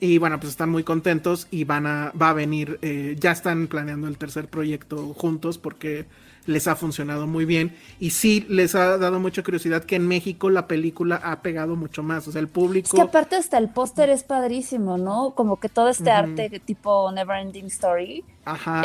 Y 0.00 0.18
bueno, 0.18 0.40
pues 0.40 0.50
están 0.50 0.70
muy 0.70 0.82
contentos 0.82 1.46
y 1.50 1.64
van 1.64 1.86
a, 1.86 2.12
va 2.20 2.30
a 2.30 2.32
venir, 2.32 2.78
eh, 2.82 3.16
ya 3.18 3.30
están 3.30 3.68
planeando 3.68 4.08
el 4.08 4.18
tercer 4.18 4.48
proyecto 4.48 5.14
juntos 5.14 5.58
porque 5.58 6.06
les 6.46 6.66
ha 6.66 6.74
funcionado 6.76 7.26
muy 7.26 7.44
bien. 7.44 7.74
Y 8.00 8.10
sí 8.10 8.44
les 8.48 8.74
ha 8.74 8.98
dado 8.98 9.20
mucha 9.20 9.42
curiosidad 9.42 9.84
que 9.84 9.96
en 9.96 10.06
México 10.08 10.50
la 10.50 10.66
película 10.66 11.16
ha 11.22 11.40
pegado 11.42 11.76
mucho 11.76 12.02
más. 12.02 12.26
O 12.28 12.32
sea, 12.32 12.40
el 12.40 12.48
público. 12.48 12.88
Es 12.88 12.92
que 12.94 13.00
aparte 13.00 13.36
hasta 13.36 13.58
el 13.58 13.68
póster 13.68 14.10
es 14.10 14.24
padrísimo, 14.24 14.98
¿no? 14.98 15.32
Como 15.36 15.60
que 15.60 15.68
todo 15.68 15.88
este 15.88 16.10
arte 16.10 16.48
de 16.48 16.58
tipo 16.60 17.10
Neverending 17.12 17.66
Story. 17.66 18.24
Ajá. 18.44 18.82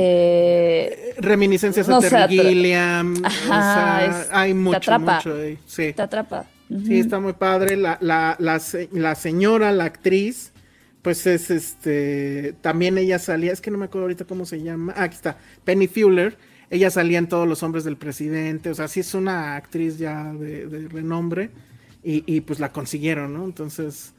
Este. 0.00 1.14
Reminiscencias 1.18 1.88
No 1.88 1.96
a 1.96 2.00
Terry 2.00 2.38
Gilliam. 2.38 3.14
o 3.22 3.26
Ajá, 3.26 3.98
sea, 4.00 4.22
es- 4.22 4.28
hay 4.32 4.50
te 4.50 4.54
mucho, 4.54 4.76
atrapa. 4.76 5.16
mucho 5.16 5.34
ahí. 5.34 5.58
Sí. 5.66 5.92
Te 5.92 6.02
atrapa. 6.02 6.44
Sí, 6.86 7.00
está 7.00 7.18
muy 7.18 7.32
padre. 7.32 7.76
La, 7.76 7.98
la, 8.00 8.36
la, 8.38 8.60
la 8.92 9.14
señora, 9.16 9.72
la 9.72 9.84
actriz, 9.84 10.52
pues 11.02 11.26
es 11.26 11.50
este. 11.50 12.54
También 12.60 12.96
ella 12.98 13.18
salía, 13.18 13.52
es 13.52 13.60
que 13.60 13.70
no 13.72 13.78
me 13.78 13.86
acuerdo 13.86 14.04
ahorita 14.04 14.24
cómo 14.24 14.44
se 14.46 14.62
llama. 14.62 14.92
Ah, 14.96 15.04
aquí 15.04 15.16
está. 15.16 15.36
Penny 15.64 15.88
Fuller. 15.88 16.36
Ella 16.70 16.90
salía 16.90 17.18
en 17.18 17.28
todos 17.28 17.48
los 17.48 17.62
hombres 17.62 17.84
del 17.84 17.96
presidente. 17.96 18.70
O 18.70 18.74
sea, 18.74 18.88
sí 18.88 19.00
es 19.00 19.14
una 19.14 19.56
actriz 19.56 19.98
ya 19.98 20.32
de, 20.32 20.66
de 20.66 20.88
renombre. 20.88 21.50
Y, 22.02 22.24
y 22.32 22.40
pues 22.42 22.60
la 22.60 22.72
consiguieron, 22.72 23.34
¿no? 23.34 23.44
Entonces. 23.44 24.14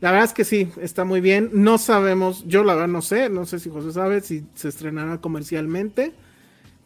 La 0.00 0.10
verdad 0.12 0.26
es 0.28 0.32
que 0.32 0.44
sí, 0.44 0.70
está 0.80 1.04
muy 1.04 1.20
bien. 1.20 1.50
No 1.52 1.76
sabemos, 1.78 2.44
yo 2.46 2.64
la 2.64 2.74
verdad 2.74 2.88
no 2.88 3.02
sé, 3.02 3.28
no 3.28 3.44
sé 3.46 3.58
si 3.60 3.68
José 3.70 3.92
sabe 3.92 4.22
si 4.22 4.46
se 4.54 4.68
estrenará 4.68 5.18
comercialmente. 5.20 6.14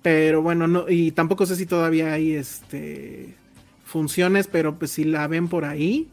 Pero 0.02 0.42
bueno, 0.42 0.66
no, 0.68 0.88
y 0.88 1.12
tampoco 1.12 1.46
sé 1.46 1.56
si 1.56 1.66
todavía 1.66 2.12
hay 2.12 2.34
este 2.34 3.36
funciones, 3.84 4.48
pero 4.48 4.78
pues 4.78 4.90
si 4.92 5.04
la 5.04 5.26
ven 5.28 5.48
por 5.48 5.64
ahí. 5.64 6.08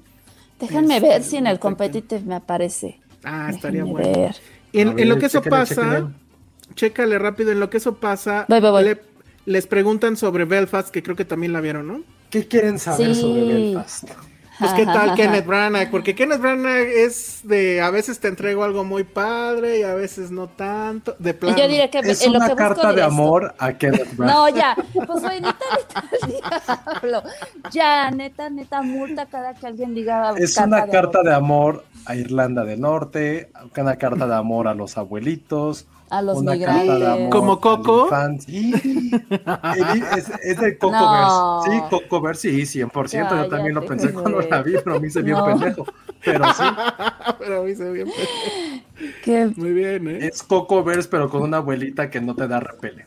Déjenme 0.59 0.97
Este, 0.97 1.01
ver 1.01 1.23
si 1.23 1.37
en 1.37 1.47
el 1.47 1.59
competitive 1.59 2.21
me 2.21 2.35
aparece. 2.35 3.01
Ah, 3.23 3.49
estaría 3.51 3.83
bueno. 3.83 4.11
ver. 4.13 4.35
Y 4.71 4.79
en, 4.81 5.09
lo 5.09 5.15
ver, 5.15 5.17
que 5.17 5.25
eso 5.27 5.47
pasa. 5.47 6.11
Chécale 6.75 7.17
rápido, 7.19 7.51
en 7.51 7.59
lo 7.59 7.69
que 7.69 7.77
eso 7.77 7.95
pasa, 7.95 8.45
le- 8.49 9.01
les 9.45 9.67
preguntan 9.67 10.17
sobre 10.17 10.45
Belfast, 10.45 10.89
que 10.89 11.01
creo 11.03 11.15
que 11.15 11.25
también 11.25 11.53
la 11.53 11.61
vieron, 11.61 11.87
¿no? 11.87 12.01
¿Qué 12.29 12.47
quieren 12.47 12.79
saber 12.79 13.15
Sí. 13.15 13.21
sobre 13.21 13.43
Belfast? 13.43 14.03
Pues 14.59 14.73
qué 14.73 14.85
tal 14.85 15.15
Kenneth 15.15 15.47
Branagh, 15.47 15.89
porque 15.89 16.13
Kenneth 16.13 16.39
Branagh 16.39 16.85
es 16.87 17.39
de 17.43 17.81
a 17.81 17.89
veces 17.89 18.19
te 18.19 18.27
entrego 18.27 18.63
algo 18.63 18.83
muy 18.83 19.03
padre 19.03 19.79
y 19.79 19.83
a 19.83 19.95
veces 19.95 20.29
no 20.29 20.47
tanto, 20.49 21.15
de 21.17 21.33
plano. 21.33 21.57
yo 21.57 21.67
diría 21.67 21.89
que 21.89 21.97
Es 21.99 22.21
en 22.23 22.33
lo 22.33 22.37
una 22.37 22.45
busco 22.49 22.57
carta 22.57 22.93
de 22.93 23.01
esto. 23.01 23.05
amor 23.11 23.55
a 23.57 23.73
Kenneth 23.73 24.13
Branagh. 24.15 24.35
No, 24.35 24.49
ya. 24.49 24.75
Pues 24.93 25.23
oye, 25.23 25.41
neta, 25.41 25.57
neta, 26.27 26.83
diablo. 27.01 27.23
Ya, 27.71 28.11
neta, 28.11 28.49
neta, 28.51 28.81
multa 28.83 29.25
cada 29.25 29.55
que 29.55 29.65
alguien 29.65 29.95
diga. 29.95 30.35
Es 30.37 30.55
una 30.57 30.85
carta 30.87 31.23
de 31.23 31.33
amor 31.33 31.83
a 32.05 32.15
Irlanda 32.15 32.63
del 32.63 32.81
Norte, 32.81 33.49
una 33.75 33.95
carta 33.95 34.27
de 34.27 34.35
amor 34.35 34.67
a 34.67 34.75
los 34.75 34.95
abuelitos, 34.95 35.87
A 36.11 36.21
los 36.21 36.37
una 36.37 36.51
migrantes. 36.53 36.87
carta 36.87 36.99
de 36.99 37.11
amor 37.13 37.29
¿Como 37.29 37.59
Coco? 37.61 38.09
Sí. 38.45 38.73
es, 40.17 40.31
es 40.43 40.57
de 40.59 40.77
Coco 40.77 40.91
No. 40.93 41.61
Verse. 41.63 41.77
Sí, 41.77 41.83
Coco 41.89 42.21
Verse, 42.21 42.65
sí, 42.65 42.79
100%. 42.79 43.43
Yo 43.43 43.47
también 43.49 43.73
lo 43.73 43.81
Cállate, 43.81 43.87
pensé 43.87 44.13
cuando 44.13 44.41
la 44.41 44.61
vi, 44.61 44.73
pero 44.83 44.99
me 44.99 45.07
hice 45.07 45.21
bien 45.21 45.37
No. 45.37 45.45
pendejo. 45.45 45.85
Pero 46.23 46.45
sí, 46.53 46.63
pero 47.39 47.61
a 47.61 47.63
mí 47.63 47.73
se 47.75 47.83
ve 47.85 47.91
bien. 47.93 48.07
Que 49.23 49.51
Muy 49.55 49.71
bien, 49.73 50.07
¿eh? 50.07 50.27
es 50.27 50.43
Coco 50.43 50.83
Verse, 50.83 51.07
pero 51.09 51.29
con 51.29 51.43
una 51.43 51.57
abuelita 51.57 52.09
que 52.09 52.21
no 52.21 52.35
te 52.35 52.47
da 52.47 52.59
repele. 52.59 53.05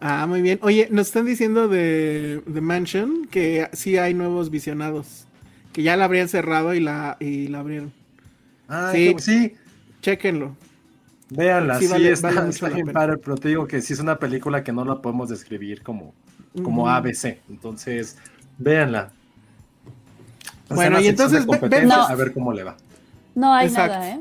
Ah, 0.00 0.26
muy 0.26 0.42
bien. 0.42 0.58
Oye, 0.62 0.88
nos 0.90 1.06
están 1.08 1.24
diciendo 1.26 1.68
de, 1.68 2.42
de 2.46 2.60
Mansion 2.60 3.26
que 3.30 3.68
sí 3.72 3.96
hay 3.96 4.12
nuevos 4.14 4.50
visionados. 4.50 5.26
Que 5.72 5.82
ya 5.82 5.96
la 5.96 6.04
habrían 6.06 6.28
cerrado 6.28 6.74
y 6.74 6.80
la, 6.80 7.16
y 7.20 7.48
la 7.48 7.60
abrieron. 7.60 7.92
Ah, 8.68 8.90
Sí. 8.92 9.14
sí. 9.18 9.48
sí, 9.48 9.54
Chéquenlo. 10.02 10.56
Véanla, 11.30 11.78
Sí, 11.78 11.86
sí, 11.86 11.92
vale- 11.92 12.10
está, 12.12 12.30
vale 12.32 12.50
está 12.50 12.68
bien 12.68 12.86
padre, 12.92 13.18
pero 13.18 13.36
te 13.36 13.48
digo 13.48 13.66
que 13.66 13.80
sí 13.82 13.92
es 13.92 14.00
una 14.00 14.18
película 14.18 14.62
que 14.62 14.72
no 14.72 14.84
la 14.84 15.00
podemos 15.00 15.28
describir 15.28 15.82
como, 15.82 16.14
como. 16.62 16.88
ABC. 16.88 17.38
Entonces, 17.48 18.16
véanla. 18.58 19.10
Bueno, 20.68 21.00
y 21.00 21.08
entonces 21.08 21.46
ve- 21.46 21.58
a 21.92 22.14
ver 22.14 22.32
cómo 22.32 22.52
le 22.52 22.64
va. 22.64 22.76
no 23.34 23.52
hay 23.52 23.68
Exacto. 23.68 23.94
nada, 23.94 24.10
¿eh? 24.10 24.20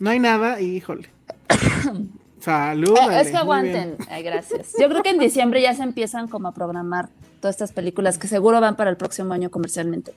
No 0.00 0.10
hay 0.10 0.18
nada 0.18 0.60
y 0.60 0.76
híjole. 0.76 1.08
Salud. 2.40 2.96
Eh, 3.10 3.20
es 3.20 3.30
que 3.30 3.36
aguanten. 3.36 3.96
gracias. 4.24 4.72
Yo 4.80 4.88
creo 4.88 5.02
que 5.02 5.10
en 5.10 5.18
diciembre 5.18 5.62
ya 5.62 5.74
se 5.74 5.82
empiezan 5.82 6.26
como 6.28 6.48
a 6.48 6.52
programar 6.52 7.08
todas 7.40 7.54
estas 7.54 7.72
películas 7.72 8.18
que 8.18 8.26
seguro 8.28 8.60
van 8.60 8.74
para 8.76 8.90
el 8.90 8.96
próximo 8.96 9.32
año 9.32 9.50
comercialmente. 9.50 10.12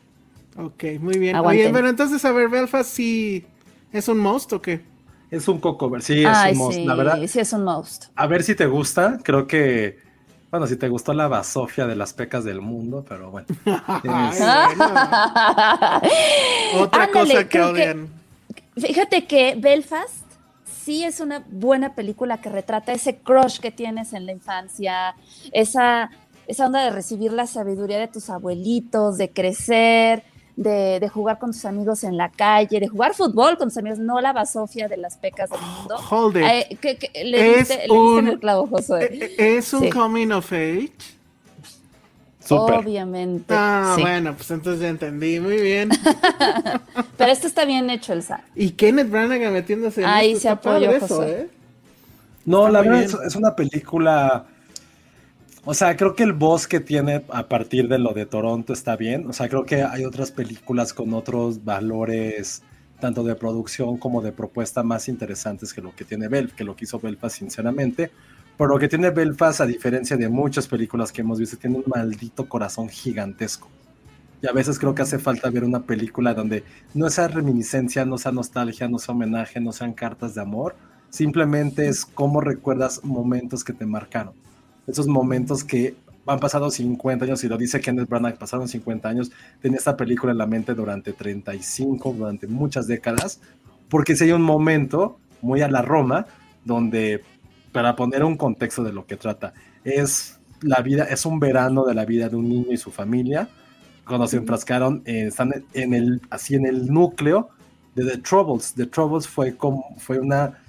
Ok, 0.58 0.84
muy 1.00 1.18
bien. 1.20 1.36
Aguanten. 1.36 1.66
Oye, 1.66 1.72
bueno, 1.72 1.90
entonces, 1.90 2.24
a 2.26 2.32
ver, 2.32 2.50
Belfast 2.50 2.90
sí 2.90 3.46
es 3.92 4.08
un 4.08 4.18
most 4.18 4.54
o 4.54 4.62
qué? 4.62 4.82
Es 5.36 5.48
un 5.48 5.60
Coco 5.60 5.90
Verse, 5.90 6.14
sí, 6.14 6.22
es 6.22 6.28
Ay, 6.32 6.52
un 6.54 6.58
most. 6.60 6.76
sí, 6.78 6.86
La 6.86 6.96
verdad, 6.96 7.20
sí 7.28 7.40
es 7.40 7.54
un 7.54 7.64
most. 7.64 8.06
a 8.16 8.28
ver 8.28 8.44
si 8.44 8.56
te 8.56 8.66
gusta. 8.68 9.20
Creo 9.24 9.48
que, 9.48 10.00
bueno, 10.52 10.66
si 10.68 10.78
te 10.78 10.88
gustó 10.88 11.14
la 11.14 11.28
basofia 11.28 11.86
de 11.88 11.96
las 11.96 12.14
pecas 12.14 12.44
del 12.44 12.62
mundo, 12.62 13.04
pero 13.08 13.32
bueno. 13.32 13.48
Ay, 13.66 14.30
Es- 14.32 14.78
bueno. 14.78 14.94
Otra 16.84 17.04
Ándale, 17.06 17.12
cosa 17.34 17.50
que- 17.50 17.62
odian. 17.62 18.08
Fíjate 18.78 19.26
que 19.26 19.56
Belfast 19.58 20.26
sí 20.84 21.04
es 21.04 21.20
una 21.20 21.44
buena 21.50 21.96
película 21.96 22.40
que 22.42 22.50
retrata 22.50 22.92
ese 22.94 23.18
crush 23.18 23.60
que 23.60 23.72
tienes 23.72 24.12
en 24.14 24.26
la 24.26 24.34
infancia, 24.34 25.16
esa, 25.54 26.10
esa 26.48 26.66
onda 26.66 26.84
de 26.84 26.92
recibir 26.92 27.32
la 27.32 27.48
sabiduría 27.48 27.98
de 28.00 28.08
tus 28.10 28.30
abuelitos, 28.30 29.18
de 29.18 29.30
crecer, 29.32 30.24
de, 30.56 31.00
de, 31.00 31.10
jugar 31.10 31.38
con 31.38 31.52
tus 31.52 31.66
amigos 31.66 32.04
en 32.04 32.16
la 32.18 32.30
calle, 32.30 32.80
de 32.80 32.88
jugar 32.88 33.14
fútbol 33.14 33.58
con 33.58 33.68
tus 33.70 33.78
amigos, 33.78 34.00
no 34.00 34.22
la 34.22 34.32
basofia 34.34 34.88
de 34.88 34.98
las 34.98 35.18
pecas 35.18 35.50
del 35.50 35.60
mundo. 35.60 35.96
Hold 36.10 36.38
it. 36.38 36.44
Eh, 36.44 36.78
que, 36.82 36.98
que, 36.98 37.24
le, 37.26 37.52
Es 37.60 37.68
diste, 37.70 37.88
le 37.88 37.94
un- 37.94 38.28
el 38.28 38.40
clavo, 38.40 38.66
Josué. 38.68 39.06
Eh, 39.06 39.36
eh, 39.38 39.58
¿Es 39.58 39.74
un 39.74 39.82
Sí. 39.84 39.90
coming 39.90 40.32
of 40.32 40.52
age? 40.54 40.92
Obviamente. 42.50 43.54
Ah, 43.58 43.94
sí. 43.96 44.02
bueno, 44.02 44.36
pues 44.36 44.52
entonces 44.52 44.82
ya 44.82 44.90
entendí, 44.90 45.40
muy 45.40 45.58
bien. 45.58 45.90
Pero 47.18 47.32
este 47.32 47.48
está 47.48 47.66
bien 47.66 47.90
hecho, 47.90 48.14
Elsa. 48.14 48.42
Y 48.56 48.72
Kenneth 48.72 49.10
Branagh 49.10 49.52
metiéndose 49.52 50.02
en 50.02 50.08
Ahí 50.08 50.32
esto, 50.34 50.42
se 50.42 50.50
apoyó, 50.50 50.92
eso. 50.92 51.24
¿eh? 51.24 51.50
No, 52.46 52.68
Está 52.68 52.72
la 52.72 52.82
verdad 52.82 53.02
es, 53.04 53.14
es 53.28 53.36
una 53.36 53.56
película. 53.56 54.46
O 55.68 55.74
sea, 55.74 55.98
creo 55.98 56.14
que 56.14 56.22
el 56.22 56.34
voz 56.34 56.68
que 56.68 56.80
tiene 56.80 57.26
a 57.30 57.48
partir 57.48 57.88
de 57.88 57.98
lo 57.98 58.14
de 58.14 58.28
Toronto 58.28 58.72
está 58.72 58.96
bien. 58.96 59.28
O 59.28 59.34
sea, 59.34 59.50
creo 59.50 59.66
que 59.66 59.82
hay 59.82 60.06
otras 60.06 60.30
películas 60.32 60.94
con 60.94 61.12
otros 61.16 61.66
valores, 61.66 62.62
tanto 63.00 63.24
de 63.24 63.34
producción 63.34 63.98
como 63.98 64.22
de 64.22 64.32
propuesta, 64.32 64.84
más 64.84 65.10
interesantes 65.10 65.74
que 65.74 65.82
lo 65.82 65.96
que 65.96 66.06
tiene 66.06 66.28
Belfast, 66.28 66.56
que 66.56 66.64
lo 66.64 66.76
que 66.76 66.86
hizo 66.86 67.00
Belfast, 67.00 67.38
sinceramente. 67.38 68.12
Pero 68.56 68.70
lo 68.70 68.78
que 68.78 68.88
tiene 68.88 69.10
Belfast, 69.10 69.62
a 69.62 69.66
diferencia 69.66 70.16
de 70.18 70.30
muchas 70.30 70.68
películas 70.68 71.12
que 71.12 71.22
hemos 71.22 71.40
visto, 71.40 71.58
tiene 71.58 71.78
un 71.78 71.86
maldito 71.88 72.48
corazón 72.48 72.88
gigantesco. 72.88 73.68
Y 74.44 74.48
a 74.48 74.52
veces 74.52 74.78
creo 74.78 74.94
que 74.94 75.02
hace 75.02 75.18
falta 75.18 75.50
ver 75.50 75.64
una 75.64 75.82
película 75.82 76.36
donde 76.36 76.64
no 76.94 77.10
sea 77.10 77.28
reminiscencia, 77.28 78.06
no 78.06 78.20
sea 78.20 78.32
nostalgia, 78.32 78.88
no 78.88 79.00
sea 79.00 79.16
homenaje, 79.16 79.60
no 79.60 79.72
sean 79.72 79.94
cartas 79.94 80.36
de 80.36 80.42
amor. 80.42 80.76
Simplemente 81.10 81.88
es 81.88 82.06
cómo 82.06 82.40
recuerdas 82.40 83.04
momentos 83.04 83.64
que 83.64 83.74
te 83.74 83.88
marcaron. 83.88 84.46
Esos 84.88 85.08
momentos 85.08 85.64
que 85.64 85.96
han 86.28 86.40
pasado 86.40 86.72
50 86.72 87.26
años, 87.26 87.44
y 87.44 87.48
lo 87.48 87.58
dice 87.58 87.80
Kenneth 87.80 88.10
Branagh, 88.10 88.38
pasaron 88.38 88.68
50 88.68 89.08
años, 89.08 89.32
tenía 89.62 89.78
esta 89.78 89.96
película 89.96 90.32
en 90.32 90.40
la 90.40 90.48
mente 90.48 90.74
durante 90.74 91.14
35, 91.14 92.14
durante 92.18 92.48
muchas 92.48 92.88
décadas, 92.88 93.40
porque 93.90 94.16
si 94.16 94.26
hay 94.26 94.32
un 94.32 94.42
momento 94.42 95.20
muy 95.42 95.62
a 95.62 95.68
la 95.68 95.82
Roma, 95.82 96.26
donde, 96.64 97.22
para 97.72 97.96
poner 97.96 98.24
un 98.24 98.38
contexto 98.38 98.84
de 98.84 98.92
lo 98.92 99.06
que 99.06 99.18
trata, 99.18 99.54
es 99.84 100.40
la 100.62 100.82
vida, 100.82 101.06
es 101.06 101.26
un 101.26 101.40
verano 101.40 101.86
de 101.86 101.94
la 101.94 102.06
vida 102.06 102.28
de 102.28 102.36
un 102.36 102.50
niño 102.50 102.72
y 102.72 102.78
su 102.78 102.92
familia, 102.92 103.48
cuando 104.06 104.28
se 104.28 104.38
enfrascaron, 104.38 105.02
eh, 105.06 105.28
están 105.28 105.66
en 105.74 105.94
el, 105.94 106.22
así 106.30 106.56
en 106.56 106.66
el 106.66 106.88
núcleo 106.88 107.50
de 107.96 108.06
The 108.06 108.18
Troubles. 108.20 108.74
The 108.74 108.86
Troubles 108.88 109.28
fue 109.28 109.56
como, 109.56 109.96
fue 109.98 110.20
una, 110.20 110.60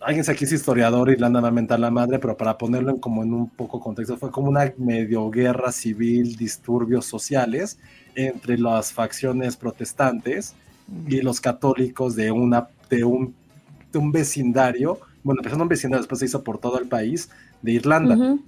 alguien 0.00 0.24
aquí 0.28 0.44
es 0.44 0.52
historiador 0.52 1.10
y 1.10 1.16
le 1.16 1.26
anda 1.26 1.46
a 1.46 1.50
mentar 1.50 1.80
la 1.80 1.90
madre, 1.90 2.18
pero 2.18 2.36
para 2.36 2.56
ponerlo 2.56 2.90
en 2.90 2.98
como 2.98 3.22
en 3.22 3.32
un 3.32 3.48
poco 3.48 3.80
contexto, 3.80 4.16
fue 4.16 4.30
como 4.30 4.48
una 4.48 4.72
medio 4.76 5.30
guerra 5.30 5.72
civil, 5.72 6.36
disturbios 6.36 7.06
sociales 7.06 7.78
entre 8.14 8.58
las 8.58 8.92
facciones 8.92 9.56
protestantes 9.56 10.54
y 11.06 11.20
los 11.20 11.40
católicos 11.40 12.16
de 12.16 12.30
una, 12.30 12.68
de 12.88 13.04
un, 13.04 13.34
de 13.92 13.98
un 13.98 14.12
vecindario, 14.12 14.98
bueno, 15.22 15.40
empezó 15.40 15.56
en 15.56 15.62
un 15.62 15.68
vecindario, 15.68 16.02
después 16.02 16.20
se 16.20 16.26
hizo 16.26 16.42
por 16.42 16.58
todo 16.58 16.78
el 16.78 16.88
país 16.88 17.30
de 17.62 17.72
Irlanda 17.72 18.14
Ujú. 18.14 18.40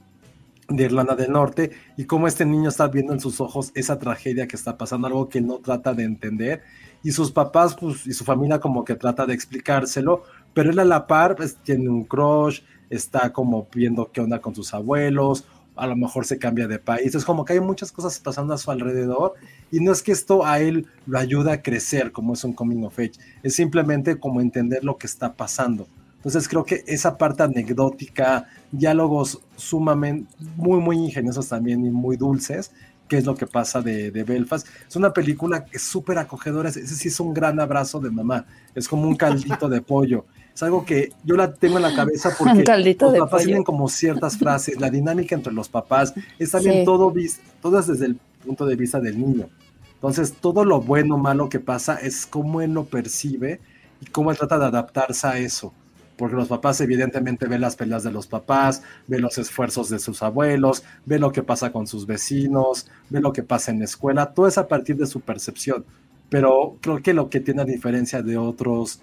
de 0.69 0.85
Irlanda 0.85 1.17
del 1.17 1.33
Norte 1.33 1.71
y 1.97 2.05
cómo 2.05 2.29
este 2.29 2.47
niño 2.47 2.69
está 2.69 2.87
viendo 2.87 3.13
en 3.13 3.21
sus 3.21 3.41
ojos 3.41 3.73
esa 3.75 3.99
tragedia 3.99 4.47
que 4.47 4.57
está 4.57 4.79
pasando, 4.79 5.09
algo 5.09 5.29
que 5.29 5.41
no 5.41 5.59
trata 5.59 5.93
de 5.95 6.05
entender 6.05 6.63
y 7.03 7.13
sus 7.13 7.31
papás 7.31 7.75
pues, 7.75 8.07
y 8.07 8.13
su 8.13 8.25
familia 8.25 8.61
como 8.61 8.85
que 8.85 8.95
trata 8.95 9.27
de 9.27 9.35
explicárselo, 9.35 10.25
pero 10.55 10.71
él 10.71 10.79
a 10.79 10.85
la 10.85 11.07
par 11.07 11.37
pues, 11.37 11.57
tiene 11.57 11.89
un 11.89 12.05
crush, 12.05 12.61
está 12.89 13.33
como 13.33 13.69
viendo 13.73 14.11
qué 14.13 14.21
onda 14.21 14.41
con 14.41 14.55
sus 14.55 14.75
abuelos, 14.75 15.45
a 15.77 15.87
lo 15.87 15.97
mejor 15.97 16.27
se 16.27 16.39
cambia 16.39 16.69
de 16.69 16.79
país, 16.79 17.15
es 17.15 17.25
como 17.25 17.45
que 17.45 17.55
hay 17.55 17.61
muchas 17.61 17.91
cosas 17.91 18.19
pasando 18.19 18.53
a 18.53 18.59
su 18.59 18.71
alrededor 18.71 19.35
y 19.71 19.81
no 19.81 19.93
es 19.93 20.03
que 20.03 20.13
esto 20.13 20.45
a 20.45 20.61
él 20.61 20.87
lo 21.07 21.19
ayuda 21.19 21.55
a 21.55 21.63
crecer 21.63 22.13
como 22.13 22.35
es 22.35 22.45
un 22.45 22.53
coming 22.53 22.85
of 22.85 22.99
age, 22.99 23.13
es 23.43 23.55
simplemente 23.55 24.19
como 24.19 24.41
entender 24.41 24.85
lo 24.85 24.99
que 24.99 25.07
está 25.07 25.33
pasando. 25.33 25.87
Entonces 26.17 26.49
creo 26.49 26.65
que 26.65 26.85
esa 26.87 27.17
parte 27.17 27.45
anecdótica, 27.45 28.47
diálogos 28.71 29.41
sumamente, 29.57 30.31
muy, 30.55 30.79
muy 30.79 30.99
ingeniosos 30.99 31.49
también 31.49 31.83
y 31.87 31.91
muy 31.91 32.19
dulces, 32.19 32.73
que 33.09 33.17
es 33.17 33.25
lo 33.25 33.35
que 33.35 33.47
pasa 33.47 33.81
de, 33.81 34.11
de 34.11 34.23
Belfast. 34.23 34.67
Es 34.87 34.97
una 34.97 35.15
película 35.15 35.65
que 35.65 35.79
es 35.79 35.83
súper 35.83 36.19
acogedora, 36.19 36.69
ese 36.69 36.87
sí 36.87 37.09
es 37.09 37.19
un 37.21 37.33
gran 37.33 37.59
abrazo 37.59 38.01
de 38.01 38.11
mamá, 38.11 38.45
es 38.75 38.87
como 38.87 39.09
un 39.09 39.17
caldito 39.17 39.69
de 39.69 39.81
pollo. 39.81 40.27
Es 40.61 40.65
algo 40.65 40.85
que 40.85 41.11
yo 41.25 41.37
la 41.37 41.55
tengo 41.55 41.79
en 41.79 41.85
la 41.85 41.95
cabeza 41.97 42.35
porque 42.39 42.63
los 43.01 43.19
papás 43.19 43.45
tienen 43.45 43.65
como 43.65 43.89
ciertas 43.89 44.37
frases, 44.37 44.79
la 44.79 44.91
dinámica 44.91 45.35
entre 45.35 45.55
los 45.55 45.71
papás, 45.71 46.13
es 46.39 46.51
también 46.51 46.81
Sí. 46.81 46.85
todo, 46.85 47.15
es 47.17 47.87
desde 47.87 48.05
el 48.05 48.17
punto 48.45 48.67
de 48.67 48.77
vista 48.77 49.01
del 49.01 49.19
niño. 49.19 49.49
Entonces, 49.95 50.35
todo 50.35 50.67
lo 50.67 50.83
bueno 50.83 51.15
o 51.15 51.19
malo 51.19 51.49
que 51.49 51.61
pasa 51.61 51.97
es 51.97 52.27
cómo 52.27 52.61
él 52.61 52.75
lo 52.75 52.85
percibe 52.85 53.59
y 54.03 54.07
cómo 54.11 54.31
él 54.33 54.37
trata 54.37 54.59
de 54.59 54.67
adaptarse 54.67 55.27
a 55.27 55.39
eso. 55.39 55.73
Porque 56.19 56.37
los 56.37 56.49
papás 56.49 56.79
evidentemente 56.83 57.47
ven 57.47 57.63
las 57.63 57.75
peleas 57.75 58.03
de 58.03 58.13
los 58.13 58.27
papás, 58.27 58.83
ven 59.07 59.23
los 59.23 59.39
esfuerzos 59.39 59.89
de 59.89 59.99
sus 59.99 60.23
abuelos, 60.23 60.83
ven 61.07 61.23
lo 61.23 61.33
que 61.33 61.43
pasa 61.43 61.73
con 61.73 61.87
sus 61.87 62.05
vecinos, 62.07 62.87
ven 63.09 63.23
lo 63.23 63.33
que 63.33 63.43
pasa 63.43 63.71
en 63.71 63.79
la 63.79 63.87
escuela, 63.87 64.27
todo 64.35 64.47
es 64.47 64.59
a 64.59 64.69
partir 64.69 64.99
de 64.99 65.07
su 65.07 65.21
percepción. 65.21 65.87
Pero 66.29 66.77
creo 66.83 67.03
que 67.03 67.15
lo 67.15 67.31
que 67.31 67.41
tiene 67.41 67.63
a 67.63 67.65
diferencia 67.65 68.21
de 68.23 68.37
otros 68.37 69.01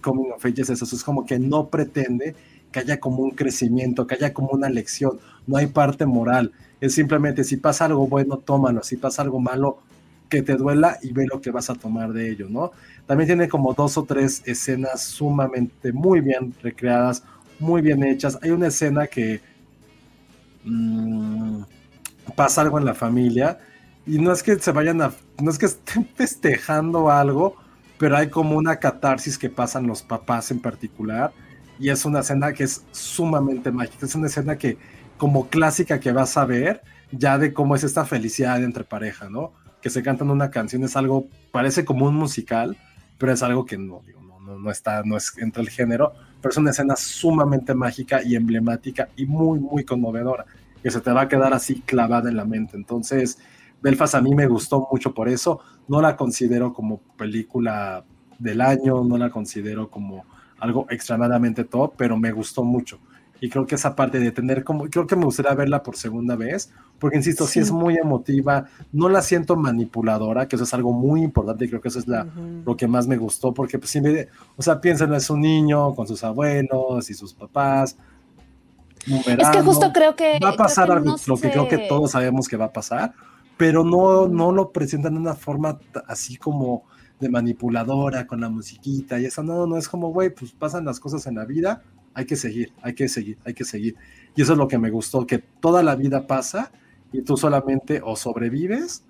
coming 0.00 0.32
of 0.32 0.44
ages 0.44 0.70
es 0.70 0.82
eso, 0.82 0.96
es 0.96 1.04
como 1.04 1.24
que 1.24 1.38
no 1.38 1.68
pretende 1.68 2.34
que 2.70 2.80
haya 2.80 3.00
como 3.00 3.22
un 3.22 3.30
crecimiento, 3.32 4.06
que 4.06 4.14
haya 4.14 4.32
como 4.32 4.50
una 4.50 4.68
lección, 4.68 5.18
no 5.46 5.56
hay 5.56 5.66
parte 5.66 6.06
moral, 6.06 6.52
es 6.80 6.94
simplemente 6.94 7.44
si 7.44 7.56
pasa 7.56 7.84
algo 7.84 8.06
bueno, 8.06 8.38
tómalo, 8.38 8.82
si 8.82 8.96
pasa 8.96 9.22
algo 9.22 9.40
malo, 9.40 9.78
que 10.32 10.40
te 10.40 10.56
duela 10.56 10.98
y 11.02 11.12
ve 11.12 11.26
lo 11.30 11.42
que 11.42 11.50
vas 11.50 11.68
a 11.68 11.74
tomar 11.74 12.14
de 12.14 12.30
ello, 12.30 12.48
¿no? 12.48 12.72
También 13.06 13.28
tiene 13.28 13.48
como 13.50 13.74
dos 13.74 13.98
o 13.98 14.04
tres 14.04 14.42
escenas 14.46 15.02
sumamente 15.02 15.92
muy 15.92 16.22
bien 16.22 16.54
recreadas, 16.62 17.22
muy 17.58 17.82
bien 17.82 18.02
hechas. 18.02 18.38
Hay 18.40 18.50
una 18.50 18.68
escena 18.68 19.06
que 19.06 19.42
mm, 20.64 21.60
pasa 22.34 22.62
algo 22.62 22.78
en 22.78 22.86
la 22.86 22.94
familia 22.94 23.58
y 24.06 24.18
no 24.18 24.32
es 24.32 24.42
que 24.42 24.58
se 24.58 24.72
vayan 24.72 25.02
a, 25.02 25.12
no 25.38 25.50
es 25.50 25.58
que 25.58 25.66
estén 25.66 26.06
festejando 26.16 27.10
algo, 27.10 27.56
pero 28.02 28.16
hay 28.16 28.30
como 28.30 28.56
una 28.56 28.80
catarsis 28.80 29.38
que 29.38 29.48
pasan 29.48 29.86
los 29.86 30.02
papás 30.02 30.50
en 30.50 30.58
particular 30.58 31.32
y 31.78 31.88
es 31.88 32.04
una 32.04 32.18
escena 32.18 32.52
que 32.52 32.64
es 32.64 32.84
sumamente 32.90 33.70
mágica, 33.70 34.06
es 34.06 34.16
una 34.16 34.26
escena 34.26 34.58
que 34.58 34.76
como 35.16 35.46
clásica 35.46 36.00
que 36.00 36.10
vas 36.10 36.36
a 36.36 36.44
ver 36.44 36.82
ya 37.12 37.38
de 37.38 37.52
cómo 37.52 37.76
es 37.76 37.84
esta 37.84 38.04
felicidad 38.04 38.60
entre 38.60 38.82
pareja, 38.82 39.30
¿no? 39.30 39.52
Que 39.80 39.88
se 39.88 40.02
cantan 40.02 40.30
una 40.30 40.50
canción, 40.50 40.82
es 40.82 40.96
algo, 40.96 41.28
parece 41.52 41.84
como 41.84 42.06
un 42.06 42.16
musical, 42.16 42.76
pero 43.18 43.34
es 43.34 43.42
algo 43.44 43.64
que 43.66 43.78
no, 43.78 44.02
no, 44.20 44.40
no, 44.40 44.58
no 44.58 44.70
está, 44.72 45.04
no 45.04 45.16
es 45.16 45.32
entre 45.38 45.62
el 45.62 45.70
género, 45.70 46.12
pero 46.40 46.50
es 46.50 46.58
una 46.58 46.72
escena 46.72 46.96
sumamente 46.96 47.72
mágica 47.72 48.20
y 48.24 48.34
emblemática 48.34 49.10
y 49.14 49.26
muy, 49.26 49.60
muy 49.60 49.84
conmovedora, 49.84 50.44
que 50.82 50.90
se 50.90 51.00
te 51.00 51.12
va 51.12 51.20
a 51.20 51.28
quedar 51.28 51.54
así 51.54 51.82
clavada 51.82 52.28
en 52.28 52.36
la 52.36 52.44
mente. 52.44 52.76
Entonces, 52.76 53.38
Belfast 53.82 54.14
a 54.14 54.20
mí 54.20 54.34
me 54.34 54.46
gustó 54.46 54.88
mucho 54.90 55.12
por 55.12 55.28
eso, 55.28 55.60
no 55.88 56.00
la 56.00 56.16
considero 56.16 56.72
como 56.72 56.98
película 57.16 58.04
del 58.38 58.60
año, 58.60 59.04
no 59.04 59.18
la 59.18 59.30
considero 59.30 59.90
como 59.90 60.24
algo 60.58 60.86
extremadamente 60.90 61.64
top, 61.64 61.94
pero 61.96 62.16
me 62.16 62.30
gustó 62.32 62.62
mucho. 62.62 62.98
Y 63.40 63.48
creo 63.48 63.66
que 63.66 63.74
esa 63.74 63.96
parte 63.96 64.20
de 64.20 64.30
tener 64.30 64.62
como, 64.62 64.88
creo 64.88 65.04
que 65.08 65.16
me 65.16 65.24
gustaría 65.24 65.52
verla 65.54 65.82
por 65.82 65.96
segunda 65.96 66.36
vez, 66.36 66.72
porque 67.00 67.16
insisto, 67.16 67.44
sí, 67.44 67.54
Sí. 67.54 67.58
es 67.58 67.72
muy 67.72 67.96
emotiva, 67.96 68.66
no 68.92 69.08
la 69.08 69.20
siento 69.20 69.56
manipuladora, 69.56 70.46
que 70.46 70.54
eso 70.54 70.64
es 70.64 70.72
algo 70.74 70.92
muy 70.92 71.22
importante 71.22 71.64
y 71.64 71.68
creo 71.68 71.80
que 71.80 71.88
eso 71.88 71.98
es 71.98 72.06
la, 72.06 72.24
lo 72.64 72.76
que 72.76 72.86
más 72.86 73.08
me 73.08 73.16
gustó, 73.16 73.52
porque 73.52 73.80
pues 73.80 73.90
sí 73.90 74.00
me, 74.00 74.28
o 74.56 74.62
sea, 74.62 74.80
piénsenlo, 74.80 75.16
es 75.16 75.28
un 75.28 75.40
niño 75.40 75.92
con 75.96 76.06
sus 76.06 76.22
abuelos 76.22 77.10
y 77.10 77.14
sus 77.14 77.34
papás. 77.34 77.96
Es 79.26 79.48
que 79.50 79.60
justo 79.62 79.92
creo 79.92 80.14
que. 80.14 80.38
va 80.38 80.50
a 80.50 80.56
pasar 80.56 80.92
algo, 80.92 81.16
lo 81.26 81.36
que 81.36 81.50
creo 81.50 81.66
que 81.66 81.78
todos 81.88 82.12
sabemos 82.12 82.46
que 82.46 82.56
va 82.56 82.66
a 82.66 82.72
pasar, 82.72 83.12
pero 83.56 83.84
no, 83.84 84.28
no 84.28 84.52
lo 84.52 84.72
presentan 84.72 85.14
de 85.14 85.20
una 85.20 85.34
forma 85.34 85.78
así 86.06 86.36
como 86.36 86.84
de 87.20 87.28
manipuladora 87.28 88.26
con 88.26 88.40
la 88.40 88.48
musiquita 88.48 89.20
y 89.20 89.26
eso, 89.26 89.42
no, 89.42 89.66
no 89.66 89.76
es 89.76 89.88
como, 89.88 90.12
güey, 90.12 90.30
pues 90.34 90.52
pasan 90.52 90.84
las 90.84 90.98
cosas 90.98 91.26
en 91.26 91.36
la 91.36 91.44
vida, 91.44 91.82
hay 92.14 92.26
que 92.26 92.36
seguir, 92.36 92.72
hay 92.82 92.94
que 92.94 93.08
seguir, 93.08 93.38
hay 93.44 93.54
que 93.54 93.64
seguir. 93.64 93.96
Y 94.34 94.42
eso 94.42 94.52
es 94.52 94.58
lo 94.58 94.68
que 94.68 94.78
me 94.78 94.90
gustó, 94.90 95.26
que 95.26 95.38
toda 95.38 95.82
la 95.82 95.94
vida 95.94 96.26
pasa 96.26 96.72
y 97.12 97.22
tú 97.22 97.36
solamente 97.36 98.00
o 98.02 98.16
sobrevives 98.16 99.04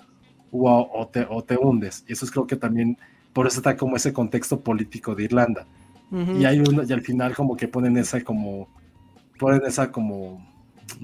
o, 0.50 0.90
o 0.92 1.08
te, 1.08 1.26
o 1.28 1.42
te 1.42 1.56
hundes. 1.56 2.04
Y 2.06 2.12
eso 2.12 2.24
es 2.24 2.30
creo 2.30 2.46
que 2.46 2.56
también, 2.56 2.98
por 3.32 3.46
eso 3.46 3.58
está 3.58 3.76
como 3.76 3.96
ese 3.96 4.12
contexto 4.12 4.60
político 4.60 5.14
de 5.14 5.24
Irlanda. 5.24 5.66
Ujú. 6.10 6.32
Y 6.32 6.44
hay 6.44 6.60
uno, 6.60 6.82
y 6.86 6.92
al 6.92 7.00
final 7.00 7.34
como 7.34 7.56
que 7.56 7.68
ponen 7.68 7.96
esa 7.96 8.20
como, 8.22 8.68
ponen 9.38 9.62
esa 9.66 9.90
como, 9.90 10.46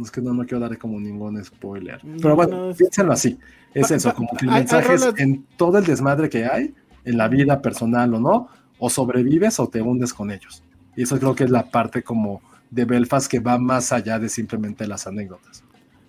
es 0.02 0.10
que 0.10 0.20
no, 0.20 0.32
no 0.34 0.44
quiero 0.44 0.60
dar 0.60 0.76
como 0.78 0.98
ningún 1.00 1.42
spoiler. 1.44 2.00
Pero 2.20 2.36
bueno, 2.36 2.72
No, 2.72 3.12
así. 3.12 3.38
Es 3.74 3.90
eso, 3.90 4.14
como 4.14 4.28
que 4.38 4.44
el 4.46 4.50
hay- 4.50 4.56
hay 4.56 4.60
mensaje 4.62 4.94
es 4.94 5.12
en 5.18 5.44
todo 5.56 5.78
el 5.78 5.84
desmadre 5.84 6.28
que 6.28 6.46
hay, 6.46 6.74
en 7.04 7.16
la 7.18 7.28
vida 7.28 7.60
personal 7.62 8.12
o 8.14 8.20
no, 8.20 8.48
o 8.78 8.90
sobrevives 8.90 9.58
o 9.60 9.68
te 9.68 9.82
hundes 9.82 10.12
con 10.14 10.30
ellos. 10.30 10.62
Y 10.96 11.02
eso 11.02 11.18
creo 11.18 11.34
que 11.34 11.44
es 11.44 11.50
la 11.50 11.70
parte 11.70 12.02
como 12.02 12.40
de 12.70 12.84
Belfast 12.84 13.30
que 13.30 13.40
va 13.40 13.58
más 13.58 13.92
allá 13.92 14.18
de 14.18 14.28
simplemente 14.28 14.86
las 14.86 15.06
anécdotas. 15.06 15.62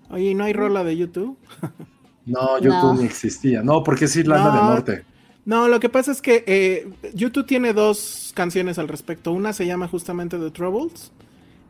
Oye, 0.10 0.32
¿y 0.32 0.36
no 0.36 0.44
hay 0.46 0.54
rola 0.54 0.84
de 0.84 0.98
YouTube? 0.98 1.38
No, 2.26 2.58
YouTube 2.60 2.70
No. 2.84 2.94
ni 2.96 3.06
existía. 3.06 3.64
No, 3.64 3.84
porque 3.84 4.06
es 4.06 4.16
Irlanda 4.16 4.50
No. 4.52 4.56
del 4.58 4.64
Norte. 4.66 5.04
No, 5.46 5.68
lo 5.68 5.80
que 5.80 5.90
pasa 5.90 6.12
es 6.12 6.22
que 6.22 6.44
eh, 6.46 6.88
YouTube 7.16 7.48
tiene 7.48 7.74
dos 7.74 8.34
canciones 8.36 8.78
al 8.78 8.88
respecto. 8.88 9.32
Una 9.32 9.52
se 9.52 9.66
llama 9.66 9.88
justamente 9.88 10.38
The 10.38 10.52
Troubles 10.52 11.12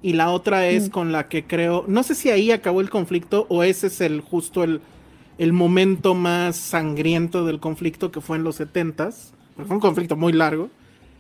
y 0.02 0.14
la 0.14 0.32
otra 0.32 0.68
es 0.68 0.88
Mm. 0.88 0.92
con 0.92 1.12
la 1.12 1.28
que 1.28 1.46
creo, 1.46 1.84
no 1.88 2.04
sé 2.04 2.16
si 2.16 2.30
ahí 2.30 2.52
acabó 2.52 2.82
el 2.82 2.90
conflicto 2.90 3.46
o 3.50 3.64
ese 3.64 3.88
es 3.88 4.00
el 4.02 4.22
justo 4.22 4.64
el, 4.64 4.82
el 5.38 5.54
momento 5.54 6.16
más 6.16 6.56
sangriento 6.56 7.46
del 7.46 7.60
conflicto 7.60 8.12
que 8.12 8.22
fue 8.22 8.38
en 8.38 8.44
los 8.44 8.56
setentas. 8.58 9.34
Fue 9.56 9.76
un 9.76 9.80
conflicto 9.82 10.16
muy 10.16 10.32
largo, 10.34 10.70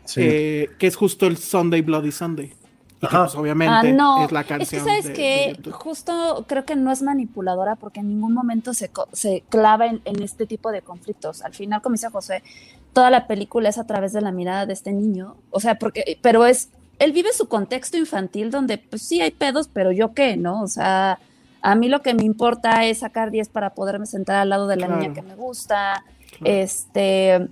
Sí. 0.06 0.22
eh, 0.23 0.69
que 0.80 0.88
es 0.88 0.95
justo 0.95 1.27
el 1.27 1.38
Sunday 1.38 1.81
Bloody 1.81 2.11
Sunday. 2.11 2.53
Y 2.97 2.99
que 3.01 3.06
Ajá. 3.07 3.23
pues 3.26 3.35
obviamente 3.35 3.89
Ah, 3.91 3.93
no. 3.93 4.26
es 4.26 4.31
la 4.34 4.41
Es 4.41 4.45
que 4.47 4.53
canción. 4.57 4.85
sabes 4.85 5.06
de- 5.06 5.14
que 5.14 5.60
justo 5.72 6.45
creo 6.49 6.65
que 6.65 6.76
no 6.76 6.91
es 6.91 7.01
manipuladora 7.01 7.76
porque 7.77 8.01
en 8.01 8.10
ningún 8.10 8.34
momento 8.34 8.73
se, 8.73 8.89
co- 8.89 9.07
se 9.14 9.43
clava 9.49 9.88
en, 9.88 10.01
en 10.06 10.22
este 10.22 10.45
tipo 10.45 10.72
de 10.72 10.81
conflictos. 10.81 11.41
Al 11.41 11.53
final, 11.53 11.81
como 11.81 11.93
dice 11.93 12.10
José, 12.10 12.43
toda 12.91 13.10
la 13.10 13.26
película 13.27 13.69
es 13.69 13.77
a 13.77 13.85
través 13.88 14.11
de 14.11 14.19
la 14.22 14.31
mirada 14.34 14.65
de 14.65 14.73
este 14.73 14.91
niño. 14.91 15.38
O 15.49 15.60
sea, 15.61 15.80
porque, 15.80 16.18
pero 16.22 16.45
es, 16.45 16.69
él 16.99 17.11
vive 17.11 17.34
su 17.34 17.47
contexto 17.47 17.97
infantil 17.97 18.51
donde 18.51 18.77
pues 18.77 19.01
sí 19.01 19.21
hay 19.21 19.31
pedos, 19.31 19.69
pero 19.71 19.91
yo 19.91 20.13
qué, 20.13 20.38
¿no? 20.38 20.61
O 20.61 20.67
sea, 20.67 21.19
a 21.61 21.76
mí 21.76 21.89
lo 21.89 22.01
que 22.01 22.13
me 22.13 22.23
importa 22.23 22.85
es 22.85 22.99
sacar 22.99 23.31
10 23.31 23.49
para 23.49 23.73
poderme 23.73 24.05
sentar 24.05 24.35
al 24.38 24.49
lado 24.49 24.67
de 24.67 24.76
la 24.77 24.88
Claro. 24.88 25.01
niña 25.01 25.13
que 25.13 25.21
me 25.21 25.35
gusta. 25.35 26.03
Claro. 26.38 26.43
Este, 26.45 27.47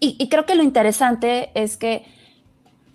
y, 0.00 0.16
y 0.18 0.28
creo 0.28 0.46
que 0.46 0.54
lo 0.54 0.62
interesante 0.62 1.50
es 1.54 1.76
que 1.76 2.04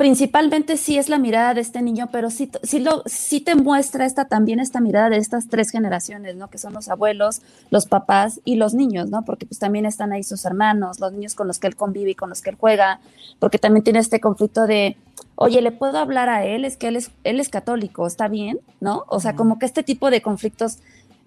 principalmente 0.02 0.78
sí 0.78 0.98
es 0.98 1.10
la 1.10 1.20
mirada 1.20 1.54
de 1.54 1.62
este 1.62 1.84
niño, 1.84 2.10
pero 2.12 2.32
sí, 2.32 2.50
sí, 2.64 2.80
lo, 2.80 3.04
sí 3.06 3.40
te 3.40 3.54
muestra 3.54 4.08
esta, 4.08 4.26
también 4.26 4.60
esta 4.60 4.82
mirada 4.82 5.12
de 5.12 5.18
estas 5.18 5.48
tres 5.48 5.70
generaciones, 5.70 6.36
¿no? 6.36 6.50
Que 6.50 6.58
son 6.58 6.74
los 6.74 6.90
abuelos, 6.90 7.44
los 7.70 7.86
papás 7.86 8.42
y 8.44 8.56
los 8.56 8.74
niños, 8.74 9.12
¿no? 9.12 9.24
Porque 9.24 9.46
pues 9.46 9.60
también 9.60 9.86
están 9.86 10.12
ahí 10.12 10.24
sus 10.24 10.44
hermanos, 10.44 11.00
los 11.00 11.14
niños 11.14 11.36
con 11.36 11.48
los 11.48 11.60
que 11.60 11.68
él 11.68 11.76
convive 11.76 12.10
y 12.10 12.16
con 12.16 12.30
los 12.30 12.42
que 12.42 12.50
él 12.50 12.58
juega, 12.60 13.00
porque 13.38 13.60
también 13.60 13.84
tiene 13.84 14.00
este 14.00 14.20
conflicto 14.20 14.66
de, 14.66 14.98
oye, 15.36 15.62
¿le 15.62 15.72
puedo 15.72 16.00
hablar 16.00 16.30
a 16.30 16.48
él? 16.48 16.66
Es 16.66 16.78
que 16.78 16.88
él 16.88 16.96
es, 16.96 17.12
él 17.24 17.40
es 17.40 17.50
católico, 17.50 18.08
¿está 18.08 18.28
bien? 18.28 18.60
¿No? 18.80 19.04
O 19.08 19.20
sea, 19.20 19.36
como 19.36 19.60
que 19.60 19.68
este 19.68 19.84
tipo 19.84 20.10
de 20.10 20.24
conflictos... 20.24 20.80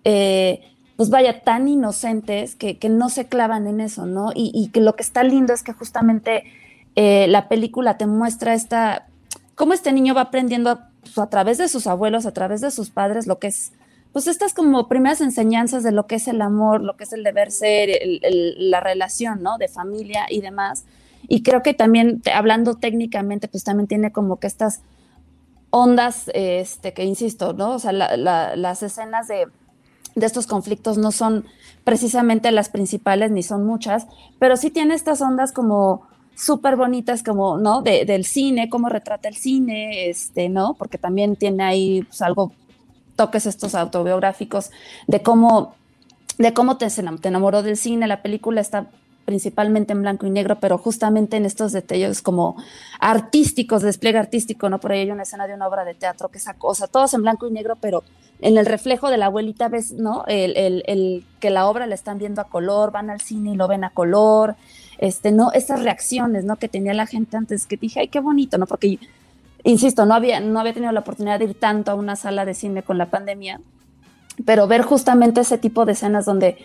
eh, 0.03 0.63
pues 0.97 1.11
vaya, 1.11 1.43
tan 1.43 1.67
inocentes 1.67 2.55
que, 2.55 2.79
que 2.79 2.89
no 2.89 3.09
se 3.09 3.27
clavan 3.27 3.67
en 3.67 3.81
eso, 3.81 4.07
¿no? 4.07 4.31
Y, 4.33 4.53
y 4.55 4.69
que 4.69 4.81
lo 4.81 4.95
que 4.95 5.03
está 5.03 5.25
lindo 5.25 5.53
es 5.53 5.65
que 5.65 5.73
justamente 5.73 6.45
eh, 6.97 7.27
la 7.29 7.49
película 7.49 7.97
te 7.99 8.07
muestra 8.07 8.55
esta, 8.55 9.07
cómo 9.55 9.73
este 9.73 9.93
niño 9.93 10.15
va 10.15 10.23
aprendiendo 10.23 10.71
a, 10.71 10.89
pues, 11.01 11.19
a 11.19 11.29
través 11.29 11.59
de 11.59 11.69
sus 11.69 11.87
abuelos, 11.87 12.27
a 12.27 12.33
través 12.33 12.61
de 12.61 12.71
sus 12.71 12.91
padres, 12.91 13.27
lo 13.27 13.39
que 13.39 13.49
es, 13.49 13.73
pues 14.13 14.27
estas 14.29 14.55
como 14.55 14.87
primeras 14.89 15.21
enseñanzas 15.21 15.83
de 15.83 15.91
lo 15.93 16.07
que 16.07 16.15
es 16.17 16.29
el 16.29 16.41
amor, 16.41 16.83
lo 16.83 16.97
que 16.97 17.05
es 17.05 17.13
el 17.13 17.25
deber 17.25 17.51
ser, 17.51 17.91
el- 17.91 18.21
el- 18.23 18.71
la 18.71 18.81
relación, 18.81 19.43
¿no? 19.43 19.59
De 19.59 19.67
familia 19.69 20.27
y 20.31 20.41
demás. 20.41 20.85
Y 21.27 21.43
creo 21.43 21.63
que 21.63 21.75
también, 21.75 22.23
hablando 22.33 22.75
técnicamente, 22.77 23.49
pues 23.49 23.65
también 23.65 23.89
tiene 23.89 24.13
como 24.13 24.37
que 24.39 24.47
estas 24.47 24.83
ondas, 25.71 26.31
este, 26.35 26.93
que 26.93 27.05
insisto, 27.05 27.53
¿no? 27.53 27.73
O 27.73 27.79
sea, 27.79 27.93
la- 27.93 28.17
la- 28.17 28.55
las 28.57 28.83
escenas 28.83 29.27
de, 29.27 29.49
de 30.15 30.27
estos 30.27 30.47
conflictos 30.47 30.97
no 30.99 31.11
son 31.11 31.45
precisamente 31.83 32.53
las 32.53 32.69
principales, 32.69 33.33
ni 33.33 33.43
son 33.43 33.67
muchas, 33.67 34.07
pero 34.39 34.57
sí 34.57 34.71
tiene 34.71 34.95
estas 34.95 35.21
ondas 35.21 35.51
como 35.51 36.07
súper 36.37 36.77
bonitas, 36.77 37.23
como, 37.23 37.59
¿no? 37.59 37.83
De- 37.83 38.05
del 38.05 38.25
cine, 38.25 38.69
cómo 38.69 38.89
retrata 38.89 39.29
el 39.29 39.37
cine, 39.37 40.09
este, 40.09 40.49
¿no? 40.49 40.75
Porque 40.75 40.99
también 40.99 41.37
tiene 41.37 41.63
ahí 41.65 42.03
pues, 42.03 42.23
algo, 42.23 42.53
toques 43.17 43.47
estos 43.47 43.75
autobiográficos 43.75 44.71
de 45.07 45.23
cómo, 45.23 45.75
de 46.39 46.53
cómo 46.53 46.77
te, 46.77 46.89
te 46.89 47.29
enamoró 47.29 47.63
del 47.63 47.77
cine, 47.77 48.07
la 48.09 48.23
película 48.23 48.61
está 48.61 48.89
principalmente 49.25 49.93
en 49.95 50.03
blanco 50.03 50.27
y 50.27 50.31
negro, 50.31 50.59
pero 50.61 50.77
justamente 50.77 51.37
en 51.39 51.47
estos 51.47 51.73
detalles 51.73 52.21
como 52.21 52.57
artísticos, 53.01 53.83
despliegue 53.83 54.19
artístico, 54.19 54.69
¿no? 54.69 54.79
Por 54.81 54.93
ahí 54.93 55.01
hay 55.01 55.11
una 55.11 55.23
escena 55.23 55.47
de 55.47 55.55
una 55.55 55.67
obra 55.67 55.85
de 55.85 55.95
teatro 55.95 56.29
que 56.29 56.39
esa 56.39 56.55
cosa, 56.55 56.89
todos 56.89 57.15
en 57.15 57.23
blanco 57.23 57.47
y 57.47 57.51
negro, 57.51 57.77
pero 57.81 58.03
en 58.41 58.59
el 58.59 58.67
reflejo 58.67 59.09
de 59.11 59.17
la 59.17 59.27
abuelita 59.27 59.69
ves, 59.69 59.93
¿no? 59.93 60.25
El, 60.27 60.57
el- 60.57 60.83
el 60.87 61.25
que 61.41 61.51
la 61.51 61.69
obra 61.69 61.87
la 61.87 61.95
están 61.95 62.19
viendo 62.19 62.41
a 62.43 62.49
color, 62.49 62.91
van 62.91 63.09
al 63.09 63.21
cine 63.21 63.53
y 63.53 63.57
lo 63.57 63.69
ven 63.69 63.85
a 63.85 63.91
color, 63.91 64.57
este, 64.99 65.33
¿no? 65.33 65.53
Esas 65.53 65.83
reacciones, 65.83 66.45
¿no? 66.45 66.57
Que 66.57 66.69
tenía 66.69 66.95
la 66.95 67.07
gente 67.07 67.37
antes, 67.37 67.67
que 67.67 67.77
dije, 67.77 68.01
ay, 68.01 68.09
qué 68.09 68.21
bonito, 68.21 68.59
¿no? 68.59 68.67
Porque, 68.67 68.99
insisto, 69.63 70.07
no 70.07 70.15
había, 70.15 70.41
no 70.41 70.61
había 70.61 70.75
tenido 70.75 70.93
la 70.93 71.01
oportunidad 71.01 71.39
de 71.39 71.47
ir 71.47 71.59
tanto 71.59 71.91
a 71.91 71.95
una 71.95 72.17
sala 72.17 72.45
de 72.45 72.55
cine 72.55 72.83
con 72.83 72.99
la 72.99 73.07
pandemia, 73.07 73.61
pero 74.45 74.67
ver 74.67 74.83
justamente 74.83 75.41
ese 75.41 75.59
tipo 75.59 75.85
de 75.85 75.93
escenas 75.93 76.25
donde 76.25 76.59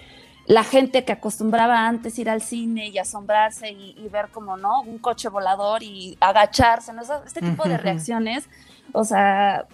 la 0.47 0.64
gente 0.64 1.06
que 1.06 1.11
acostumbraba 1.11 1.88
antes 1.88 2.18
ir 2.18 2.30
al 2.30 2.41
cine 2.41 2.88
y 2.88 2.97
asombrarse 2.97 3.69
y, 3.69 3.95
y 4.03 4.10
ver 4.10 4.30
como, 4.30 4.57
¿no? 4.57 4.81
Un 4.81 4.97
coche 4.97 5.30
volador 5.30 5.84
y 5.84 6.18
agacharse, 6.19 6.91
¿no? 6.91 7.03
Este 7.26 7.41
tipo 7.41 7.69
de 7.69 7.77
reacciones, 7.77 8.49
o 8.91 9.03
sea, 9.03 9.68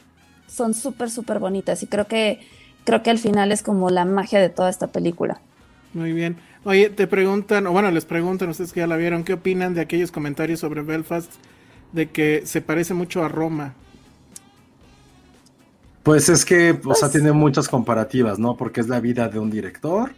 son 0.48 0.74
súper, 0.74 1.10
súper 1.10 1.40
bonitas 1.40 1.82
y 1.84 1.88
creo 1.88 2.08
que, 2.08 2.46
creo 2.84 3.04
que 3.04 3.10
al 3.10 3.20
final 3.20 3.52
es 3.52 3.64
como 3.64 3.90
la 3.90 4.06
magia 4.06 4.40
de 4.40 4.50
toda 4.50 4.70
esta 4.70 4.88
película. 4.88 5.40
Muy 5.94 6.12
bien. 6.12 6.38
Oye, 6.66 6.90
te 6.90 7.06
preguntan, 7.08 7.68
o 7.68 7.72
bueno, 7.72 7.92
les 7.92 8.06
preguntan, 8.06 8.50
ustedes 8.50 8.74
que 8.74 8.80
ya 8.82 8.88
la 8.88 8.98
vieron, 8.98 9.24
¿qué 9.24 9.34
opinan 9.34 9.74
de 9.76 9.82
aquellos 9.82 10.12
comentarios 10.12 10.60
sobre 10.60 10.82
Belfast 10.82 11.32
de 11.92 12.10
que 12.10 12.42
se 12.46 12.60
parece 12.62 12.94
mucho 12.96 13.24
a 13.24 13.28
Roma? 13.30 13.74
Pues 16.02 16.28
es 16.30 16.44
que, 16.44 16.72
o 16.72 16.94
sea, 16.96 17.08
Pues- 17.08 17.12
tiene 17.12 17.32
muchas 17.32 17.68
comparativas, 17.68 18.40
¿no? 18.40 18.58
Porque 18.58 18.82
es 18.82 18.88
la 18.88 19.00
vida 19.00 19.28
de 19.30 19.40
un 19.40 19.50
director 19.52 20.12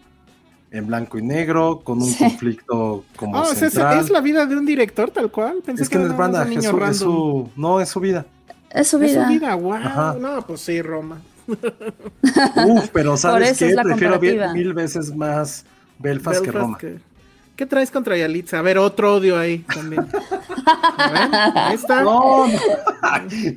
en 0.71 0.87
blanco 0.87 1.17
y 1.17 1.21
negro, 1.21 1.81
con 1.83 1.97
un 2.01 2.07
Sí. 2.09 2.17
conflicto 2.23 3.03
como 3.17 3.39
Oh, 3.39 3.43
¿es, 3.51 3.61
es- 3.61 3.73
central. 3.73 3.99
es 3.99 4.09
la 4.09 4.21
vida 4.21 4.45
de 4.45 4.55
un 4.57 4.65
director 4.65 5.11
tal 5.11 5.29
cual? 5.31 5.61
Pensé 5.65 5.83
Es 5.83 5.89
que 5.89 5.97
no 5.97 6.05
es 6.05 6.11
un 6.11 6.83
es 6.83 6.97
su, 6.97 7.49
es 7.51 7.57
no, 7.57 7.79
es 7.81 7.89
su 7.89 7.99
vida. 7.99 8.25
Es 8.69 8.87
su 8.89 8.97
Es 9.01 9.11
vida. 9.11 9.25
su 9.27 9.33
vida, 9.33 9.55
wow. 9.55 9.73
Ajá. 9.73 10.15
No, 10.19 10.45
pues 10.45 10.61
sí, 10.61 10.81
Roma. 10.81 11.21
Uf, 11.47 12.89
pero 12.91 13.15
¿sabes 13.17 13.57
qué? 13.57 13.69
es 13.69 13.75
Prefiero 13.81 14.19
mil 14.53 14.73
veces 14.73 15.15
más 15.15 15.65
Belfast, 15.99 16.43
que 16.43 16.51
Roma. 16.51 16.77
¿qué, 16.77 16.97
qué 17.55 17.65
traes 17.65 17.89
contra 17.91 18.15
Yalitza? 18.17 18.59
A 18.59 18.61
ver, 18.61 18.77
otro 18.77 19.15
odio 19.15 19.37
ahí 19.37 19.59
también. 19.59 20.05
A 20.97 21.11
ver, 21.11 21.57
ahí 21.57 21.75
está. 21.75 22.01
No, 22.03 22.47
no. 22.47 22.53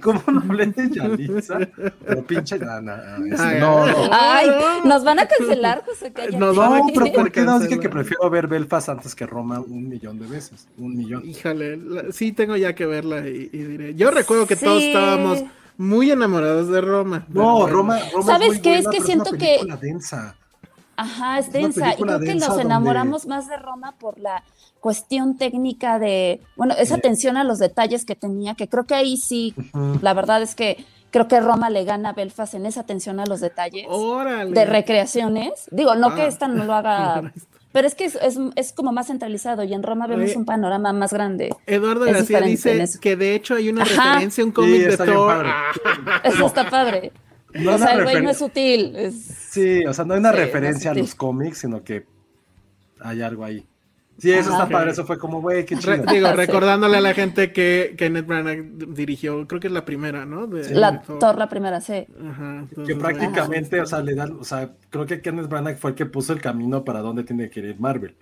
¿Cómo 0.02 0.22
no 0.28 0.40
hablé 0.40 0.66
de 0.66 0.90
Yalitza? 0.90 1.58
Pero 2.06 2.24
pinche 2.24 2.58
Yana. 2.58 3.16
este, 3.30 3.42
Ay, 3.42 3.60
no, 3.60 3.84
ay, 3.84 3.92
no. 3.92 4.08
Ay, 4.12 4.48
nos 4.84 5.04
van 5.04 5.18
a 5.18 5.26
cancelar, 5.26 5.82
José. 5.84 6.12
cállate. 6.12 6.36
Nos 6.38 6.56
van 6.56 6.72
a 6.72 6.78
No, 6.78 6.86
pero. 6.94 7.12
¿por 7.12 7.32
qué 7.32 7.42
no? 7.42 7.58
Dije 7.58 7.78
que 7.80 7.88
prefiero 7.88 8.28
ver 8.30 8.46
Belfast 8.46 8.88
antes 8.88 9.14
que 9.14 9.26
Roma 9.26 9.60
un 9.60 9.88
millón 9.88 10.18
de 10.18 10.26
veces. 10.26 10.66
Un 10.78 10.96
millón. 10.96 11.22
Híjole, 11.26 11.76
la- 11.76 12.12
sí 12.12 12.32
tengo 12.32 12.56
ya 12.56 12.74
que 12.74 12.86
verla 12.86 13.26
y, 13.28 13.50
y 13.52 13.58
diré. 13.58 13.94
Yo 13.94 14.10
recuerdo 14.10 14.46
que 14.46 14.56
Sí. 14.56 14.64
todos 14.64 14.82
estábamos 14.82 15.42
muy 15.76 16.10
enamorados 16.10 16.68
de 16.68 16.80
Roma. 16.80 17.24
No. 17.28 17.66
Roma, 17.66 17.98
Roma 18.12 18.24
¿Sabes 18.26 18.48
muy 18.48 18.60
qué? 18.60 18.78
Es 18.78 18.88
que 18.88 19.00
siento 19.00 19.30
una 19.30 19.38
que- 19.38 19.60
densa. 19.80 20.36
Ajá, 21.00 21.38
es 21.38 21.52
densa. 21.52 21.92
Y 21.92 22.02
creo 22.02 22.20
que 22.20 22.34
nos 22.34 22.48
donde- 22.48 22.62
enamoramos 22.64 23.26
más 23.26 23.48
de 23.48 23.56
Roma 23.56 23.92
por 23.98 24.18
la 24.18 24.42
cuestión 24.80 25.36
técnica 25.36 25.98
de, 25.98 26.40
bueno, 26.56 26.74
esa 26.78 26.94
Sí. 26.94 26.98
atención 27.00 27.36
a 27.36 27.44
los 27.44 27.58
detalles 27.58 28.04
que 28.04 28.16
tenía, 28.16 28.54
que 28.54 28.68
creo 28.68 28.84
que 28.84 28.94
ahí 28.94 29.16
sí, 29.16 29.54
la 30.02 30.14
verdad 30.14 30.40
es 30.42 30.54
que 30.54 30.84
creo 31.10 31.26
que 31.28 31.40
Roma 31.40 31.70
le 31.70 31.84
gana 31.84 32.10
a 32.10 32.12
Belfast 32.12 32.54
en 32.54 32.66
esa 32.66 32.80
atención 32.80 33.18
a 33.20 33.26
los 33.26 33.40
detalles 33.40 33.84
Órale. 33.88 34.52
de 34.52 34.64
recreaciones. 34.64 35.52
Digo, 35.70 35.94
no 35.96 36.14
que 36.14 36.22
Ah. 36.22 36.26
esta 36.28 36.46
no 36.48 36.64
lo 36.64 36.72
haga, 36.72 37.32
pero 37.72 37.86
es 37.88 37.94
que 37.94 38.04
es, 38.04 38.14
es- 38.16 38.38
es 38.56 38.72
como 38.72 38.92
más 38.92 39.08
centralizado 39.08 39.64
y 39.64 39.74
en 39.74 39.82
Roma 39.82 40.06
vemos 40.06 40.26
Oye. 40.30 40.36
un 40.38 40.44
panorama 40.44 40.92
más 40.92 41.12
grande. 41.12 41.50
Eduardo 41.66 42.06
Es 42.06 42.12
García 42.14 42.40
dice 42.42 42.86
que 43.00 43.16
de 43.16 43.34
hecho 43.34 43.56
hay 43.56 43.68
una 43.70 43.82
Ajá. 43.82 44.12
referencia 44.12 44.42
a 44.42 44.46
un 44.46 44.50
Sí, 44.52 44.54
cómic 44.54 44.80
de 44.82 44.88
está 44.88 45.04
bien 45.04 45.16
Thor. 45.16 45.34
padre. 45.36 45.48
Ah, 45.50 46.20
Eso 46.24 46.46
está 46.46 46.70
padre. 46.70 47.12
No 47.54 47.72
o 47.72 47.74
es 47.74 47.80
sea, 47.80 47.92
el 47.94 48.02
güey 48.04 48.22
no 48.22 48.30
es 48.30 48.38
sutil. 48.38 48.94
es- 48.96 49.14
Sí, 49.50 49.84
o 49.86 49.92
sea, 49.92 50.04
no 50.04 50.14
hay 50.14 50.20
una 50.20 50.30
Sí, 50.30 50.36
no 50.38 50.44
referencia 50.44 50.90
a 50.90 50.94
los 50.94 51.14
cómics, 51.14 51.58
sino 51.58 51.82
que 51.82 52.04
hay 53.00 53.22
algo 53.22 53.44
ahí. 53.44 53.66
Sí, 54.18 54.30
eso 54.32 54.50
Ajá. 54.52 54.64
está 54.64 54.68
padre. 54.78 54.90
Eso 54.90 55.06
fue 55.06 55.18
como, 55.18 55.40
güey, 55.40 55.64
qué 55.64 55.74
Re- 55.76 55.80
chido. 55.80 56.12
digo, 56.12 56.28
Sí. 56.28 56.34
recordándole 56.36 56.98
a 56.98 57.00
la 57.00 57.14
gente 57.14 57.52
que 57.52 57.94
Kenneth 57.96 58.26
Branagh 58.26 58.62
dirigió, 58.94 59.48
creo 59.48 59.60
que 59.60 59.68
es 59.68 59.72
la 59.72 59.86
primera, 59.86 60.26
¿no? 60.26 60.46
De- 60.46 60.62
de 60.62 60.74
La 60.74 61.00
Thor. 61.00 61.18
Thor, 61.18 61.38
la 61.38 61.48
primera, 61.48 61.80
sí. 61.80 62.04
Ajá, 62.30 62.58
entonces, 62.68 62.94
Que 62.94 63.00
prácticamente, 63.00 63.80
o 63.80 63.86
sea, 63.86 64.02
le 64.02 64.14
dan, 64.14 64.32
o 64.38 64.44
sea, 64.44 64.72
creo 64.90 65.06
que 65.06 65.22
Kenneth 65.22 65.48
Branagh 65.48 65.78
fue 65.78 65.90
el 65.92 65.96
que 65.96 66.04
puso 66.04 66.34
el 66.34 66.40
camino 66.42 66.84
para 66.84 67.00
dónde 67.00 67.24
tiene 67.24 67.48
que 67.48 67.60
ir 67.60 67.76
Marvel. 67.80 68.14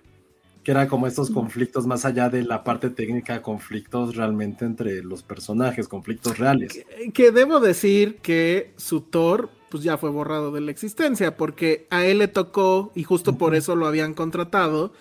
Que 0.69 0.73
era 0.73 0.87
como 0.87 1.07
estos 1.07 1.31
conflictos 1.31 1.87
más 1.87 2.05
allá 2.05 2.29
de 2.29 2.43
la 2.43 2.63
parte 2.63 2.91
técnica, 2.91 3.41
conflictos 3.41 4.15
realmente 4.15 4.65
entre 4.65 5.01
los 5.01 5.23
personajes, 5.23 5.87
conflictos 5.87 6.37
reales. 6.37 6.71
Que- 6.73 7.11
Que 7.11 7.31
debo 7.31 7.59
decir 7.59 8.17
que 8.21 8.71
su 8.77 9.01
Thor, 9.01 9.49
pues 9.71 9.81
ya 9.81 9.97
fue 9.97 10.11
borrado 10.11 10.51
de 10.51 10.61
la 10.61 10.69
existencia, 10.69 11.35
porque 11.37 11.87
a 11.89 12.05
él 12.05 12.19
le 12.19 12.27
tocó, 12.27 12.91
y 12.93 13.01
justo 13.03 13.35
por 13.35 13.55
eso 13.55 13.75
lo 13.75 13.87
habían 13.87 14.13
contratado, 14.13 14.93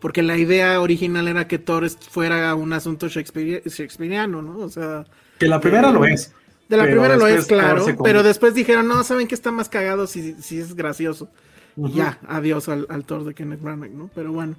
porque 0.00 0.24
la 0.24 0.36
idea 0.36 0.80
original 0.80 1.28
era 1.28 1.46
que 1.46 1.60
Thor 1.60 1.88
fuera 1.88 2.52
un 2.56 2.72
asunto 2.72 3.06
shakespeare- 3.06 3.62
shakespeariano, 3.64 4.42
¿no? 4.42 4.58
O 4.58 4.68
sea, 4.70 5.04
Que 5.38 5.46
la 5.46 5.60
primera 5.60 5.92
lo 5.92 6.04
es. 6.04 6.34
de 6.68 6.76
la 6.78 6.82
primera 6.82 7.16
lo 7.16 7.28
es, 7.28 7.46
claro, 7.46 7.86
pero 8.02 8.24
después 8.24 8.54
dijeron, 8.54 8.88
no, 8.88 9.04
¿saben 9.04 9.28
qué 9.28 9.36
está 9.36 9.52
más 9.52 9.68
cagado 9.68 10.08
si, 10.08 10.32
si 10.42 10.58
es 10.58 10.74
gracioso? 10.74 11.28
Y 11.76 11.92
ya, 11.92 12.18
adiós 12.26 12.68
al, 12.68 12.86
al 12.90 13.04
Thor 13.04 13.22
de 13.24 13.34
Kenneth 13.34 13.62
Branagh, 13.62 13.92
¿no? 13.92 14.10
Pero 14.16 14.32
bueno. 14.32 14.56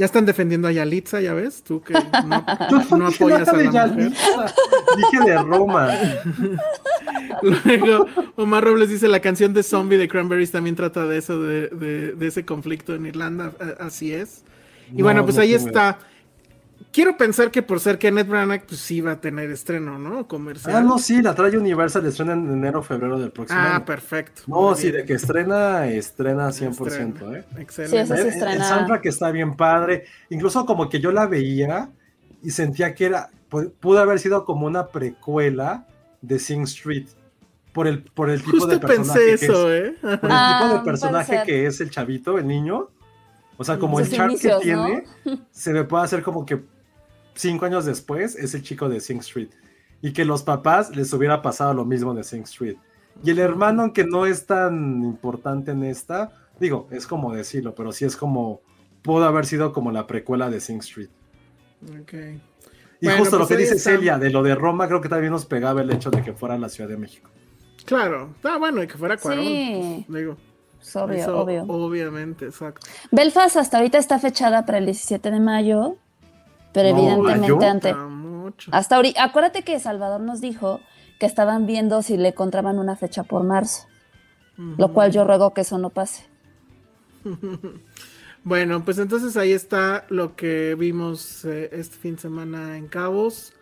Ya 0.00 0.06
están 0.06 0.24
defendiendo 0.24 0.66
a 0.66 0.72
Yalitza, 0.72 1.20
ya 1.20 1.34
ves, 1.34 1.62
tú 1.62 1.82
que 1.82 1.92
no, 1.92 2.42
no 2.96 3.06
apoyas 3.08 3.46
a 3.46 3.52
la 3.52 3.86
mujer. 3.86 4.12
Dije 4.96 5.24
de 5.26 5.36
Roma. 5.42 5.90
Luego, 7.42 8.06
Omar 8.36 8.64
Robles 8.64 8.88
dice, 8.88 9.08
la 9.08 9.20
canción 9.20 9.52
de 9.52 9.62
Zombie 9.62 9.98
de 9.98 10.08
Cranberries 10.08 10.52
también 10.52 10.74
trata 10.74 11.04
de 11.04 11.18
eso, 11.18 11.42
de, 11.42 11.68
de, 11.68 12.12
de 12.12 12.26
ese 12.26 12.46
conflicto 12.46 12.94
en 12.94 13.04
Irlanda, 13.04 13.52
así 13.78 14.14
es. 14.14 14.42
Y 14.90 14.96
No, 15.00 15.04
bueno, 15.04 15.22
pues 15.24 15.36
no 15.36 15.42
ahí 15.42 15.52
está. 15.52 15.98
Quiero 16.92 17.16
pensar 17.16 17.52
que 17.52 17.62
por 17.62 17.78
ser 17.78 17.98
Kenneth 17.98 18.26
Branagh, 18.26 18.64
pues 18.66 18.80
sí 18.80 19.00
va 19.00 19.12
a 19.12 19.20
tener 19.20 19.48
estreno, 19.50 19.96
¿no? 19.98 20.26
Comercial. 20.26 20.74
Ah, 20.76 20.80
no, 20.82 20.98
sí, 20.98 21.22
la 21.22 21.36
trae 21.36 21.56
Universal, 21.56 22.04
estrena 22.04 22.32
en 22.32 22.50
enero 22.50 22.80
o 22.80 22.82
febrero 22.82 23.16
del 23.18 23.30
próximo 23.30 23.60
Ah, 23.60 23.76
año. 23.76 23.84
perfecto. 23.84 24.42
No, 24.48 24.74
sí, 24.74 24.90
de 24.90 25.04
que 25.04 25.12
estrena, 25.12 25.86
estrena 25.86 26.48
100%, 26.50 26.88
Estrena. 26.88 27.38
¿eh? 27.38 27.44
Excelente. 27.58 28.06
Sí, 28.22 28.28
estrena. 28.28 28.52
El 28.54 28.64
soundtrack 28.64 29.06
está 29.06 29.30
bien 29.30 29.54
padre. 29.56 30.04
Incluso 30.30 30.66
como 30.66 30.88
que 30.88 30.98
yo 30.98 31.12
la 31.12 31.26
veía 31.28 31.90
y 32.42 32.50
sentía 32.50 32.92
que 32.94 33.06
era, 33.06 33.30
pu- 33.48 33.70
pudo 33.78 34.00
haber 34.00 34.18
sido 34.18 34.44
como 34.44 34.66
una 34.66 34.88
precuela 34.88 35.86
de 36.22 36.38
Sing 36.40 36.62
Street. 36.62 37.06
Por 37.72 37.86
el, 37.86 38.02
por 38.02 38.30
el 38.30 38.40
tipo 38.40 38.50
Justo 38.50 38.66
de 38.66 38.80
personaje 38.80 39.20
pensé 39.28 39.46
que 39.46 39.52
eso, 39.52 39.72
es. 39.72 39.90
¿eh? 39.92 39.94
Por 40.02 40.28
el 40.28 40.36
Ah, 40.36 40.58
tipo 40.60 40.74
de 40.76 40.84
personaje 40.84 41.42
que 41.46 41.66
es 41.66 41.80
el 41.80 41.90
chavito, 41.90 42.36
el 42.36 42.48
niño. 42.48 42.88
O 43.56 43.62
sea, 43.62 43.78
como 43.78 43.98
Sus 44.00 44.08
el 44.08 44.14
chart 44.16 44.30
inicios, 44.32 44.58
que 44.58 44.64
tiene, 44.64 45.04
se 45.52 45.72
me 45.72 45.84
puede 45.84 46.02
hacer 46.02 46.22
como 46.24 46.44
que 46.44 46.60
cinco 47.34 47.66
años 47.66 47.84
después 47.84 48.36
es 48.36 48.54
el 48.54 48.62
chico 48.62 48.88
de 48.88 49.00
Sing 49.00 49.18
Street. 49.18 49.50
Y 50.02 50.12
que 50.12 50.24
los 50.24 50.42
papás 50.42 50.94
les 50.96 51.12
hubiera 51.12 51.42
pasado 51.42 51.74
lo 51.74 51.84
mismo 51.84 52.14
de 52.14 52.24
Sing 52.24 52.42
Street. 52.42 52.76
Y 53.22 53.30
el 53.30 53.38
hermano, 53.38 53.82
aunque 53.82 54.04
no 54.04 54.24
es 54.26 54.46
tan 54.46 55.02
importante 55.02 55.72
en 55.72 55.84
esta, 55.84 56.32
digo, 56.58 56.88
es 56.90 57.06
como 57.06 57.34
decirlo, 57.34 57.74
pero 57.74 57.92
sí 57.92 58.04
es 58.04 58.16
como, 58.16 58.62
pudo 59.02 59.24
haber 59.24 59.44
sido 59.46 59.72
como 59.72 59.90
la 59.92 60.06
precuela 60.06 60.48
de 60.48 60.60
Sing 60.60 60.78
Street. 60.78 61.10
Ok. 62.00 62.12
Y 63.02 63.06
Bueno, 63.06 63.18
justo 63.20 63.38
lo 63.38 63.46
pues 63.46 63.56
que 63.56 63.62
dice 63.62 63.76
está. 63.76 63.90
Celia 63.90 64.18
de 64.18 64.30
lo 64.30 64.42
de 64.42 64.54
Roma, 64.54 64.86
creo 64.86 65.00
que 65.00 65.08
también 65.08 65.32
nos 65.32 65.46
pegaba 65.46 65.80
el 65.80 65.90
hecho 65.90 66.10
de 66.10 66.22
que 66.22 66.32
fuera 66.34 66.58
la 66.58 66.68
Ciudad 66.68 66.88
de 66.88 66.96
México. 66.98 67.30
Claro. 67.84 68.34
Ah, 68.44 68.58
bueno, 68.58 68.82
y 68.82 68.86
que 68.86 68.94
fuera 68.98 69.16
Cuarón. 69.16 69.44
Sí. 69.44 70.04
pues, 70.06 70.18
digo, 70.20 70.36
Es 70.80 70.96
obvio, 70.96 71.16
eso, 71.18 71.38
obvio. 71.38 71.64
Obviamente, 71.64 72.46
exacto. 72.46 72.86
Belfast 73.10 73.56
hasta 73.56 73.78
ahorita 73.78 73.98
está 73.98 74.18
fechada 74.18 74.66
para 74.66 74.78
el 74.78 74.84
17 74.84 75.30
de 75.30 75.40
mayo, 75.40 75.96
pero 76.72 76.90
No, 76.96 76.98
evidentemente 76.98 77.66
antes. 77.66 77.96
Hasta 78.72 78.96
ahorita, 78.96 79.22
acuérdate 79.24 79.62
que 79.62 79.78
Salvador 79.80 80.20
nos 80.20 80.40
dijo 80.40 80.80
que 81.18 81.26
estaban 81.26 81.66
viendo 81.66 82.02
si 82.02 82.16
le 82.16 82.28
encontraban 82.28 82.78
una 82.78 82.96
fecha 82.96 83.22
por 83.22 83.44
marzo, 83.44 83.86
lo 84.56 84.92
cual 84.92 85.12
yo 85.12 85.24
ruego 85.24 85.54
que 85.54 85.62
eso 85.62 85.78
no 85.78 85.90
pase. 85.90 86.24
Bueno, 88.42 88.84
pues 88.84 88.98
entonces 88.98 89.36
ahí 89.36 89.52
está 89.52 90.06
lo 90.08 90.34
que 90.34 90.74
vimos 90.74 91.44
eh, 91.44 91.68
este 91.72 91.96
fin 91.96 92.14
de 92.16 92.22
semana 92.22 92.78
en 92.78 92.88
Cabos. 92.88 93.52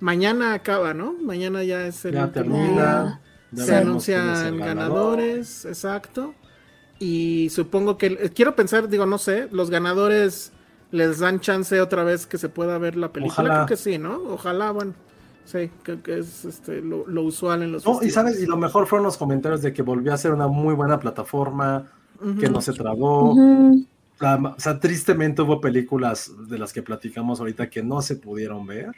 Mañana 0.00 0.52
acaba, 0.52 0.92
¿no? 0.92 1.14
Mañana 1.14 1.64
ya 1.64 1.86
es 1.86 2.04
el 2.04 2.14
Ya 2.14 2.30
termina. 2.30 3.20
ya 3.52 3.64
Se 3.64 3.76
anuncian 3.76 4.58
ganadores, 4.58 5.64
exacto. 5.64 6.34
Y 6.98 7.48
supongo 7.50 7.96
que, 7.96 8.06
eh, 8.06 8.30
quiero 8.34 8.54
pensar, 8.54 8.88
digo, 8.88 9.06
no 9.06 9.16
sé, 9.16 9.48
los 9.50 9.70
ganadores 9.70 10.52
les 10.90 11.18
dan 11.18 11.40
chance 11.40 11.80
otra 11.80 12.04
vez 12.04 12.26
que 12.26 12.38
se 12.38 12.48
pueda 12.48 12.78
ver 12.78 12.96
la 12.96 13.12
película. 13.12 13.34
Ojalá. 13.50 13.54
Creo 13.66 13.66
que 13.66 13.76
sí, 13.76 13.98
¿no? 13.98 14.16
Ojalá, 14.30 14.70
bueno. 14.70 14.94
Sí, 15.44 15.70
creo 15.82 16.02
que 16.02 16.18
es 16.18 16.44
este, 16.44 16.82
lo, 16.82 17.06
lo 17.06 17.22
usual 17.22 17.62
en 17.62 17.72
los 17.72 17.84
No, 17.86 18.02
y 18.02 18.10
sabes, 18.10 18.38
y 18.42 18.44
lo 18.46 18.58
mejor 18.58 18.86
fueron 18.86 19.04
los 19.06 19.16
comentarios 19.16 19.62
de 19.62 19.72
que 19.72 19.80
volvió 19.82 20.12
a 20.12 20.18
ser 20.18 20.32
una 20.32 20.46
muy 20.46 20.74
buena 20.74 21.00
plataforma, 21.00 21.90
que 22.20 22.44
Ujú. 22.46 22.52
no 22.52 22.60
se 22.60 22.72
trabó. 22.74 23.32
Ujú. 23.32 23.84
La- 24.20 24.36
o 24.56 24.60
sea, 24.60 24.78
tristemente 24.78 25.40
hubo 25.42 25.60
películas 25.60 26.30
de 26.48 26.58
las 26.58 26.72
que 26.72 26.82
platicamos 26.82 27.40
ahorita 27.40 27.70
que 27.70 27.82
no 27.82 28.02
se 28.02 28.16
pudieron 28.16 28.66
ver. 28.66 28.90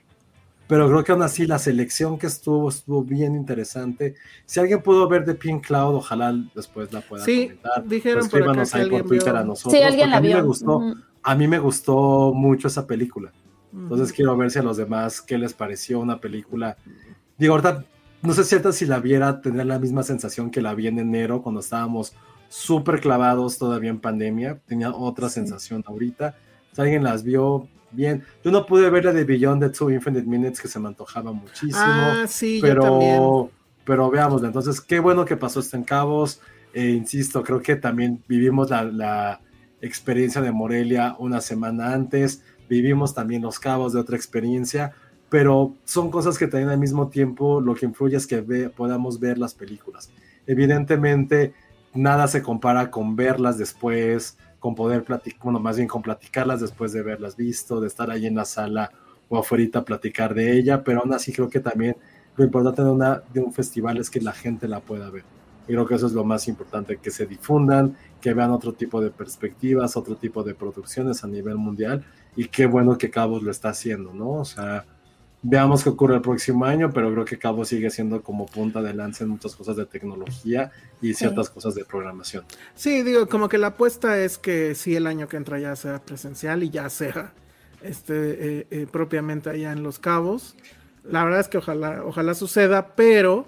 Pero 0.67 0.89
creo 0.89 1.03
que 1.05 1.11
aún 1.13 1.23
así 1.23 1.47
la 1.47 1.59
selección 1.59 2.17
que 2.19 2.29
estuvo 2.29 2.69
estuvo 2.69 3.03
bien 3.05 3.35
interesante. 3.35 4.15
Si 4.47 4.59
alguien 4.61 4.83
pudo 4.83 5.09
ver 5.09 5.25
The 5.25 5.35
Pink 5.35 5.67
Cloud, 5.67 5.97
ojalá 5.97 6.33
después 6.55 6.93
la 6.93 7.01
pueda 7.01 7.25
Sí, 7.25 7.47
comentar. 7.49 7.85
dijeron 7.87 8.27
O 8.27 8.31
por 8.31 8.43
acá 8.43 8.63
escríbanos 8.63 8.71
que 8.73 8.79
ahí 8.79 8.83
por 8.85 8.95
alguien 9.01 9.09
Twitter 9.09 9.33
vio. 9.33 9.41
a 9.41 9.45
nosotros. 9.45 9.73
Sí, 9.75 9.83
alguien 9.85 10.11
la 10.11 10.17
a 10.17 10.21
mí 10.21 10.29
vio. 10.29 10.37
me 10.37 10.43
gustó, 10.43 10.77
Ujú. 10.79 10.95
A 11.23 11.35
mí 11.35 11.47
me 11.47 11.59
gustó 11.59 12.33
mucho 12.35 12.69
esa 12.69 12.87
película. 12.87 13.33
Entonces 13.73 14.13
quiero 14.13 14.37
ver 14.37 14.51
si 14.51 14.59
a 14.59 14.63
los 14.63 14.77
demás 14.77 15.21
qué 15.21 15.39
les 15.39 15.55
pareció 15.55 16.01
una 16.01 16.21
película. 16.21 16.77
Digo, 17.39 17.55
ahorita 17.55 17.85
no 18.23 18.33
sé 18.35 18.45
si 18.45 18.73
si 18.73 18.87
la 18.87 19.01
viera 19.01 19.41
tendría 19.41 19.65
la 19.65 19.79
misma 19.79 20.03
sensación 20.03 20.51
que 20.51 20.61
la 20.61 20.75
vi 20.75 20.89
en 20.89 20.99
enero 20.99 21.41
cuando 21.43 21.61
estábamos 21.61 22.15
súper 22.49 23.01
clavados 23.01 23.59
todavía 23.59 23.91
en 23.91 24.01
pandemia. 24.01 24.59
Tenía 24.67 24.91
otra 24.91 25.29
sensación 25.29 25.85
ahorita. 25.87 26.37
Si 26.73 26.81
alguien 26.81 27.05
las 27.05 27.23
vio 27.23 27.69
bien. 27.93 28.25
Yo 28.45 28.51
no 28.51 28.67
pude 28.67 28.91
ver 28.91 29.05
la 29.05 29.13
de 29.13 29.25
Beyond 29.25 29.63
the 29.63 29.71
Two 29.71 29.91
Infinite 29.91 30.27
Minutes 30.27 30.61
que 30.61 30.69
se 30.69 30.79
me 30.79 30.89
antojaba 30.89 31.33
muchísimo. 31.33 31.79
Ah, 31.79 32.25
sí, 32.29 32.61
yo 32.61 32.79
también. 32.79 33.17
pero, 33.17 33.51
pero 33.85 34.11
veámosla. 34.11 34.49
Entonces, 34.49 34.81
qué 34.81 35.01
bueno 35.01 35.25
que 35.25 35.37
pasó 35.37 35.61
esto 35.61 35.77
en 35.77 35.85
Cabos. 35.85 36.41
Eh, 36.73 36.91
insisto, 36.91 37.43
creo 37.43 37.61
que 37.61 37.77
también 37.77 38.23
vivimos 38.29 38.71
la, 38.71 38.85
la 38.85 39.41
experiencia 39.81 40.41
de 40.41 40.53
Morelia 40.53 41.17
una 41.19 41.41
semana 41.41 41.93
antes. 41.93 42.43
Vivimos 42.69 43.15
también 43.15 43.43
los 43.43 43.59
cabos 43.59 43.93
de 43.93 44.01
otra 44.01 44.17
experiencia. 44.17 44.93
Pero 45.29 45.75
son 45.85 46.11
cosas 46.11 46.37
que 46.39 46.49
también 46.49 46.71
al 46.71 46.79
mismo 46.79 47.09
tiempo 47.09 47.61
lo 47.61 47.75
que 47.77 47.87
influye 47.87 48.17
es 48.17 48.27
que 48.27 48.41
ve- 48.41 48.69
podamos 48.69 49.21
ver 49.21 49.39
las 49.39 49.55
películas. 49.55 50.11
Evidentemente, 50.45 51.55
nada 51.95 52.27
se 52.27 52.43
compara 52.43 52.91
con 52.91 53.15
verlas 53.15 53.57
después, 53.57 54.37
con 54.59 54.75
poder 54.75 55.05
platicar, 55.05 55.41
bueno, 55.45 55.61
más 55.61 55.77
bien 55.77 55.89
con 55.89 56.03
platicarlas 56.03 56.61
después 56.61 56.93
de 56.93 57.01
haberlas 57.01 57.37
visto, 57.37 57.81
de 57.81 57.87
estar 57.87 58.11
ahí 58.11 58.27
en 58.27 58.35
la 58.35 58.45
sala 58.45 58.91
o 59.29 59.39
afuera 59.39 59.85
platicar 59.85 60.35
de 60.35 60.59
ella, 60.59 60.83
pero 60.83 61.01
aún 61.01 61.15
así 61.15 61.33
creo 61.33 61.49
que 61.49 61.61
también 61.61 61.97
lo 62.37 62.45
importante 62.45 62.83
de, 62.83 62.91
una, 62.91 63.23
de 63.33 63.41
un 63.41 63.53
festival 63.53 63.99
es 63.99 64.11
que 64.11 64.21
la 64.21 64.33
gente 64.33 64.67
la 64.67 64.81
pueda 64.81 65.09
ver. 65.11 65.23
Y 65.69 65.73
creo 65.73 65.87
que 65.87 65.95
eso 65.95 66.09
es 66.09 66.13
lo 66.13 66.25
más 66.25 66.49
importante, 66.49 66.97
que 66.97 67.13
se 67.13 67.27
difundan, 67.27 67.97
que 68.21 68.35
vean 68.35 68.51
otro 68.51 68.73
tipo 68.73 69.01
de 69.01 69.11
perspectivas, 69.11 69.97
otro 69.97 70.17
tipo 70.17 70.43
de 70.43 70.55
producciones 70.55 71.25
a 71.25 71.29
nivel 71.29 71.57
mundial, 71.57 72.05
y 72.37 72.47
qué 72.47 72.67
bueno 72.67 72.99
que 72.99 73.11
Cabos 73.11 73.43
lo 73.43 73.51
está 73.51 73.71
haciendo, 73.71 74.13
¿no? 74.13 74.31
O 74.31 74.45
sea, 74.45 74.85
veamos 75.43 75.83
qué 75.83 75.89
ocurre 75.89 76.17
el 76.17 76.21
próximo 76.21 76.65
año, 76.65 76.93
pero 76.93 77.11
creo 77.13 77.25
que 77.25 77.39
Cabos 77.39 77.69
sigue 77.69 77.91
siendo 77.91 78.23
como 78.23 78.47
punta 78.47 78.83
de 78.83 78.95
lanza 78.95 79.25
en 79.25 79.31
muchas 79.31 79.57
cosas 79.57 79.77
de 79.77 79.87
tecnología 79.87 80.71
y 81.01 81.15
ciertas 81.15 81.51
cosas 81.51 81.75
de 81.75 81.85
programación. 81.85 82.45
Sí, 82.75 83.03
digo, 83.03 83.27
como 83.29 83.49
que 83.49 83.59
la 83.59 83.69
apuesta 83.69 84.19
es 84.19 84.39
que 84.39 84.75
sí 84.75 84.95
el 84.97 85.07
año 85.07 85.29
que 85.29 85.37
entra 85.37 85.59
ya 85.59 85.75
sea 85.77 86.01
presencial 86.01 86.63
y 86.63 86.71
ya 86.71 86.89
sea 86.91 87.33
este 87.83 88.59
eh, 88.61 88.67
eh, 88.71 88.87
propiamente 88.91 89.51
allá 89.51 89.73
en 89.73 89.83
Los 89.83 89.99
Cabos. 89.99 90.57
La 91.05 91.25
verdad 91.25 91.41
es 91.41 91.49
que 91.49 91.59
ojalá, 91.59 92.03
ojalá 92.05 92.35
suceda, 92.35 92.95
pero 92.95 93.47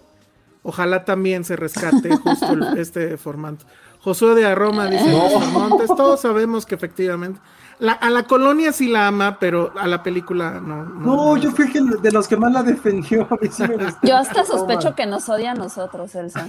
ojalá 0.62 1.05
también 1.05 1.44
se 1.44 1.57
rescate 1.57 2.16
justo 2.16 2.74
este 2.77 3.16
formato. 3.19 3.66
Josué 4.03 4.35
de 4.35 4.45
Aroma 4.47 4.87
dice 4.87 5.05
Mr. 5.05 5.47
Montes, 5.53 5.87
todos 5.97 6.20
sabemos 6.20 6.66
que 6.66 6.74
efectivamente 6.74 7.41
la- 7.79 7.93
a 7.93 8.11
la 8.11 8.24
colonia 8.24 8.73
sí 8.73 8.89
la 8.89 9.07
ama, 9.09 9.39
pero 9.39 9.73
a 9.79 9.87
la 9.87 10.03
película 10.03 10.61
no. 10.61 10.85
No, 10.85 11.37
yo 11.37 11.51
fui 11.53 11.70
el 11.74 12.01
de 12.03 12.11
los 12.12 12.27
que 12.29 12.37
más 12.37 12.53
la 12.53 12.62
defendió. 12.62 13.23
A 13.31 13.35
mí 13.41 13.49
sí 13.51 13.62
me 13.62 13.77
gustó. 13.77 13.99
Yo 14.07 14.16
hasta 14.16 14.41
No, 14.41 14.47
sospecho 14.47 14.95
que 14.95 15.07
nos 15.07 15.29
odia 15.29 15.53
a 15.53 15.55
nosotros, 15.55 16.15
Elsa. 16.15 16.47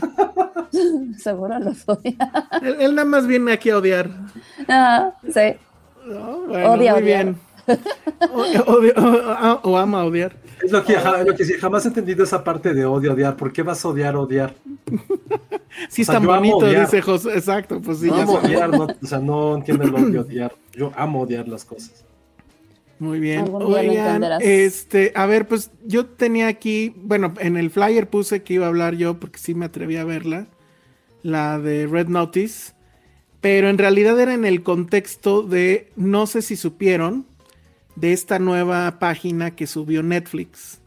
Seguro 1.17 1.59
nos 1.59 1.87
odia. 1.87 2.15
Él, 2.61 2.77
él 2.79 2.95
nada 2.95 3.07
más 3.07 3.27
viene 3.27 3.51
aquí 3.53 3.69
a 3.69 3.77
odiar. 3.77 4.09
Ah, 4.67 5.11
sí. 5.31 5.55
No, 6.05 6.41
bueno, 6.47 6.71
Odia 6.73 6.93
muy 6.93 7.01
odiar. 7.03 7.25
bien. 7.25 7.39
O, 8.31 8.41
odia- 8.41 8.93
o- 9.63 9.69
o 9.71 9.77
ama 9.77 10.03
odiar. 10.03 10.35
Es 10.63 10.71
lo 10.71 10.83
que, 10.83 10.93
ja- 10.95 11.23
lo 11.23 11.35
que 11.35 11.45
sí, 11.45 11.53
jamás 11.53 11.85
he 11.85 11.89
entendido 11.89 12.23
esa 12.23 12.43
parte 12.43 12.73
de 12.73 12.85
odio, 12.85 13.13
odiar. 13.13 13.35
¿Por 13.35 13.51
qué 13.53 13.63
vas 13.63 13.83
a 13.83 13.89
odiar, 13.89 14.15
odiar? 14.15 14.53
Sí, 15.89 16.03
O 16.03 16.05
sea, 16.05 16.13
es 16.15 16.19
tan 16.19 16.25
bonito, 16.27 16.57
odiar. 16.57 16.85
dice 16.85 17.01
José. 17.01 17.33
Exacto, 17.33 17.81
pues 17.81 17.97
sí. 17.97 18.05
No 18.07 18.15
ya 18.17 18.23
amo 18.23 18.33
odiar, 18.33 18.69
no, 18.69 18.83
o 19.03 19.05
sea, 19.07 19.17
no 19.19 19.55
entiendo 19.55 19.83
el 19.85 19.95
odio, 19.95 20.21
odiar. 20.21 20.53
Yo 20.73 20.91
amo 20.95 21.21
odiar 21.21 21.47
las 21.47 21.65
cosas. 21.65 22.05
Muy 22.99 23.19
bien. 23.19 23.49
Oigan, 23.51 24.23
este, 24.39 25.11
a 25.15 25.25
ver, 25.25 25.47
pues 25.47 25.71
yo 25.83 26.05
tenía 26.05 26.47
aquí, 26.47 26.93
bueno, 26.95 27.33
en 27.39 27.57
el 27.57 27.71
flyer 27.71 28.07
puse 28.07 28.43
que 28.43 28.53
iba 28.53 28.65
a 28.65 28.69
hablar 28.69 28.95
yo 28.95 29.19
porque 29.19 29.39
sí 29.39 29.55
me 29.55 29.65
atreví 29.65 29.97
a 29.97 30.05
verla, 30.05 30.45
la 31.23 31.57
de 31.59 31.87
Red 31.87 32.07
Notice, 32.07 32.73
pero 33.41 33.67
en 33.67 33.77
realidad 33.79 34.17
era 34.19 34.33
en 34.35 34.45
el 34.45 34.61
contexto 34.61 35.41
de, 35.41 35.91
no 35.95 36.27
sé 36.27 36.43
si 36.43 36.55
supieron, 36.55 37.25
de 37.95 38.13
esta 38.13 38.39
nueva 38.39 38.99
página 38.99 39.51
que 39.55 39.67
subió 39.67 40.03
Netflix, 40.03 40.79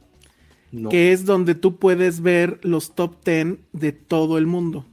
No. 0.72 0.88
que 0.88 1.12
es 1.12 1.24
donde 1.24 1.54
tú 1.54 1.76
puedes 1.76 2.20
ver 2.20 2.58
los 2.62 2.94
top 2.94 3.16
10 3.24 3.58
de 3.72 3.92
todo 3.92 4.38
el 4.38 4.46
mundo, 4.46 4.84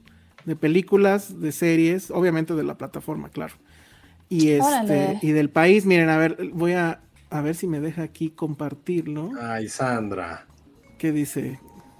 de 0.44 0.56
películas, 0.56 1.40
de 1.40 1.52
series, 1.52 2.10
obviamente 2.10 2.54
de 2.54 2.62
la 2.64 2.76
plataforma, 2.78 3.28
claro. 3.28 3.54
Y 4.28 4.50
este 4.50 4.62
Órale. 4.62 5.18
y 5.22 5.32
del 5.32 5.50
país, 5.50 5.84
miren, 5.86 6.08
a 6.08 6.16
ver, 6.18 6.50
voy 6.52 6.72
a 6.72 7.00
a 7.30 7.40
ver 7.40 7.56
si 7.56 7.66
me 7.66 7.80
deja 7.80 8.02
aquí 8.04 8.30
compartirlo. 8.30 9.32
Ay, 9.42 9.68
Sandra. 9.68 10.46
¿Qué 10.98 11.10
dice? 11.10 11.58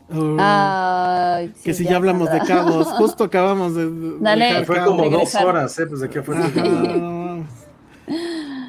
Uh, 0.09 0.37
Ay, 0.39 1.53
que 1.65 1.75
si 1.75 1.85
ya 1.85 1.97
hablamos 1.97 2.31
de 2.31 2.39
cabos, 2.41 2.87
justo 2.93 3.25
acabamos 3.25 3.75
de. 3.75 3.91
Dale. 4.21 4.65
Fue 4.65 4.85
como 4.85 5.11
dos 5.11 5.35
horas, 5.35 5.77
¿eh? 5.81 5.87
Pues 5.87 6.01
de 6.03 6.11
qué 6.11 6.23
fue. 6.23 6.37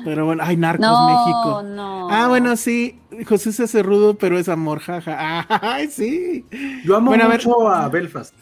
Pero 0.06 0.26
bueno, 0.26 0.42
ay, 0.46 0.56
Narcos 0.56 0.86
No, 0.86 1.08
México. 1.08 1.64
no. 1.64 2.10
Ah, 2.10 2.28
bueno, 2.30 2.56
sí. 2.56 2.98
José 3.28 3.52
se 3.52 3.64
hace 3.64 3.84
rudo, 3.84 4.14
pero 4.18 4.40
es 4.40 4.48
amor, 4.48 4.80
jaja. 4.80 5.46
Ay, 5.74 5.90
sí. 5.90 6.46
Yo 6.86 6.96
amo 6.96 7.08
Bueno, 7.08 7.26
a 7.26 7.28
ver. 7.28 7.38
mucho 7.46 7.68
a 7.70 7.90
Belfast. 7.90 8.34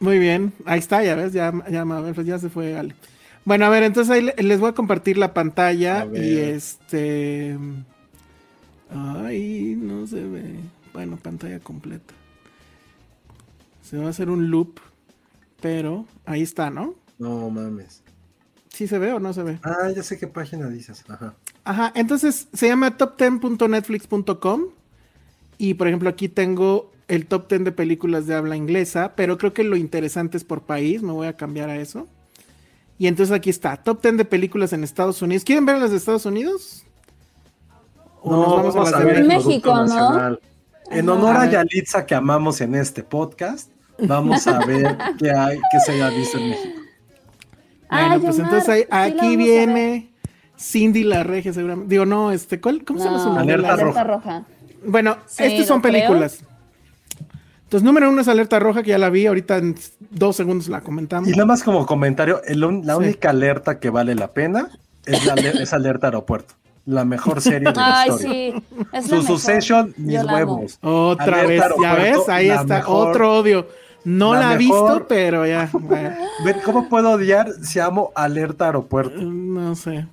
Muy 0.00 0.18
bien. 0.18 0.52
Ahí 0.64 0.78
está, 0.80 1.04
ya 1.04 1.14
ves, 1.14 1.32
ya, 1.32 1.52
ya, 1.70 1.84
pues 2.14 2.26
ya 2.26 2.38
se 2.38 2.48
fue 2.48 2.76
Ale. 2.76 2.94
Bueno, 3.44 3.66
a 3.66 3.68
ver, 3.68 3.82
entonces 3.82 4.10
ahí 4.10 4.22
le- 4.22 4.34
les 4.42 4.58
voy 4.58 4.70
a 4.70 4.74
compartir 4.74 5.18
la 5.18 5.34
pantalla 5.34 6.04
ver. 6.06 6.22
y 6.24 6.38
este. 6.38 7.58
Ay, 8.90 9.76
no 9.78 10.06
se 10.06 10.22
ve. 10.24 10.54
Bueno, 10.92 11.16
pantalla 11.16 11.58
completa. 11.60 12.14
Se 13.82 13.98
va 13.98 14.06
a 14.06 14.10
hacer 14.10 14.30
un 14.30 14.50
loop, 14.50 14.78
pero 15.60 16.06
ahí 16.24 16.42
está, 16.42 16.70
¿no? 16.70 16.94
No 17.18 17.50
mames. 17.50 18.02
¿Sí 18.74 18.88
se 18.88 18.98
ve 18.98 19.12
o 19.12 19.20
no 19.20 19.32
se 19.32 19.44
ve? 19.44 19.60
Ah, 19.62 19.88
ya 19.94 20.02
sé 20.02 20.18
qué 20.18 20.26
página 20.26 20.68
dices. 20.68 21.04
Ajá. 21.08 21.34
Ajá, 21.62 21.92
entonces 21.94 22.48
se 22.52 22.66
llama 22.66 22.98
top10.netflix.com 22.98 24.62
y 25.58 25.74
por 25.74 25.86
ejemplo 25.86 26.08
aquí 26.08 26.28
tengo 26.28 26.90
el 27.06 27.26
top 27.26 27.48
10 27.48 27.64
de 27.64 27.72
películas 27.72 28.26
de 28.26 28.34
habla 28.34 28.56
inglesa, 28.56 29.12
pero 29.14 29.38
creo 29.38 29.52
que 29.52 29.62
lo 29.62 29.76
interesante 29.76 30.36
es 30.36 30.42
por 30.42 30.62
país, 30.62 31.02
me 31.02 31.12
voy 31.12 31.28
a 31.28 31.36
cambiar 31.36 31.70
a 31.70 31.76
eso. 31.76 32.08
Y 32.98 33.06
entonces 33.06 33.32
aquí 33.32 33.48
está, 33.48 33.76
top 33.76 34.02
10 34.02 34.16
de 34.16 34.24
películas 34.24 34.72
en 34.72 34.82
Estados 34.82 35.22
Unidos. 35.22 35.44
¿Quieren 35.44 35.64
ver 35.66 35.78
las 35.78 35.92
de 35.92 35.98
Estados 35.98 36.26
Unidos? 36.26 36.84
¿O 38.22 38.32
No, 38.32 38.62
nos 38.62 38.74
vamos, 38.74 38.92
a, 38.92 38.98
ver 38.98 39.18
el 39.18 39.28
México? 39.28 39.70
Producto 39.72 39.74
¿no? 39.74 39.84
Nacional. 39.84 40.40
En 40.90 41.08
honor 41.08 41.36
A 41.36 41.42
a. 41.42 41.50
Yalitza 41.50 42.06
que 42.06 42.16
amamos 42.16 42.60
en 42.60 42.74
este 42.74 43.04
podcast, 43.04 43.70
vamos 43.98 44.48
a 44.48 44.64
ver 44.66 44.98
qué 45.18 45.30
hay, 45.30 45.58
qué 45.70 45.80
se 45.86 45.92
haya 45.92 46.10
visto 46.10 46.38
en 46.38 46.50
México. 46.50 46.83
Bueno, 47.94 48.14
Ay, 48.14 48.20
pues 48.20 48.38
Omar, 48.38 48.44
entonces 48.54 48.68
ahí- 48.68 48.82
sí 48.82 48.88
la 48.90 49.24
aquí 49.24 49.36
viene 49.36 50.10
Cindy 50.58 51.04
la 51.04 51.22
Regia, 51.22 51.52
seguramente. 51.52 51.90
Digo, 51.90 52.06
no, 52.06 52.30
este, 52.32 52.60
¿cuál, 52.60 52.84
¿cómo 52.84 52.98
se 52.98 53.06
llama 53.06 53.18
su 53.18 53.28
No, 53.28 53.34
novela? 53.36 53.52
Alerta 53.54 53.72
Alerta 53.74 54.04
roja. 54.04 54.34
roja. 54.38 54.44
Bueno, 54.86 55.16
Sí, 55.26 55.44
estas 55.44 55.66
son 55.66 55.80
creo. 55.80 55.92
películas. 55.92 56.40
Entonces, 57.64 57.84
número 57.84 58.08
uno 58.08 58.20
es 58.20 58.28
Alerta 58.28 58.58
Roja, 58.60 58.82
que 58.82 58.90
ya 58.90 58.98
la 58.98 59.10
vi, 59.10 59.26
ahorita 59.26 59.56
en 59.56 59.74
dos 60.10 60.36
segundos 60.36 60.68
la 60.68 60.80
comentamos. 60.82 61.28
Y 61.28 61.32
nada 61.32 61.46
más 61.46 61.62
como 61.64 61.86
comentario, 61.86 62.40
el 62.44 62.60
la 62.60 62.94
Sí. 62.94 62.98
única 63.00 63.30
alerta 63.30 63.80
que 63.80 63.90
vale 63.90 64.14
la 64.14 64.28
pena 64.32 64.68
es, 65.06 65.24
la 65.26 65.34
aler- 65.34 65.60
es 65.60 65.72
Alerta 65.72 66.08
Aeropuerto. 66.08 66.54
La 66.86 67.04
mejor 67.06 67.40
serie 67.40 67.70
de 67.70 67.74
la 67.74 68.02
Ay, 68.02 68.10
historia. 68.10 68.30
sí. 68.32 68.54
Es 68.92 68.92
la 68.92 69.02
Su 69.02 69.08
mejor. 69.16 69.26
Succession, 69.38 69.94
mis 69.96 70.22
la 70.22 70.34
huevos. 70.34 70.78
Otra 70.82 71.40
Alerta 71.40 71.68
vez, 71.68 71.76
ya 71.82 71.94
ves, 71.94 72.28
ahí 72.28 72.48
la 72.48 72.54
está, 72.60 72.76
mejor- 72.76 73.08
otro 73.08 73.38
odio. 73.38 73.66
No 74.04 74.34
la 74.34 74.40
la, 74.40 74.50
ha 74.50 74.56
visto, 74.56 75.06
pero 75.08 75.46
ya. 75.46 75.70
¿Cómo 76.64 76.88
puedo 76.88 77.12
odiar 77.12 77.50
si 77.62 77.80
amo 77.80 78.12
Alerta 78.14 78.66
Aeropuerto? 78.66 79.20
no 79.20 79.74
sé. 79.74 80.06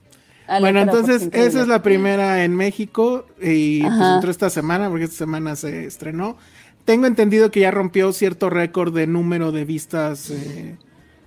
Alerta 0.48 0.60
bueno, 0.60 0.80
entonces, 0.82 1.24
increíble. 1.24 1.50
esa 1.50 1.62
es 1.62 1.68
la 1.68 1.82
primera 1.82 2.44
en 2.44 2.56
México 2.56 3.26
y 3.42 3.82
pues, 3.82 3.94
entró 4.16 4.32
esta 4.32 4.50
semana, 4.50 4.90
porque 4.90 5.06
esta 5.06 5.18
semana 5.18 5.56
se 5.56 5.86
estrenó. 5.86 6.38
Tengo 6.86 7.06
entendido 7.06 7.52
que 7.52 7.62
ya 7.62 7.72
rompió 7.72 8.12
cierto 8.12 8.50
récord 8.50 8.94
de 8.94 9.08
número 9.08 9.52
de 9.52 9.66
vistas 9.66 10.30
eh, 10.32 10.78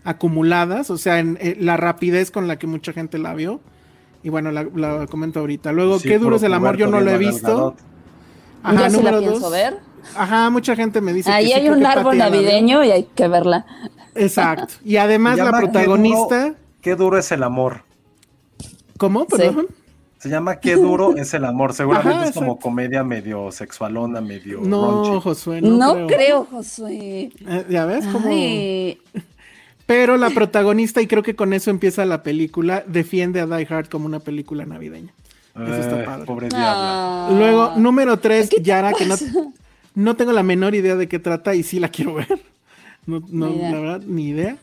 acumuladas, 0.02 0.90
o 0.90 0.98
sea, 0.98 1.20
en 1.20 1.38
eh, 1.40 1.56
la 1.60 1.76
rapidez 1.76 2.30
con 2.30 2.48
la 2.48 2.58
que 2.58 2.66
mucha 2.66 2.92
gente 2.92 3.18
la 3.18 3.34
vio. 3.34 3.60
Y 4.22 4.30
bueno, 4.30 4.50
la, 4.50 4.64
la 4.74 5.06
comento 5.06 5.40
ahorita. 5.40 5.72
Luego, 5.72 5.98
Sí, 5.98 6.08
¿qué 6.08 6.18
duro 6.18 6.36
es 6.36 6.42
el 6.42 6.54
amor? 6.54 6.76
Yo 6.76 6.86
no 6.86 7.00
lo 7.00 7.10
he 7.10 7.18
visto. 7.18 7.76
Ajá, 8.62 8.88
Yo 8.88 8.96
sí 8.98 9.02
la 9.02 9.12
número 9.12 9.18
pienso 9.20 9.40
dos. 9.40 9.52
ver. 9.52 9.93
Ajá, 10.16 10.50
mucha 10.50 10.74
gente 10.76 11.00
me 11.00 11.12
dice 11.12 11.30
Ahí 11.30 11.48
que 11.48 11.54
hay 11.54 11.68
un 11.68 11.80
que 11.80 11.86
árbol 11.86 12.18
navideño 12.18 12.84
y 12.84 12.90
hay 12.90 13.04
que 13.14 13.28
verla. 13.28 13.66
Exacto. 14.14 14.74
Y 14.84 14.96
además 14.96 15.38
la 15.38 15.46
Qué 15.52 15.58
protagonista. 15.58 16.44
duro- 16.46 16.56
Qué 16.80 16.94
duro 16.96 17.18
es 17.18 17.32
el 17.32 17.42
amor. 17.42 17.82
¿Cómo? 18.98 19.26
Perdón. 19.26 19.66
Se 20.18 20.28
llama 20.30 20.56
Qué 20.60 20.76
duro 20.76 21.16
es 21.16 21.34
el 21.34 21.44
amor. 21.44 21.74
Seguramente 21.74 22.16
Ajá, 22.18 22.28
es 22.28 22.34
como 22.34 22.58
comedia 22.58 23.02
medio 23.04 23.50
sexualona, 23.52 24.20
medio 24.20 24.60
No, 24.62 25.02
raunchy. 25.04 25.20
Josué, 25.22 25.60
No, 25.60 25.70
no, 25.76 26.06
creo. 26.06 26.06
creo. 26.06 26.46
Josué. 26.50 27.30
Eh, 27.46 27.66
ya 27.68 27.84
ves 27.86 28.06
cómo. 28.06 28.28
Pero 29.86 30.16
la 30.16 30.30
protagonista, 30.30 31.02
y 31.02 31.06
creo 31.06 31.22
que 31.22 31.36
con 31.36 31.52
eso 31.52 31.70
empieza 31.70 32.06
la 32.06 32.22
película, 32.22 32.84
defiende 32.86 33.40
a 33.42 33.46
Die 33.46 33.66
Hard 33.68 33.88
como 33.88 34.06
una 34.06 34.18
película 34.20 34.64
navideña. 34.64 35.12
Eso 35.54 35.74
está 35.74 36.00
Eh, 36.00 36.04
padre. 36.04 36.24
Pobre 36.24 36.48
diabla. 36.48 37.26
ah. 37.26 37.30
Luego, 37.30 37.72
número 37.76 38.18
3, 38.18 38.48
¿Qué 38.48 38.56
te 38.56 38.62
Yara, 38.62 38.92
que 38.94 39.04
no? 39.04 39.14
no 39.94 40.16
tengo 40.16 40.32
la 40.32 40.42
menor 40.42 40.74
idea 40.74 40.96
de 40.96 41.08
qué 41.08 41.18
trata 41.18 41.54
y 41.54 41.62
sí 41.62 41.78
la 41.80 41.88
quiero 41.88 42.14
ver. 42.14 42.28
No, 43.06 43.22
no, 43.28 43.48
Ni 43.48 43.56
idea. 43.56 43.70
la 43.72 43.80
verdad, 43.80 44.02
ni 44.06 44.28
idea. 44.28 44.56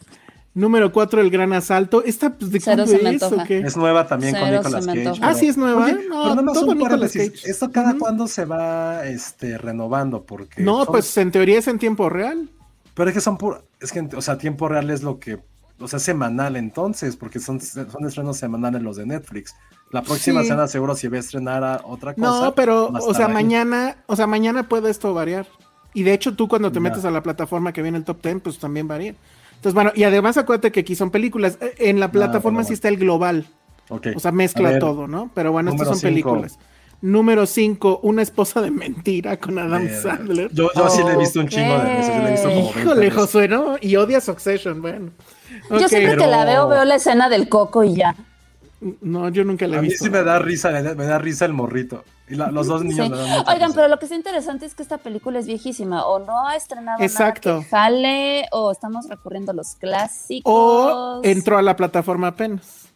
Número 0.53 0.91
4, 0.91 1.21
El 1.21 1.29
Gran 1.29 1.53
Asalto. 1.53 2.03
¿Esta 2.03 2.31
pues, 2.31 2.51
de 2.51 2.59
Cero 2.59 2.83
cuándo 2.85 3.09
es 3.09 3.23
o 3.23 3.43
qué? 3.47 3.59
Es 3.59 3.77
nueva 3.77 4.05
también 4.07 4.35
con 4.35 4.51
Nicolas 4.51 4.85
Cage. 4.85 5.19
Ah, 5.21 5.33
sí, 5.33 5.47
es 5.47 5.55
nueva. 5.57 5.85
Oye, 5.85 6.05
No, 6.09 6.23
pero 6.31 6.43
más 6.43 6.53
todo 6.53 6.75
Nicolas. 6.75 7.13
Cage. 7.13 7.49
¿Esto 7.49 7.71
cada 7.71 7.97
cuándo 7.97 8.27
se 8.27 8.43
va 8.45 9.05
este, 9.05 9.57
renovando? 9.57 10.23
Porque 10.25 10.61
No, 10.61 10.83
son- 10.83 10.87
pues 10.93 11.15
en 11.17 11.31
teoría 11.31 11.59
es 11.59 11.67
en 11.67 11.79
tiempo 11.79 12.09
real. 12.09 12.49
Pero 12.93 13.09
es 13.09 13.13
que 13.13 13.21
son 13.21 13.37
pur- 13.37 13.61
Es 13.79 13.93
que, 13.93 14.01
o 14.13 14.21
sea, 14.21 14.37
tiempo 14.37 14.67
real 14.67 14.89
es 14.89 15.03
lo 15.03 15.19
que. 15.19 15.39
O 15.79 15.87
sea, 15.87 15.99
semanal 15.99 16.57
entonces, 16.57 17.15
porque 17.15 17.39
son, 17.39 17.61
son 17.61 18.05
estrenos 18.05 18.35
semanales 18.37 18.81
los 18.81 18.97
de 18.97 19.05
Netflix. 19.05 19.55
La 19.91 20.01
próxima 20.01 20.41
Sí. 20.41 20.47
semana 20.47 20.67
seguro 20.67 20.95
si 20.95 21.07
va 21.07 21.17
a 21.17 21.19
estrenar 21.19 21.63
a 21.63 21.81
otra 21.85 22.13
cosa. 22.13 22.25
No, 22.45 22.55
pero, 22.55 22.87
o 22.87 23.13
sea, 23.13 23.27
ahí. 23.27 23.33
mañana, 23.33 23.97
o 24.07 24.15
sea, 24.15 24.27
mañana 24.27 24.67
puede 24.69 24.89
esto 24.89 25.13
variar. 25.13 25.47
Y 25.93 26.03
de 26.03 26.13
hecho, 26.13 26.33
tú 26.35 26.47
cuando 26.47 26.69
te 26.71 26.75
Ya. 26.75 26.81
metes 26.81 27.03
a 27.05 27.11
la 27.11 27.21
plataforma 27.21 27.73
que 27.73 27.81
viene 27.81 27.97
el 27.97 28.05
top 28.05 28.21
10, 28.21 28.41
pues 28.41 28.57
también 28.59 28.87
varía. 28.87 29.15
Entonces, 29.55 29.73
bueno, 29.73 29.91
y 29.93 30.03
además 30.03 30.37
acuérdate 30.37 30.71
que 30.71 30.79
aquí 30.79 30.95
son 30.95 31.11
películas. 31.11 31.57
Eh, 31.61 31.73
En 31.89 31.99
la 31.99 32.11
plataforma 32.11 32.57
bueno, 32.59 32.67
sí 32.67 32.73
está 32.73 32.87
el 32.87 32.97
global. 32.97 33.45
Ok. 33.89 34.07
O 34.15 34.19
sea, 34.19 34.31
mezcla 34.31 34.69
ver, 34.69 34.79
todo, 34.79 35.07
¿no? 35.07 35.29
Pero 35.35 35.51
bueno, 35.51 35.71
estas 35.71 35.87
son 35.89 35.97
cinco. 35.97 36.09
películas. 36.09 36.57
Número 37.01 37.45
5, 37.47 37.99
Una 38.03 38.21
esposa 38.21 38.61
de 38.61 38.69
mentira 38.71 39.37
con 39.37 39.57
Adam 39.59 39.87
eh, 39.87 39.89
Sandler. 40.01 40.49
Yo, 40.53 40.69
yo 40.75 40.89
sí 40.89 41.01
le 41.03 41.13
he 41.13 41.17
visto 41.17 41.39
un 41.39 41.47
chingo 41.49 41.77
de 41.79 41.83
veces. 41.95 42.15
Yo 42.15 42.21
le 42.21 42.27
he 42.27 42.31
visto 42.31 42.47
como 42.49 42.61
20 42.63 42.79
Híjole. 42.81 43.11
Josué, 43.11 43.47
¿no? 43.47 43.75
Y 43.81 43.95
odia 43.97 44.21
Succession, 44.21 44.81
bueno. 44.81 45.09
Yo 45.71 45.79
siempre 45.89 46.11
pero- 46.11 46.21
que 46.21 46.27
la 46.27 46.45
veo, 46.45 46.67
veo 46.69 46.85
la 46.85 46.95
escena 46.95 47.27
del 47.27 47.49
coco 47.49 47.83
y 47.83 47.95
ya. 47.95 48.15
No, 49.01 49.29
yo 49.29 49.43
nunca 49.43 49.67
la 49.67 49.75
he 49.75 49.79
A 49.79 49.81
mí 49.83 49.91
sí 49.91 50.09
me 50.09 50.23
da 50.23 50.39
risa, 50.39 50.71
me 50.71 50.81
da, 51.05 51.19
risa 51.19 51.45
el 51.45 51.53
morrito. 51.53 52.03
Y 52.27 52.33
la- 52.35 52.49
los 52.49 52.65
dos 52.67 52.83
niños 52.83 53.05
Sí. 53.05 53.11
me 53.11 53.17
dan 53.17 53.29
mucha 53.29 53.51
Oigan, 53.51 53.69
risa. 53.69 53.75
pero 53.75 53.87
lo 53.89 53.99
que 53.99 54.05
es 54.05 54.11
interesante 54.11 54.65
es 54.65 54.73
que 54.73 54.81
esta 54.81 54.97
película 54.97 55.37
es 55.37 55.45
viejísima. 55.45 56.05
O 56.05 56.17
no 56.19 56.47
ha 56.47 56.55
estrenado 56.55 57.01
Exacto. 57.03 57.49
nada 57.49 57.61
que 57.63 57.69
jale, 57.69 58.45
o 58.51 58.71
estamos 58.71 59.07
recurriendo 59.07 59.51
a 59.51 59.55
los 59.55 59.75
clásicos. 59.75 60.51
O 60.51 61.21
entró 61.23 61.57
a 61.57 61.61
la 61.61 61.75
plataforma 61.75 62.27
apenas. 62.27 62.87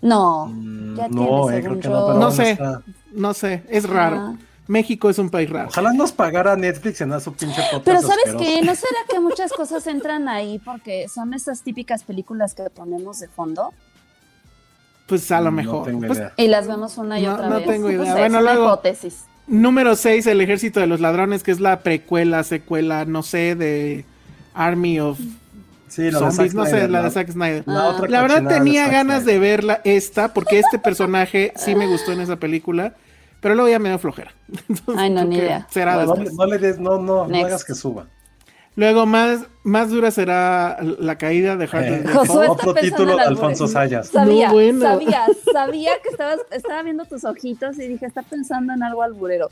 No, 0.00 0.46
Mm, 0.46 0.96
ya 0.96 1.08
no, 1.08 1.14
tiene, 1.16 1.24
eh, 1.24 1.28
creo 1.28 1.48
según 1.62 1.80
que 1.80 1.88
yo. 1.88 1.90
no, 1.90 2.06
pero 2.06 2.18
No 2.18 2.26
¿dónde 2.30 2.44
sé. 2.44 2.50
está? 2.52 2.82
No 3.12 3.34
sé, 3.34 3.62
es 3.68 3.88
raro. 3.88 4.16
Ah. 4.16 4.36
México 4.66 5.10
es 5.10 5.18
un 5.18 5.28
país 5.30 5.50
raro. 5.50 5.68
Ojalá 5.68 5.92
nos 5.92 6.10
pagara 6.12 6.56
Netflix 6.56 7.00
en 7.00 7.20
su 7.20 7.32
pinche 7.34 7.60
podcast. 7.70 7.84
Pero 7.84 8.00
¿sabes 8.00 8.26
asqueroso. 8.26 8.44
qué? 8.44 8.62
¿No 8.62 8.74
será 8.74 8.98
que 9.08 9.20
muchas 9.20 9.52
cosas 9.52 9.86
entran 9.86 10.28
ahí 10.28 10.58
porque 10.60 11.08
son 11.08 11.34
esas 11.34 11.62
típicas 11.62 12.02
películas 12.04 12.54
que 12.54 12.64
ponemos 12.70 13.20
de 13.20 13.28
fondo 13.28 13.72
Pues 15.06 15.30
a 15.30 15.38
lo 15.40 15.46
No 15.46 15.52
mejor. 15.52 15.92
Pues, 16.06 16.22
y 16.36 16.48
las 16.48 16.66
vemos 16.68 16.96
una 16.98 17.18
y 17.18 17.24
No- 17.26 17.34
otra 17.34 17.48
no 17.48 17.56
vez? 17.56 17.66
tengo 17.66 17.90
idea. 17.90 18.04
sé, 18.06 18.18
Bueno, 18.20 18.38
es 18.38 18.42
una 18.44 18.52
luego- 18.54 18.66
hipótesis. 18.72 19.24
Número 19.46 19.96
6, 19.96 20.26
El 20.28 20.40
Ejército 20.40 20.80
de 20.80 20.86
los 20.86 21.00
Ladrones, 21.00 21.42
que 21.42 21.50
es 21.50 21.60
la 21.60 21.80
precuela, 21.80 22.44
secuela, 22.44 23.04
no 23.04 23.22
sé, 23.22 23.54
de 23.56 24.04
Army 24.54 25.00
of 25.00 25.18
Sí, 25.88 26.10
lo 26.10 26.20
de 26.20 26.30
Zombies, 26.30 26.36
Zack 26.36 26.54
no 26.54 26.64
sé, 26.66 26.88
la 26.88 27.02
de 27.02 27.10
Zack 27.10 27.30
Snyder. 27.32 27.64
la 27.66 27.88
otra 27.88 28.08
La 28.08 28.22
verdad 28.22 28.42
de 28.42 28.48
tenía 28.48 28.88
ganas 28.88 29.24
Snyder. 29.24 29.40
de 29.40 29.46
verla 29.46 29.80
esta, 29.84 30.32
porque 30.32 30.58
este 30.60 30.78
personaje 30.78 31.52
sí 31.56 31.74
me 31.74 31.86
gustó 31.86 32.12
en 32.12 32.20
esa 32.22 32.36
película, 32.36 32.94
pero 33.42 33.54
luego 33.56 33.68
ya 33.68 33.78
me 33.78 33.90
dio 33.90 33.98
flojera. 33.98 34.32
Entonces, 34.68 34.94
Ay, 34.96 35.10
no, 35.10 35.24
ni 35.24 35.36
idea. 35.36 35.66
Será 35.70 35.96
No, 36.06 36.14
no, 36.14 36.24
no 36.24 36.46
le 36.46 36.58
des, 36.58 36.78
no, 36.78 36.98
no, 36.98 37.26
no 37.26 37.36
hagas 37.44 37.64
que 37.64 37.74
suba. 37.74 38.06
Luego 38.74 39.04
más, 39.04 39.40
más 39.64 39.90
dura 39.90 40.10
será 40.10 40.78
la 40.80 41.18
caída 41.18 41.56
de 41.56 41.64
Hard 41.70 41.84
Eh, 41.84 41.90
Death 42.02 42.14
Josué 42.14 42.40
está 42.46 42.52
otro 42.52 42.74
título 42.74 43.16
de. 43.16 43.22
Alfonso 43.22 43.68
Sayas. 43.68 44.08
Sabía, 44.08 44.48
No, 44.48 44.54
bueno. 44.54 44.80
sabía, 44.80 45.26
sabía 45.52 45.90
que 46.02 46.08
estabas, 46.08 46.40
estaba 46.50 46.82
viendo 46.82 47.04
tus 47.04 47.24
ojitos 47.24 47.78
y 47.78 47.86
dije, 47.88 48.06
está 48.06 48.22
pensando 48.22 48.72
en 48.72 48.82
algo 48.82 49.02
alburero. 49.02 49.48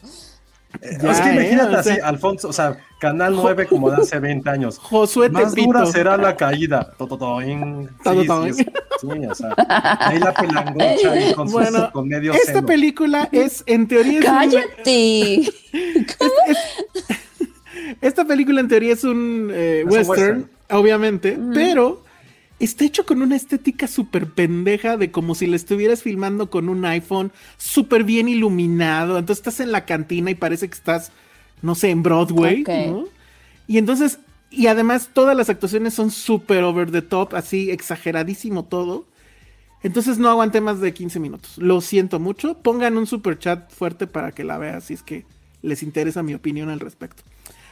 Eh, 0.81 0.97
Ya, 1.03 1.11
es 1.11 1.21
que 1.21 1.29
eh, 1.29 1.33
imagínate 1.35 1.77
así, 1.77 1.91
sea- 1.97 2.07
Alfonso, 2.07 2.49
o 2.49 2.53
sea, 2.53 2.79
Canal 3.01 3.35
9 3.35 3.67
como 3.67 3.91
de 3.91 3.97
hace 4.03 4.19
20 4.21 4.49
años. 4.49 4.79
Josué 4.83 5.29
Más 5.29 5.51
Tepito. 5.51 5.67
dura 5.67 5.85
será 5.87 6.17
la 6.17 6.37
caída. 6.37 6.95
Tototoing. 6.97 7.89
Sí, 8.03 8.11
sí, 8.27 8.49
es- 8.49 8.57
sí, 8.57 9.27
o 9.29 9.35
sea, 9.35 9.55
ahí 10.01 10.19
la 10.19 10.33
pelangocha 10.33 11.11
ahí 11.13 11.35
con, 11.35 11.47
sus- 11.49 11.53
Bueno, 11.53 11.91
con 11.93 12.09
medio 12.09 12.33
Esta 12.33 12.53
seno. 12.55 12.67
película 12.67 13.29
es, 13.33 13.63
en 13.67 13.87
teoría, 13.89 14.21
es 14.21 14.25
un- 14.25 14.31
¡Cállate! 14.33 15.53
esta 18.01 18.25
película 18.25 18.61
en 18.61 18.69
teoría 18.69 18.93
es 18.93 19.05
un 19.05 19.51
eh, 19.53 19.81
Es 19.81 19.85
un 19.87 19.93
western, 19.93 20.11
western. 20.11 20.51
obviamente, 20.71 21.39
pero 21.55 22.03
está 22.59 22.85
hecho 22.85 23.07
con 23.07 23.23
una 23.23 23.37
estética 23.37 23.87
súper 23.87 24.27
pendeja 24.27 24.97
de 24.97 25.11
como 25.11 25.35
si 25.35 25.47
le 25.47 25.57
estuvieras 25.57 26.03
filmando 26.03 26.51
con 26.51 26.69
un 26.69 26.85
iPhone 26.85 27.33
súper 27.57 28.05
bien 28.05 28.29
iluminado. 28.29 29.19
Entonces 29.19 29.39
estás 29.41 29.61
en 29.61 29.73
la 29.73 29.85
cantina 29.85 30.31
y 30.31 30.35
parece 30.35 30.69
que 30.69 30.75
estás 30.75 31.13
no 31.63 31.75
sé, 31.75 31.91
en 31.91 32.03
Broadway, 32.03 32.63
Ok. 32.63 32.69
¿no? 32.89 33.05
Y 33.67 33.79
entonces, 33.79 34.19
y 34.51 34.67
además 34.67 35.11
todas 35.13 35.37
las 35.37 35.49
actuaciones 35.51 35.95
son 35.95 36.11
súper 36.11 36.65
over 36.65 36.91
the 36.91 37.03
top, 37.03 37.35
así 37.35 37.71
exageradísimo 37.71 38.65
todo. 38.65 39.05
Entonces 39.83 40.19
no 40.19 40.29
aguanté 40.29 40.61
más 40.61 40.81
de 40.81 40.93
15 40.93 41.21
minutos. 41.21 41.57
Lo 41.59 41.81
siento 41.81 42.19
mucho. 42.19 42.55
Pongan 42.59 42.99
un 42.99 43.07
super 43.07 43.39
chat 43.39 43.71
fuerte 43.73 44.07
para 44.07 44.33
que 44.33 44.45
la 44.45 44.59
vea 44.59 44.81
si 44.81 44.95
es 44.95 45.03
que 45.03 45.25
les 45.63 45.83
interesa 45.83 46.23
mi 46.23 46.35
opinión 46.35 46.69
al 46.69 46.81
respecto. 46.81 47.23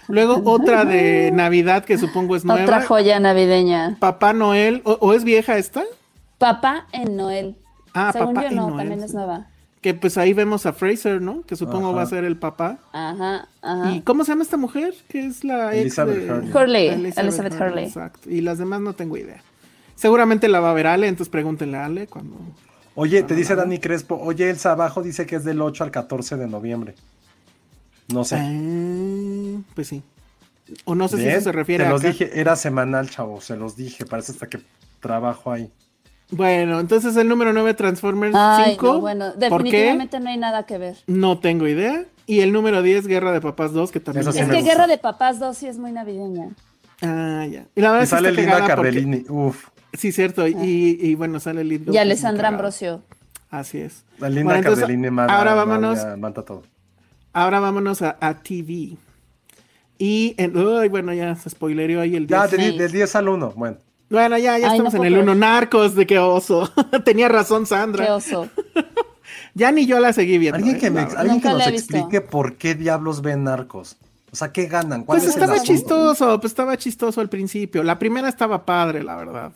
Luego 0.08 0.42
otra 0.50 0.84
de 0.84 1.30
Navidad 1.32 1.84
que 1.84 1.98
supongo 1.98 2.36
es 2.36 2.44
nueva. 2.44 2.62
Otra 2.62 2.82
joya 2.82 3.20
navideña. 3.20 3.96
Papá 4.00 4.32
Noel, 4.32 4.82
¿o, 4.84 4.92
o 5.00 5.12
es 5.12 5.24
vieja 5.24 5.58
esta? 5.58 5.84
Papá 6.38 6.86
en 6.92 7.16
Noel. 7.16 7.56
Ah, 7.94 8.10
Según 8.12 8.34
Papá 8.34 8.46
yo 8.46 8.50
en 8.50 8.56
no, 8.56 8.70
Noel, 8.70 8.88
también 8.88 9.02
es 9.02 9.14
nueva. 9.14 9.46
Que 9.80 9.94
pues 9.94 10.18
ahí 10.18 10.32
vemos 10.32 10.66
a 10.66 10.72
Fraser, 10.72 11.22
¿no? 11.22 11.42
Que 11.42 11.54
supongo 11.54 11.88
Ajá. 11.88 11.96
va 11.96 12.02
a 12.02 12.06
ser 12.06 12.24
el 12.24 12.36
papá. 12.36 12.78
Ajá, 12.92 13.48
ajá. 13.62 13.92
¿Y 13.92 14.00
cómo 14.00 14.24
se 14.24 14.32
llama 14.32 14.42
esta 14.42 14.56
mujer? 14.56 14.92
Que 15.08 15.24
es 15.26 15.44
la 15.44 15.72
ex 15.72 15.82
Elizabeth 15.82 16.16
de... 16.18 16.32
Hurley. 16.32 16.52
Hurley, 16.52 17.12
Elizabeth 17.16 17.54
Hurley. 17.60 17.84
Exacto. 17.84 18.28
Y 18.28 18.40
las 18.40 18.58
demás 18.58 18.80
no 18.80 18.94
tengo 18.94 19.16
idea. 19.16 19.40
Seguramente 19.94 20.48
la 20.48 20.60
va 20.60 20.70
a 20.70 20.74
ver 20.74 20.86
Ale, 20.88 21.08
entonces 21.08 21.30
pregúntenle 21.30 21.76
a 21.76 21.84
Ale 21.86 22.06
cuando... 22.06 22.36
Oye, 22.94 23.22
te 23.22 23.36
dice 23.36 23.54
Dani 23.54 23.78
Crespo, 23.78 24.16
oye, 24.20 24.50
Elsa 24.50 24.72
abajo 24.72 25.02
dice 25.02 25.24
que 25.26 25.36
es 25.36 25.44
del 25.44 25.60
8 25.60 25.84
al 25.84 25.90
14 25.92 26.36
de 26.36 26.48
noviembre. 26.48 26.94
No 28.12 28.24
sé. 28.24 28.36
Ah, 28.38 29.60
pues 29.74 29.88
sí. 29.88 30.02
O 30.84 30.94
no 30.94 31.08
sé 31.08 31.16
si 31.18 31.26
eso 31.26 31.40
se 31.44 31.52
refiere 31.52 31.84
Te 31.84 31.88
a... 31.88 31.92
los 31.92 32.02
dije, 32.02 32.30
era 32.38 32.54
semanal, 32.56 33.08
chavo, 33.08 33.40
se 33.40 33.56
los 33.56 33.76
dije, 33.76 34.04
parece 34.04 34.32
hasta 34.32 34.48
que 34.48 34.60
trabajo 35.00 35.50
ahí. 35.52 35.70
Bueno, 36.30 36.78
entonces 36.78 37.16
el 37.16 37.26
número 37.26 37.54
9 37.54 37.72
Transformers 37.72 38.34
Ay, 38.36 38.72
5. 38.72 38.86
no, 38.86 39.00
bueno, 39.00 39.26
¿Por 39.32 39.38
qué? 39.38 39.48
definitivamente 39.48 40.20
no 40.20 40.28
hay 40.28 40.36
nada 40.36 40.64
que 40.66 40.76
ver. 40.76 40.96
No 41.06 41.38
tengo 41.38 41.66
idea. 41.66 42.04
Y 42.26 42.40
el 42.40 42.52
número 42.52 42.82
10, 42.82 43.06
Guerra 43.06 43.32
de 43.32 43.40
Papás 43.40 43.72
2, 43.72 43.90
que 43.90 44.00
también... 44.00 44.24
Sí 44.24 44.30
es 44.30 44.36
que 44.36 44.44
gusta. 44.56 44.60
Guerra 44.62 44.86
de 44.86 44.98
Papás 44.98 45.38
2 45.38 45.56
sí 45.56 45.66
es 45.66 45.78
muy 45.78 45.90
navideña. 45.92 46.50
Ah, 47.00 47.46
ya. 47.50 47.64
Y 47.74 47.80
la 47.80 47.92
verdad 47.92 48.00
Y 48.00 48.04
es 48.04 48.10
que 48.10 48.16
sale 48.16 48.32
Linda 48.32 48.52
cagada 48.58 48.76
porque- 48.76 48.90
Cardellini, 48.90 49.24
uf, 49.30 49.68
Sí, 49.94 50.12
cierto. 50.12 50.46
Y, 50.46 50.98
y 51.00 51.14
bueno, 51.14 51.40
sale 51.40 51.64
Lid 51.64 51.88
Y 51.90 51.96
Alessandra. 51.96 52.48
Ambrosio. 52.48 53.00
Así 53.50 53.78
es. 53.78 54.04
la 54.18 54.28
Linda 54.28 54.44
Bueno, 54.44 54.58
entonces, 54.58 54.80
Cardellini 54.82 55.10
manda, 55.10 55.34
ahora 55.38 55.54
vámonos, 55.54 55.96
manda- 55.98 56.16
manda 56.18 56.42
todo. 56.42 56.62
Ahora 57.32 57.60
vámonos 57.60 58.02
a, 58.02 58.16
a 58.20 58.34
TV. 58.42 58.96
Y 59.98 60.34
en, 60.38 60.56
uy, 60.56 60.88
bueno, 60.88 61.12
ya 61.12 61.34
se 61.36 61.50
spoileó 61.50 62.00
ahí 62.00 62.14
el 62.16 62.26
10. 62.26 62.30
Ya, 62.40 62.46
de- 62.46 62.70
Sí. 62.72 62.78
del 62.78 62.92
10 62.92 63.16
al 63.16 63.28
1, 63.28 63.52
bueno. 63.56 63.78
Bueno, 64.10 64.38
ya, 64.38 64.58
ya 64.58 64.70
Ay, 64.70 64.76
estamos 64.78 64.94
no 64.94 65.00
en 65.00 65.06
el 65.06 65.12
1. 65.14 65.22
creer. 65.24 65.36
Narcos, 65.38 65.94
de 65.94 66.06
qué 66.06 66.18
oso. 66.18 66.70
Tenía 67.04 67.28
razón 67.28 67.62
Qué 67.64 67.68
Sandra. 67.68 68.14
oso. 68.14 68.48
Ya 69.54 69.72
ni 69.72 69.86
yo 69.86 69.98
la 69.98 70.12
seguí 70.12 70.38
viendo. 70.38 70.56
Alguien 70.56 70.76
¿eh? 70.76 70.78
que, 70.78 70.90
me, 70.90 71.00
alguien 71.00 71.40
que 71.40 71.48
nos 71.48 71.66
explique 71.66 72.20
por 72.20 72.56
qué 72.56 72.74
diablos 72.76 73.22
ven 73.22 73.44
narcos. 73.44 73.96
O 74.30 74.36
sea, 74.36 74.52
¿qué 74.52 74.66
ganan? 74.66 75.02
¿Cuál 75.04 75.18
Pues 75.18 75.28
es 75.30 75.36
el 75.36 75.42
estaba 75.42 75.60
chistoso, 75.62 76.38
pues 76.40 76.52
estaba 76.52 76.76
chistoso 76.76 77.20
al 77.20 77.28
principio. 77.28 77.82
La 77.82 77.98
primera 77.98 78.28
estaba 78.28 78.64
padre, 78.64 79.02
la 79.02 79.16
verdad. 79.16 79.52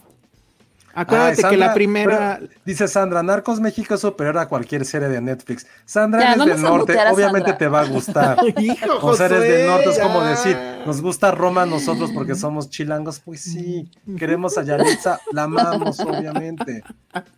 Acuérdate 0.94 1.42
que 1.42 1.56
la 1.56 1.74
primera... 1.74 2.38
pero 2.38 2.52
dice 2.64 2.88
Sandra, 2.88 3.22
Narcos 3.22 3.60
México 3.60 3.94
es 3.94 4.00
superior 4.00 4.38
a 4.38 4.46
cualquier 4.46 4.84
serie 4.84 5.08
de 5.08 5.20
Netflix. 5.20 5.66
Sandra, 5.84 6.20
Ya, 6.20 6.32
eres 6.34 6.46
del 6.46 6.62
norte, 6.62 6.96
obviamente 7.10 7.52
te 7.54 7.68
va 7.68 7.80
a 7.80 7.84
gustar. 7.86 8.38
Hijo, 8.58 8.98
o 9.00 9.14
sea, 9.14 9.26
eres 9.26 9.42
del 9.42 9.66
norte, 9.66 9.90
es 9.90 9.98
como 9.98 10.22
decir, 10.22 10.56
nos 10.86 11.00
gusta 11.00 11.30
Roma 11.30 11.62
a 11.62 11.66
nosotros 11.66 12.10
porque 12.12 12.34
somos 12.34 12.70
chilangos. 12.70 13.20
Pues 13.20 13.42
sí, 13.42 13.90
queremos 14.18 14.56
a 14.58 14.62
Yalitza, 14.62 15.20
la 15.32 15.44
amamos, 15.44 15.98
obviamente. 16.00 16.82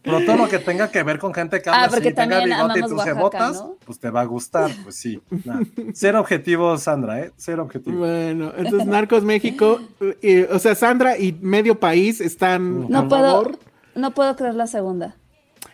Pero 0.03 0.25
todo 0.25 0.37
lo 0.37 0.49
que 0.49 0.59
tenga 0.59 0.91
que 0.91 1.03
ver 1.03 1.19
con 1.19 1.35
gente 1.35 1.61
que 1.61 1.69
habla 1.71 1.85
Ah, 1.85 1.89
porque 1.91 2.09
así, 2.09 2.15
tenga 2.17 2.45
bigote 2.45 2.79
y 2.79 2.83
tus 2.83 2.93
Oaxaca, 2.93 3.15
cebotas, 3.15 3.55
¿no? 3.57 3.77
pues 3.85 3.99
te 3.99 4.11
va 4.11 4.21
a 4.21 4.25
gustar, 4.25 4.71
pues 4.83 4.95
sí. 4.97 5.21
Nah. 5.45 5.61
Cero 5.95 6.21
objetivo, 6.21 6.77
Sandra, 6.79 7.21
¿eh? 7.21 7.33
Cero 7.37 7.63
objetivo. 7.65 7.99
Bueno, 7.99 8.53
entonces 8.57 8.87
Narcos 8.87 9.25
México, 9.25 9.81
eh, 10.23 10.49
o 10.53 10.59
sea, 10.59 10.75
Sandra 10.75 11.19
y 11.19 11.33
medio 11.41 11.79
país 11.79 12.21
están 12.21 12.89
No 12.89 13.01
a 13.01 13.09
puedo, 13.09 13.23
favor. 13.31 13.59
no 13.95 14.11
puedo 14.13 14.37
creer 14.37 14.55
la 14.55 14.67
segunda. 14.67 15.17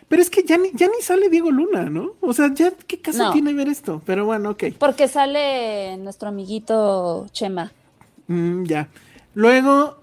Pero 0.07 0.21
es 0.21 0.29
que 0.29 0.43
ya 0.43 0.57
ni, 0.57 0.71
ya 0.73 0.87
ni 0.87 1.01
sale 1.01 1.29
Diego 1.29 1.51
Luna, 1.51 1.89
¿no? 1.89 2.13
O 2.21 2.33
sea, 2.33 2.53
ya, 2.53 2.71
¿qué 2.87 2.99
caso 2.99 3.19
No. 3.25 3.31
tiene 3.31 3.53
ver 3.53 3.67
esto? 3.69 4.01
Pero 4.05 4.25
bueno, 4.25 4.51
ok. 4.51 4.63
Porque 4.77 5.07
sale 5.07 5.97
nuestro 5.97 6.29
amiguito 6.29 7.27
Chema. 7.31 7.71
Mm, 8.27 8.63
ya. 8.65 8.89
Luego, 9.33 9.97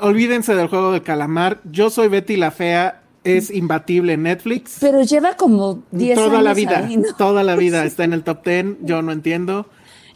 olvídense 0.00 0.54
del 0.54 0.68
juego 0.68 0.92
del 0.92 1.02
calamar. 1.02 1.60
Yo 1.64 1.90
soy 1.90 2.08
Betty 2.08 2.36
la 2.36 2.50
Fea, 2.50 3.00
es 3.24 3.50
imbatible 3.50 4.14
en 4.14 4.24
Netflix. 4.24 4.76
Pero 4.80 5.02
lleva 5.02 5.36
como 5.36 5.82
10 5.92 6.18
años 6.18 6.28
toda 6.30 6.42
la 6.42 6.54
vida, 6.54 6.78
ahí, 6.86 6.96
¿no? 6.96 7.14
toda 7.16 7.42
la 7.44 7.56
vida 7.56 7.84
está 7.86 8.04
en 8.04 8.12
el 8.12 8.22
top 8.24 8.44
10. 8.44 8.66
Yo 8.82 9.00
no 9.02 9.12
entiendo. 9.12 9.66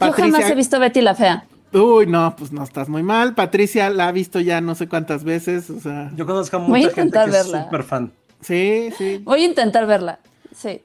Yo 0.00 0.12
jamás 0.12 0.50
he 0.50 0.54
visto 0.54 0.78
Betty 0.78 1.00
la 1.00 1.14
Fea. 1.14 1.46
Uy, 1.72 2.06
no, 2.06 2.34
pues 2.36 2.52
no 2.52 2.62
estás 2.62 2.88
muy 2.88 3.02
mal. 3.02 3.34
Patricia 3.34 3.90
la 3.90 4.08
ha 4.08 4.12
visto 4.12 4.40
ya 4.40 4.60
no 4.60 4.74
sé 4.74 4.88
cuántas 4.88 5.24
veces. 5.24 5.68
O 5.70 5.80
sea, 5.80 6.10
Yo 6.16 6.26
conozco 6.26 6.56
a 6.56 6.60
mucha 6.60 6.90
gente 6.90 7.18
que 7.18 7.24
es 7.24 7.30
verla. 7.32 7.64
súper 7.64 7.82
fan. 7.82 8.12
Sí, 8.40 8.90
sí. 8.96 9.20
Voy 9.24 9.42
a 9.42 9.46
intentar 9.46 9.86
verla. 9.86 10.18
Sí. 10.54 10.80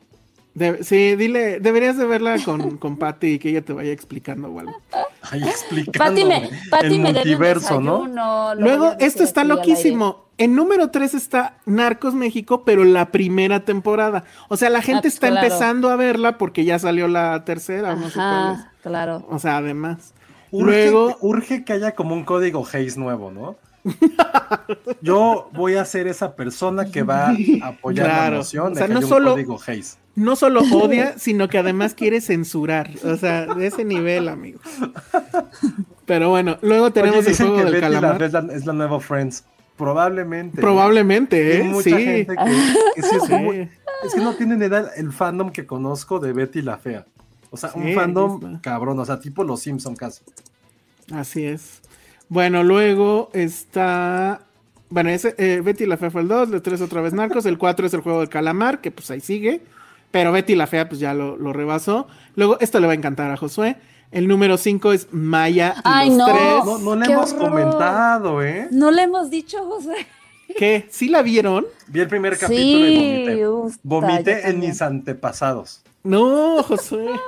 De- 0.53 0.83
sí, 0.83 1.15
dile, 1.15 1.59
deberías 1.61 1.97
de 1.97 2.05
verla 2.05 2.35
con, 2.43 2.77
con 2.77 2.97
Patty 2.97 3.27
y 3.35 3.39
que 3.39 3.49
ella 3.51 3.61
te 3.61 3.71
vaya 3.71 3.91
explicando 3.93 4.49
o 4.49 4.59
algo. 4.59 4.73
Ahí 5.31 5.41
explicando 5.43 5.97
Pati 6.03 6.25
me, 6.25 6.49
el 6.81 6.99
me 6.99 7.13
multiverso, 7.13 7.79
¿no? 7.79 8.05
Luego, 8.55 8.95
esto 8.99 9.23
está 9.23 9.43
loquísimo. 9.45 10.25
En 10.37 10.55
número 10.55 10.89
3 10.89 11.13
está 11.13 11.57
Narcos 11.65 12.15
México, 12.15 12.63
pero 12.65 12.83
la 12.83 13.11
primera 13.11 13.63
temporada. 13.63 14.23
O 14.49 14.57
sea, 14.57 14.69
la 14.69 14.81
gente 14.81 14.97
Ah, 14.97 15.01
pues, 15.03 15.13
está 15.13 15.29
claro. 15.29 15.45
empezando 15.45 15.89
a 15.89 15.95
verla 15.95 16.37
porque 16.37 16.65
ya 16.65 16.79
salió 16.79 17.07
la 17.07 17.45
tercera, 17.45 17.93
o 17.93 17.95
no 17.95 18.07
sé 18.09 18.15
cuál 18.15 18.25
Ajá, 18.27 18.71
claro. 18.81 19.25
O 19.29 19.37
sea, 19.39 19.57
además. 19.57 20.13
Urge, 20.49 20.65
Luego, 20.65 21.17
urge 21.21 21.63
que 21.63 21.73
haya 21.73 21.91
como 21.93 22.13
un 22.15 22.25
código 22.25 22.67
Hayes 22.73 22.97
nuevo, 22.97 23.31
¿no? 23.31 23.55
Yo 25.01 25.49
voy 25.53 25.75
a 25.75 25.85
ser 25.85 26.07
esa 26.07 26.35
persona 26.35 26.85
que 26.85 27.03
va 27.03 27.29
a 27.29 27.67
apoyar 27.67 28.05
Claro. 28.07 28.31
la 28.31 28.37
moción 28.39 28.73
O 28.73 28.75
sea, 28.75 28.87
no 28.87 29.01
solo- 29.01 29.31
código 29.33 29.59
Hayes. 29.67 29.97
no 30.15 30.35
solo 30.35 30.61
odia, 30.71 31.17
sino 31.17 31.47
que 31.47 31.57
además 31.57 31.93
quiere 31.93 32.21
censurar. 32.21 32.89
O 33.03 33.15
sea, 33.17 33.45
de 33.47 33.67
ese 33.67 33.83
nivel, 33.85 34.27
amigos. 34.29 34.61
Pero 36.05 36.29
bueno, 36.29 36.57
luego 36.61 36.91
tenemos 36.91 37.19
Oye, 37.25 37.29
el 37.31 37.35
juego 37.37 37.55
que 37.57 37.63
del 37.65 37.73
la, 37.73 37.79
calamar. 37.79 38.23
es, 38.23 38.33
la, 38.33 38.39
es 38.53 38.65
la 38.65 38.73
nueva 38.73 38.99
Friends. 38.99 39.45
Probablemente. 39.77 40.61
Probablemente, 40.61 41.53
Hay 41.55 41.61
¿eh? 41.61 41.63
mucha 41.63 41.83
Sí. 41.89 42.03
gente 42.03 42.35
que, 42.35 42.45
que 42.95 43.01
sí 43.01 43.15
es, 43.15 43.23
Sí. 43.23 43.33
muy- 43.33 43.69
es 44.05 44.13
que 44.13 44.21
no 44.21 44.33
tienen 44.35 44.61
edad 44.61 44.91
el 44.95 45.11
fandom 45.11 45.51
que 45.51 45.65
conozco 45.65 46.19
de 46.19 46.33
Betty 46.33 46.61
la 46.61 46.77
Fea. 46.77 47.05
O 47.49 47.57
sea, 47.57 47.71
un 47.75 47.93
fandom 47.93 48.59
cabrón, 48.61 48.99
o 48.99 49.05
sea, 49.05 49.19
tipo 49.19 49.43
los 49.43 49.61
Simpson 49.61 49.95
casi. 49.95 50.21
Así 51.13 51.43
es. 51.45 51.80
Bueno, 52.31 52.63
luego 52.63 53.29
está. 53.33 54.39
Bueno, 54.89 55.09
ese, 55.09 55.35
eh, 55.37 55.59
Betty 55.61 55.85
la 55.85 55.97
Fea 55.97 56.09
fue 56.11 56.21
el 56.21 56.29
2, 56.29 56.53
el 56.53 56.61
3 56.61 56.79
otra 56.79 57.01
vez 57.01 57.11
Narcos, 57.11 57.45
el 57.45 57.57
4 57.57 57.87
es 57.87 57.93
el 57.93 57.99
juego 57.99 58.21
del 58.21 58.29
calamar, 58.29 58.79
que 58.79 58.89
pues 58.89 59.11
ahí 59.11 59.19
sigue. 59.19 59.59
Pero 60.11 60.31
Betty 60.31 60.55
la 60.55 60.65
Fea 60.65 60.87
pues 60.87 61.01
ya 61.01 61.13
lo, 61.13 61.35
lo 61.35 61.51
rebasó. 61.51 62.07
Luego, 62.37 62.57
esto 62.61 62.79
le 62.79 62.87
va 62.87 62.93
a 62.93 62.95
encantar 62.95 63.29
a 63.31 63.35
Josué. 63.35 63.75
El 64.11 64.29
número 64.29 64.57
5 64.57 64.93
es 64.93 65.07
Maya 65.11 65.73
y 65.77 65.81
Ay, 65.83 66.07
los 66.07 66.17
no. 66.19 66.25
tres. 66.25 66.65
No, 66.65 66.77
no 66.77 66.95
le 66.95 67.05
¡Qué 67.05 67.11
hemos 67.11 67.33
horror! 67.33 67.49
comentado, 67.49 68.41
¿eh? 68.43 68.67
No 68.71 68.91
le 68.91 69.01
hemos 69.03 69.29
dicho, 69.29 69.57
José. 69.65 70.07
¿Qué? 70.57 70.87
¿Sí 70.89 71.09
la 71.09 71.23
vieron? 71.23 71.65
Vi 71.87 71.99
el 71.99 72.07
primer 72.07 72.37
capítulo 72.37 72.57
Sí, 72.65 72.93
y 72.93 72.95
vomité. 73.25 73.39
yo 73.39 73.67
Vomité 73.83 74.49
en 74.49 74.59
mis 74.61 74.81
antepasados. 74.81 75.81
No, 76.03 76.63
Josué. 76.63 77.07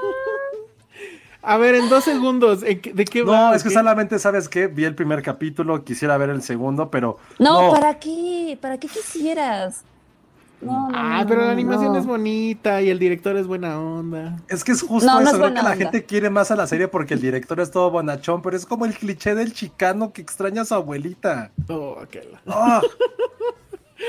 A 1.46 1.58
ver, 1.58 1.76
en 1.76 1.90
dos 1.90 2.06
segundos, 2.06 2.64
¿en 2.64 2.80
qué- 2.80 2.94
¿de 2.94 3.04
qué 3.06 3.22
va? 3.22 3.50
No, 3.50 3.54
es 3.54 3.64
que 3.64 3.70
¿Qué? 3.70 3.76
solamente, 3.76 4.18
¿sabes 4.18 4.48
qué? 4.48 4.68
Vi 4.68 4.86
el 4.86 4.96
primer 4.96 5.22
capítulo, 5.22 5.84
quisiera 5.84 6.18
ver 6.18 6.30
el 6.30 6.42
segundo, 6.42 6.90
pero. 6.90 7.18
No, 7.38 7.72
¿para 7.72 8.00
qué? 8.00 8.58
¿Para 8.62 8.78
qué 8.78 8.88
quisieras? 8.88 9.84
No, 10.62 10.88
no, 10.90 10.96
Ah, 10.98 11.20
no, 11.24 11.28
pero 11.28 11.42
la 11.42 11.48
no, 11.48 11.52
animación 11.52 11.92
no. 11.92 12.00
es 12.00 12.06
bonita 12.06 12.82
y 12.82 12.90
el 12.90 12.98
director 12.98 13.36
es 13.36 13.46
buena 13.48 13.78
onda. 13.82 14.38
Es 14.48 14.64
que 14.64 14.72
es 14.72 14.82
justo 14.82 15.06
No, 15.06 15.16
no 15.16 15.22
eso. 15.28 15.32
es 15.32 15.36
Creo 15.36 15.50
que 15.50 15.56
la 15.56 15.62
onda. 15.72 15.76
gente 15.76 16.06
quiere 16.06 16.30
más 16.30 16.50
a 16.52 16.56
la 16.56 16.66
serie 16.68 16.88
porque 16.88 17.16
el 17.16 17.20
director 17.20 17.60
es 17.60 17.70
todo 17.70 17.92
bonachón, 17.92 18.42
pero 18.42 18.56
es 18.56 18.66
como 18.66 18.86
el 18.86 18.94
cliché 18.94 19.36
del 19.36 19.52
chicano 19.52 20.14
que 20.14 20.22
extraña 20.22 20.62
a 20.62 20.66
su 20.66 20.74
abuelita. 20.76 21.52
Oh, 21.68 21.98
qué 22.10 22.26
la- 22.32 22.42
Ah. 22.48 22.82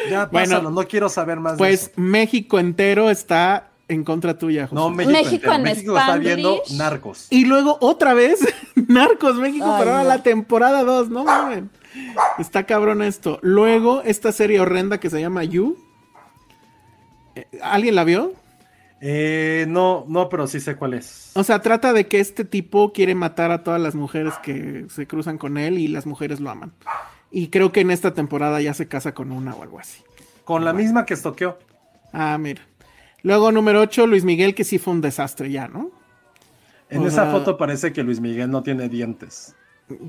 Ya, 0.09 0.27
Bueno, 0.31 0.51
pásalo, 0.51 0.71
no 0.71 0.87
quiero 0.87 1.09
saber 1.09 1.41
más 1.41 1.55
de 1.55 1.59
Pues 1.59 1.83
eso. 1.85 1.91
México 1.97 2.61
entero 2.61 3.11
está 3.11 3.71
en 3.89 4.05
contra 4.05 4.39
tuya, 4.39 4.67
José. 4.67 4.75
No, 4.75 4.91
México, 4.91 5.13
México 5.13 5.53
en 5.53 5.63
México 5.63 5.99
está 5.99 6.17
viendo 6.17 6.63
narcos. 6.77 7.27
Y 7.31 7.45
luego 7.45 7.79
otra 7.81 8.15
vez, 8.15 8.41
Narcos 8.75 9.37
México, 9.37 9.67
Ay, 9.67 9.79
pero 9.79 9.91
ahora 9.93 10.03
no. 10.05 10.09
la 10.09 10.23
temporada 10.23 10.83
2, 10.85 11.11
no 11.11 11.25
mames. 11.25 11.65
Está 12.39 12.65
cabrón 12.65 13.03
esto. 13.03 13.39
Luego, 13.43 14.03
esta 14.03 14.33
serie 14.33 14.61
horrenda 14.61 14.99
que 14.99 15.11
se 15.11 15.21
llama 15.21 15.45
You. 15.45 15.77
Eh, 17.37 17.47
¿Alguien 17.63 17.95
la 17.95 18.05
vio? 18.05 18.33
Eh, 19.01 19.67
no, 19.69 20.05
no, 20.09 20.29
pero 20.29 20.47
sí 20.47 20.61
sé 20.61 20.77
cuál 20.77 20.95
es. 20.95 21.31
O 21.35 21.45
sea, 21.45 21.61
trata 21.61 21.93
de 21.93 22.07
que 22.07 22.21
este 22.21 22.45
tipo 22.45 22.93
quiere 22.93 23.15
matar 23.15 23.53
a 23.53 23.63
todas 23.63 23.81
las 23.81 23.95
mujeres 23.95 24.35
que 24.43 24.87
se 24.89 25.07
cruzan 25.07 25.37
con 25.37 25.59
él 25.59 25.79
y 25.79 25.89
las 25.89 26.07
mujeres 26.07 26.41
lo 26.41 26.51
aman. 26.51 26.73
Y 27.31 27.49
creo 27.49 27.71
que 27.71 27.81
en 27.81 27.91
esta 27.91 28.15
temporada 28.15 28.61
ya 28.61 28.73
se 28.75 28.89
casa 28.89 29.13
con 29.13 29.31
una 29.31 29.55
o 29.55 29.63
algo 29.63 29.79
así. 29.79 30.03
Con 30.45 30.65
la 30.65 30.73
misma 30.73 31.05
que 31.05 31.15
estoqueó. 31.15 31.59
Ah, 32.13 32.39
mira. 32.39 32.63
Luego, 33.25 33.51
número 33.51 33.81
8, 33.81 34.07
Luis 34.07 34.23
Miguel, 34.25 34.55
que 34.55 34.63
sí 34.63 34.79
fue 34.79 34.93
un 34.93 35.01
desastre 35.01 35.51
ya, 35.51 35.67
¿no? 35.67 35.91
En 36.91 37.01
O 37.03 37.07
esa 37.09 37.25
sea- 37.25 37.33
foto 37.33 37.57
parece 37.57 37.93
que 37.93 38.05
Luis 38.05 38.21
Miguel 38.21 38.51
no 38.51 38.63
tiene 38.63 38.89
dientes. 38.89 39.57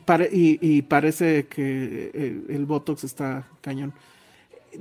Pare- 0.05 0.29
y, 0.31 0.59
y 0.61 0.83
parece 0.83 1.47
que 1.47 2.11
el, 2.13 2.45
el 2.53 2.65
Botox 2.65 3.03
está 3.03 3.47
cañón. 3.61 3.93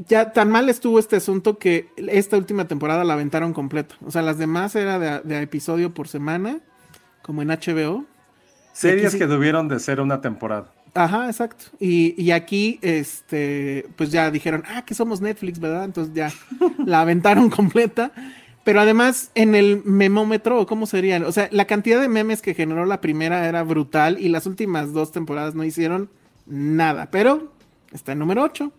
Ya 0.09 0.33
tan 0.33 0.51
mal 0.51 0.69
estuvo 0.69 0.99
este 0.99 1.17
asunto 1.17 1.59
que 1.59 1.89
esta 1.97 2.37
última 2.37 2.67
temporada 2.67 3.05
la 3.05 3.15
aventaron 3.15 3.53
completa. 3.55 3.95
O 4.05 4.11
sea, 4.11 4.23
las 4.23 4.39
demás 4.39 4.75
era 4.77 4.99
de, 4.99 5.21
de 5.21 5.41
episodio 5.43 5.95
por 5.95 6.09
semana, 6.09 6.59
como 7.23 7.43
en 7.43 7.49
HBO. 7.49 8.05
Series 8.73 9.13
sí- 9.13 9.19
que 9.19 9.27
tuvieron 9.29 9.69
de 9.69 9.79
ser 9.79 10.01
una 10.01 10.21
temporada. 10.21 10.73
Ajá, 10.95 11.27
exacto. 11.27 11.67
Y, 11.81 12.21
y 12.23 12.31
aquí, 12.31 12.79
este, 12.81 13.87
pues 13.97 14.11
ya 14.11 14.31
dijeron, 14.31 14.63
ah, 14.69 14.85
que 14.85 14.95
somos 14.95 15.21
Netflix, 15.21 15.59
¿verdad? 15.59 15.85
Entonces 15.85 16.15
ya 16.15 16.33
la 16.87 17.01
aventaron 17.01 17.51
completa. 17.51 18.13
Pero 18.63 18.81
además, 18.81 19.31
en 19.35 19.55
el 19.55 19.83
memómetro, 19.85 20.61
¿o 20.61 20.67
¿cómo 20.67 20.87
sería? 20.87 21.23
O 21.27 21.33
sea, 21.33 21.49
la 21.53 21.67
cantidad 21.67 22.01
de 22.01 22.09
memes 22.09 22.41
que 22.41 22.55
generó 22.55 22.87
la 22.87 23.01
primera 23.01 23.47
era 23.47 23.63
brutal 23.63 24.19
y 24.19 24.29
las 24.29 24.47
últimas 24.47 24.93
dos 24.93 25.13
temporadas 25.13 25.55
no 25.55 25.65
hicieron 25.65 26.09
nada. 26.47 27.11
Pero 27.11 27.53
está 27.93 28.13
en 28.13 28.21
número 28.21 28.43
8. 28.43 28.73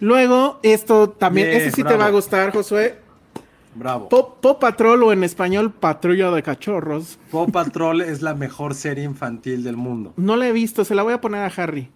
Luego, 0.00 0.58
esto 0.62 1.10
también, 1.10 1.48
ese 1.48 1.70
sí 1.70 1.84
te 1.84 1.96
va 1.96 2.06
a 2.06 2.10
gustar, 2.10 2.52
Josué. 2.52 3.05
Bravo. 3.76 4.08
Pop, 4.08 4.40
Pop 4.40 4.60
Patrol 4.60 5.02
o 5.02 5.12
en 5.12 5.22
español 5.22 5.70
Patrulla 5.70 6.30
de 6.30 6.42
Cachorros. 6.42 7.18
Paw 7.30 7.50
Patrol 7.50 8.00
es 8.00 8.22
la 8.22 8.34
mejor 8.34 8.74
serie 8.74 9.04
infantil 9.04 9.62
del 9.62 9.76
mundo. 9.76 10.14
No 10.16 10.36
la 10.36 10.48
he 10.48 10.52
visto, 10.52 10.84
se 10.84 10.94
la 10.94 11.02
voy 11.02 11.12
a 11.12 11.20
poner 11.20 11.42
a 11.42 11.52
Harry. 11.62 11.90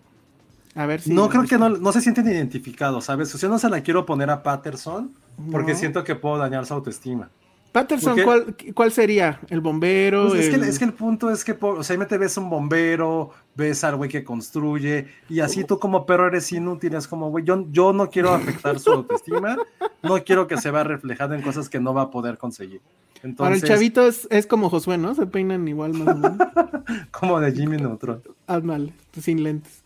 A 0.74 0.86
ver 0.86 1.00
si. 1.00 1.12
no, 1.12 1.28
creo 1.28 1.44
que 1.44 1.58
no, 1.58 1.68
no 1.70 1.92
se 1.92 2.00
sienten 2.00 2.28
identificados, 2.28 3.04
¿sabes? 3.06 3.34
O 3.34 3.38
sea, 3.38 3.48
no 3.48 3.58
se 3.58 3.68
la 3.68 3.80
quiero 3.80 4.06
poner 4.06 4.30
a 4.30 4.42
Patterson 4.42 5.10
porque 5.50 5.72
No. 5.72 5.78
siento 5.78 6.04
que 6.04 6.14
puedo 6.14 6.38
dañar 6.38 6.66
su 6.66 6.74
autoestima. 6.74 7.30
Patterson, 7.72 8.16
¿Por 8.16 8.24
¿cuál, 8.24 8.56
¿cuál 8.74 8.92
sería? 8.92 9.40
¿El 9.48 9.60
bombero? 9.60 10.28
Pues 10.28 10.40
es, 10.40 10.48
que, 10.50 10.56
el- 10.56 10.64
es 10.64 10.78
que 10.78 10.84
el 10.86 10.92
punto 10.92 11.30
es 11.30 11.44
que, 11.44 11.56
o 11.60 11.82
sea, 11.84 11.96
ahí 11.96 12.06
te 12.06 12.18
ves 12.18 12.36
un 12.36 12.50
bombero, 12.50 13.30
ves 13.54 13.84
al 13.84 13.96
güey 13.96 14.10
que 14.10 14.24
construye, 14.24 15.06
y 15.28 15.40
así 15.40 15.62
tú 15.64 15.78
como 15.78 16.04
perro 16.04 16.26
eres 16.26 16.50
inútil, 16.50 16.94
es 16.94 17.06
como, 17.06 17.30
güey, 17.30 17.44
yo, 17.44 17.66
yo 17.70 17.92
no 17.92 18.10
quiero 18.10 18.32
afectar 18.34 18.80
su 18.80 18.90
autoestima, 18.90 19.56
no 20.02 20.24
quiero 20.24 20.48
que 20.48 20.56
se 20.56 20.70
vea 20.72 20.82
reflejado 20.82 21.34
en 21.34 21.42
cosas 21.42 21.68
que 21.68 21.78
no 21.78 21.94
va 21.94 22.02
a 22.02 22.10
poder 22.10 22.38
conseguir. 22.38 22.80
Entonces, 23.22 23.62
el 23.62 23.68
chavito 23.68 24.06
es, 24.06 24.26
es 24.30 24.46
como 24.46 24.70
Josué, 24.70 24.96
¿no? 24.98 25.14
Se 25.14 25.26
peinan 25.26 25.68
igual 25.68 25.92
más 25.92 26.14
o 26.16 26.18
menos. 26.18 26.38
como 27.10 27.38
de 27.38 27.52
Jimmy 27.52 27.76
Neutron. 27.76 28.22
Ándale, 28.46 28.92
sin 29.20 29.42
lentes. 29.42 29.82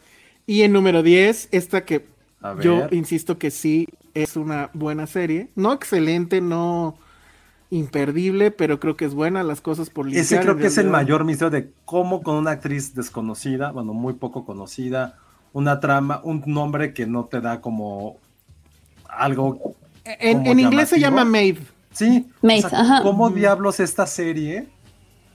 Y 0.46 0.62
en 0.62 0.72
número 0.72 1.02
10, 1.02 1.48
esta 1.50 1.84
que 1.84 2.06
yo 2.60 2.86
insisto 2.92 3.38
que 3.38 3.50
sí 3.50 3.88
es 4.14 4.36
una 4.36 4.70
buena 4.72 5.06
serie. 5.06 5.48
No 5.56 5.72
excelente, 5.72 6.40
no 6.40 6.96
imperdible, 7.70 8.50
pero 8.50 8.80
creo 8.80 8.96
que 8.96 9.04
es 9.04 9.14
buena. 9.14 9.42
Las 9.42 9.60
cosas 9.60 9.90
por 9.90 10.06
limpiar. 10.06 10.24
Ese 10.24 10.40
creo 10.40 10.56
que 10.56 10.66
es 10.66 10.78
el 10.78 10.88
mayor 10.88 11.24
misterio 11.24 11.50
de 11.50 11.72
cómo 11.84 12.22
con 12.22 12.36
una 12.36 12.52
actriz 12.52 12.94
desconocida, 12.94 13.72
bueno, 13.72 13.92
muy 13.92 14.14
poco 14.14 14.44
conocida, 14.44 15.18
una 15.52 15.80
trama, 15.80 16.20
un 16.24 16.42
nombre 16.46 16.92
que 16.94 17.06
no 17.06 17.24
te 17.24 17.40
da 17.40 17.60
como 17.60 18.16
algo. 19.08 19.74
En, 20.04 20.38
como 20.38 20.52
en 20.52 20.60
inglés 20.60 20.88
se 20.88 21.00
llama 21.00 21.24
Maid. 21.24 21.58
Sí, 21.92 22.26
Maid, 22.42 22.64
ajá. 22.64 23.02
¿cómo 23.02 23.30
diablos 23.30 23.78
esta 23.80 24.06
serie 24.06 24.68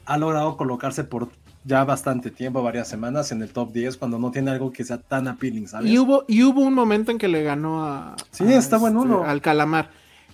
ha 0.05 0.17
logrado 0.17 0.57
colocarse 0.57 1.03
por 1.03 1.29
ya 1.63 1.83
bastante 1.83 2.31
tiempo, 2.31 2.63
varias 2.63 2.87
semanas, 2.87 3.31
en 3.31 3.41
el 3.41 3.49
top 3.49 3.71
10 3.71 3.97
cuando 3.97 4.17
no 4.17 4.31
tiene 4.31 4.51
algo 4.51 4.71
que 4.71 4.83
sea 4.83 4.97
tan 4.97 5.27
appealing, 5.27 5.67
¿sabes? 5.67 5.91
Y 5.91 5.97
hubo, 5.99 6.25
y 6.27 6.43
hubo 6.43 6.61
un 6.61 6.73
momento 6.73 7.11
en 7.11 7.17
que 7.17 7.27
le 7.27 7.43
ganó 7.43 7.85
a. 7.85 8.15
Sí, 8.31 8.43
a 8.45 8.57
está 8.57 8.77
buen 8.77 8.97
uno. 8.97 9.23
Al 9.23 9.41
calamar. 9.41 9.91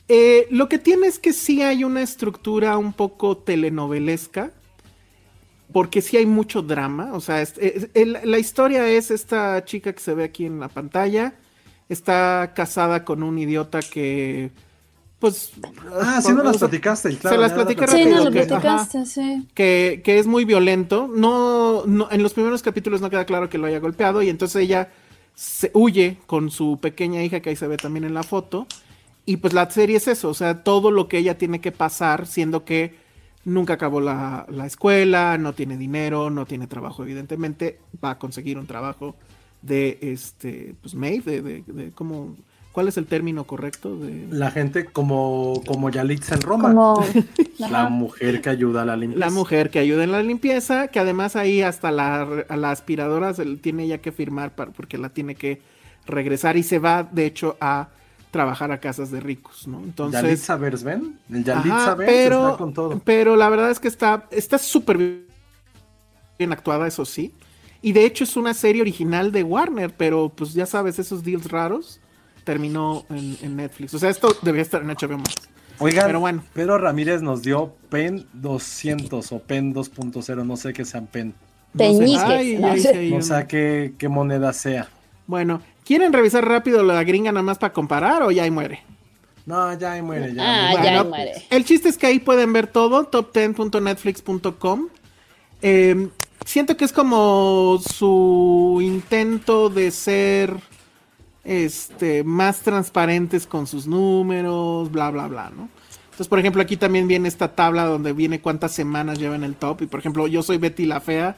Eh, 0.08 0.48
lo 0.52 0.70
que 0.70 0.78
tiene 0.78 1.08
es 1.08 1.18
que 1.20 1.34
sí 1.34 1.62
hay 1.62 1.84
una 1.84 2.02
estructura 2.02 2.78
un 2.78 2.94
poco 2.94 3.38
telenovelesca. 3.38 4.52
Porque 5.74 6.02
sí 6.02 6.16
hay 6.18 6.26
mucho 6.26 6.62
drama. 6.62 7.12
O 7.14 7.20
sea, 7.22 7.42
es- 7.42 7.56
es- 7.58 7.90
el- 7.96 8.20
la 8.24 8.38
historia 8.38 8.88
es 8.88 9.12
esta 9.12 9.66
chica 9.66 9.92
que 9.94 10.00
se 10.00 10.14
ve 10.14 10.24
aquí 10.24 10.46
en 10.46 10.60
la 10.60 10.68
pantalla. 10.70 11.34
Está 11.90 12.54
casada 12.56 13.04
con 13.04 13.24
un 13.24 13.38
idiota 13.38 13.80
que. 13.82 14.52
Pues. 15.20 15.52
Ah, 16.02 16.22
sí, 16.22 16.32
no 16.34 16.44
las 16.44 16.58
platicaste, 16.58 17.18
claro. 17.18 17.36
se 17.36 17.42
las 17.42 17.54
platiqué 17.54 17.88
Sí, 17.88 17.98
rápido, 17.98 18.16
no 18.18 18.24
lo 18.26 18.32
que- 18.32 18.44
platicaste, 18.44 19.06
sí. 19.06 19.48
que, 19.56 20.02
que 20.04 20.20
es 20.20 20.28
muy 20.28 20.46
violento. 20.46 21.10
No, 21.14 21.84
no, 21.88 22.08
en 22.12 22.22
los 22.22 22.34
primeros 22.34 22.62
capítulos 22.62 23.02
no 23.02 23.10
queda 23.10 23.26
claro 23.26 23.50
que 23.50 23.58
lo 23.58 23.66
haya 23.68 23.80
golpeado 23.80 24.22
y 24.22 24.30
entonces 24.30 24.62
ella 24.64 24.92
se 25.34 25.72
huye 25.74 26.18
con 26.28 26.52
su 26.52 26.80
pequeña 26.80 27.24
hija 27.24 27.40
que 27.40 27.50
ahí 27.50 27.56
se 27.56 27.68
ve 27.68 27.78
también 27.78 28.04
en 28.04 28.14
la 28.14 28.24
foto. 28.24 28.68
Y 29.26 29.38
pues 29.38 29.54
la 29.54 29.70
serie 29.70 29.98
es 29.98 30.08
eso, 30.08 30.30
o 30.30 30.34
sea, 30.34 30.64
todo 30.64 30.92
lo 30.92 31.08
que 31.08 31.18
ella 31.18 31.38
tiene 31.38 31.60
que 31.60 31.72
pasar, 31.72 32.28
siendo 32.28 32.64
que 32.64 32.96
nunca 33.44 33.74
acabó 33.74 34.02
la, 34.02 34.46
la 34.50 34.66
escuela, 34.66 35.38
no 35.38 35.54
tiene 35.54 35.78
dinero, 35.78 36.30
no 36.30 36.46
tiene 36.46 36.68
trabajo, 36.68 37.04
evidentemente, 37.04 37.80
va 38.04 38.12
a 38.12 38.20
conseguir 38.20 38.58
un 38.58 38.68
trabajo 38.68 39.16
de 39.62 39.98
este, 40.02 40.76
pues 40.82 40.94
maid, 40.94 41.24
de, 41.24 41.42
de, 41.42 41.64
de 41.66 41.92
cómo, 41.92 42.36
¿cuál 42.72 42.88
es 42.88 42.98
el 42.98 43.06
término 43.06 43.46
correcto? 43.46 43.98
De, 43.98 44.28
La 44.30 44.52
gente 44.52 44.86
como, 44.86 45.62
como 45.66 45.90
Yalitza 45.90 46.36
en 46.36 46.42
Roma. 46.42 46.70
Como. 46.70 47.06
La 47.58 47.90
mujer 47.90 48.42
que 48.42 48.50
ayuda 48.50 48.82
a 48.82 48.86
la 48.86 48.98
limpieza. 48.98 49.26
La 49.26 49.32
mujer 49.32 49.70
que 49.70 49.80
ayuda 49.80 50.04
en 50.04 50.12
la 50.12 50.22
limpieza, 50.22 50.90
que 50.90 51.00
además 51.00 51.36
ahí 51.36 51.62
hasta 51.62 51.90
la, 51.90 52.28
a 52.48 52.58
la 52.58 52.72
aspiradora 52.72 53.34
se 53.34 53.46
le 53.46 53.56
tiene 53.56 53.88
ya 53.88 54.00
que 54.00 54.12
firmar 54.12 54.54
para, 54.54 54.72
porque 54.72 54.98
la 54.98 55.10
tiene 55.10 55.36
que 55.36 55.62
regresar 56.06 56.58
y 56.58 56.64
se 56.64 56.80
va, 56.80 57.04
de 57.04 57.26
hecho, 57.26 57.56
a 57.62 57.88
trabajar 58.36 58.70
a 58.74 58.82
casas 58.82 59.12
de 59.12 59.22
ricos, 59.22 59.66
¿no? 59.66 59.80
Entonces, 59.80 60.22
Yalitza 60.22 60.58
Versben. 60.58 61.18
El 61.30 61.50
ajá, 61.50 61.64
Yalitza 61.64 61.96
Vers 61.96 62.12
pero, 62.12 62.46
está 62.48 62.58
con 62.58 62.74
todo. 62.74 63.02
pero 63.06 63.38
la 63.38 63.48
verdad 63.48 63.72
es 63.72 63.80
que 63.80 63.88
está 63.88 64.26
está 64.30 64.58
súper 64.58 64.98
bien 66.38 66.52
actuada, 66.52 66.86
eso 66.86 67.06
sí. 67.06 67.34
Y 67.82 67.94
de 67.94 68.06
hecho 68.06 68.26
es 68.26 68.36
una 68.36 68.54
serie 68.54 68.82
original 68.82 69.32
de 69.32 69.42
Warner, 69.42 69.94
pero 69.96 70.28
pues 70.36 70.54
ya 70.54 70.66
sabes, 70.66 71.00
esos 71.00 71.24
deals 71.24 71.50
raros 71.50 72.02
terminó 72.44 73.06
en, 73.10 73.38
en 73.42 73.56
Netflix. 73.56 73.94
O 73.94 74.00
sea, 74.00 74.10
esto 74.10 74.36
debería 74.42 74.64
estar 74.64 74.82
en 74.82 74.90
HBO 74.90 75.18
Max. 75.18 75.36
Oigan, 75.80 76.08
pero 76.08 76.20
bueno. 76.20 76.44
Pedro 76.54 76.78
Ramírez 76.78 77.22
nos 77.22 77.42
dio 77.42 77.74
PEN 77.90 78.26
200 78.34 79.32
o 79.32 79.40
PEN 79.40 79.74
2.0, 79.74 80.46
no 80.46 80.58
sé 80.58 80.74
qué 80.74 80.84
sean 80.84 81.08
PEN. 81.08 81.34
Ay, 81.80 82.58
¿no? 82.60 82.68
ay, 82.68 82.82
sé 82.82 83.46
qué, 83.48 83.94
qué 83.98 84.10
moneda 84.10 84.52
sea. 84.52 84.90
Bueno, 85.26 85.62
¿quieren 85.86 86.12
revisar 86.12 86.46
rápido 86.46 86.84
la 86.84 87.04
gringa 87.04 87.32
nada 87.32 87.44
más 87.44 87.58
para 87.58 87.72
comparar 87.72 88.24
o 88.24 88.32
ya 88.32 88.44
ahí 88.44 88.52
muere? 88.52 88.82
No, 89.46 89.78
ya 89.78 89.94
ahí 89.94 90.02
muere, 90.02 90.34
ya. 90.34 90.42
Ah, 90.44 90.72
muere. 90.72 90.84
ya 90.84 91.04
Bueno, 91.04 91.10
muere. 91.10 91.34
El 91.50 91.64
chiste 91.64 91.88
es 91.88 91.98
que 91.98 92.08
ahí 92.08 92.20
pueden 92.20 92.52
ver 92.52 92.68
todo, 92.68 93.10
top10.netflix.com. 93.10 94.88
Eh, 95.62 96.10
siento 96.46 96.76
que 96.76 96.86
es 96.86 96.92
como 96.92 97.80
su 97.80 98.80
intento 98.82 99.70
de 99.70 99.92
ser 99.92 100.56
este, 101.44 102.24
más 102.24 102.62
transparentes 102.62 103.46
con 103.46 103.68
sus 103.68 103.86
números, 103.86 104.92
bla, 104.92 105.12
bla, 105.12 105.28
bla, 105.28 105.52
¿no? 105.56 105.70
Entonces, 106.06 106.28
por 106.28 106.40
ejemplo, 106.40 106.62
aquí 106.62 106.78
también 106.78 107.08
viene 107.08 107.28
esta 107.28 107.56
tabla 107.56 107.84
donde 107.86 108.14
viene 108.14 108.40
cuántas 108.40 108.72
semanas 108.72 109.20
lleva 109.20 109.36
en 109.36 109.44
el 109.44 109.56
top. 109.56 109.82
Y, 109.82 109.86
por 109.86 110.00
ejemplo, 110.00 110.28
yo 110.28 110.44
soy 110.44 110.58
Betty 110.58 110.86
la 110.86 111.02
Fea. 111.02 111.36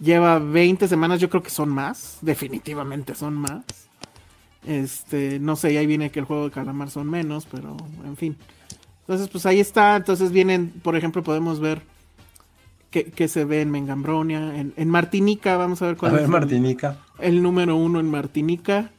Lleva 0.00 0.38
20 0.38 0.88
semanas, 0.88 1.20
yo 1.20 1.28
creo 1.28 1.42
que 1.42 1.50
son 1.50 1.68
más. 1.68 2.18
Definitivamente 2.22 3.14
son 3.14 3.34
más. 3.34 3.62
Este, 4.66 5.38
no 5.40 5.56
sé, 5.56 5.72
y 5.72 5.76
ahí 5.76 5.86
viene 5.86 6.10
que 6.10 6.18
el 6.20 6.24
juego 6.24 6.44
de 6.46 6.50
calamar 6.50 6.90
son 6.90 7.08
menos, 7.08 7.46
pero 7.50 7.76
en 8.04 8.16
fin. 8.16 8.36
Entonces, 9.00 9.28
pues 9.28 9.44
ahí 9.46 9.60
está. 9.60 9.96
Entonces 9.96 10.32
vienen, 10.32 10.70
por 10.82 10.96
ejemplo, 10.96 11.22
podemos 11.22 11.60
ver 11.60 11.82
que, 12.90 13.04
que 13.04 13.28
se 13.28 13.44
ve 13.44 13.60
en 13.62 13.70
Mengambronia, 13.70 14.58
en, 14.58 14.72
en 14.76 14.88
Martinica, 14.88 15.56
vamos 15.56 15.82
a 15.82 15.86
ver 15.86 15.94
A 15.94 15.98
cuál 15.98 16.12
ver, 16.12 16.20
es 16.22 16.24
el- 16.26 16.30
Martinica. 16.32 16.98
el 17.18 17.42
número 17.42 17.76
uno 17.76 18.00
en 18.00 18.10
Martinica. 18.10 18.90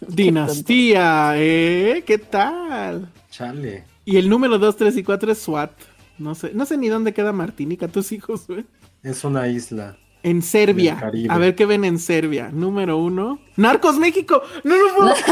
Dinastía, 0.08 1.32
¿eh? 1.36 2.02
¿Qué 2.06 2.18
tal? 2.18 3.10
Chale. 3.30 3.84
Y 4.04 4.16
el 4.16 4.28
número 4.28 4.58
2, 4.58 4.76
3 4.76 4.96
y 4.96 5.02
4 5.02 5.32
es 5.32 5.38
SWAT. 5.38 5.72
No 6.18 6.34
sé, 6.34 6.50
no 6.54 6.64
sé 6.66 6.76
ni 6.76 6.88
dónde 6.88 7.12
queda 7.14 7.32
Martinica, 7.32 7.88
tus 7.88 8.10
hijos, 8.12 8.46
güey. 8.48 8.64
Es 9.02 9.22
una 9.24 9.46
isla. 9.48 9.96
En 10.22 10.42
Serbia. 10.42 10.98
A 11.30 11.38
ver 11.38 11.54
qué 11.54 11.64
ven 11.64 11.84
en 11.84 11.98
Serbia. 11.98 12.50
Número 12.52 12.96
uno. 12.98 13.38
Narcos 13.56 13.98
México. 13.98 14.42
No 14.64 14.76
lo 14.76 14.94
puedo. 14.96 15.14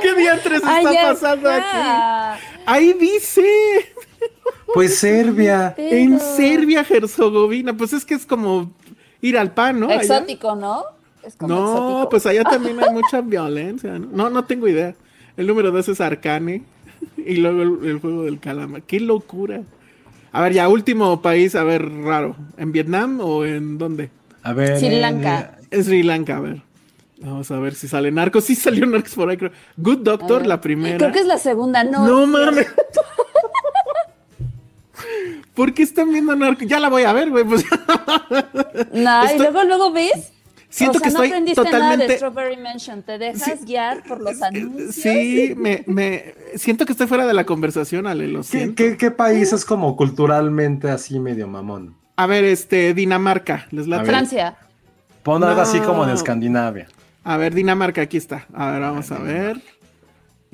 ¿Qué 0.00 0.14
diantres 0.14 0.56
está 0.58 0.76
Ay, 0.76 0.84
ya 0.84 1.02
pasando 1.12 1.50
está. 1.50 2.32
aquí? 2.34 2.42
Ahí 2.66 2.92
dice. 2.94 3.44
Pues 4.72 4.98
Serbia. 4.98 5.74
Pero- 5.76 5.96
En 5.96 6.20
Serbia, 6.20 6.84
Herzegovina. 6.88 7.76
Pues 7.76 7.92
es 7.92 8.04
que 8.04 8.14
es 8.14 8.24
como 8.26 8.72
ir 9.20 9.36
al 9.38 9.52
pan, 9.52 9.80
¿no? 9.80 9.86
Allá. 9.86 10.00
Exótico, 10.02 10.54
¿no? 10.56 10.82
Es 11.22 11.36
como 11.36 11.54
No, 11.54 11.62
exótico. 11.72 12.08
pues 12.10 12.26
allá 12.26 12.44
también 12.44 12.78
hay 12.80 12.90
mucha 12.92 13.20
violencia. 13.20 13.98
¿no? 13.98 14.06
No, 14.12 14.30
no 14.30 14.44
tengo 14.44 14.68
idea. 14.68 14.94
El 15.36 15.46
número 15.46 15.70
dos 15.70 15.88
es 15.88 16.00
Arcane. 16.00 16.62
Y 17.16 17.36
luego 17.36 17.62
el, 17.62 17.88
el 17.90 17.98
juego 18.00 18.24
del 18.24 18.40
calamar. 18.40 18.82
¡Qué 18.82 19.00
locura! 19.00 19.62
A 20.34 20.40
ver, 20.42 20.52
ya, 20.52 20.68
último 20.68 21.22
país, 21.22 21.54
a 21.54 21.62
ver, 21.62 21.88
raro. 21.88 22.34
¿En 22.56 22.72
Vietnam 22.72 23.20
o 23.20 23.44
en 23.44 23.78
dónde? 23.78 24.10
A 24.42 24.52
ver. 24.52 24.80
Sri 24.80 24.98
Lanka. 24.98 25.58
En 25.70 25.84
Sri 25.84 26.02
Lanka, 26.02 26.38
a 26.38 26.40
ver. 26.40 26.60
Vamos 27.18 27.48
a 27.52 27.58
ver 27.60 27.76
si 27.76 27.86
sale 27.86 28.10
Narcos. 28.10 28.42
Sí 28.42 28.56
salió 28.56 28.84
Narcos 28.84 29.14
por 29.14 29.30
ahí, 29.30 29.36
creo. 29.36 29.52
Good 29.76 29.98
Doctor, 29.98 30.44
la 30.44 30.60
primera. 30.60 30.98
Creo 30.98 31.12
que 31.12 31.20
es 31.20 31.26
la 31.26 31.38
segunda, 31.38 31.84
no. 31.84 32.04
No 32.04 32.26
mames. 32.26 32.66
¿Por 35.54 35.72
qué 35.72 35.84
están 35.84 36.10
viendo 36.10 36.34
Narcos? 36.34 36.66
Ya 36.66 36.80
la 36.80 36.88
voy 36.88 37.04
a 37.04 37.12
ver, 37.12 37.30
güey. 37.30 37.44
Pues, 37.44 37.64
No, 38.92 39.32
y 39.32 39.38
luego, 39.38 39.62
luego 39.62 39.92
ves. 39.92 40.32
Siento 40.74 40.98
o 40.98 41.00
sea, 41.00 41.08
que 41.08 41.14
no 41.14 41.22
estoy 41.22 41.28
aprendiste 41.28 41.62
nada 41.62 41.74
de 41.74 41.78
totalmente. 41.78 42.16
Strawberry 42.16 42.56
Mansion. 42.56 43.02
Te 43.02 43.18
dejas 43.18 43.64
guiar 43.64 44.02
por 44.02 44.20
los 44.20 44.42
anuncios. 44.42 44.94
Sí, 44.94 45.54
me, 45.56 45.84
me 45.86 46.34
siento 46.56 46.84
que 46.84 46.92
estoy 46.92 47.06
fuera 47.06 47.26
de 47.26 47.34
la 47.34 47.44
conversación, 47.44 48.06
Ale, 48.06 48.26
lo 48.28 48.40
¿Qué, 48.40 48.44
siento. 48.44 48.74
qué, 48.76 48.96
qué 48.96 49.10
país 49.10 49.52
es 49.52 49.64
como 49.64 49.96
culturalmente 49.96 50.90
así 50.90 51.20
medio 51.20 51.46
mamón? 51.46 51.94
A 52.16 52.26
ver, 52.26 52.44
este, 52.44 52.94
Dinamarca, 52.94 53.66
les 53.70 53.86
late? 53.86 54.00
A 54.00 54.02
ver. 54.02 54.10
Francia. 54.10 54.56
Pon 55.22 55.42
algo 55.42 55.60
así 55.60 55.80
como 55.80 56.04
de 56.06 56.14
Escandinavia. 56.14 56.88
A 57.24 57.36
ver, 57.38 57.54
Dinamarca, 57.54 58.02
aquí 58.02 58.18
está. 58.18 58.46
A 58.52 58.72
ver, 58.72 58.80
vamos 58.82 59.10
a 59.10 59.18
ver. 59.18 59.60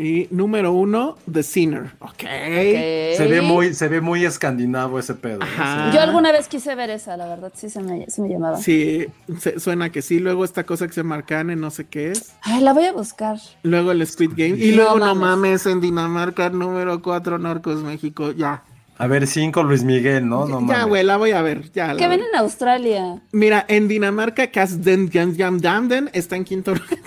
Y 0.03 0.29
número 0.31 0.73
uno, 0.73 1.19
The 1.31 1.43
Sinner. 1.43 1.91
Ok. 2.01 2.11
Ok. 2.11 2.25
Se 2.25 3.27
ve 3.29 3.43
muy, 3.43 3.75
se 3.75 3.87
ve 3.89 4.01
muy 4.01 4.25
escandinavo 4.25 4.99
ese 4.99 5.15
pedo. 5.15 5.41
¿eh? 5.43 5.45
Ajá. 5.59 5.91
Yo 5.93 6.01
alguna 6.01 6.33
vez 6.33 6.49
quise 6.49 6.75
ver 6.75 6.89
esa, 6.89 7.19
la 7.19 7.27
verdad, 7.27 7.53
sí 7.55 7.69
se 7.69 7.81
me, 7.83 8.07
sí 8.09 8.23
me 8.23 8.31
llamaba. 8.31 8.57
Sí, 8.57 9.07
se- 9.39 9.61
suena 9.61 9.91
que 9.91 10.01
sí. 10.01 10.19
Luego 10.19 10.45
esta 10.45 10.65
cosa 10.65 10.87
que 10.87 10.95
se 10.95 11.03
marcan 11.03 11.51
en 11.51 11.61
no 11.61 11.71
sé 11.71 11.85
qué 11.87 12.13
es. 12.13 12.33
Ay, 12.43 12.63
la 12.63 12.73
voy 12.73 12.85
a 12.87 12.93
buscar. 12.93 13.37
Luego 13.63 13.93
el 13.93 14.07
Squid 14.07 14.31
Game. 14.35 14.57
Y 14.57 14.73
luego 14.73 14.99
no 14.99 15.15
mames. 15.15 15.21
mames 15.21 15.67
en 15.67 15.81
Dinamarca, 15.83 16.49
número 16.49 17.03
cuatro, 17.03 17.39
Narcos 17.39 17.83
México. 17.83 18.33
Ya. 18.33 18.63
A 18.97 19.07
ver, 19.07 19.27
cinco 19.27 19.63
Luis 19.63 19.83
Miguel, 19.83 20.29
¿no? 20.29 20.47
No 20.47 20.61
ya, 20.61 20.67
mames. 20.67 20.87
güey, 20.87 21.05
la 21.05 21.17
voy 21.17 21.31
a 21.31 21.41
ver. 21.41 21.73
Ya, 21.73 21.97
Que 21.97 22.07
ven 22.07 22.21
en 22.21 22.39
Australia. 22.39 23.23
Mira, 23.33 23.65
en 23.67 23.89
Dinamarca, 23.89 24.49
Kasden 24.51 25.11
Jam 25.11 25.35
Jam 25.37 25.59
Damden 25.59 26.11
está 26.13 26.37
en 26.37 26.45
quinto 26.45 26.75
lugar. 26.75 27.00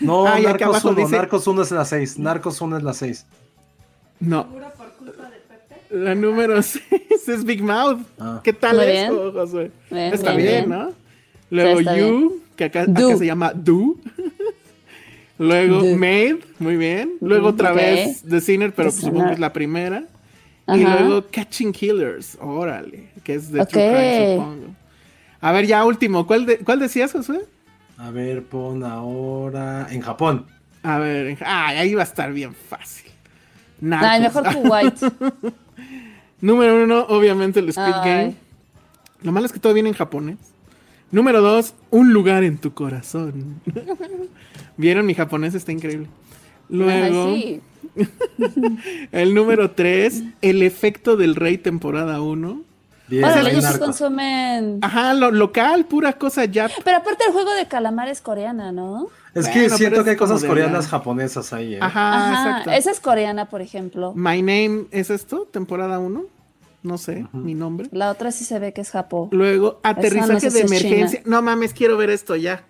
No, 0.00 0.26
Ah, 0.26 0.40
y 0.40 0.44
Narcos 0.44 0.62
abajo 0.68 0.88
1, 0.90 1.00
dice- 1.00 1.16
Narcos 1.16 1.46
1 1.46 1.62
es 1.62 1.70
la 1.70 1.84
6. 1.84 2.18
Narcos 2.18 2.60
1 2.60 2.76
es 2.76 2.82
la 2.82 2.92
6. 2.94 3.26
No. 4.20 4.46
La 5.90 6.14
número 6.14 6.62
6 6.62 6.82
es 7.28 7.44
Big 7.44 7.62
Mouth. 7.62 8.00
Ah. 8.18 8.40
¿Qué 8.42 8.52
tal 8.52 8.76
Muy 8.76 8.86
eso, 8.86 9.22
bien. 9.22 9.32
Josué? 9.34 9.70
Bien, 9.90 10.14
Está 10.14 10.34
bien, 10.34 10.46
bien, 10.48 10.68
bien. 10.68 10.78
¿no? 10.80 10.92
Luego 11.50 11.80
está 11.80 11.96
You, 11.98 12.40
que 12.56 12.64
acá, 12.64 12.82
acá 12.82 13.16
se 13.16 13.26
llama 13.26 13.52
Do. 13.54 13.96
Luego 15.38 15.82
Do. 15.82 15.96
Made, 15.96 16.38
muy 16.58 16.76
bien. 16.76 17.12
Luego 17.20 17.48
otra 17.48 17.70
ok. 17.72 17.76
vez 17.76 18.22
The 18.22 18.40
Sinner, 18.40 18.72
pero 18.74 18.90
supongo 18.90 19.26
que 19.28 19.32
es 19.34 19.38
la 19.38 19.52
primera. 19.52 20.04
Y 20.68 20.84
Ajá. 20.84 21.00
luego 21.00 21.26
Catching 21.30 21.72
Killers, 21.72 22.38
órale, 22.40 23.08
que 23.24 23.34
es 23.34 23.50
de 23.50 23.60
Ok. 23.60 23.68
True 23.68 23.82
Crime, 23.88 24.36
supongo. 24.36 24.66
A 25.40 25.52
ver, 25.52 25.66
ya 25.66 25.84
último, 25.84 26.26
¿cuál, 26.26 26.46
de- 26.46 26.58
cuál 26.58 26.78
decías, 26.78 27.12
Josué? 27.12 27.40
A 28.02 28.10
ver, 28.10 28.42
pon 28.42 28.82
ahora. 28.82 29.86
En 29.90 30.00
Japón. 30.00 30.46
A 30.82 30.98
ver, 30.98 31.26
en- 31.28 31.38
ah, 31.44 31.68
ahí 31.68 31.94
va 31.94 32.02
a 32.02 32.04
estar 32.04 32.32
bien 32.32 32.52
fácil. 32.52 33.06
Ay, 33.80 34.20
Narcos. 34.20 34.42
mejor 34.42 34.62
Kuwait. 34.62 34.94
Número 36.40 36.82
uno, 36.82 37.06
obviamente 37.08 37.60
el 37.60 37.72
Squid 37.72 37.94
Ay. 37.94 38.10
Game. 38.10 38.34
Lo 39.22 39.30
malo 39.30 39.46
es 39.46 39.52
que 39.52 39.60
todo 39.60 39.72
viene 39.72 39.88
en 39.90 39.94
japonés. 39.94 40.38
Número 41.12 41.40
dos, 41.40 41.74
un 41.90 42.12
lugar 42.12 42.42
en 42.42 42.58
tu 42.58 42.74
corazón. 42.74 43.60
¿Vieron? 44.76 45.06
Mi 45.06 45.14
japonés 45.14 45.54
está 45.54 45.70
increíble. 45.70 46.08
Luego, 46.68 47.26
Ay, 47.26 47.60
sí. 47.94 48.06
el 49.12 49.34
número 49.34 49.70
tres, 49.72 50.24
el 50.40 50.62
efecto 50.62 51.16
del 51.16 51.36
rey 51.36 51.58
temporada 51.58 52.20
1. 52.20 52.62
Ahí 53.10 53.18
ellos 53.18 53.56
sí 53.56 53.60
Narcos. 53.62 53.78
consumen. 53.78 54.78
Ajá, 54.82 55.12
lo 55.14 55.30
local, 55.30 55.84
pura 55.84 56.12
cosa 56.14 56.44
ya. 56.46 56.68
Pero 56.84 56.96
aparte 56.98 57.24
el 57.26 57.32
juego 57.32 57.52
de 57.54 57.66
calamar 57.66 58.08
es 58.08 58.20
coreana, 58.20 58.72
¿no? 58.72 59.08
Es 59.34 59.48
que 59.48 59.60
Bueno, 59.62 59.76
siento 59.76 60.04
que 60.04 60.10
hay 60.10 60.16
cosas 60.16 60.44
coreanas 60.44 60.86
japonesas 60.88 61.52
ahí, 61.52 61.74
¿eh? 61.74 61.78
Ajá, 61.80 62.12
Ajá, 62.14 62.48
exacto. 62.50 62.70
esa 62.72 62.90
es 62.90 63.00
coreana, 63.00 63.46
por 63.48 63.60
ejemplo. 63.62 64.12
My 64.14 64.40
name, 64.42 64.86
¿es 64.90 65.10
esto? 65.10 65.48
¿Temporada 65.50 65.98
1? 65.98 66.24
No 66.82 66.98
sé, 66.98 67.26
mi 67.32 67.54
nombre. 67.54 67.88
La 67.92 68.10
otra 68.10 68.32
sí 68.32 68.44
se 68.44 68.58
ve 68.58 68.72
que 68.72 68.80
es 68.80 68.90
Japón. 68.90 69.28
Luego, 69.30 69.78
aterrizaje 69.84 70.32
no 70.32 70.40
sé 70.40 70.50
si 70.50 70.58
de 70.58 70.62
emergencia. 70.64 71.22
China. 71.22 71.36
No 71.36 71.42
mames, 71.42 71.72
quiero 71.74 71.96
ver 71.96 72.10
esto 72.10 72.34
ya. 72.34 72.64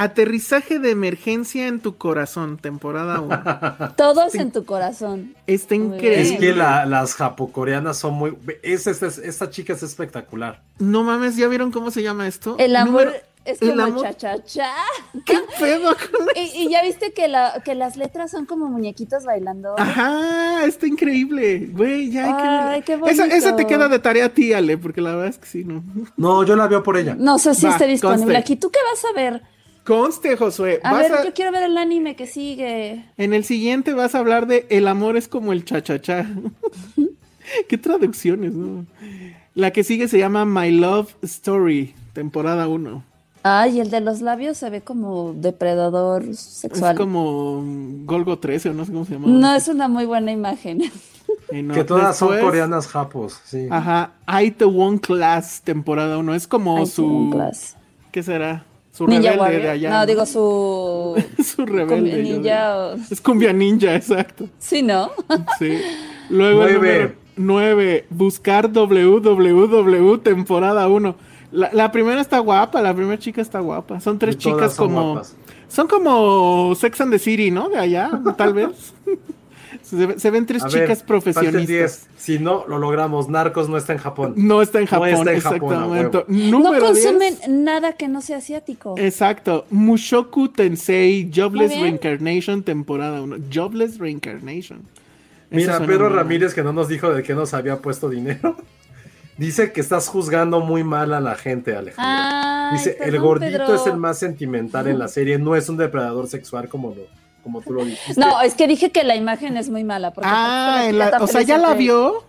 Aterrizaje 0.00 0.78
de 0.78 0.90
emergencia 0.92 1.66
en 1.66 1.80
tu 1.80 1.96
corazón, 1.96 2.56
temporada 2.56 3.20
1. 3.20 3.94
Todos 3.96 4.34
en 4.36 4.52
tu 4.52 4.64
corazón. 4.64 5.34
Está 5.48 5.74
increíble. 5.74 6.20
Es 6.22 6.32
que 6.38 6.54
la- 6.54 6.86
las 6.86 7.14
japocoreanas 7.14 7.98
son 7.98 8.14
muy. 8.14 8.36
Es, 8.62 8.86
es- 8.86 9.02
es- 9.02 9.18
esta 9.18 9.50
chica 9.50 9.72
es 9.72 9.82
espectacular. 9.82 10.62
No 10.78 11.02
mames, 11.02 11.36
¿ya 11.36 11.48
vieron 11.48 11.72
cómo 11.72 11.90
se 11.90 12.04
llama 12.04 12.28
esto? 12.28 12.54
El 12.60 12.76
amor 12.76 13.06
Número- 13.06 13.22
es 13.44 13.60
el 13.60 13.70
como 13.70 13.82
amor- 13.82 14.02
cha-cha-cha. 14.04 14.70
¿Qué 15.26 15.36
pedo 15.58 15.88
con 15.96 16.28
Y, 16.36 16.62
y 16.66 16.70
ya 16.70 16.80
viste 16.84 17.12
que, 17.12 17.26
la, 17.26 17.60
que 17.64 17.74
las 17.74 17.96
letras 17.96 18.30
son 18.30 18.46
como 18.46 18.66
muñequitos 18.68 19.24
bailando. 19.24 19.74
Ajá, 19.78 20.64
está 20.64 20.86
increíble. 20.86 21.70
Güey, 21.72 22.12
ya 22.12 22.26
hay 22.26 22.34
que. 22.34 22.48
Ay, 22.48 22.82
qué 22.82 22.92
esa, 22.92 23.00
bonito. 23.24 23.24
esa 23.36 23.56
te 23.56 23.66
queda 23.66 23.88
de 23.88 23.98
tarea 23.98 24.26
a 24.26 24.28
ti, 24.28 24.52
Ale, 24.52 24.78
porque 24.78 25.00
la 25.00 25.10
verdad 25.10 25.26
es 25.30 25.38
que 25.38 25.46
sí, 25.46 25.64
no. 25.64 25.82
No, 26.16 26.44
yo 26.44 26.54
la 26.54 26.68
veo 26.68 26.84
por 26.84 26.96
ella. 26.96 27.16
No 27.18 27.38
sé 27.40 27.52
si 27.56 27.66
Va, 27.66 27.72
esté 27.72 27.88
disponible 27.88 28.26
conste. 28.26 28.36
aquí. 28.36 28.54
¿Tú 28.54 28.70
qué 28.70 28.78
vas 28.92 29.04
a 29.04 29.12
ver? 29.12 29.42
Conste, 29.88 30.36
Josué. 30.36 30.80
A 30.84 30.92
vas 30.92 31.02
ver, 31.08 31.12
a- 31.12 31.24
yo 31.24 31.32
quiero 31.32 31.50
ver 31.50 31.62
el 31.62 31.78
anime 31.78 32.14
que 32.14 32.26
sigue. 32.26 33.06
En 33.16 33.32
el 33.32 33.42
siguiente 33.44 33.94
vas 33.94 34.14
a 34.14 34.18
hablar 34.18 34.46
de 34.46 34.66
El 34.68 34.86
amor 34.86 35.16
es 35.16 35.28
como 35.28 35.54
el 35.54 35.64
cha-cha-cha. 35.64 36.26
Qué 37.68 37.78
traducciones, 37.78 38.52
¿no? 38.52 38.84
La 39.54 39.70
que 39.72 39.84
sigue 39.84 40.06
se 40.08 40.18
llama 40.18 40.44
My 40.44 40.70
Love 40.70 41.14
Story, 41.22 41.94
temporada 42.12 42.68
1. 42.68 43.02
Ay, 43.44 43.80
el 43.80 43.88
de 43.90 44.02
los 44.02 44.20
labios 44.20 44.58
se 44.58 44.68
ve 44.68 44.82
como 44.82 45.32
depredador 45.32 46.36
sexual. 46.36 46.92
Es 46.92 46.98
como 46.98 47.64
Golgo 48.04 48.38
13 48.38 48.68
o 48.68 48.74
no 48.74 48.84
sé 48.84 48.92
cómo 48.92 49.06
se 49.06 49.14
llama. 49.14 49.28
No 49.28 49.54
es 49.54 49.68
una 49.68 49.88
muy 49.88 50.04
buena 50.04 50.30
imagen. 50.30 50.82
No. 51.52 51.74
Que 51.74 51.84
todas 51.84 52.16
son 52.16 52.40
coreanas 52.40 52.86
japos, 52.86 53.38
sí. 53.44 53.68
Ajá, 53.70 54.12
I 54.42 54.50
The 54.50 54.64
One 54.64 54.98
Class, 54.98 55.60
temporada 55.62 56.16
1. 56.16 56.34
Es 56.34 56.46
como 56.46 56.84
su... 56.86 57.28
class. 57.30 57.76
¿Qué 58.12 58.22
será? 58.22 58.64
Su 58.98 59.06
Ninja 59.06 59.30
rebelde 59.30 59.40
Warrior. 59.40 59.62
de 59.62 59.68
allá. 59.70 59.90
no, 59.90 60.06
digo 60.06 60.26
su. 60.26 61.24
su 61.44 61.64
rebelde. 61.64 61.94
cumbia 61.94 62.16
yo 62.16 62.22
ninja 62.22 62.72
digo. 62.74 63.04
o- 63.04 63.12
Es 63.12 63.20
cumbia 63.20 63.52
ninja, 63.52 63.94
exacto. 63.94 64.48
Sí, 64.58 64.82
¿no? 64.82 65.10
Sí. 65.58 65.78
Luego 66.30 66.64
el 66.64 66.74
Nueve. 66.78 66.98
número 66.98 67.14
9. 67.36 68.06
Buscar 68.10 68.72
www 68.72 70.18
temporada 70.18 70.88
1. 70.88 71.14
La, 71.52 71.70
la 71.72 71.92
primera 71.92 72.20
está 72.20 72.40
guapa, 72.40 72.82
la 72.82 72.92
primera 72.92 73.18
chica 73.18 73.40
está 73.40 73.60
guapa. 73.60 74.00
Son 74.00 74.18
tres 74.18 74.34
Y 74.34 74.38
chicas 74.38 74.74
son 74.74 74.88
como. 74.88 75.12
guapas. 75.12 75.36
Son 75.68 75.86
como 75.86 76.74
Sex 76.74 77.00
and 77.00 77.12
the 77.12 77.18
City, 77.18 77.50
¿no? 77.50 77.68
De 77.68 77.78
allá, 77.78 78.10
tal 78.36 78.52
vez. 78.54 78.92
se, 79.82 80.06
ve- 80.06 80.18
se 80.18 80.30
ven 80.30 80.46
tres 80.46 80.62
A 80.62 80.68
ver, 80.68 80.82
chicas 80.82 81.02
profesionistas. 81.02 81.66
10. 81.66 82.06
Si 82.16 82.38
no, 82.38 82.64
lo 82.66 82.78
logramos. 82.78 83.28
Narcos 83.28 83.68
no 83.68 83.76
está 83.76 83.92
en 83.92 83.98
Japón. 83.98 84.34
No 84.36 84.62
está 84.62 84.78
en 84.78 84.84
No 84.84 84.90
Japón, 84.90 85.08
está 85.10 85.32
en 85.32 85.40
Japón. 85.40 86.10
No 86.28 86.78
consumen 86.80 87.36
10. 87.36 87.48
nada 87.48 87.92
que 87.92 88.08
no 88.08 88.20
sea 88.20 88.38
asiático. 88.38 88.94
Exacto. 88.98 89.66
Mushoku 89.70 90.48
Tensei 90.48 91.30
Jobless. 91.34 91.78
Reincarnation, 91.80 92.62
temporada 92.62 93.22
1. 93.22 93.36
Jobless 93.52 93.98
Reincarnation. 93.98 94.80
Mira, 95.50 95.78
Pedro. 95.78 96.08
Ramírez, 96.10 96.54
que 96.54 96.62
no 96.62 96.72
nos 96.72 96.88
dijo 96.88 97.10
de 97.14 97.22
qué 97.22 97.34
nos 97.34 97.54
había 97.54 97.78
puesto 97.78 98.10
dinero, 98.10 98.56
dice 99.38 99.72
que 99.72 99.80
estás 99.80 100.08
juzgando 100.08 100.60
muy 100.60 100.84
mal 100.84 101.14
a 101.14 101.20
la 101.20 101.36
gente, 101.36 101.74
Alejandro. 101.74 102.04
Ay, 102.06 102.76
dice, 102.76 102.98
el 103.00 103.18
gordito 103.18 103.58
Pedro. 103.58 103.74
es 103.74 103.86
el 103.86 103.96
más 103.96 104.18
sentimental 104.18 104.88
en 104.88 104.98
la 104.98 105.08
serie, 105.08 105.38
no 105.38 105.56
es 105.56 105.68
un 105.70 105.78
depredador 105.78 106.26
sexual 106.28 106.68
como, 106.68 106.94
lo, 106.94 107.02
como 107.48 107.62
tú 107.62 107.72
lo 107.72 107.82
dijiste. 107.84 108.20
No, 108.20 108.42
es 108.42 108.52
que 108.52 108.68
dije 108.68 108.90
que 108.92 109.04
la 109.04 109.16
imagen 109.16 109.56
es 109.56 109.70
muy 109.70 109.84
mala. 109.84 110.12
Porque 110.12 110.28
Ah, 110.30 110.90
la- 110.92 111.16
o 111.18 111.26
sea, 111.26 111.40
ya 111.40 111.56
la 111.56 111.72
vio. 111.72 112.24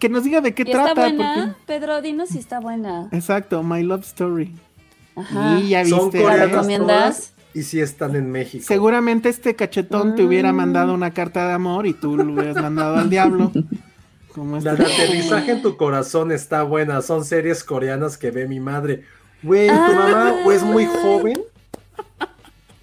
Que 0.00 0.08
nos 0.08 0.24
diga 0.24 0.40
de 0.40 0.52
qué 0.52 0.64
¿Y 0.66 0.70
está 0.72 0.86
trata. 0.86 1.00
buena? 1.02 1.34
porque- 1.36 1.54
Pedro, 1.66 2.02
dinos 2.02 2.30
si 2.30 2.38
está 2.38 2.58
buena. 2.58 3.08
Exacto, 3.12 3.62
My 3.62 3.84
Love 3.84 4.02
Story. 4.04 4.52
Ajá. 5.14 5.60
Y 5.60 5.68
ya 5.68 5.84
Son 5.84 6.10
viste. 6.10 6.18
¿La 6.18 6.24
coreanas 6.24 6.50
recomiendas? 6.50 7.16
todas 7.16 7.32
y 7.54 7.62
sí 7.62 7.80
están 7.80 8.16
en 8.16 8.28
México. 8.32 8.64
Seguramente 8.66 9.28
este 9.28 9.54
cachetón 9.54 10.16
te 10.16 10.22
Mm. 10.22 10.26
hubiera 10.26 10.52
mandado 10.52 10.92
una 10.94 11.12
carta 11.12 11.46
de 11.46 11.52
amor 11.52 11.86
y 11.86 11.94
tú 11.94 12.16
lo 12.16 12.32
hubieras 12.32 12.56
mandado 12.56 12.96
al 12.96 13.08
diablo. 13.10 13.52
Como 14.34 14.58
La 14.58 14.72
este. 14.72 14.84
de 14.84 14.92
aterrizaje 14.92 15.52
en 15.52 15.62
tu 15.62 15.76
corazón 15.76 16.32
está 16.32 16.64
buena. 16.64 17.00
Son 17.02 17.24
series 17.24 17.62
coreanas 17.62 18.18
que 18.18 18.30
ve 18.32 18.48
mi 18.48 18.58
madre. 18.58 19.04
Güey, 19.44 19.68
tu 19.68 19.74
Ah. 19.74 19.92
mamá 19.94 20.34
o 20.44 20.50
es 20.50 20.62
muy 20.64 20.86
joven 20.86 21.36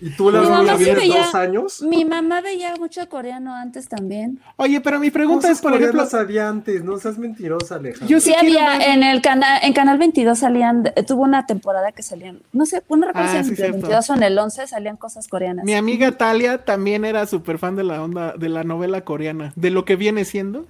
y 0.01 0.09
tú 0.11 0.31
la 0.31 0.41
Mi 0.41 0.47
mamá 0.49 0.77
sí 0.77 0.85
veía- 0.85 1.17
dos 1.17 1.35
años. 1.35 1.81
Mi 1.81 2.05
mamá 2.05 2.41
veía 2.41 2.75
mucho 2.77 3.07
coreano 3.09 3.53
antes 3.55 3.87
también. 3.87 4.39
Oye, 4.55 4.79
pero 4.81 4.99
mi 4.99 5.11
pregunta 5.11 5.49
es, 5.51 5.59
por 5.61 5.73
ejemplo, 5.75 6.05
había 6.13 6.47
antes, 6.49 6.83
no 6.83 6.97
seas 6.97 7.17
mentirosa, 7.17 7.75
Alejandro. 7.75 8.07
Yo 8.07 8.19
Sí, 8.19 8.33
había 8.33 8.77
ver. 8.77 8.89
en 8.89 9.03
el 9.03 9.21
canal, 9.21 9.59
en 9.63 9.73
Canal 9.73 9.97
22 9.97 10.39
salían, 10.39 10.91
eh, 10.95 11.03
tuvo 11.03 11.23
una 11.23 11.45
temporada 11.45 11.91
que 11.91 12.03
salían, 12.03 12.39
no 12.53 12.65
sé, 12.65 12.81
no 12.89 13.07
recuerdo 13.07 13.29
Ah, 13.29 13.31
si 13.31 13.37
en 13.37 13.43
sí, 13.45 13.49
el 13.51 13.55
cierto. 13.57 13.73
22 13.73 14.09
o 14.09 14.13
en 14.15 14.23
el 14.23 14.37
11 14.39 14.67
salían 14.67 14.97
cosas 14.97 15.27
coreanas. 15.27 15.65
mi 15.65 15.73
amiga 15.73 16.11
Talia 16.13 16.63
también 16.65 17.05
era 17.05 17.25
súper 17.25 17.57
fan 17.57 17.75
de 17.75 17.83
la 17.83 18.01
onda 18.01 18.33
de 18.37 18.49
la 18.49 18.63
novela 18.63 19.01
coreana, 19.01 19.53
de 19.55 19.69
lo 19.69 19.85
que 19.85 19.95
viene 19.95 20.25
siendo. 20.25 20.65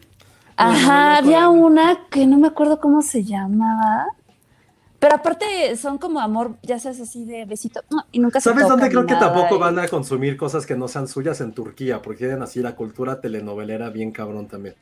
Ajá, 0.58 1.18
había 1.18 1.46
coreana. 1.46 1.50
una 1.50 2.00
que 2.10 2.28
no 2.28 2.38
me 2.38 2.48
acuerdo 2.48 2.80
cómo 2.82 3.02
se 3.02 3.24
llamaba. 3.24 4.08
Pero 5.00 5.16
aparte 5.16 5.76
son 5.78 5.98
como 5.98 6.20
amor, 6.20 6.58
ya 6.62 6.78
sabes, 6.78 7.00
así 7.00 7.24
de 7.24 7.46
besito. 7.46 7.82
Y 8.12 8.20
nunca 8.20 8.42
se 8.42 8.50
¿Sabes 8.50 8.68
dónde 8.68 8.90
creo 8.90 9.06
que 9.06 9.16
tampoco 9.16 9.56
y- 9.56 9.60
van 9.60 9.80
a 9.80 9.88
consumir 9.88 10.36
cosas 10.36 10.66
que 10.66 10.76
no 10.76 10.88
sean 10.90 11.08
suyas 11.08 11.40
en 11.40 11.54
Turquía? 11.54 12.02
Porque 12.02 12.20
tienen 12.26 12.42
así 12.42 12.62
la 12.62 12.76
cultura 12.76 13.22
telenovelera 13.22 13.90
bien 13.90 14.12
cabrón 14.12 14.48
también. 14.48 14.76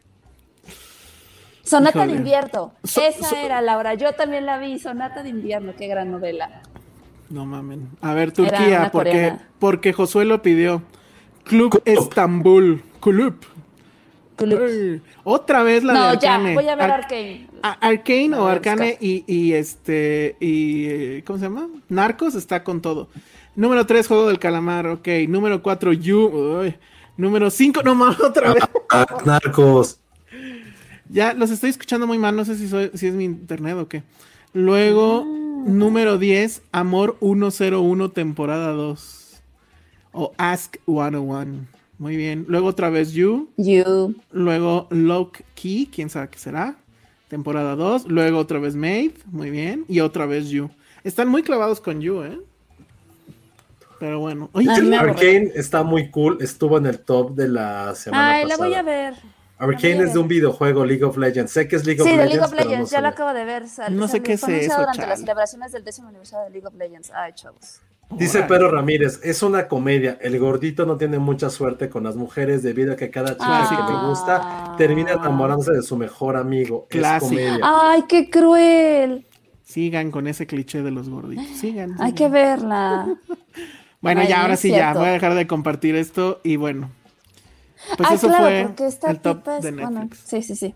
Sonata 1.63 1.99
Híjole. 1.99 2.13
de 2.13 2.17
invierno. 2.19 2.73
So- 2.83 3.01
Esa 3.01 3.29
so- 3.29 3.35
era, 3.35 3.61
Laura. 3.61 3.93
Yo 3.93 4.13
también 4.13 4.45
la 4.45 4.57
vi. 4.57 4.79
Sonata 4.79 5.21
de 5.21 5.29
invierno. 5.29 5.73
Qué 5.77 5.87
gran 5.87 6.09
novela. 6.11 6.61
No 7.29 7.45
mamen. 7.45 7.89
A 8.01 8.13
ver, 8.13 8.31
Turquía, 8.31 8.89
porque, 8.91 9.09
coreana. 9.11 9.47
porque 9.59 9.93
Josué 9.93 10.23
lo 10.25 10.41
pidió. 10.41 10.81
Club 11.43 11.81
Estambul. 11.85 12.83
Club. 13.01 13.35
Ay, 14.39 15.01
Otra 15.23 15.63
vez 15.63 15.83
la 15.83 15.93
no, 15.93 16.11
de 16.11 16.17
ya. 16.19 16.35
Arcane. 16.35 16.53
Voy 16.53 16.69
a 16.69 16.75
ver 16.75 16.85
Ar- 16.91 17.01
Arcane. 17.01 17.46
Arcane 17.61 18.33
o 18.35 18.45
Arcane 18.47 18.97
y, 19.01 19.23
y 19.27 19.53
este 19.53 20.35
y 20.39 21.21
¿cómo 21.23 21.39
se 21.39 21.45
llama? 21.45 21.67
Narcos 21.89 22.35
está 22.35 22.63
con 22.63 22.81
todo. 22.81 23.09
Número 23.55 23.85
3, 23.85 24.07
Juego 24.07 24.27
del 24.27 24.39
Calamar, 24.39 24.85
ok. 24.87 25.07
Número 25.27 25.61
4, 25.63 25.93
You. 25.93 26.27
Uy. 26.61 26.75
Número 27.17 27.49
5, 27.49 27.81
no 27.83 27.95
mames, 27.95 28.19
otra 28.21 28.53
vez. 28.53 28.63
Ah, 28.91 29.05
narcos. 29.25 29.99
Ya 31.09 31.33
los 31.33 31.49
estoy 31.49 31.71
escuchando 31.71 32.05
muy 32.05 32.19
mal, 32.19 32.35
no 32.35 32.45
sé 32.45 32.55
si, 32.57 32.67
soy- 32.67 32.91
si 32.93 33.07
es 33.07 33.13
mi 33.15 33.23
internet 33.23 33.75
o 33.77 33.87
qué. 33.87 34.03
Luego, 34.53 35.25
número 35.25 36.17
10, 36.19 36.61
Amor 36.71 37.17
101, 37.21 38.11
temporada 38.11 38.71
2. 38.73 39.41
O 40.11 40.33
Ask 40.37 40.77
101. 40.85 41.65
Muy 41.97 42.15
bien. 42.15 42.45
Luego 42.47 42.67
otra 42.67 42.89
vez 42.91 43.13
You. 43.13 43.49
You. 43.57 44.13
Luego 44.31 44.87
Lock 44.91 45.39
Key, 45.55 45.89
quién 45.91 46.09
sabe 46.11 46.29
qué 46.29 46.37
será. 46.37 46.75
Temporada 47.27 47.75
2. 47.75 48.07
Luego 48.07 48.39
otra 48.39 48.59
vez 48.59 48.75
Maid, 48.75 49.11
muy 49.25 49.49
bien. 49.49 49.85
Y 49.87 49.99
otra 49.99 50.25
vez 50.25 50.49
You. 50.49 50.69
Están 51.03 51.27
muy 51.27 51.43
clavados 51.43 51.81
con 51.81 52.01
You, 52.01 52.23
¿eh? 52.23 52.39
Pero 53.99 54.19
bueno. 54.19 54.49
Oye, 54.53 54.67
Ah, 54.69 54.75
¿qué- 54.75 54.81
me 54.83 54.95
aburrí. 54.97 55.11
Arcane 55.11 55.51
está 55.55 55.83
muy 55.83 56.11
cool. 56.11 56.37
Estuvo 56.41 56.77
en 56.77 56.85
el 56.85 56.99
top 56.99 57.31
de 57.35 57.47
la 57.47 57.95
semana 57.95 58.29
Ay, 58.35 58.43
la 58.43 58.49
pasada. 58.51 58.67
voy 58.67 58.75
a 58.77 58.81
ver. 58.83 59.13
Arcane 59.59 60.03
es 60.03 60.13
de 60.13 60.19
un 60.19 60.27
videojuego 60.27 60.85
League 60.85 61.03
of 61.03 61.17
Legends. 61.17 61.51
Sé 61.51 61.67
que 61.67 61.77
es 61.77 61.85
League 61.85 62.03
Sí, 62.03 62.07
of 62.09 62.11
de 62.11 62.17
Legends. 62.25 62.31
League 62.33 62.45
of 62.45 62.51
pero 62.51 62.63
no 62.65 62.69
Legends, 62.69 62.91
ya 62.91 63.01
lo 63.01 63.07
acabo 63.07 63.33
de 63.33 63.43
ver. 63.45 63.67
Sal- 63.67 63.95
No 63.95 64.05
sé 64.05 64.11
salió- 64.11 64.23
qué 64.23 64.33
es 64.33 64.43
eso, 64.43 64.77
durante 64.79 65.07
las 65.07 65.19
celebraciones 65.19 65.71
del 65.71 65.83
décimo 65.83 66.09
aniversario 66.09 66.45
de 66.45 66.51
League 66.51 66.67
of 66.67 66.75
Legends. 66.75 67.11
Ay, 67.11 67.33
chavos. 67.33 67.79
Dice. 68.11 68.43
Pedro 68.43 68.71
Ramírez, 68.71 69.19
es 69.23 69.43
una 69.43 69.67
comedia. 69.67 70.17
El 70.21 70.39
gordito 70.39 70.85
no 70.85 70.95
tiene 70.97 71.19
mucha 71.19 71.49
suerte 71.49 71.89
con 71.89 72.03
las 72.05 72.15
mujeres 72.15 72.63
debido 72.63 72.93
a 72.93 72.95
que 72.95 73.09
cada 73.11 73.33
chica 73.33 73.67
que 73.85 73.93
le 73.93 74.07
gusta 74.07 74.75
termina 74.77 75.11
enamorándose 75.11 75.73
de 75.73 75.81
su 75.83 75.97
mejor 75.97 76.37
amigo. 76.37 76.87
Clásico. 76.89 77.33
Es 77.39 77.47
comedia. 77.49 77.59
Ay, 77.63 78.03
qué 78.07 78.29
cruel. 78.29 79.25
Sigan 79.63 80.11
con 80.11 80.27
ese 80.27 80.47
cliché 80.47 80.81
de 80.81 80.91
los 80.91 81.09
gorditos. 81.09 81.45
Sigan. 81.57 81.95
Hay 81.99 82.13
que 82.13 82.29
verla. 82.29 83.07
Bueno, 83.99 84.21
Ay, 84.21 84.27
ya, 84.27 84.43
ahora 84.43 84.55
sí, 84.57 84.69
ya. 84.69 84.93
Voy 84.93 85.07
a 85.07 85.11
dejar 85.13 85.33
de 85.33 85.47
compartir 85.47 85.95
esto 85.95 86.39
y 86.43 86.55
bueno. 86.55 86.91
Pues 87.97 88.07
ah, 88.09 88.13
eso 88.13 88.27
claro, 88.27 88.43
fue 88.45 88.63
porque 88.67 88.85
esta 88.85 89.09
el 89.09 89.19
top 89.19 89.37
tipa 89.39 89.57
es- 89.57 89.63
de 89.63 89.71
bueno, 89.71 89.89
Netflix. 89.89 90.19
sí, 90.23 90.43
sí, 90.43 90.55
sí. 90.55 90.75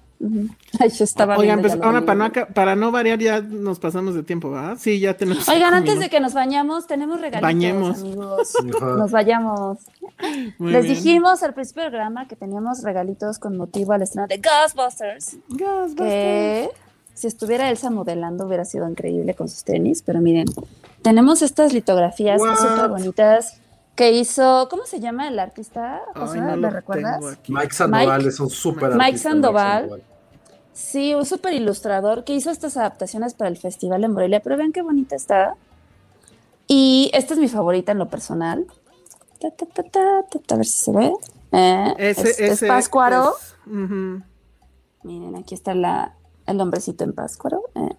Ay, 0.79 0.89
yo 0.89 1.03
estaba 1.03 1.35
Oigan, 1.37 1.61
pues 1.61 1.73
ahora 1.81 2.01
para 2.01 2.15
no, 2.15 2.25
aca- 2.25 2.47
para 2.47 2.75
no 2.75 2.91
variar 2.91 3.17
ya 3.19 3.41
nos 3.41 3.79
pasamos 3.79 4.13
de 4.15 4.23
tiempo, 4.23 4.51
¿verdad? 4.51 4.77
Sí, 4.79 4.99
ya 4.99 5.15
tenemos. 5.17 5.47
Oigan, 5.49 5.73
antes 5.73 5.99
de 5.99 6.09
que 6.09 6.19
nos 6.19 6.33
bañamos, 6.33 6.85
tenemos 6.87 7.19
regalitos, 7.19 7.41
Bañemos. 7.41 7.99
amigos. 7.99 8.53
Nos 8.81 9.11
vayamos. 9.11 9.79
Muy 10.59 10.71
Les 10.71 10.83
bien. 10.85 10.95
dijimos 10.95 11.41
al 11.43 11.53
principio 11.53 11.83
del 11.83 11.91
programa 11.91 12.27
que 12.27 12.35
teníamos 12.35 12.83
regalitos 12.83 13.39
con 13.39 13.57
motivo 13.57 13.93
al 13.93 14.03
estreno 14.03 14.27
de 14.27 14.37
Ghostbusters. 14.37 15.37
Ghostbusters. 15.49 15.95
Que 15.97 16.69
si 17.13 17.27
estuviera 17.27 17.69
Elsa 17.69 17.89
modelando 17.89 18.45
hubiera 18.45 18.65
sido 18.65 18.87
increíble 18.89 19.33
con 19.33 19.49
sus 19.49 19.63
tenis, 19.63 20.03
pero 20.05 20.21
miren, 20.21 20.45
tenemos 21.01 21.41
estas 21.41 21.73
litografías 21.73 22.39
What? 22.39 22.55
súper 22.57 22.89
bonitas 22.89 23.57
que 23.95 24.11
hizo, 24.13 24.67
¿cómo 24.69 24.85
se 24.85 24.99
llama 24.99 25.27
el 25.27 25.37
artista? 25.37 26.01
Ay, 26.15 26.21
José? 26.21 26.39
no 26.41 26.55
¿Le 26.55 26.69
recuerdas? 26.69 27.19
Mike 27.49 27.73
Sandoval 27.73 28.17
Mike- 28.19 28.29
es 28.29 28.39
un 28.39 28.49
súper 28.49 28.91
Mike 28.91 29.03
artista, 29.03 29.29
Sandoval. 29.29 30.01
Sí, 30.73 31.13
un 31.13 31.25
súper 31.25 31.53
ilustrador 31.53 32.23
que 32.23 32.33
hizo 32.33 32.49
estas 32.49 32.77
adaptaciones 32.77 33.33
para 33.33 33.49
el 33.49 33.57
festival 33.57 34.03
en 34.03 34.11
Morelia, 34.13 34.39
pero 34.41 34.57
vean 34.57 34.71
qué 34.71 34.81
bonita 34.81 35.15
está. 35.15 35.55
Y 36.67 37.11
esta 37.13 37.33
es 37.33 37.39
mi 37.39 37.47
favorita 37.49 37.91
en 37.91 37.97
lo 37.97 38.07
personal. 38.09 38.65
Ta, 39.39 39.49
ta, 39.51 39.83
ta, 39.83 39.99
a 40.53 40.55
ver 40.55 40.65
si 40.65 40.79
se 40.79 40.91
ve. 40.91 41.11
Eh, 41.51 41.95
Ese, 41.97 42.29
es, 42.29 42.39
es 42.39 42.51
ese 42.51 42.67
ujú. 43.65 44.21
Miren, 45.03 45.35
aquí 45.35 45.55
está 45.55 45.73
la, 45.73 46.15
el 46.45 46.61
hombrecito 46.61 47.03
en 47.03 47.13
Páscuaro. 47.13 47.63
eh, 47.75 47.89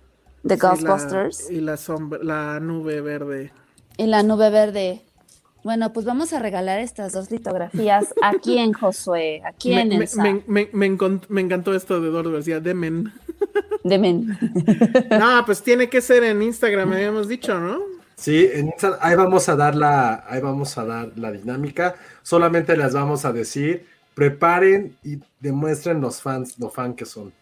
Sí, 0.44 0.48
la- 0.48 0.56
Ghostbusters. 0.56 1.50
y 1.50 1.60
la 1.60 1.76
sombra, 1.76 2.18
la 2.22 2.58
nube 2.60 3.00
verde. 3.00 3.52
Y 3.96 4.06
la 4.06 4.22
nube 4.22 4.50
verde. 4.50 5.04
Bueno, 5.64 5.92
pues 5.92 6.04
vamos 6.04 6.32
a 6.32 6.38
regalar 6.40 6.80
estas 6.80 7.12
dos 7.12 7.30
litografías 7.30 8.12
aquí 8.22 8.58
en 8.58 8.72
Josué, 8.80 9.42
aquí 9.44 9.74
Me, 9.74 9.82
en 9.82 9.88
me- 9.90 10.06
me- 10.16 10.42
me- 10.46 10.70
me 10.72 10.90
encont- 10.90 11.40
encantó 11.40 11.74
esto 11.74 12.00
de 12.00 12.08
Eduardo 12.08 12.32
García, 12.32 12.58
Demen. 12.60 13.12
de 13.84 13.98
men. 13.98 14.38
no, 15.10 15.42
pues 15.46 15.62
tiene 15.62 15.88
que 15.88 16.00
ser 16.00 16.24
en 16.24 16.42
Instagram, 16.42 16.88
me 16.88 16.96
habíamos 16.96 17.28
dicho, 17.28 17.58
¿no? 17.60 17.78
Sí, 18.16 18.48
en 18.52 18.68
Insta- 18.68 18.98
ahí 19.00 19.14
vamos 19.16 19.48
a 19.48 19.56
dar 19.56 19.74
la, 19.74 20.24
ahí 20.28 20.40
vamos 20.40 20.76
a 20.78 20.84
dar 20.84 21.12
la 21.16 21.30
dinámica. 21.32 21.94
Solamente 22.22 22.76
les 22.76 22.92
vamos 22.92 23.24
a 23.24 23.32
decir, 23.32 23.86
preparen 24.14 24.96
y 25.02 25.18
demuestren 25.40 26.00
los 26.00 26.20
fans, 26.22 26.58
lo 26.58 26.70
fan 26.70 26.94
que 26.94 27.04
son 27.04 27.32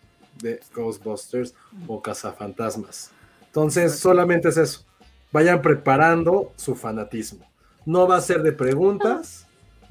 de 0.42 0.60
Ghostbusters 0.74 1.54
o 1.86 2.00
Cazafantasmas. 2.00 3.10
Entonces, 3.46 3.98
solamente 3.98 4.48
es 4.48 4.56
eso. 4.56 4.84
Vayan 5.32 5.60
preparando 5.60 6.52
su 6.56 6.74
fanatismo. 6.74 7.44
No 7.86 8.06
va 8.06 8.16
a 8.16 8.20
ser 8.20 8.42
de 8.42 8.52
preguntas, 8.52 9.46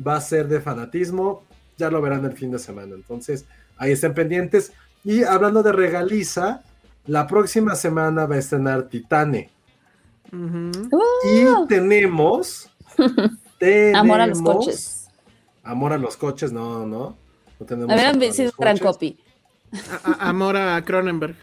va 0.05 0.15
a 0.15 0.21
ser 0.21 0.47
de 0.47 0.61
fanatismo. 0.61 1.43
Ya 1.77 1.89
lo 1.89 2.01
verán 2.01 2.25
el 2.25 2.33
fin 2.33 2.51
de 2.51 2.59
semana. 2.59 2.95
Entonces, 2.95 3.45
ahí 3.77 3.91
estén 3.91 4.13
pendientes. 4.13 4.73
Y 5.03 5.23
hablando 5.23 5.63
de 5.63 5.71
regaliza, 5.71 6.61
la 7.07 7.25
próxima 7.27 7.75
semana 7.75 8.25
va 8.25 8.35
a 8.35 8.39
estrenar 8.39 8.83
Titane. 8.89 9.49
Y 10.31 11.67
tenemos, 11.67 12.69
tenemos. 13.57 13.95
Amor 13.99 14.21
a 14.21 14.27
los 14.27 14.41
coches. 14.41 15.07
Amor 15.63 15.93
a 15.93 15.97
los 15.97 16.17
coches, 16.17 16.51
no, 16.51 16.85
no. 16.85 17.15
No 17.59 17.65
tenemos. 17.65 17.95
Los 17.95 18.39
un 18.39 18.51
gran 18.57 18.77
copy. 18.77 19.17
A- 20.03 20.11
a- 20.11 20.29
amor 20.29 20.57
a 20.57 20.83
Cronenberg. 20.83 21.35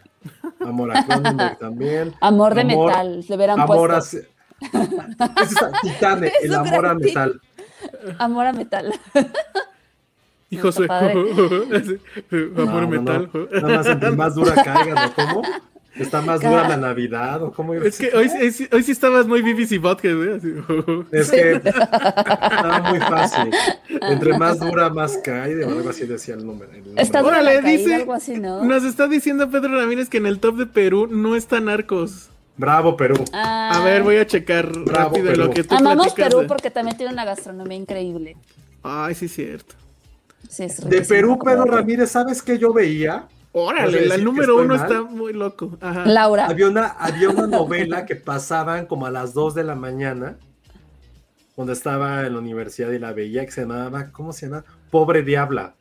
Amor 0.60 0.96
a 0.96 1.04
Cronenberg 1.06 1.58
también. 1.58 2.14
Amor 2.20 2.54
de 2.54 2.62
Amor- 2.62 2.88
metal, 2.88 3.24
le 3.28 3.36
hubieran 3.36 3.60
Amor 3.60 3.92
a. 3.92 3.98
puesto. 3.98 4.18
está, 5.42 5.72
Titane, 5.82 6.28
Es 6.28 6.44
el 6.44 6.54
amor 6.54 6.86
a 6.86 6.94
metal. 6.94 7.40
Amor 8.18 8.46
a 8.46 8.52
metal. 8.52 8.92
Y 10.50 10.56
No, 10.56 10.62
Josué. 10.62 10.86
amor 10.90 11.14
No, 12.54 12.80
no, 12.82 12.88
metal. 12.88 13.30
no. 13.32 13.46
Nada 13.60 13.76
más 13.78 13.86
entre 13.86 14.10
más 14.12 14.34
dura 14.34 14.54
caigan, 14.54 15.10
¿o 15.10 15.14
cómo? 15.14 15.42
Está 15.96 16.20
más 16.20 16.40
dura 16.42 16.68
la 16.68 16.76
Navidad, 16.76 17.42
¿o 17.42 17.52
cómo? 17.52 17.72
Es 17.72 17.98
que 17.98 18.14
hoy, 18.14 18.28
hoy 18.40 18.52
sí- 18.52 18.68
hoy 18.70 18.82
sí 18.82 18.92
estabas 18.92 19.26
muy 19.26 19.40
BBC 19.40 19.78
Vodka, 19.80 20.12
güey. 20.12 20.36
así. 20.36 20.54
Es 21.10 21.30
que 21.30 21.52
estaba 21.52 22.80
muy 22.90 23.00
fácil. 23.00 23.50
Entre 23.88 24.36
más 24.38 24.60
dura, 24.60 24.90
más 24.90 25.16
cae. 25.24 25.64
O 25.64 25.70
algo 25.70 25.88
así 25.88 26.04
decía 26.06 26.34
el 26.34 26.44
número. 26.46 26.70
el 26.72 26.80
número. 26.84 27.00
Está 27.00 27.20
dura 27.22 27.38
Órale, 27.38 27.54
la 27.56 27.62
caída, 27.62 27.78
dice- 27.78 27.94
algo 27.94 28.12
así, 28.12 28.38
¿no? 28.38 28.62
Nos 28.62 28.84
está 28.84 29.08
diciendo 29.08 29.50
Pedro 29.50 29.74
Ramírez 29.80 30.10
que 30.10 30.18
en 30.18 30.26
el 30.26 30.38
top 30.38 30.56
de 30.58 30.66
Perú 30.66 31.06
no 31.10 31.34
está 31.34 31.60
Narcos. 31.60 32.28
Bravo, 32.56 32.96
Perú. 32.96 33.22
A 33.32 33.80
ver, 33.84 34.02
voy 34.02 34.16
a 34.16 34.26
checar 34.26 34.66
Bravo, 34.70 35.10
rápido 35.10 35.26
Perú. 35.30 35.42
lo 35.44 35.50
que 35.50 35.64
tú 35.64 35.74
Amamos 35.74 36.14
Perú 36.14 36.40
de- 36.40 36.46
porque 36.46 36.70
también 36.70 36.96
tiene 36.96 37.12
una 37.12 37.24
gastronomía 37.24 37.76
increíble. 37.76 38.36
Ay, 38.82 39.14
sí, 39.14 39.28
cierto. 39.28 39.74
Sí, 40.48 40.64
es 40.64 40.88
De 40.88 41.02
Perú, 41.02 41.38
Pedro. 41.44 41.64
Ramírez, 41.64 42.10
¿sabes 42.10 42.42
qué 42.42 42.58
yo 42.58 42.72
veía? 42.72 43.26
Órale, 43.52 44.02
¿Vas 44.06 44.12
a 44.14 44.18
la 44.18 44.24
número 44.24 44.56
uno 44.56 44.76
mal? 44.76 44.82
está 44.86 45.02
muy 45.02 45.32
loco. 45.32 45.76
Ajá. 45.80 46.04
Laura. 46.06 46.46
Había 46.46 46.68
una, 46.68 46.86
había 46.88 47.30
una 47.30 47.46
novela 47.58 48.06
que 48.06 48.16
pasaban 48.16 48.86
como 48.86 49.06
a 49.06 49.10
las 49.10 49.34
2 49.34 49.54
de 49.54 49.64
la 49.64 49.74
mañana, 49.74 50.36
cuando 51.54 51.72
estaba 51.72 52.26
en 52.26 52.34
la 52.34 52.38
universidad 52.38 52.90
y 52.92 52.98
la 52.98 53.12
veía, 53.12 53.44
que 53.46 53.50
se 53.52 53.62
llamaba, 53.62 54.12
¿cómo 54.12 54.32
se 54.32 54.46
llama? 54.46 54.64
Pobre 54.90 55.22
Diabla. 55.22 55.74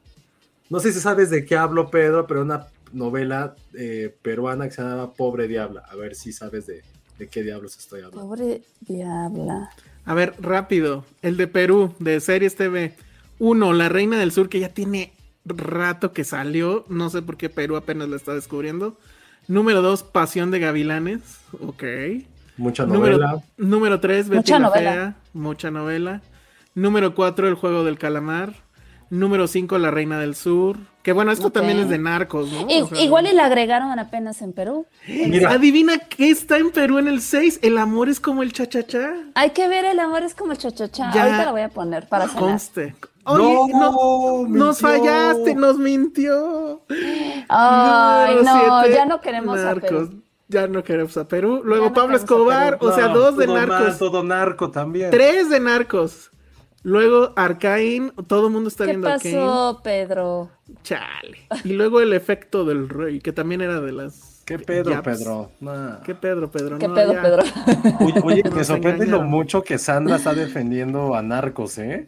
No 0.70 0.80
sé 0.80 0.92
si 0.94 1.00
sabes 1.00 1.30
de 1.30 1.46
qué 1.46 1.58
hablo, 1.58 1.92
Pedro, 1.92 2.26
pero 2.28 2.42
una 2.42 2.66
novela 2.96 3.56
eh, 3.74 4.16
peruana 4.22 4.66
que 4.66 4.72
se 4.72 4.82
llamaba 4.82 5.14
Pobre 5.14 5.48
Diabla. 5.48 5.84
A 5.90 5.96
ver 5.96 6.16
si 6.16 6.34
sabes 6.34 6.66
de, 6.66 6.84
de 7.20 7.28
qué 7.28 7.44
diablos 7.44 7.78
estoy 7.78 8.02
hablando. 8.02 8.22
Pobre 8.22 8.64
diabla. 8.82 9.70
A 10.06 10.14
ver, 10.14 10.34
rápido. 10.40 11.06
El 11.22 11.38
de 11.38 11.48
Perú, 11.48 11.94
de 12.00 12.20
Series 12.20 12.56
TV. 12.56 12.96
Uno, 13.38 13.74
La 13.74 13.90
Reina 13.90 14.18
del 14.18 14.32
Sur, 14.32 14.50
que 14.50 14.60
ya 14.60 14.70
tiene 14.70 15.14
rato 15.46 16.14
que 16.14 16.24
salió. 16.24 16.86
No 16.88 17.10
sé 17.10 17.22
por 17.22 17.38
qué 17.38 17.50
Perú 17.50 17.76
apenas 17.76 18.10
la 18.10 18.16
está 18.16 18.34
descubriendo. 18.34 18.98
Número 19.48 19.82
dos, 19.82 20.04
Pasión 20.04 20.52
de 20.52 20.60
Gavilanes. 20.60 21.22
Ok. 21.60 21.84
Mucha 22.58 22.86
novela. 22.86 23.18
Número, 23.18 23.44
número 23.58 24.00
tres, 24.00 24.30
Betty 24.30 24.38
Mucha 24.38 24.60
la 24.60 24.68
novela. 24.68 24.92
Fea. 24.92 25.16
Mucha 25.34 25.72
novela. 25.72 26.22
Número 26.74 27.14
cuatro, 27.14 27.48
El 27.48 27.56
Juego 27.56 27.84
del 27.84 27.98
Calamar. 27.98 28.65
Número 29.10 29.48
cinco, 29.48 29.78
La 29.78 29.92
Reina 29.92 30.20
del 30.20 30.36
Sur. 30.36 30.78
Que 31.04 31.12
bueno, 31.14 31.32
esto 31.32 31.52
también 31.52 31.78
es 31.80 31.88
de 31.90 32.00
narcos, 32.00 32.52
¿no? 32.52 32.68
I- 32.68 32.82
O 32.82 32.88
sea, 32.88 33.00
igual 33.02 33.28
y 33.28 33.34
la 33.34 33.46
agregaron 33.46 33.98
apenas 34.00 34.42
en 34.42 34.54
Perú. 34.54 34.88
Mira, 35.08 35.52
Adivina 35.52 36.00
qué 36.00 36.32
está 36.32 36.58
en 36.58 36.72
Perú 36.72 36.98
en 36.98 37.08
el 37.08 37.22
6. 37.22 37.60
El 37.62 37.78
amor 37.78 38.10
es 38.10 38.20
como 38.20 38.42
el 38.42 38.52
cha-cha-cha. 38.52 39.14
Hay 39.36 39.52
que 39.52 39.68
ver 39.68 39.86
el 39.86 40.00
amor 40.00 40.24
es 40.24 40.34
como 40.34 40.56
chachachá. 40.56 41.12
Ya. 41.14 41.24
Ahorita 41.24 41.46
la 41.46 41.52
voy 41.52 41.62
a 41.62 41.70
poner 41.70 42.08
para 42.08 42.28
cenar. 42.28 42.42
Conste. 42.44 42.96
Oye, 43.28 43.44
No, 43.44 43.68
no, 43.68 44.48
nos 44.48 44.80
fallaste, 44.80 45.54
nos 45.56 45.78
mintió. 45.78 46.82
Ay, 47.50 48.36
no, 48.44 48.82
siete, 48.82 48.96
ya 48.96 49.06
no 49.06 49.22
queremos 49.22 49.60
a 49.60 49.64
Narcos. 49.64 49.90
Perú. 50.10 50.22
Ya 50.48 50.68
no 50.68 50.84
queremos 50.84 51.18
a 51.18 51.28
Perú. 51.28 51.62
Luego 51.64 51.86
no 51.86 51.94
Pablo 51.94 52.14
a 52.16 52.18
Escobar, 52.20 52.78
o 52.80 52.92
sea, 52.92 53.08
dos 53.08 53.36
de 53.38 53.48
narcos. 53.48 53.98
todo 53.98 54.24
narco 54.24 54.70
también. 54.70 55.10
Tres 55.12 55.50
de 55.50 55.60
narcos. 55.60 56.32
Luego 56.86 57.34
Arcaín, 57.36 58.12
todo 58.28 58.46
el 58.48 58.54
mundo 58.54 58.70
está 58.70 58.86
¿Qué 58.86 58.92
viendo 58.92 59.08
Arcaín. 59.08 59.36
pasó, 59.36 59.82
Pedro? 59.84 60.52
Chale. 60.84 61.40
Y 61.64 61.74
luego 61.74 62.00
el 62.00 62.14
efecto 62.14 62.64
del 62.64 62.90
rey, 62.90 63.20
que 63.22 63.34
también 63.34 63.62
era 63.62 63.82
de 63.82 63.92
las. 63.92 64.44
¿Qué 64.46 64.60
Pedro, 64.60 65.02
Yaps. 65.02 65.04
Pedro? 65.04 65.52
Nah. 65.60 66.02
¿Qué 66.04 66.14
Pedro, 66.14 66.52
Pedro? 66.52 66.78
¿Qué 66.78 66.88
No, 66.88 66.94
pedo, 66.94 67.14
ya. 67.14 67.22
Pedro? 67.24 67.44
Oye, 68.00 68.22
oye, 68.24 68.44
me 68.54 68.64
sorprende 68.64 69.08
lo 69.08 69.24
mucho 69.24 69.64
que 69.64 69.80
Sandra 69.80 70.18
está 70.18 70.36
defendiendo 70.36 71.16
a 71.16 71.24
Narcos, 71.24 71.80
¿eh? 71.80 72.06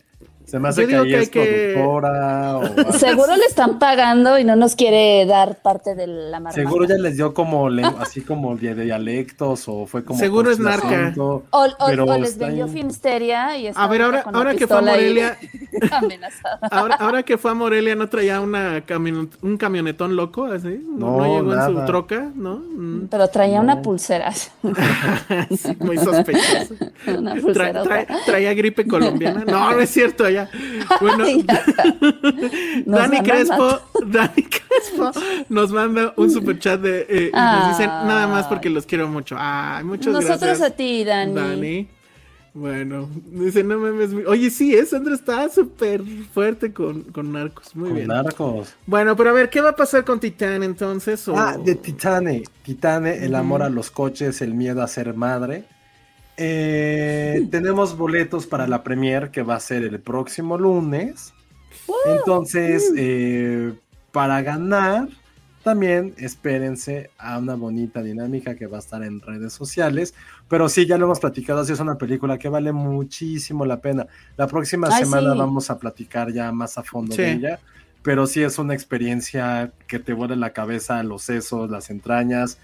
Se 0.48 0.60
me 0.60 0.70
hace 0.70 0.84
Yo 0.84 0.88
que 0.88 0.94
digo 0.94 1.04
ahí 1.04 1.10
que 1.12 1.20
es 1.24 1.30
que- 1.30 1.74
productora 1.76 2.58
o. 2.58 2.94
Seguro 2.98 3.36
le 3.36 3.44
están 3.46 3.80
pagando 3.80 4.40
y 4.40 4.46
no 4.46 4.56
nos 4.56 4.76
quiere 4.78 5.26
dar 5.26 5.58
parte 5.62 5.94
de 5.94 6.08
la 6.08 6.40
marca. 6.40 6.56
Seguro 6.56 6.86
ya 6.86 6.96
les 6.96 7.18
dio 7.18 7.34
como 7.34 7.70
le- 7.70 7.84
así 8.00 8.22
como 8.22 8.56
de 8.56 8.74
dialectos 8.74 9.66
o 9.68 9.86
fue 9.86 10.06
como 10.06 10.18
Seguro 10.18 10.50
es 10.50 10.60
acento, 10.62 11.44
O, 11.50 11.66
o- 11.66 11.68
pero 11.88 12.06
o 12.06 12.18
les 12.18 12.38
vendió 12.38 12.64
ahí. 12.64 12.72
Filmsteria 12.72 13.58
y 13.58 13.68
está 13.68 13.84
A 13.84 13.88
ver, 13.90 14.02
ahora, 14.02 14.24
ahora 14.34 14.56
que 14.56 14.68
fue 14.68 14.78
a 14.78 14.82
Morelia, 14.82 15.38
ahora, 16.72 16.96
ahora 16.96 17.24
que 17.24 17.38
fue 17.38 17.52
a 17.52 17.54
Morelia, 17.54 17.96
¿no 17.96 18.08
traía 18.08 18.40
una 18.40 18.86
camion- 18.86 19.30
un 19.42 19.58
camionetón 19.58 20.16
loco 20.16 20.46
así? 20.46 20.82
¿No, 20.88 21.18
No, 21.18 21.24
llegó 21.26 21.54
en 21.54 21.62
su 21.66 21.74
nada. 21.74 21.86
troca? 21.86 22.32
¿No? 22.36 22.56
Mm, 22.56 23.08
Pero 23.12 23.28
traía 23.28 23.60
una 23.60 23.82
pulsera. 23.82 24.32
sí, 24.32 25.76
muy 25.80 25.98
sospechoso. 25.98 26.74
una 27.08 27.36
Tra- 27.36 27.42
pulsera. 27.42 27.84
tra- 27.84 28.08
traía 28.26 28.54
gripe 28.54 28.88
colombiana. 28.88 29.44
No, 29.46 29.74
no 29.74 29.80
es 29.82 29.90
cierto, 29.90 30.26
Bueno, 31.02 31.26
ya 31.28 31.64
Dani 32.86 33.22
Crespo. 33.22 33.80
Dani 34.06 34.44
Crespo 34.44 35.12
nos 35.50 35.72
manda 35.72 36.14
un 36.18 36.30
super 36.32 36.58
chat 36.60 36.80
de, 36.82 37.06
eh, 37.10 37.32
y 37.34 37.36
nos 37.36 37.70
dicen 37.70 37.90
nada 37.90 38.28
más 38.28 38.48
porque 38.48 38.70
los 38.70 38.86
quiero 38.86 39.08
mucho. 39.08 39.36
Ay, 39.40 39.84
muchas 39.84 40.14
Nosotros 40.14 40.40
gracias. 40.40 40.62
a 40.72 40.76
ti, 40.76 41.04
Dani. 41.04 41.34
Dani. 41.34 41.88
Bueno, 42.54 43.08
dice, 43.28 43.64
no 43.64 43.78
mames. 43.78 44.10
Oye, 44.26 44.50
sí, 44.50 44.74
es 44.74 44.90
Sandra 44.90 45.14
está 45.14 45.48
súper 45.50 46.02
fuerte 46.34 46.74
con, 46.74 47.04
con 47.04 47.32
narcos. 47.32 47.76
Muy 47.76 47.90
Con 47.90 47.96
bien. 47.98 48.08
Narcos. 48.08 48.74
Bueno, 48.88 49.16
pero 49.16 49.30
a 49.30 49.34
ver, 49.34 49.52
¿qué 49.52 49.62
va 49.62 49.70
a 49.70 49.76
pasar 49.76 50.04
con 50.04 50.20
Titán 50.20 50.64
entonces? 50.64 51.28
O- 51.28 51.38
Ah, 51.38 51.56
de 51.64 51.76
Titane. 51.76 52.42
Titane, 52.64 53.24
el 53.24 53.36
amor 53.36 53.62
a 53.62 53.70
los 53.70 53.92
coches, 53.92 54.42
el 54.42 54.56
miedo 54.56 54.82
a 54.82 54.88
ser 54.88 55.14
madre. 55.14 55.66
Eh, 56.38 57.48
tenemos 57.50 57.98
boletos 57.98 58.46
para 58.46 58.68
la 58.68 58.84
premier 58.84 59.32
que 59.32 59.42
va 59.42 59.56
a 59.56 59.60
ser 59.60 59.84
el 59.84 60.00
próximo 60.00 60.58
lunes. 60.58 61.34
Entonces, 62.06 62.92
eh, 62.96 63.74
para 64.12 64.42
ganar, 64.42 65.08
también 65.64 66.14
espérense 66.18 67.10
a 67.18 67.38
una 67.40 67.56
bonita 67.56 68.02
dinámica 68.02 68.56
que 68.56 68.68
va 68.68 68.78
a 68.78 68.80
estar 68.80 69.04
en 69.04 69.20
redes 69.20 69.54
sociales. 69.54 70.14
Pero 70.48 70.70
sí, 70.70 70.86
ya 70.86 70.98
lo 70.98 71.06
hemos 71.06 71.20
platicado, 71.20 71.62
así 71.62 71.74
es 71.74 71.80
una 71.80 71.98
película 71.98 72.38
que 72.38 72.50
vale 72.50 72.72
muchísimo 72.72 73.66
la 73.66 73.82
pena. 73.82 74.08
La 74.38 74.48
próxima 74.48 74.88
Ay, 74.92 75.04
semana 75.04 75.34
sí. 75.34 75.38
vamos 75.40 75.70
a 75.70 75.78
platicar 75.80 76.32
ya 76.32 76.52
más 76.52 76.78
a 76.78 76.84
fondo 76.84 77.16
Sí. 77.16 77.22
de 77.22 77.32
ella. 77.34 77.60
Pero 78.04 78.28
sí 78.28 78.42
es 78.44 78.58
una 78.60 78.74
experiencia 78.74 79.74
que 79.88 80.00
te 80.00 80.14
vuela 80.14 80.36
la 80.36 80.52
cabeza, 80.54 81.04
los 81.04 81.24
sesos, 81.24 81.70
las 81.70 81.90
entrañas. 81.90 82.58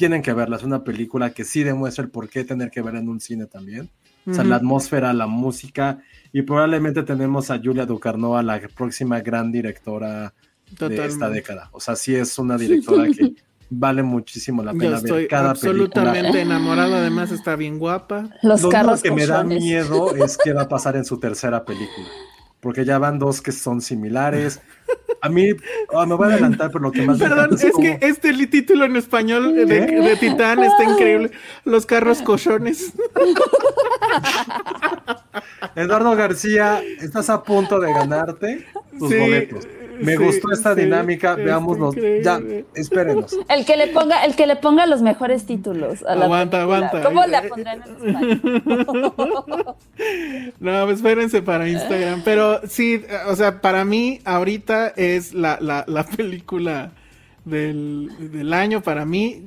Tienen 0.00 0.22
que 0.22 0.32
verla, 0.32 0.56
es 0.56 0.62
una 0.62 0.82
película 0.82 1.28
que 1.34 1.44
sí 1.44 1.62
demuestra 1.62 2.02
el 2.02 2.10
por 2.10 2.30
qué 2.30 2.42
tener 2.42 2.70
que 2.70 2.80
verla 2.80 3.00
en 3.00 3.10
un 3.10 3.20
cine 3.20 3.44
también. 3.44 3.90
O 4.26 4.32
sea, 4.32 4.44
la 4.44 4.56
atmósfera, 4.56 5.12
la 5.12 5.26
música, 5.26 5.98
y 6.32 6.40
probablemente 6.40 7.02
tenemos 7.02 7.50
a 7.50 7.60
Julia 7.62 7.84
Ducarnoa, 7.84 8.42
la 8.42 8.58
próxima 8.74 9.20
gran 9.20 9.52
directora 9.52 10.32
de 10.78 11.04
esta 11.04 11.28
década. 11.28 11.68
O 11.72 11.80
sea, 11.80 11.96
sí 11.96 12.14
es 12.14 12.38
una 12.38 12.56
directora 12.56 13.08
que 13.08 13.34
vale 13.68 14.02
muchísimo 14.02 14.62
la 14.62 14.72
Yo 14.72 14.78
pena 14.78 14.96
estoy 14.96 15.20
ver 15.22 15.28
cada 15.28 15.50
absolutamente 15.50 16.20
película. 16.20 16.40
enamorado, 16.40 16.94
además 16.94 17.30
está 17.30 17.56
bien 17.56 17.78
guapa. 17.78 18.30
Los 18.42 18.62
Lo 18.62 18.68
único 18.68 18.70
carros 18.70 19.02
que 19.02 19.10
me 19.10 19.26
da 19.26 19.44
miedo 19.44 20.14
es 20.16 20.38
qué 20.42 20.54
va 20.54 20.62
a 20.62 20.68
pasar 20.68 20.96
en 20.96 21.04
su 21.04 21.20
tercera 21.20 21.62
película. 21.62 22.08
Porque 22.60 22.84
ya 22.84 22.98
van 22.98 23.18
dos 23.18 23.40
que 23.40 23.52
son 23.52 23.80
similares. 23.80 24.60
A 25.22 25.28
mí, 25.28 25.48
ah, 25.94 26.04
me 26.06 26.14
voy 26.14 26.28
a 26.28 26.32
adelantar, 26.32 26.70
pero 26.70 26.80
lo 26.84 26.92
que 26.92 27.02
más 27.02 27.18
me 27.18 27.24
Perdón, 27.24 27.46
encanta 27.46 27.66
es 27.66 27.72
como- 27.72 27.84
que 27.98 28.06
este 28.06 28.46
título 28.46 28.84
en 28.84 28.96
español 28.96 29.54
de, 29.54 29.64
de 29.66 30.16
Titán 30.16 30.62
está 30.62 30.84
increíble. 30.84 31.30
Los 31.64 31.86
carros 31.86 32.20
cochones. 32.22 32.92
Eduardo 35.76 36.14
García, 36.16 36.82
estás 37.00 37.30
a 37.30 37.42
punto 37.42 37.78
de 37.80 37.92
ganarte 37.92 38.66
tus 38.98 39.10
Sí, 39.10 39.16
boletos. 39.18 39.66
Me 40.02 40.16
sí, 40.16 40.22
gustó 40.24 40.52
esta 40.52 40.74
sí, 40.74 40.82
dinámica, 40.82 41.30
está 41.30 41.42
veámoslos. 41.44 41.94
Ya, 42.22 42.40
espérenos. 42.74 43.36
El 43.48 43.64
que 43.64 43.76
le 43.76 43.88
ponga, 43.88 44.24
el 44.24 44.34
que 44.36 44.46
le 44.46 44.56
ponga 44.56 44.86
los 44.86 45.02
mejores 45.02 45.44
títulos 45.46 46.02
a 46.04 46.14
la 46.14 46.24
Aguanta, 46.26 46.58
película. 46.58 46.90
aguanta. 46.90 47.02
¿Cómo 47.02 47.26
la 47.26 47.42
pondrán 47.48 47.82
en? 48.02 48.40
No, 50.60 50.84
pues 50.84 50.96
espérense 50.96 51.42
para 51.42 51.68
Instagram. 51.68 52.22
Pero 52.24 52.60
sí, 52.66 53.02
o 53.28 53.36
sea, 53.36 53.60
para 53.60 53.84
mí 53.84 54.20
ahorita 54.24 54.88
es 54.96 55.34
la, 55.34 55.58
la, 55.60 55.84
la 55.86 56.04
película 56.04 56.92
del, 57.44 58.10
del 58.32 58.52
año. 58.52 58.82
Para 58.82 59.04
mí, 59.04 59.42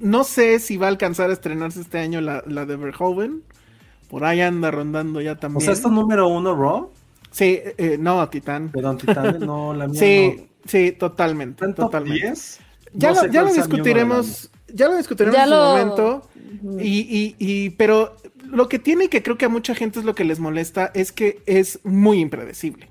no 0.00 0.24
sé 0.24 0.58
si 0.60 0.76
va 0.76 0.86
a 0.86 0.90
alcanzar 0.90 1.30
a 1.30 1.32
estrenarse 1.32 1.80
este 1.80 1.98
año 1.98 2.20
la, 2.20 2.42
la 2.46 2.66
de 2.66 2.76
Verhoeven. 2.76 3.42
Por 4.08 4.24
ahí 4.24 4.40
anda 4.40 4.70
rondando 4.70 5.20
ya 5.20 5.36
O 5.36 5.36
también. 5.36 5.60
sea, 5.60 5.72
esto 5.74 5.90
número 5.90 6.28
uno, 6.28 6.54
Raw. 6.56 6.90
Sí, 7.38 7.60
eh, 7.78 7.96
no, 8.00 8.28
Titán. 8.28 8.70
Perdón, 8.70 8.98
Titán, 8.98 9.38
no, 9.40 9.72
la 9.74 9.86
mía 9.86 10.00
Sí, 10.00 10.34
no. 10.36 10.44
sí, 10.66 10.92
totalmente. 10.92 11.54
¿Está 11.64 11.66
en 11.66 11.74
top 11.74 11.84
totalmente. 11.86 12.26
10? 12.26 12.60
Ya, 12.94 13.12
No 13.12 13.22
lo, 13.22 13.32
ya 13.32 13.42
lo 13.42 13.52
discutiremos, 13.52 14.50
ya 14.74 14.88
lo 14.88 14.96
discutiremos 14.96 15.36
Ya 15.36 15.44
en 15.44 15.50
lo- 15.50 15.56
momento. 15.64 16.28
Y, 16.80 16.98
y, 17.00 17.36
y, 17.38 17.70
pero 17.70 18.16
lo 18.44 18.68
que 18.68 18.78
tiene 18.78 19.08
que 19.08 19.22
creo 19.22 19.36
que 19.38 19.44
a 19.44 19.48
mucha 19.50 19.74
gente 19.74 19.98
es 20.00 20.04
lo 20.04 20.14
que 20.14 20.24
les 20.24 20.40
molesta 20.40 20.90
es 20.94 21.12
que 21.12 21.40
es 21.46 21.78
muy 21.84 22.18
impredecible. 22.20 22.88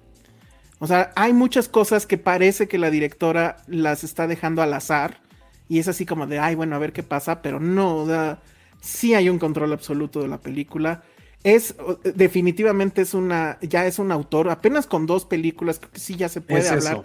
O 0.79 0.85
sea, 0.87 1.11
hay 1.15 1.33
muchas 1.33 1.67
cosas 1.67 2.05
que 2.05 2.17
parece 2.19 2.67
que 2.67 2.77
la 2.77 2.91
directora 2.91 3.57
las 3.67 4.03
está 4.03 4.27
dejando 4.27 4.61
al 4.61 4.73
azar. 4.73 5.19
Y 5.67 5.79
es 5.79 5.87
así 5.89 6.05
como 6.05 6.27
de, 6.27 6.39
ay, 6.39 6.55
bueno, 6.55 6.75
a 6.75 6.79
ver 6.79 6.93
qué 6.93 7.03
pasa, 7.03 7.41
pero 7.41 7.59
no, 7.59 8.05
da, 8.05 8.39
sí 8.79 9.13
hay 9.15 9.27
un 9.27 9.39
control 9.39 9.73
absoluto 9.73 10.21
de 10.21 10.29
la 10.29 10.37
película. 10.37 11.03
Es, 11.43 11.75
definitivamente 12.03 13.01
es 13.01 13.13
una, 13.13 13.57
ya 13.61 13.85
es 13.85 13.99
un 13.99 14.11
autor, 14.11 14.49
apenas 14.49 14.85
con 14.85 15.05
dos 15.05 15.23
películas, 15.23 15.79
creo 15.79 15.91
que 15.91 15.99
sí 15.99 16.15
ya 16.15 16.27
se 16.27 16.41
puede 16.41 16.61
Es 16.61 16.71
hablar 16.71 17.03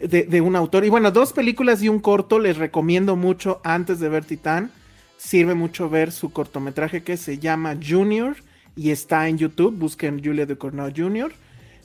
de, 0.00 0.24
de 0.24 0.40
un 0.40 0.56
autor. 0.56 0.84
Y 0.84 0.88
bueno, 0.88 1.10
dos 1.10 1.32
películas 1.32 1.82
y 1.82 1.88
un 1.88 2.00
corto 2.00 2.38
les 2.38 2.56
recomiendo 2.56 3.16
mucho 3.16 3.60
antes 3.64 4.00
de 4.00 4.08
ver 4.08 4.24
Titán. 4.24 4.70
Sirve 5.16 5.54
mucho 5.54 5.90
ver 5.90 6.12
su 6.12 6.32
cortometraje 6.32 7.02
que 7.02 7.16
se 7.16 7.38
llama 7.38 7.76
Junior 7.86 8.36
y 8.74 8.90
está 8.90 9.28
en 9.28 9.38
YouTube. 9.38 9.76
Busquen 9.76 10.22
Julia 10.24 10.46
de 10.46 10.56
Cornell 10.56 10.94
Jr. 10.96 11.32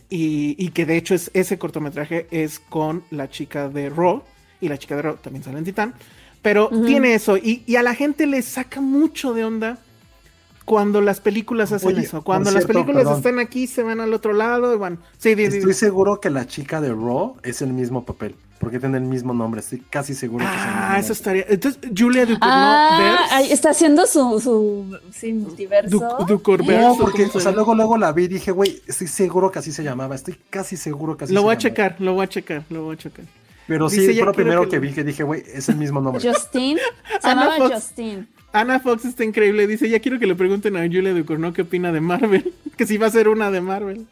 Y, 0.10 0.56
y 0.58 0.70
que 0.70 0.86
de 0.86 0.96
hecho 0.96 1.16
es, 1.16 1.32
ese 1.34 1.58
cortometraje 1.58 2.28
es 2.32 2.60
con 2.60 3.04
la 3.12 3.30
chica 3.30 3.68
de 3.68 3.90
Raw. 3.90 4.24
Y 4.62 4.70
la 4.70 4.78
chica 4.78 4.96
de 4.96 5.02
Raw 5.02 5.18
también 5.18 5.44
sale 5.44 5.58
en 5.58 5.66
Titán. 5.66 5.94
Pero 6.42 6.70
tiene 6.86 7.16
eso. 7.16 7.38
Y, 7.38 7.64
y 7.66 7.76
a 7.76 7.84
la 7.84 7.96
gente 7.96 8.28
le 8.28 8.42
saca 8.42 8.80
mucho 8.80 9.34
de 9.34 9.44
onda 9.44 9.80
cuando 10.66 11.00
las 11.02 11.20
películas 11.22 11.72
hacen 11.72 11.90
Oye, 11.90 12.02
eso. 12.02 12.24
Cuando 12.24 12.52
las 12.52 12.66
películas 12.66 13.04
perdón. 13.04 13.18
están 13.18 13.40
aquí, 13.40 13.68
se 13.68 13.84
van 13.84 14.00
al 14.02 14.14
otro 14.14 14.34
lado. 14.34 14.74
Y 14.74 14.78
van. 14.78 15.00
Sí, 15.18 15.36
di- 15.36 15.48
di- 15.48 15.58
Estoy 15.58 15.74
seguro 15.74 16.20
que 16.20 16.30
la 16.30 16.48
chica 16.48 16.82
de 16.82 16.90
Raw 16.90 17.38
es 17.44 17.62
el 17.62 17.72
mismo 17.72 18.04
papel, 18.04 18.36
porque 18.60 18.80
tiene 18.80 18.98
el 18.98 19.04
mismo 19.04 19.34
nombre. 19.34 19.62
Estoy 19.62 19.80
casi 19.90 20.14
seguro 20.16 20.44
Ah, 20.48 20.98
eso 21.00 21.14
estaría. 21.14 21.46
Entonces, 21.48 21.80
Julia 21.96 22.26
Ducournau 22.26 22.50
Ah, 22.52 23.42
está 23.50 23.70
haciendo 23.70 24.06
su, 24.08 24.40
su 24.40 24.98
sí, 25.14 25.34
multiverso. 25.34 25.90
Du- 25.90 26.00
No, 26.02 26.42
¿cómo 26.42 26.98
porque, 26.98 27.30
o 27.34 27.40
sea, 27.40 27.52
luego, 27.52 27.76
luego 27.76 27.98
la 27.98 28.12
vi 28.12 28.24
y 28.24 28.28
dije, 28.28 28.52
güey, 28.52 28.82
estoy 28.88 29.08
seguro 29.08 29.52
que 29.52 29.60
así 29.60 29.72
se 29.72 29.84
llamaba. 29.84 30.16
Estoy 30.16 30.36
casi 30.50 30.78
seguro 30.78 31.16
que 31.16 31.26
así 31.26 31.34
Lo 31.34 31.42
se 31.42 31.44
voy 31.46 31.54
a 31.54 31.58
llamaba. 31.58 31.62
checar, 31.76 31.96
lo 32.02 32.14
voy 32.14 32.24
a 32.24 32.28
checar, 32.30 32.64
lo 32.70 32.84
voy 32.84 32.96
a 32.96 32.98
checar. 32.98 33.26
Pero 33.68 33.90
sí, 33.90 34.06
fue 34.06 34.14
lo 34.26 34.32
primero 34.34 34.64
que 34.64 34.70
que 34.70 34.76
lo- 34.78 34.82
vi 34.84 34.94
que 34.94 35.04
dije, 35.04 35.24
güey, 35.24 35.44
es 35.54 35.70
el 35.70 35.76
mismo 35.78 36.00
nombre. 36.02 36.22
Justin. 36.28 36.78
Se 37.22 37.28
llamaba. 37.28 37.70
Justin. 37.70 38.28
Ana 38.60 38.80
Fox 38.80 39.06
está 39.06 39.24
increíble. 39.24 39.68
Dice: 39.68 39.90
Ya 39.90 40.00
quiero 40.00 40.18
que 40.20 40.28
le 40.28 40.36
pregunten 40.36 40.76
a 40.78 40.82
Julia 40.82 41.14
Ducournau 41.14 41.54
qué 41.54 41.64
opina 41.64 41.92
de 41.92 42.02
Marvel. 42.02 42.54
que 42.78 42.86
si 42.88 42.98
va 42.98 43.08
a 43.08 43.12
ser 43.12 43.28
una 43.28 43.52
de 43.52 43.62
Marvel. 43.62 44.06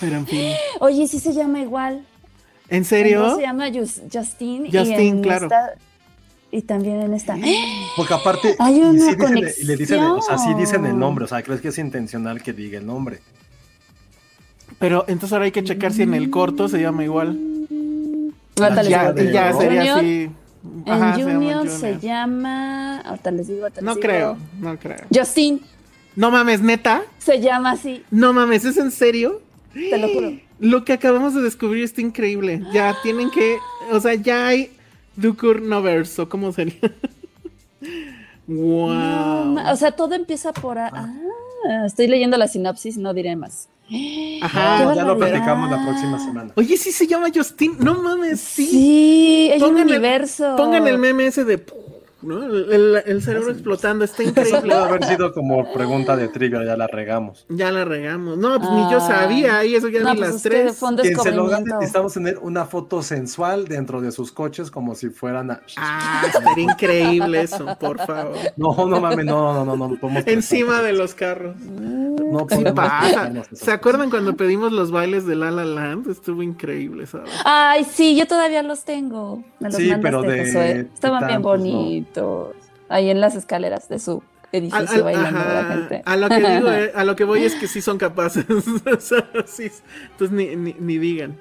Pero 0.00 0.16
en 0.16 0.26
fin. 0.26 0.52
Oye, 0.80 1.06
sí 1.08 1.18
se 1.18 1.32
llama 1.34 1.60
igual. 1.60 2.04
¿En 2.68 2.84
serio? 2.84 3.36
Se 3.36 3.42
llama 3.42 3.68
Jus- 3.68 4.00
Justin. 4.12 4.66
y 4.66 4.72
Justin, 4.72 4.98
en 5.00 5.22
claro. 5.22 5.46
esta- 5.46 5.74
y 6.50 6.62
también 6.62 7.00
en 7.00 7.12
esta. 7.14 7.36
Porque 7.96 8.14
aparte, 8.14 8.54
Hay 8.60 8.76
y 8.78 8.80
una 8.80 9.00
sí 9.04 9.16
dicen, 9.16 9.38
y 9.60 9.64
le 9.64 9.76
dicen, 9.76 10.00
o 10.04 10.22
sea, 10.22 10.38
sí 10.38 10.54
dicen 10.54 10.86
el 10.86 10.96
nombre, 10.96 11.24
o 11.24 11.28
sea, 11.28 11.42
crees 11.42 11.60
que 11.60 11.68
es 11.68 11.78
intencional 11.78 12.42
que 12.42 12.52
diga 12.52 12.78
el 12.78 12.86
nombre. 12.86 13.18
Pero 14.78 15.04
entonces 15.08 15.32
ahora 15.32 15.46
hay 15.46 15.50
que 15.52 15.64
checar 15.64 15.92
si 15.92 16.02
en 16.02 16.14
el 16.14 16.30
corto 16.30 16.68
se 16.68 16.80
llama 16.80 17.02
igual. 17.02 17.38
Ya, 18.56 19.12
de 19.12 19.24
y 19.24 19.26
sería 19.26 19.52
Junior, 19.96 20.30
En 20.86 20.92
Ajá, 20.92 21.14
se 21.14 21.20
llama 21.20 21.32
Junior 21.34 21.68
se 21.68 21.98
llama. 21.98 23.00
Ahorita 23.00 23.30
les 23.30 23.48
digo. 23.48 23.62
ahorita 23.62 23.80
les 23.80 23.84
No 23.86 23.94
digo. 23.94 24.02
creo, 24.02 24.36
no 24.60 24.78
creo. 24.78 24.98
Justin 25.14 25.60
No 26.16 26.30
mames, 26.30 26.60
neta. 26.62 27.02
se 27.18 27.40
llama 27.40 27.72
así. 27.72 28.02
No 28.10 28.32
mames, 28.32 28.64
¿es 28.64 28.76
en 28.78 28.90
serio? 28.90 29.42
Te 29.74 29.98
lo 29.98 30.08
juro. 30.08 30.32
Lo 30.60 30.84
que 30.84 30.92
acabamos 30.92 31.34
de 31.34 31.42
descubrir 31.42 31.84
está 31.84 32.00
increíble. 32.00 32.62
Ya 32.72 32.96
tienen 33.02 33.30
que. 33.30 33.58
O 33.92 34.00
sea, 34.00 34.14
ya 34.14 34.46
hay 34.46 34.70
Dukur 35.16 35.60
Noverso. 35.60 36.28
¿Cómo 36.28 36.52
sería? 36.52 36.74
wow. 38.46 39.44
No, 39.54 39.72
o 39.72 39.76
sea, 39.76 39.92
todo 39.92 40.14
empieza 40.14 40.52
por. 40.52 40.78
a- 40.78 40.90
Ah, 41.66 41.86
estoy 41.86 42.08
leyendo 42.08 42.36
la 42.36 42.46
sinopsis, 42.46 42.98
no 42.98 43.14
diré 43.14 43.36
más. 43.36 43.68
Ajá. 44.42 44.94
Ya 44.94 45.04
lo 45.04 45.16
platicamos 45.18 45.70
la 45.70 45.82
próxima 45.84 46.18
semana. 46.18 46.52
Oye, 46.56 46.76
sí 46.76 46.90
se 46.92 47.06
llama 47.06 47.28
Justin. 47.34 47.76
No 47.78 47.94
mames, 48.02 48.40
sí. 48.40 48.66
Sí, 48.66 49.50
hay 49.52 49.60
un 49.62 49.68
Pongan 49.68 49.88
el- 49.88 49.94
universo. 49.98 50.56
Pongan 50.56 50.86
el 50.86 50.98
meme 50.98 51.26
ese 51.26 51.44
de. 51.44 51.64
¿No? 52.24 52.42
El, 52.44 53.22
cerebro 53.22 53.50
explotando. 53.52 54.04
Está 54.04 54.22
Eso 54.22 54.30
increíble. 54.30 54.60
puede 54.60 54.74
haber 54.74 55.04
sido 55.04 55.32
como 55.32 55.72
pregunta 55.72 56.16
de 56.16 56.28
trigger, 56.28 56.64
ya 56.66 56.76
la 56.76 56.86
regamos. 56.86 57.46
Ya 57.48 57.70
la 57.70 57.84
regamos. 57.84 58.36
No, 58.38 58.58
pues 58.58 58.70
ni 58.70 58.90
yo 58.90 58.98
Ay. 59.00 59.08
sabía. 59.08 59.64
Y 59.64 59.74
eso 59.74 59.88
ya 59.88 60.00
No, 60.00 60.12
vi 60.12 60.18
pues 60.18 60.28
las 60.30 60.36
es 60.36 60.42
que 60.42 60.48
tres. 60.50 60.78
Quien 60.78 61.20
se 61.20 61.32
lo 61.32 61.46
gane, 61.46 61.64
descubrimiento. 61.64 61.74
necesitamos 61.76 62.12
tener 62.14 62.38
una 62.38 62.64
foto 62.66 63.02
sensual 63.02 63.66
dentro 63.66 64.00
de 64.00 64.12
sus 64.12 64.32
coches 64.32 64.70
como 64.70 64.94
si 64.94 65.10
fueran 65.10 65.50
a... 65.50 65.60
Ah, 65.76 66.24
estaría 66.26 66.64
increíble 66.64 67.42
eso, 67.42 67.66
por 67.78 67.98
favor. 68.04 68.36
No, 68.56 68.74
no 68.86 69.00
mames, 69.00 69.24
no, 69.26 69.64
no, 69.64 69.76
no, 69.76 69.88
no, 69.88 69.98
Encima 70.26 70.82
de 70.82 70.92
los 70.92 71.14
carros. 71.14 71.56
No 71.58 72.46
Sí 72.48 72.64
pasa. 72.74 73.32
¿Se 73.52 73.72
acuerdan 73.72 74.10
cuando 74.10 74.36
pedimos 74.36 74.72
los 74.72 74.90
bailes 74.90 75.26
de 75.26 75.36
La 75.36 75.50
La 75.50 75.64
Land? 75.64 76.08
Estuvo 76.10 76.42
increíble, 76.42 77.06
¿sabes? 77.06 77.30
Ay, 77.44 77.84
sí, 77.84 78.16
yo 78.16 78.26
todavía 78.26 78.62
los 78.62 78.84
tengo. 78.84 79.42
Me 79.58 79.70
los 79.70 79.76
Sí, 79.76 79.88
mandaste, 79.90 80.02
pero 80.02 80.22
de. 80.22 80.80
Estaban 80.94 81.26
bien 81.26 81.42
tantos, 81.42 81.42
bonitos. 82.20 82.56
Ahí 82.88 83.10
en 83.10 83.20
las 83.20 83.34
escaleras 83.34 83.88
de 83.88 83.98
su 83.98 84.22
edificio 84.52 85.02
bailando 85.04 85.40
ajá, 85.40 85.54
la 85.54 85.64
gente. 85.74 86.02
a 86.04 86.16
lo 86.16 86.28
que 86.28 86.36
digo, 86.36 86.70
eh, 86.72 86.92
a 86.94 87.04
lo 87.04 87.16
que 87.16 87.24
voy 87.24 87.44
es 87.44 87.54
que 87.54 87.66
sí 87.66 87.80
son 87.82 87.98
capaces. 87.98 88.44
O 88.86 89.00
sea, 89.00 89.28
sí, 89.46 89.70
entonces 90.12 90.30
ni, 90.36 90.54
ni, 90.56 90.76
ni 90.78 90.98
digan. 90.98 91.36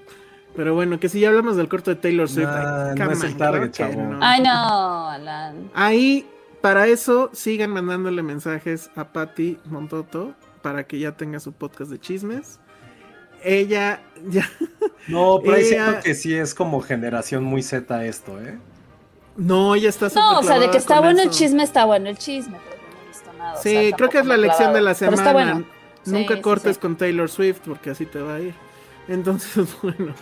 Pero 0.55 0.75
bueno, 0.75 0.99
que 0.99 1.09
si 1.09 1.19
ya 1.19 1.29
hablamos 1.29 1.55
del 1.57 1.67
corto 1.67 1.89
de 1.91 1.95
Taylor 1.97 2.29
Swift. 2.29 2.45
Nah, 2.47 2.89
ay, 2.91 2.95
no 2.95 3.03
come 3.05 3.13
es 3.13 3.23
el 3.23 3.37
target, 3.37 3.71
chavo. 3.71 4.01
no. 4.01 4.19
Ay, 4.21 4.41
no, 4.41 5.09
Alan. 5.09 5.71
Ahí, 5.73 6.27
para 6.61 6.87
eso, 6.87 7.29
sigan 7.33 7.71
mandándole 7.71 8.21
mensajes 8.21 8.89
a 8.95 9.11
Patty 9.11 9.57
Montoto 9.65 10.33
para 10.61 10.85
que 10.85 10.99
ya 10.99 11.11
tenga 11.13 11.39
su 11.39 11.53
podcast 11.53 11.89
de 11.91 11.99
chismes. 11.99 12.59
Ella 13.43 14.01
ya. 14.29 14.49
No, 15.07 15.39
pero 15.43 15.55
ahí 15.55 15.63
Ella- 15.63 15.85
siento 15.85 16.01
que 16.03 16.15
sí 16.15 16.33
es 16.33 16.55
como 16.55 16.81
generación 16.81 17.43
muy 17.43 17.61
Z 17.61 18.05
esto, 18.05 18.39
¿eh? 18.41 18.57
No, 19.35 19.76
ella 19.76 19.89
está 19.89 20.10
No, 20.14 20.39
o 20.39 20.43
sea, 20.43 20.60
de 20.60 20.69
que 20.69 20.77
está 20.77 20.99
bueno 21.01 21.22
el 21.22 21.30
chisme, 21.30 21.64
está 21.64 21.85
bueno 21.85 22.10
el 22.10 22.18
chisme. 22.18 22.57
Pero 22.64 22.81
yo 22.81 22.88
no 22.95 23.01
he 23.03 23.07
visto 23.07 23.34
nada. 23.34 23.53
o 23.53 23.61
Sí, 23.61 23.69
sea, 23.69 23.91
creo 23.97 24.10
que 24.10 24.19
es 24.19 24.26
la 24.26 24.38
lección 24.38 24.73
de 24.73 24.81
la 24.81 24.93
semana. 24.93 25.18
está 25.18 25.34
bueno. 25.34 25.64
Nunca 26.05 26.35
Sí, 26.35 26.41
cortes 26.41 26.76
sí. 26.76 26.81
con 26.81 26.95
Taylor 26.97 27.30
Swift 27.30 27.60
porque 27.65 27.89
así 27.91 28.05
te 28.05 28.22
va 28.22 28.35
a 28.35 28.39
ir. 28.41 28.53
Entonces, 29.07 29.68
bueno. 29.81 30.14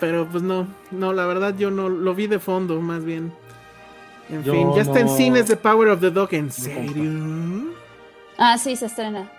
Pero 0.00 0.26
pues 0.26 0.42
no, 0.42 0.66
no, 0.90 1.12
la 1.12 1.26
verdad 1.26 1.54
yo 1.56 1.70
no 1.70 1.88
lo 1.88 2.14
vi 2.14 2.26
de 2.26 2.38
fondo, 2.38 2.80
más 2.80 3.04
bien. 3.04 3.32
En 4.30 4.44
Yo 4.44 4.52
fin, 4.52 4.74
ya 4.74 4.82
está 4.82 5.00
en 5.00 5.08
cines 5.08 5.46
The 5.46 5.56
Power 5.56 5.88
of 5.88 6.00
the 6.00 6.10
Dog. 6.10 6.28
¿En 6.32 6.50
serio? 6.52 7.72
Ah, 8.36 8.58
sí, 8.58 8.76
se 8.76 8.86
estrena. 8.86 9.30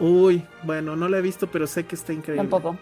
Uy, 0.00 0.44
bueno, 0.64 0.96
no 0.96 1.08
la 1.08 1.18
he 1.18 1.22
visto, 1.22 1.46
pero 1.46 1.66
sé 1.66 1.86
que 1.86 1.94
está 1.94 2.12
increíble. 2.12 2.42
Tampoco. 2.48 2.76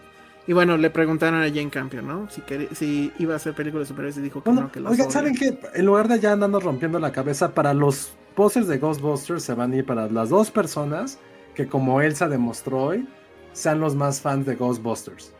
Y 0.45 0.53
bueno, 0.53 0.75
le 0.77 0.89
preguntaron 0.89 1.41
a 1.41 1.45
Jane 1.47 1.69
Campion, 1.69 2.05
¿no? 2.07 2.29
Si, 2.29 2.41
quería- 2.41 2.67
si 2.73 3.13
iba 3.17 3.33
a 3.33 3.37
hacer 3.37 3.53
películas 3.53 3.87
de 3.87 3.93
superhéroes 3.93 4.17
y 4.17 4.21
dijo 4.21 4.43
que 4.43 4.49
Bueno, 4.49 4.63
no, 4.67 4.71
que 4.71 4.79
oigan. 4.79 5.09
¿saben 5.11 5.35
qué? 5.35 5.57
En 5.73 5.85
lugar 5.85 6.07
de 6.09 6.19
ya 6.19 6.33
andarnos 6.33 6.63
rompiendo 6.63 6.99
la 6.99 7.11
cabeza, 7.13 7.53
para 7.53 7.73
los 7.73 8.11
posters 8.35 8.67
de 8.67 8.77
Ghostbusters 8.77 9.41
se 9.43 9.53
van 9.53 9.71
a 9.71 9.75
ir 9.77 9.85
para 9.85 10.07
las 10.09 10.29
dos 10.29 10.51
personas 10.51 11.17
que, 11.55 11.67
como 11.67 12.01
Elsa 12.01 12.27
demostró 12.27 12.83
hoy, 12.83 13.07
sean 13.53 13.79
los 13.79 13.95
más 13.95 14.19
fans 14.19 14.45
de 14.45 14.55
Ghostbusters. 14.55 15.31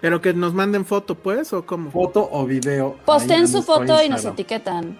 Pero 0.00 0.20
que 0.20 0.32
nos 0.34 0.54
manden 0.54 0.84
foto, 0.84 1.14
pues, 1.14 1.52
o 1.52 1.64
cómo. 1.66 1.90
Foto 1.90 2.28
o 2.32 2.46
video. 2.46 2.96
Posten 3.04 3.40
en 3.40 3.48
su 3.48 3.62
foto 3.62 4.02
y 4.02 4.08
nos 4.08 4.24
etiquetan. 4.24 4.98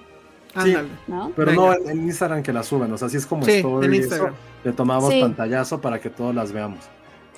¿no? 1.07 1.33
Pero 1.37 1.51
Venga. 1.53 1.63
no 1.63 1.73
en, 1.73 1.91
en 1.91 2.05
Instagram 2.07 2.43
que 2.43 2.53
la 2.53 2.63
suban, 2.63 2.93
o 2.93 2.99
sea, 2.99 3.07
así 3.07 3.17
es 3.17 3.27
como 3.27 3.45
Sí, 3.45 3.53
story 3.53 3.87
en 3.87 3.95
y 3.95 3.97
Instagram. 3.99 4.29
eso, 4.33 4.37
le 4.65 4.73
tomamos 4.73 5.13
Sí. 5.13 5.21
pantallazo 5.21 5.81
para 5.81 6.01
que 6.01 6.11
todos 6.11 6.35
las 6.35 6.53
veamos. 6.53 6.81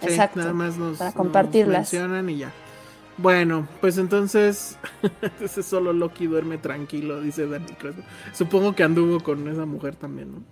Sí, 0.01 0.09
Exacto. 0.09 0.41
Nada 0.41 0.53
más 0.53 0.77
nos, 0.79 0.99
para 0.99 1.11
nos 1.11 1.17
compartirlas. 1.17 1.79
mencionan 1.93 2.29
y 2.31 2.39
ya. 2.39 2.53
Bueno, 3.19 3.69
pues 3.83 3.99
entonces, 3.99 4.79
ese 5.41 5.63
solo 5.63 5.93
Loki 5.93 6.27
duerme 6.27 6.57
tranquilo, 6.59 7.21
dice 7.21 7.47
Dani 7.47 7.67
Crespo. 7.75 8.03
Supongo 8.33 8.75
que 8.75 8.83
anduvo 8.83 9.21
con 9.21 9.47
esa 9.49 9.67
mujer 9.67 9.95
también, 9.97 10.33
¿no? 10.33 10.43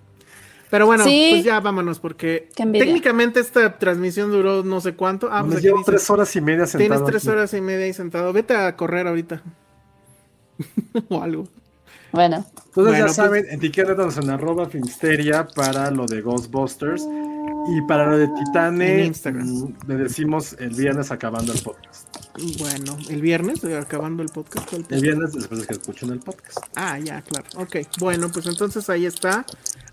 Pero 0.71 0.85
bueno, 0.85 1.03
Sí. 1.05 1.29
pues 1.33 1.45
ya 1.45 1.61
vámonos, 1.61 1.99
porque 1.99 2.51
técnicamente 2.55 3.41
esta 3.41 3.79
transmisión 3.79 4.31
duró 4.31 4.63
no 4.65 4.83
sé 4.83 4.95
cuánto. 4.95 5.31
Ah, 5.33 5.41
Me 5.43 5.47
pues 5.49 5.59
aquí 5.59 5.67
llevo 5.69 5.79
dice, 5.79 5.93
tres 5.93 6.11
horas 6.11 6.37
y 6.37 6.43
media 6.43 6.67
sentado. 6.67 6.89
Tienes 6.91 7.07
tres 7.11 7.23
aquí. 7.27 7.31
horas 7.31 7.55
y 7.55 7.61
media 7.63 7.87
ahí 7.87 7.93
sentado. 7.95 8.33
Vete 8.35 8.55
a 8.55 8.77
correr 8.77 9.07
ahorita. 9.07 9.41
o 11.09 11.23
algo. 11.23 11.49
Bueno, 12.13 12.37
Entonces 12.37 12.73
Bueno, 12.75 12.93
ya 12.99 13.05
pues- 13.05 13.17
saben, 13.17 13.47
etiquétanos 13.51 14.19
en 14.19 14.29
arroba 14.29 14.69
Finsteria 14.69 15.47
para 15.47 15.91
lo 15.91 16.05
de 16.05 16.21
Ghostbusters. 16.21 17.07
Y 17.71 17.83
para 17.83 18.07
lo 18.07 18.17
de 18.19 18.29
Titane, 18.29 19.01
En 19.01 19.07
Instagram. 19.07 19.47
mm, 19.47 19.75
le 19.89 19.97
decimos 19.97 20.57
el 20.59 20.71
viernes 20.71 21.11
acabando 21.11 21.53
el 21.53 21.61
podcast. 21.61 22.09
Bueno, 22.61 22.97
el 23.11 23.21
viernes, 23.21 23.63
acabando 23.65 24.23
el 24.23 24.29
podcast. 24.31 24.73
¿o 24.73 24.77
el 24.77 24.83
El 24.83 24.85
podcast? 24.85 25.03
viernes 25.03 25.33
después 25.33 25.61
de 25.61 25.67
que 25.67 25.73
escuchen 25.75 26.11
el 26.11 26.21
podcast. 26.21 26.59
Ah, 26.77 26.99
ya, 26.99 27.21
claro. 27.23 27.47
Ok, 27.57 27.77
bueno, 28.01 28.31
pues 28.31 28.47
entonces 28.47 28.89
ahí 28.89 29.05
está. 29.07 29.45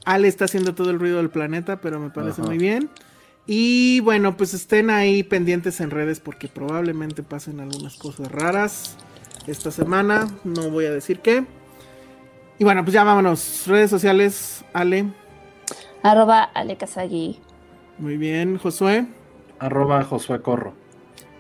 Ale 0.06 0.28
está 0.28 0.46
haciendo 0.46 0.74
todo 0.76 0.92
el 0.92 1.00
ruido 1.00 1.18
del 1.18 1.30
planeta, 1.30 1.82
pero 1.82 2.00
me 2.00 2.12
parece 2.12 2.42
Ajá. 2.42 2.50
muy 2.50 2.58
bien. 2.60 2.90
Y 3.48 4.00
bueno, 4.02 4.38
pues 4.38 4.54
estén 4.54 4.90
ahí 4.90 5.24
pendientes 5.24 5.80
en 5.82 5.92
redes 5.92 6.20
porque 6.20 6.48
probablemente 6.48 7.24
pasen 7.24 7.60
algunas 7.60 7.96
cosas 7.98 8.32
raras 8.32 8.96
esta 9.48 9.70
semana. 9.72 10.28
No 10.44 10.70
voy 10.70 10.86
a 10.86 10.92
decir 10.92 11.20
qué. 11.20 11.46
Y 12.58 12.64
bueno, 12.64 12.84
pues 12.84 12.94
ya 12.94 13.04
vámonos. 13.04 13.64
Redes 13.68 13.90
sociales, 13.90 14.64
Ale. 14.72 15.12
arroba 16.04 16.44
Ale 16.44 16.78
Kazagi. 16.78 17.40
Muy 17.98 18.18
bien, 18.18 18.58
Josué. 18.58 19.06
Arroba 19.60 20.04
Josué 20.04 20.42
Corro. 20.42 20.74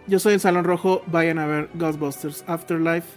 Yo 0.08 0.20
soy 0.20 0.34
el 0.36 0.40
Salón 0.40 0.64
Rojo. 0.64 1.02
Vayan 1.08 1.40
a 1.40 1.46
ver 1.46 1.70
Ghostbusters 1.74 2.44
Afterlife. 2.48 3.08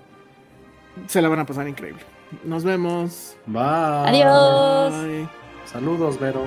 Se 1.07 1.23
la 1.23 1.29
van 1.29 1.41
a 1.41 1.47
pasar 1.47 1.69
increíble. 1.69 2.03
Nos 2.45 2.65
vemos. 2.65 3.37
Bye. 3.47 3.63
Adiós. 3.63 4.93
Bye. 5.03 5.29
Saludos, 5.65 6.19
Vero. 6.19 6.45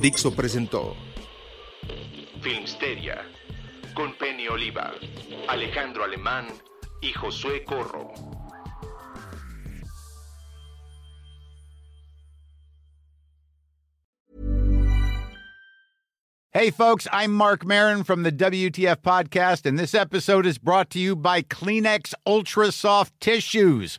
Dixo 0.00 0.34
presentó 0.34 0.94
Filmsteria 2.40 3.24
con 3.94 4.14
Penny 4.14 4.48
Oliva, 4.48 4.94
Alejandro 5.48 6.04
Alemán 6.04 6.46
y 7.00 7.12
Josué 7.12 7.64
Corro. 7.64 8.12
Hey, 16.50 16.70
folks, 16.70 17.06
I'm 17.12 17.32
Mark 17.34 17.64
Marin 17.64 18.02
from 18.04 18.22
the 18.22 18.32
WTF 18.32 18.96
Podcast, 18.96 19.66
and 19.66 19.78
this 19.78 19.94
episode 19.94 20.46
is 20.46 20.58
brought 20.58 20.90
to 20.90 20.98
you 20.98 21.14
by 21.14 21.42
Kleenex 21.42 22.14
Ultra 22.26 22.72
Soft 22.72 23.12
Tissues, 23.20 23.98